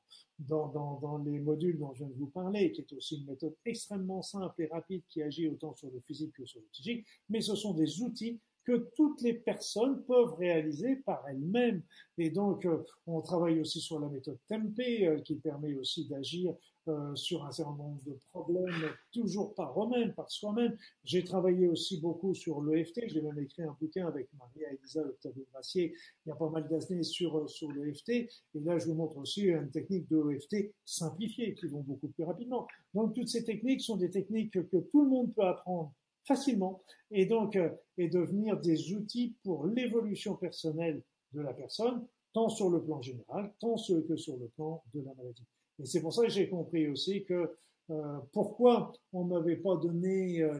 dans, 0.48 1.22
les 1.26 1.40
modules 1.40 1.78
dont 1.80 1.94
je 1.94 2.00
viens 2.00 2.10
de 2.10 2.20
vous 2.20 2.28
parler, 2.28 2.72
qui 2.72 2.82
est 2.82 2.94
aussi 2.94 3.18
une 3.18 3.26
méthode 3.26 3.56
extrêmement 3.66 4.22
simple 4.22 4.62
et 4.62 4.68
rapide 4.68 5.04
qui 5.10 5.22
agit 5.22 5.48
autant 5.48 5.76
sur 5.76 5.90
le 5.92 6.00
physique 6.02 6.34
que 6.34 6.46
sur 6.46 6.62
le 6.62 6.68
psychique, 6.68 7.06
mais 7.30 7.42
ce 7.42 7.56
sont 7.56 7.74
des 7.74 8.02
outils 8.02 8.40
que 8.66 8.90
toutes 8.96 9.22
les 9.22 9.34
personnes 9.34 10.04
peuvent 10.06 10.36
réaliser 10.36 10.98
par 10.98 11.28
elles-mêmes. 11.28 11.84
Et 12.18 12.30
donc, 12.30 12.66
euh, 12.66 12.84
on 13.08 13.22
travaille 13.22 13.60
aussi 13.60 13.82
sur 13.82 14.00
la 14.00 14.08
méthode 14.08 14.40
Tempé, 14.48 15.06
euh, 15.06 15.20
qui 15.20 15.36
permet 15.36 15.76
aussi 15.76 16.08
d'agir 16.08 16.56
euh, 16.88 17.16
sur 17.16 17.46
un 17.46 17.52
certain 17.52 17.76
nombre 17.76 18.04
de 18.06 18.18
problèmes, 18.32 18.90
toujours 19.12 19.54
par 19.54 19.82
eux-mêmes, 19.82 20.14
par 20.14 20.30
soi-même. 20.30 20.76
J'ai 21.04 21.24
travaillé 21.24 21.68
aussi 21.68 22.00
beaucoup 22.00 22.34
sur 22.34 22.62
l'EFT. 22.62 23.08
J'ai 23.08 23.22
même 23.22 23.40
écrit 23.40 23.64
un 23.64 23.76
bouquin 23.80 24.08
avec 24.08 24.28
Maria 24.34 24.74
Elisa 24.74 25.02
Octavio-Gracier 25.02 25.96
il 26.26 26.30
y 26.30 26.32
a 26.32 26.36
pas 26.36 26.50
mal 26.50 26.68
d'années 26.68 27.04
sur, 27.04 27.50
sur 27.50 27.72
l'EFT. 27.72 28.10
Et 28.10 28.30
là, 28.56 28.78
je 28.78 28.88
vous 28.88 28.96
montre 28.96 29.18
aussi 29.18 29.44
une 29.44 29.72
technique 29.72 30.10
de 30.10 30.22
l'EFT 30.22 30.74
simplifiée 30.86 31.54
qui 31.56 31.68
vont 31.68 31.82
beaucoup 31.82 32.08
plus 32.10 32.24
rapidement. 32.24 32.68
Donc, 32.94 33.14
toutes 33.14 33.30
ces 33.30 33.44
techniques 33.44 33.82
sont 33.82 33.98
des 33.98 34.10
techniques 34.10 34.52
que 34.52 34.78
tout 34.78 35.04
le 35.04 35.10
monde 35.10 35.34
peut 35.34 35.46
apprendre 35.46 35.94
facilement 36.26 36.82
et 37.12 37.26
donc 37.26 37.56
euh, 37.56 37.70
et 37.98 38.08
devenir 38.08 38.60
des 38.60 38.94
outils 38.94 39.36
pour 39.44 39.68
l'évolution 39.68 40.36
personnelle 40.36 41.02
de 41.34 41.42
la 41.42 41.54
personne, 41.54 42.06
tant 42.34 42.50
sur 42.50 42.70
le 42.70 42.82
plan 42.82 43.02
général, 43.02 43.54
tant 43.60 43.76
que 43.76 44.16
sur 44.16 44.38
le 44.38 44.48
plan 44.56 44.84
de 44.94 45.02
la 45.02 45.14
maladie. 45.14 45.46
Et 45.80 45.86
c'est 45.86 46.02
pour 46.02 46.14
ça 46.14 46.24
que 46.24 46.30
j'ai 46.30 46.50
compris 46.50 46.88
aussi 46.88 47.24
que 47.24 47.56
euh, 47.90 48.20
pourquoi 48.32 48.94
on 49.12 49.26
m'avait 49.26 49.58
pas 49.58 49.76
donné 49.76 50.42
euh, 50.42 50.60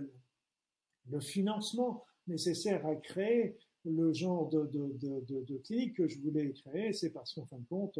le 1.10 1.20
financement 1.20 2.04
nécessaire 2.28 2.86
à 2.86 2.96
créer 2.96 3.58
le 3.86 4.14
genre 4.14 4.50
de, 4.50 4.66
de, 4.68 4.96
de, 5.28 5.42
de, 5.44 5.58
clinique 5.58 5.98
que 5.98 6.08
je 6.08 6.20
voulais 6.20 6.52
créer, 6.54 6.94
c'est 6.94 7.10
parce 7.10 7.34
qu'en 7.34 7.46
fin 7.46 7.58
de 7.58 7.66
compte, 7.66 8.00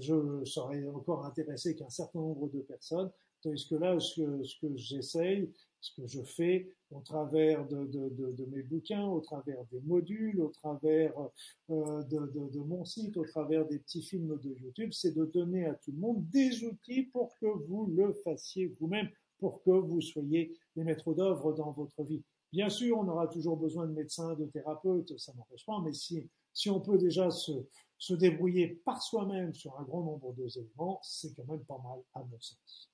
je 0.00 0.44
serais 0.44 0.84
encore 0.88 1.24
intéressé 1.24 1.76
qu'un 1.76 1.88
certain 1.88 2.18
nombre 2.18 2.48
de 2.48 2.60
personnes, 2.60 3.10
tandis 3.40 3.68
que 3.68 3.76
là, 3.76 4.00
ce 4.00 4.58
que 4.60 4.76
j'essaye, 4.76 5.52
ce 5.84 6.00
que 6.00 6.06
je 6.06 6.22
fais 6.22 6.66
au 6.90 7.00
travers 7.00 7.66
de, 7.66 8.46
mes 8.50 8.62
bouquins, 8.62 9.06
au 9.06 9.20
travers 9.20 9.62
des 9.70 9.80
modules, 9.80 10.40
au 10.40 10.48
travers 10.48 11.12
euh, 11.68 12.02
de, 12.04 12.58
mon 12.60 12.86
site, 12.86 13.16
au 13.18 13.24
travers 13.24 13.66
des 13.66 13.78
petits 13.78 14.02
films 14.02 14.38
de 14.38 14.54
YouTube, 14.54 14.92
c'est 14.92 15.14
de 15.14 15.26
donner 15.26 15.66
à 15.66 15.74
tout 15.74 15.92
le 15.92 15.98
monde 15.98 16.26
des 16.30 16.64
outils 16.64 17.02
pour 17.04 17.36
que 17.38 17.46
vous 17.46 17.86
le 17.86 18.14
fassiez 18.24 18.74
vous-même, 18.80 19.10
pour 19.38 19.62
que 19.62 19.70
vous 19.70 20.00
soyez 20.00 20.56
les 20.74 20.84
maîtres 20.84 21.12
d'œuvre 21.12 21.52
dans 21.52 21.72
votre 21.72 22.02
vie. 22.02 22.22
Bien 22.50 22.70
sûr, 22.70 22.96
on 22.96 23.08
aura 23.08 23.26
toujours 23.26 23.58
besoin 23.58 23.86
de 23.86 23.92
médecins, 23.92 24.34
de 24.34 24.46
thérapeutes, 24.46 25.18
ça 25.18 25.34
n'empêche 25.34 25.66
pas, 25.66 25.82
mais 25.84 25.92
si, 25.92 26.30
si 26.54 26.70
on 26.70 26.80
peut 26.80 26.96
déjà 26.96 27.30
se, 27.30 27.52
se 27.98 28.14
débrouiller 28.14 28.80
par 28.86 29.02
soi-même 29.02 29.52
sur 29.52 29.78
un 29.78 29.82
grand 29.82 30.02
nombre 30.02 30.32
d'éléments, 30.32 31.00
c'est 31.02 31.34
quand 31.34 31.44
même 31.46 31.64
pas 31.64 31.78
mal 31.84 32.00
à 32.14 32.22
mon 32.24 32.40
sens. 32.40 32.93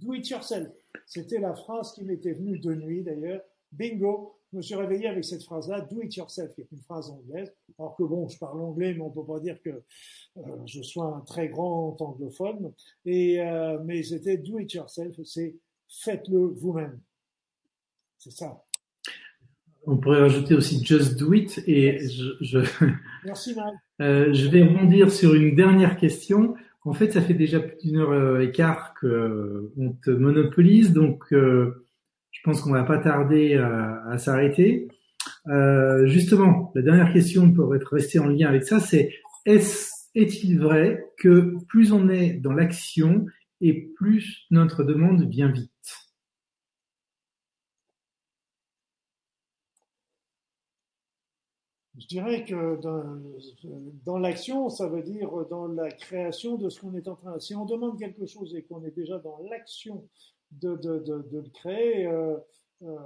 Do 0.00 0.14
it 0.14 0.28
yourself. 0.28 0.68
C'était 1.06 1.38
la 1.38 1.54
phrase 1.54 1.92
qui 1.92 2.04
m'était 2.04 2.32
venue 2.32 2.58
de 2.58 2.74
nuit 2.74 3.02
d'ailleurs. 3.02 3.42
Bingo, 3.72 4.36
je 4.52 4.56
me 4.56 4.62
suis 4.62 4.74
réveillé 4.74 5.06
avec 5.06 5.24
cette 5.24 5.44
phrase-là, 5.44 5.80
do 5.82 6.02
it 6.02 6.14
yourself, 6.16 6.52
qui 6.54 6.62
est 6.62 6.72
une 6.72 6.80
phrase 6.80 7.10
anglaise. 7.10 7.52
Alors 7.78 7.94
que 7.96 8.02
bon, 8.02 8.28
je 8.28 8.38
parle 8.38 8.60
anglais, 8.60 8.94
mais 8.94 9.00
on 9.00 9.10
peut 9.10 9.24
pas 9.24 9.38
dire 9.38 9.60
que 9.62 9.70
euh, 9.70 10.42
je 10.66 10.82
sois 10.82 11.16
un 11.16 11.20
très 11.20 11.48
grand 11.48 11.96
anglophone. 12.00 12.72
Et 13.04 13.40
euh, 13.40 13.78
mais 13.84 14.02
c'était 14.02 14.38
do 14.38 14.58
it 14.58 14.72
yourself, 14.72 15.16
c'est 15.24 15.56
faites-le 15.88 16.38
vous-même. 16.38 17.00
C'est 18.18 18.32
ça. 18.32 18.64
On 19.86 19.96
pourrait 19.96 20.20
rajouter 20.20 20.54
aussi 20.54 20.84
just 20.84 21.18
do 21.18 21.32
it. 21.32 21.62
Et 21.66 22.06
je, 22.08 22.32
je... 22.40 22.58
Merci. 23.24 23.54
Euh, 24.00 24.32
je 24.32 24.48
vais 24.48 24.62
rebondir 24.62 25.12
sur 25.12 25.34
une 25.34 25.54
dernière 25.54 25.98
question. 25.98 26.54
En 26.82 26.94
fait, 26.94 27.12
ça 27.12 27.20
fait 27.20 27.34
déjà 27.34 27.60
plus 27.60 27.76
d'une 27.82 27.98
heure 27.98 28.12
euh, 28.12 28.40
et 28.40 28.50
quart 28.50 28.94
qu'on 28.98 29.06
euh, 29.06 29.72
te 30.02 30.10
monopolise, 30.10 30.92
donc 30.92 31.24
euh, 31.32 31.86
je 32.30 32.40
pense 32.42 32.62
qu'on 32.62 32.72
va 32.72 32.84
pas 32.84 32.98
tarder 32.98 33.56
à, 33.56 34.16
s'arrêter. 34.18 34.88
justement, 36.04 36.72
la 36.74 36.82
dernière 36.82 37.12
question 37.12 37.52
pour 37.52 37.74
être 37.74 37.92
resté 37.92 38.18
en 38.18 38.28
lien 38.28 38.48
avec 38.48 38.64
ça, 38.64 38.80
c'est 38.80 39.12
est-ce 39.44 39.90
est-il 40.14 40.58
vrai 40.58 41.04
que 41.18 41.54
plus 41.68 41.92
on 41.92 42.08
est 42.08 42.34
dans 42.34 42.52
l'action 42.52 43.26
et 43.60 43.90
plus 43.96 44.46
notre 44.50 44.84
demande 44.84 45.28
vient 45.28 45.50
vite? 45.50 46.09
Je 52.00 52.06
dirais 52.06 52.44
que 52.44 52.80
dans, 54.06 54.18
l'action, 54.18 54.70
ça 54.70 54.88
veut 54.88 55.02
dire 55.02 55.30
dans 55.50 55.66
la 55.66 55.90
création 55.90 56.56
de 56.56 56.70
ce 56.70 56.80
qu'on 56.80 56.94
est 56.94 57.06
en 57.08 57.14
train. 57.14 57.38
Si 57.38 57.54
on 57.54 57.66
demande 57.66 57.98
quelque 57.98 58.24
chose 58.24 58.54
et 58.54 58.62
qu'on 58.62 58.82
est 58.84 58.90
déjà 58.90 59.18
dans 59.18 59.38
l'action 59.50 60.08
de, 60.50 60.78
le 61.30 61.42
créer, 61.50 62.06
euh, 62.06 62.38
euh, 62.82 62.96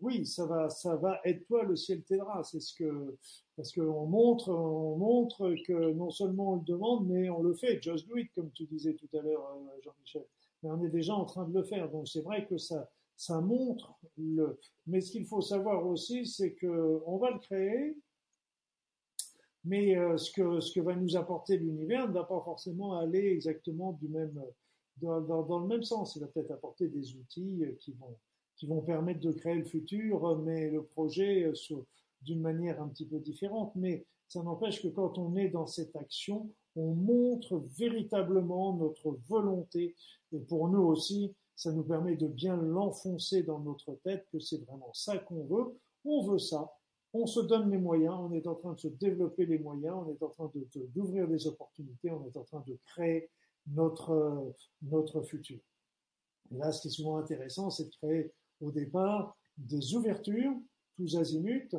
oui, 0.00 0.24
ça 0.24 0.46
va, 0.46 0.70
ça 0.70 0.94
va 0.94 1.20
être 1.24 1.44
toi 1.46 1.64
le 1.64 1.74
ciel 1.74 2.04
t'aidera. 2.04 2.44
C'est 2.44 2.60
ce 2.60 2.74
que 2.74 3.16
parce 3.56 3.72
qu'on 3.72 4.06
montre, 4.06 4.50
on 4.50 4.96
montre 4.98 5.52
que 5.66 5.92
non 5.92 6.10
seulement 6.10 6.52
on 6.52 6.56
le 6.56 6.64
demande, 6.64 7.08
mais 7.08 7.28
on 7.30 7.42
le 7.42 7.54
fait. 7.54 7.82
Just 7.82 8.08
do 8.08 8.16
it, 8.16 8.30
comme 8.34 8.52
tu 8.52 8.66
disais 8.66 8.94
tout 8.94 9.08
à 9.16 9.20
l'heure, 9.20 9.50
euh, 9.56 9.80
Jean-Michel. 9.82 10.26
Mais 10.62 10.70
on 10.70 10.82
est 10.84 10.90
déjà 10.90 11.14
en 11.14 11.24
train 11.24 11.48
de 11.48 11.52
le 11.52 11.64
faire. 11.64 11.90
Donc 11.90 12.06
c'est 12.06 12.22
vrai 12.22 12.46
que 12.46 12.56
ça, 12.56 12.88
ça 13.16 13.40
montre 13.40 13.94
le. 14.16 14.60
Mais 14.86 15.00
ce 15.00 15.10
qu'il 15.10 15.24
faut 15.24 15.40
savoir 15.40 15.84
aussi, 15.86 16.24
c'est 16.24 16.52
que 16.52 17.02
on 17.06 17.16
va 17.16 17.32
le 17.32 17.40
créer, 17.40 17.96
mais 19.64 19.96
euh, 19.96 20.16
ce, 20.18 20.30
que, 20.30 20.60
ce 20.60 20.72
que 20.72 20.80
va 20.80 20.94
nous 20.94 21.16
apporter 21.16 21.56
l'univers 21.56 22.08
ne 22.08 22.12
va 22.12 22.24
pas 22.24 22.40
forcément 22.40 22.98
aller 22.98 23.30
exactement 23.30 23.92
du 23.94 24.08
même, 24.08 24.40
dans, 24.98 25.20
dans, 25.20 25.58
le 25.58 25.66
même 25.66 25.82
sens. 25.82 26.16
Il 26.16 26.20
va 26.20 26.26
peut-être 26.26 26.50
apporter 26.50 26.88
des 26.88 27.14
outils 27.16 27.64
euh, 27.64 27.72
qui 27.80 27.92
vont, 27.92 28.16
qui 28.56 28.66
vont 28.66 28.82
permettre 28.82 29.20
de 29.20 29.32
créer 29.32 29.56
le 29.56 29.64
futur, 29.64 30.38
mais 30.38 30.70
le 30.70 30.84
projet 30.84 31.44
euh, 31.44 31.76
d'une 32.22 32.40
manière 32.40 32.80
un 32.82 32.88
petit 32.88 33.06
peu 33.06 33.18
différente. 33.18 33.72
Mais 33.74 34.06
ça 34.28 34.42
n'empêche 34.42 34.82
que 34.82 34.88
quand 34.88 35.16
on 35.18 35.34
est 35.36 35.48
dans 35.48 35.66
cette 35.66 35.96
action, 35.96 36.50
on 36.76 36.94
montre 36.94 37.56
véritablement 37.78 38.76
notre 38.76 39.16
volonté. 39.28 39.94
Et 40.32 40.40
pour 40.40 40.68
nous 40.68 40.82
aussi, 40.82 41.34
ça 41.56 41.72
nous 41.72 41.84
permet 41.84 42.16
de 42.16 42.26
bien 42.26 42.56
l'enfoncer 42.56 43.44
dans 43.44 43.60
notre 43.60 43.94
tête 44.02 44.26
que 44.30 44.40
c'est 44.40 44.62
vraiment 44.66 44.92
ça 44.92 45.16
qu'on 45.18 45.44
veut. 45.44 45.78
On 46.04 46.26
veut 46.26 46.38
ça 46.38 46.70
on 47.14 47.26
se 47.26 47.40
donne 47.40 47.70
les 47.70 47.78
moyens, 47.78 48.16
on 48.18 48.32
est 48.32 48.46
en 48.46 48.56
train 48.56 48.72
de 48.72 48.80
se 48.80 48.88
développer 48.88 49.46
les 49.46 49.58
moyens, 49.58 49.96
on 50.04 50.10
est 50.10 50.22
en 50.22 50.28
train 50.28 50.50
d'ouvrir 50.94 51.28
des 51.28 51.46
opportunités, 51.46 52.10
on 52.10 52.26
est 52.26 52.36
en 52.36 52.42
train 52.42 52.62
de 52.66 52.76
créer 52.86 53.30
notre, 53.68 54.52
notre 54.82 55.22
futur. 55.22 55.60
Là, 56.50 56.72
ce 56.72 56.82
qui 56.82 56.88
est 56.88 56.90
souvent 56.90 57.16
intéressant, 57.18 57.70
c'est 57.70 57.84
de 57.84 57.90
créer 57.90 58.32
au 58.60 58.72
départ 58.72 59.36
des 59.56 59.94
ouvertures, 59.94 60.54
tous 60.96 61.16
azimuts, 61.16 61.70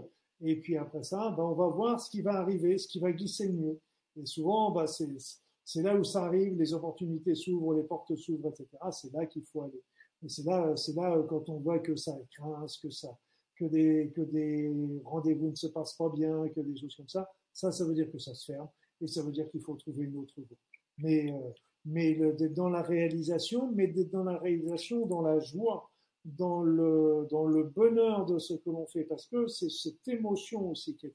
et 0.42 0.56
puis 0.60 0.78
après 0.78 1.04
ça, 1.04 1.32
ben, 1.32 1.44
on 1.44 1.54
va 1.54 1.68
voir 1.68 2.00
ce 2.00 2.10
qui 2.10 2.22
va 2.22 2.40
arriver, 2.40 2.78
ce 2.78 2.88
qui 2.88 3.00
va 3.00 3.12
glisser 3.12 3.52
mieux. 3.52 3.80
Et 4.16 4.26
souvent, 4.26 4.72
ben, 4.72 4.86
c'est 4.88 5.82
là 5.82 5.98
où 5.98 6.04
ça 6.04 6.26
arrive, 6.26 6.58
les 6.58 6.74
opportunités 6.74 7.36
s'ouvrent, 7.36 7.74
les 7.74 7.84
portes 7.84 8.16
s'ouvrent, 8.16 8.50
etc. 8.50 8.68
C'est 8.92 9.12
là 9.12 9.26
qu'il 9.26 9.44
faut 9.44 9.64
aller. 9.64 9.84
Et 10.24 10.30
c'est 10.30 10.44
là, 10.44 10.76
c'est 10.78 10.96
là 10.96 11.22
quand 11.28 11.50
on 11.50 11.60
voit 11.60 11.80
que 11.80 11.96
ça 11.96 12.18
craint, 12.32 12.66
que 12.82 12.90
ça, 12.90 13.18
que 13.56 13.66
des, 13.66 14.12
que 14.16 14.22
des 14.22 14.72
rendez-vous 15.04 15.50
ne 15.50 15.56
se 15.56 15.68
passent 15.68 15.94
pas 15.94 16.10
bien, 16.10 16.48
que 16.50 16.62
des 16.62 16.78
choses 16.78 16.96
comme 16.96 17.10
ça, 17.10 17.30
ça, 17.54 17.72
ça 17.72 17.86
veut 17.86 17.94
dire 17.94 18.12
que 18.12 18.20
ça 18.20 18.34
se 18.34 18.52
ferme 18.52 18.70
et 19.02 19.08
ça 19.08 19.24
veut 19.24 19.32
dire 19.32 19.50
qu'il 19.50 19.62
faut 19.62 19.76
trouver 19.76 20.06
une 20.06 20.18
autre 20.18 20.34
voie. 20.38 20.58
Mais, 20.98 21.32
euh, 21.32 21.52
mais 21.86 22.16
dans 22.50 22.70
la 22.70 22.82
réalisation, 22.82 23.72
mais 23.74 23.88
dans 23.88 24.24
la 24.24 24.38
réalisation, 24.38 25.06
dans 25.06 25.22
la 25.22 25.40
joie, 25.40 25.90
dans 26.26 26.64
le, 26.64 27.28
dans 27.30 27.46
le 27.46 27.64
bonheur 27.64 28.26
de 28.26 28.40
ce 28.40 28.56
que 28.56 28.70
l'on 28.70 28.88
fait, 28.88 29.04
parce 29.04 29.28
que 29.28 29.48
c'est 29.48 29.70
cette 29.70 30.08
émotion 30.08 30.72
aussi 30.72 30.96
qui 30.96 31.08
est, 31.08 31.14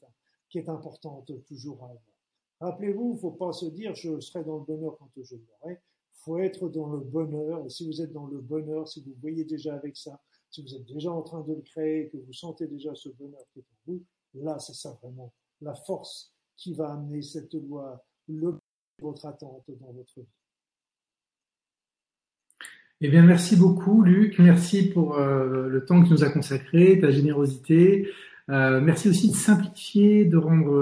qui 0.49 0.59
est 0.59 0.69
importante 0.69 1.33
toujours 1.47 1.83
à 1.83 1.87
avoir. 1.87 2.03
Rappelez-vous, 2.61 3.17
faut 3.17 3.31
pas 3.31 3.53
se 3.53 3.67
dire 3.67 3.95
je 3.95 4.21
serai 4.21 4.45
dans 4.45 4.59
le 4.59 4.65
bonheur 4.65 4.97
quand 4.99 5.11
je 5.17 5.37
l'aurai. 5.37 5.81
Faut 6.13 6.39
être 6.39 6.69
dans 6.69 6.89
le 6.89 6.99
bonheur. 6.99 7.65
Et 7.65 7.71
si 7.71 7.87
vous 7.87 8.03
êtes 8.03 8.13
dans 8.13 8.27
le 8.27 8.41
bonheur, 8.41 8.87
si 8.87 9.03
vous 9.03 9.15
voyez 9.21 9.45
déjà 9.45 9.75
avec 9.75 9.97
ça, 9.97 10.21
si 10.51 10.63
vous 10.63 10.75
êtes 10.75 10.87
déjà 10.87 11.11
en 11.13 11.23
train 11.23 11.41
de 11.41 11.55
le 11.55 11.61
créer, 11.61 12.09
que 12.09 12.17
vous 12.17 12.33
sentez 12.33 12.67
déjà 12.67 12.95
ce 12.95 13.09
bonheur 13.09 13.45
qui 13.53 13.61
est 13.61 13.63
en 13.63 13.93
vous, 13.93 14.05
là, 14.35 14.59
c'est 14.59 14.75
ça 14.75 14.99
vraiment 15.03 15.33
la 15.61 15.75
force 15.75 16.35
qui 16.57 16.75
va 16.75 16.93
amener 16.93 17.23
cette 17.23 17.55
loi, 17.55 18.05
le, 18.29 18.59
votre 19.01 19.27
attente 19.27 19.65
dans 19.81 19.93
votre 19.93 20.21
vie. 20.21 20.27
Eh 23.01 23.09
bien, 23.09 23.23
merci 23.23 23.57
beaucoup, 23.57 24.03
Luc. 24.03 24.39
Merci 24.39 24.91
pour 24.91 25.17
euh, 25.17 25.69
le 25.69 25.85
temps 25.85 26.03
que 26.03 26.09
tu 26.09 26.13
nous 26.13 26.25
as 26.25 26.31
consacré, 26.31 26.99
ta 27.01 27.11
générosité. 27.11 28.11
Euh, 28.51 28.81
merci 28.81 29.09
aussi 29.09 29.31
de 29.31 29.37
simplifier, 29.37 30.27
de 30.27 30.37
rendre, 30.37 30.73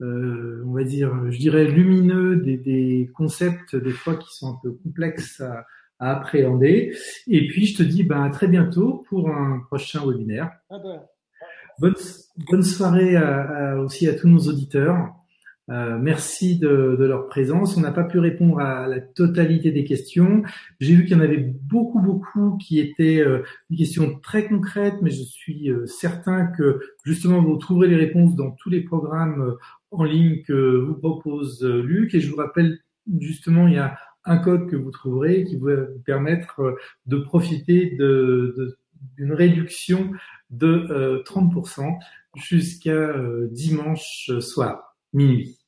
euh, 0.00 0.64
on 0.66 0.72
va 0.72 0.82
dire, 0.82 1.30
je 1.30 1.38
dirais, 1.38 1.64
lumineux 1.64 2.36
des, 2.36 2.56
des, 2.56 3.10
concepts 3.14 3.76
des 3.76 3.92
fois 3.92 4.16
qui 4.16 4.34
sont 4.34 4.54
un 4.54 4.58
peu 4.62 4.72
complexes 4.72 5.40
à, 5.40 5.64
à 5.98 6.16
appréhender. 6.16 6.96
Et 7.26 7.46
puis, 7.48 7.66
je 7.66 7.78
te 7.78 7.82
dis 7.82 8.04
ben, 8.04 8.22
à 8.22 8.30
très 8.30 8.48
bientôt 8.48 9.04
pour 9.08 9.30
un 9.30 9.60
prochain 9.66 10.06
webinaire. 10.06 10.50
Ah 10.70 10.78
ben. 10.78 11.02
bonne, 11.78 11.94
bonne 12.50 12.62
soirée 12.62 13.16
à, 13.16 13.78
aussi 13.78 14.08
à 14.08 14.14
tous 14.14 14.28
nos 14.28 14.40
auditeurs. 14.40 15.14
Euh, 15.70 15.98
merci 16.00 16.58
de, 16.58 16.96
de, 16.98 17.04
leur 17.04 17.28
présence. 17.28 17.76
On 17.76 17.80
n'a 17.80 17.92
pas 17.92 18.04
pu 18.04 18.18
répondre 18.18 18.58
à 18.58 18.86
la 18.86 19.00
totalité 19.00 19.70
des 19.70 19.84
questions. 19.84 20.42
J'ai 20.80 20.94
vu 20.94 21.04
qu'il 21.04 21.16
y 21.16 21.20
en 21.20 21.22
avait 21.22 21.36
beaucoup, 21.62 22.00
beaucoup 22.00 22.56
qui 22.56 22.80
étaient 22.80 23.20
euh, 23.20 23.42
des 23.68 23.76
questions 23.76 24.18
très 24.20 24.48
concrètes, 24.48 24.96
mais 25.02 25.10
je 25.10 25.22
suis 25.22 25.70
euh, 25.70 25.84
certain 25.86 26.46
que 26.46 26.80
justement 27.04 27.42
vous 27.42 27.56
trouverez 27.58 27.88
les 27.88 27.96
réponses 27.96 28.34
dans 28.34 28.52
tous 28.52 28.70
les 28.70 28.80
programmes 28.80 29.42
euh, 29.42 29.58
en 29.90 30.04
ligne 30.04 30.42
que 30.42 30.78
vous 30.78 30.94
propose 30.94 31.62
Luc. 31.62 32.14
Et 32.14 32.20
je 32.20 32.30
vous 32.30 32.36
rappelle 32.36 32.78
justement, 33.20 33.66
il 33.66 33.74
y 33.74 33.78
a 33.78 33.98
un 34.28 34.38
code 34.38 34.68
que 34.68 34.76
vous 34.76 34.90
trouverez 34.90 35.44
qui 35.44 35.56
va 35.56 35.84
vous 35.84 36.00
permettre 36.00 36.76
de 37.06 37.18
profiter 37.18 37.96
d'une 39.16 39.32
réduction 39.32 40.12
de 40.50 41.22
30% 41.26 41.98
jusqu'à 42.36 43.14
dimanche 43.50 44.30
soir, 44.40 44.96
minuit. 45.12 45.58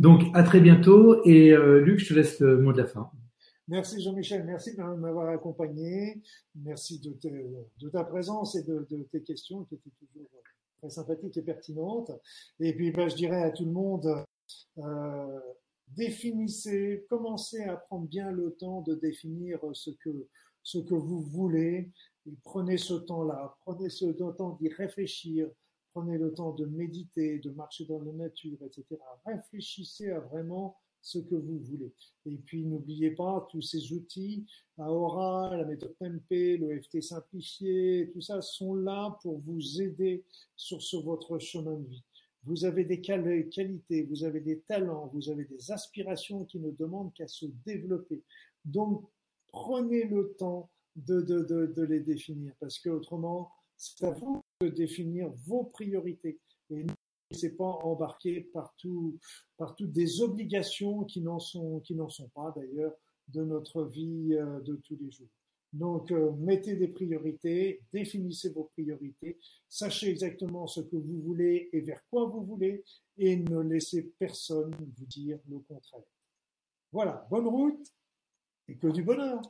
Donc, 0.00 0.22
à 0.32 0.42
très 0.42 0.60
bientôt. 0.60 1.22
Et 1.26 1.52
euh, 1.52 1.78
Luc, 1.80 2.00
je 2.00 2.08
te 2.08 2.14
laisse 2.14 2.40
le 2.40 2.56
mot 2.56 2.72
de 2.72 2.78
la 2.78 2.86
fin. 2.86 3.10
Merci 3.68 4.02
Jean-Michel, 4.02 4.42
merci 4.44 4.74
de 4.74 4.82
m'avoir 4.82 5.28
accompagné. 5.28 6.20
Merci 6.56 7.00
de, 7.00 7.88
ta 7.90 8.02
présence 8.02 8.56
et 8.56 8.64
de, 8.64 8.86
de, 8.90 9.06
tes 9.12 9.22
questions 9.22 9.62
qui 9.64 9.74
étaient 9.74 9.90
toujours 10.00 10.26
très 10.78 10.90
sympathiques 10.90 11.36
et 11.36 11.42
pertinentes. 11.42 12.10
Et 12.58 12.74
puis, 12.74 12.90
ben, 12.90 13.08
je 13.08 13.14
dirais 13.14 13.42
à 13.42 13.50
tout 13.50 13.66
le 13.66 13.72
monde, 13.72 14.24
euh, 14.78 15.40
définissez, 15.96 17.06
commencez 17.08 17.62
à 17.64 17.76
prendre 17.76 18.06
bien 18.06 18.30
le 18.30 18.52
temps 18.52 18.82
de 18.82 18.94
définir 18.94 19.58
ce 19.72 19.90
que, 19.90 20.28
ce 20.62 20.78
que 20.78 20.94
vous 20.94 21.20
voulez. 21.20 21.90
Et 22.26 22.36
prenez 22.44 22.78
ce 22.78 22.94
temps-là, 22.94 23.56
prenez 23.64 23.88
ce 23.88 24.06
temps 24.06 24.58
d'y 24.60 24.68
réfléchir, 24.68 25.50
prenez 25.92 26.18
le 26.18 26.32
temps 26.32 26.52
de 26.52 26.66
méditer, 26.66 27.38
de 27.38 27.50
marcher 27.50 27.86
dans 27.86 28.00
la 28.00 28.12
nature, 28.12 28.58
etc. 28.64 29.00
Réfléchissez 29.24 30.10
à 30.10 30.20
vraiment 30.20 30.76
ce 31.02 31.18
que 31.18 31.34
vous 31.34 31.58
voulez. 31.60 31.92
Et 32.26 32.36
puis 32.36 32.64
n'oubliez 32.64 33.12
pas 33.12 33.48
tous 33.50 33.62
ces 33.62 33.92
outils, 33.92 34.46
Aura, 34.78 35.54
la 35.56 35.64
méthode 35.64 35.94
Tempé, 35.98 36.56
le 36.56 36.80
FT 36.80 37.02
simplifié, 37.02 38.10
tout 38.12 38.20
ça 38.20 38.40
sont 38.40 38.74
là 38.74 39.18
pour 39.22 39.38
vous 39.38 39.82
aider 39.82 40.24
sur 40.56 40.80
ce, 40.80 40.96
votre 40.96 41.38
chemin 41.38 41.76
de 41.76 41.86
vie. 41.86 42.04
Vous 42.44 42.64
avez 42.64 42.84
des 42.84 43.00
qualités, 43.00 44.02
vous 44.04 44.24
avez 44.24 44.40
des 44.40 44.60
talents, 44.60 45.10
vous 45.12 45.28
avez 45.28 45.44
des 45.44 45.70
aspirations 45.70 46.44
qui 46.44 46.58
ne 46.58 46.70
demandent 46.70 47.12
qu'à 47.12 47.28
se 47.28 47.46
développer. 47.66 48.22
Donc 48.64 49.04
prenez 49.48 50.04
le 50.04 50.34
temps 50.38 50.70
de, 50.96 51.84
les 51.84 52.00
définir 52.00 52.54
parce 52.58 52.78
que 52.78 52.88
autrement, 52.88 53.50
c'est 53.76 54.04
à 54.04 54.10
vous 54.10 54.42
de 54.60 54.68
définir 54.68 55.30
vos 55.46 55.64
priorités 55.64 56.40
et 56.70 56.84
ne 56.84 56.92
laissez 57.30 57.56
pas 57.56 57.78
embarquer 57.82 58.40
partout, 58.40 59.18
partout 59.56 59.86
des 59.86 60.20
obligations 60.20 61.04
qui 61.04 61.20
n'en 61.20 61.38
sont, 61.38 61.80
qui 61.80 61.94
n'en 61.94 62.08
sont 62.08 62.28
pas 62.28 62.52
d'ailleurs 62.56 62.94
de 63.28 63.44
notre 63.44 63.84
vie 63.84 64.34
euh, 64.34 64.60
de 64.60 64.76
tous 64.76 64.96
les 65.00 65.10
jours. 65.10 65.28
Donc, 65.72 66.10
euh, 66.10 66.32
mettez 66.32 66.74
des 66.74 66.88
priorités, 66.88 67.80
définissez 67.92 68.50
vos 68.50 68.64
priorités, 68.64 69.38
sachez 69.68 70.10
exactement 70.10 70.66
ce 70.66 70.80
que 70.80 70.96
vous 70.96 71.20
voulez 71.22 71.68
et 71.72 71.80
vers 71.80 72.02
quoi 72.08 72.26
vous 72.26 72.42
voulez, 72.42 72.82
et 73.16 73.36
ne 73.36 73.60
laissez 73.60 74.12
personne 74.18 74.74
vous 74.74 75.06
dire 75.06 75.38
le 75.48 75.60
contraire. 75.60 76.02
Voilà, 76.90 77.26
bonne 77.30 77.46
route 77.46 77.86
et 78.66 78.76
que 78.76 78.88
du 78.88 79.04
bonheur. 79.04 79.40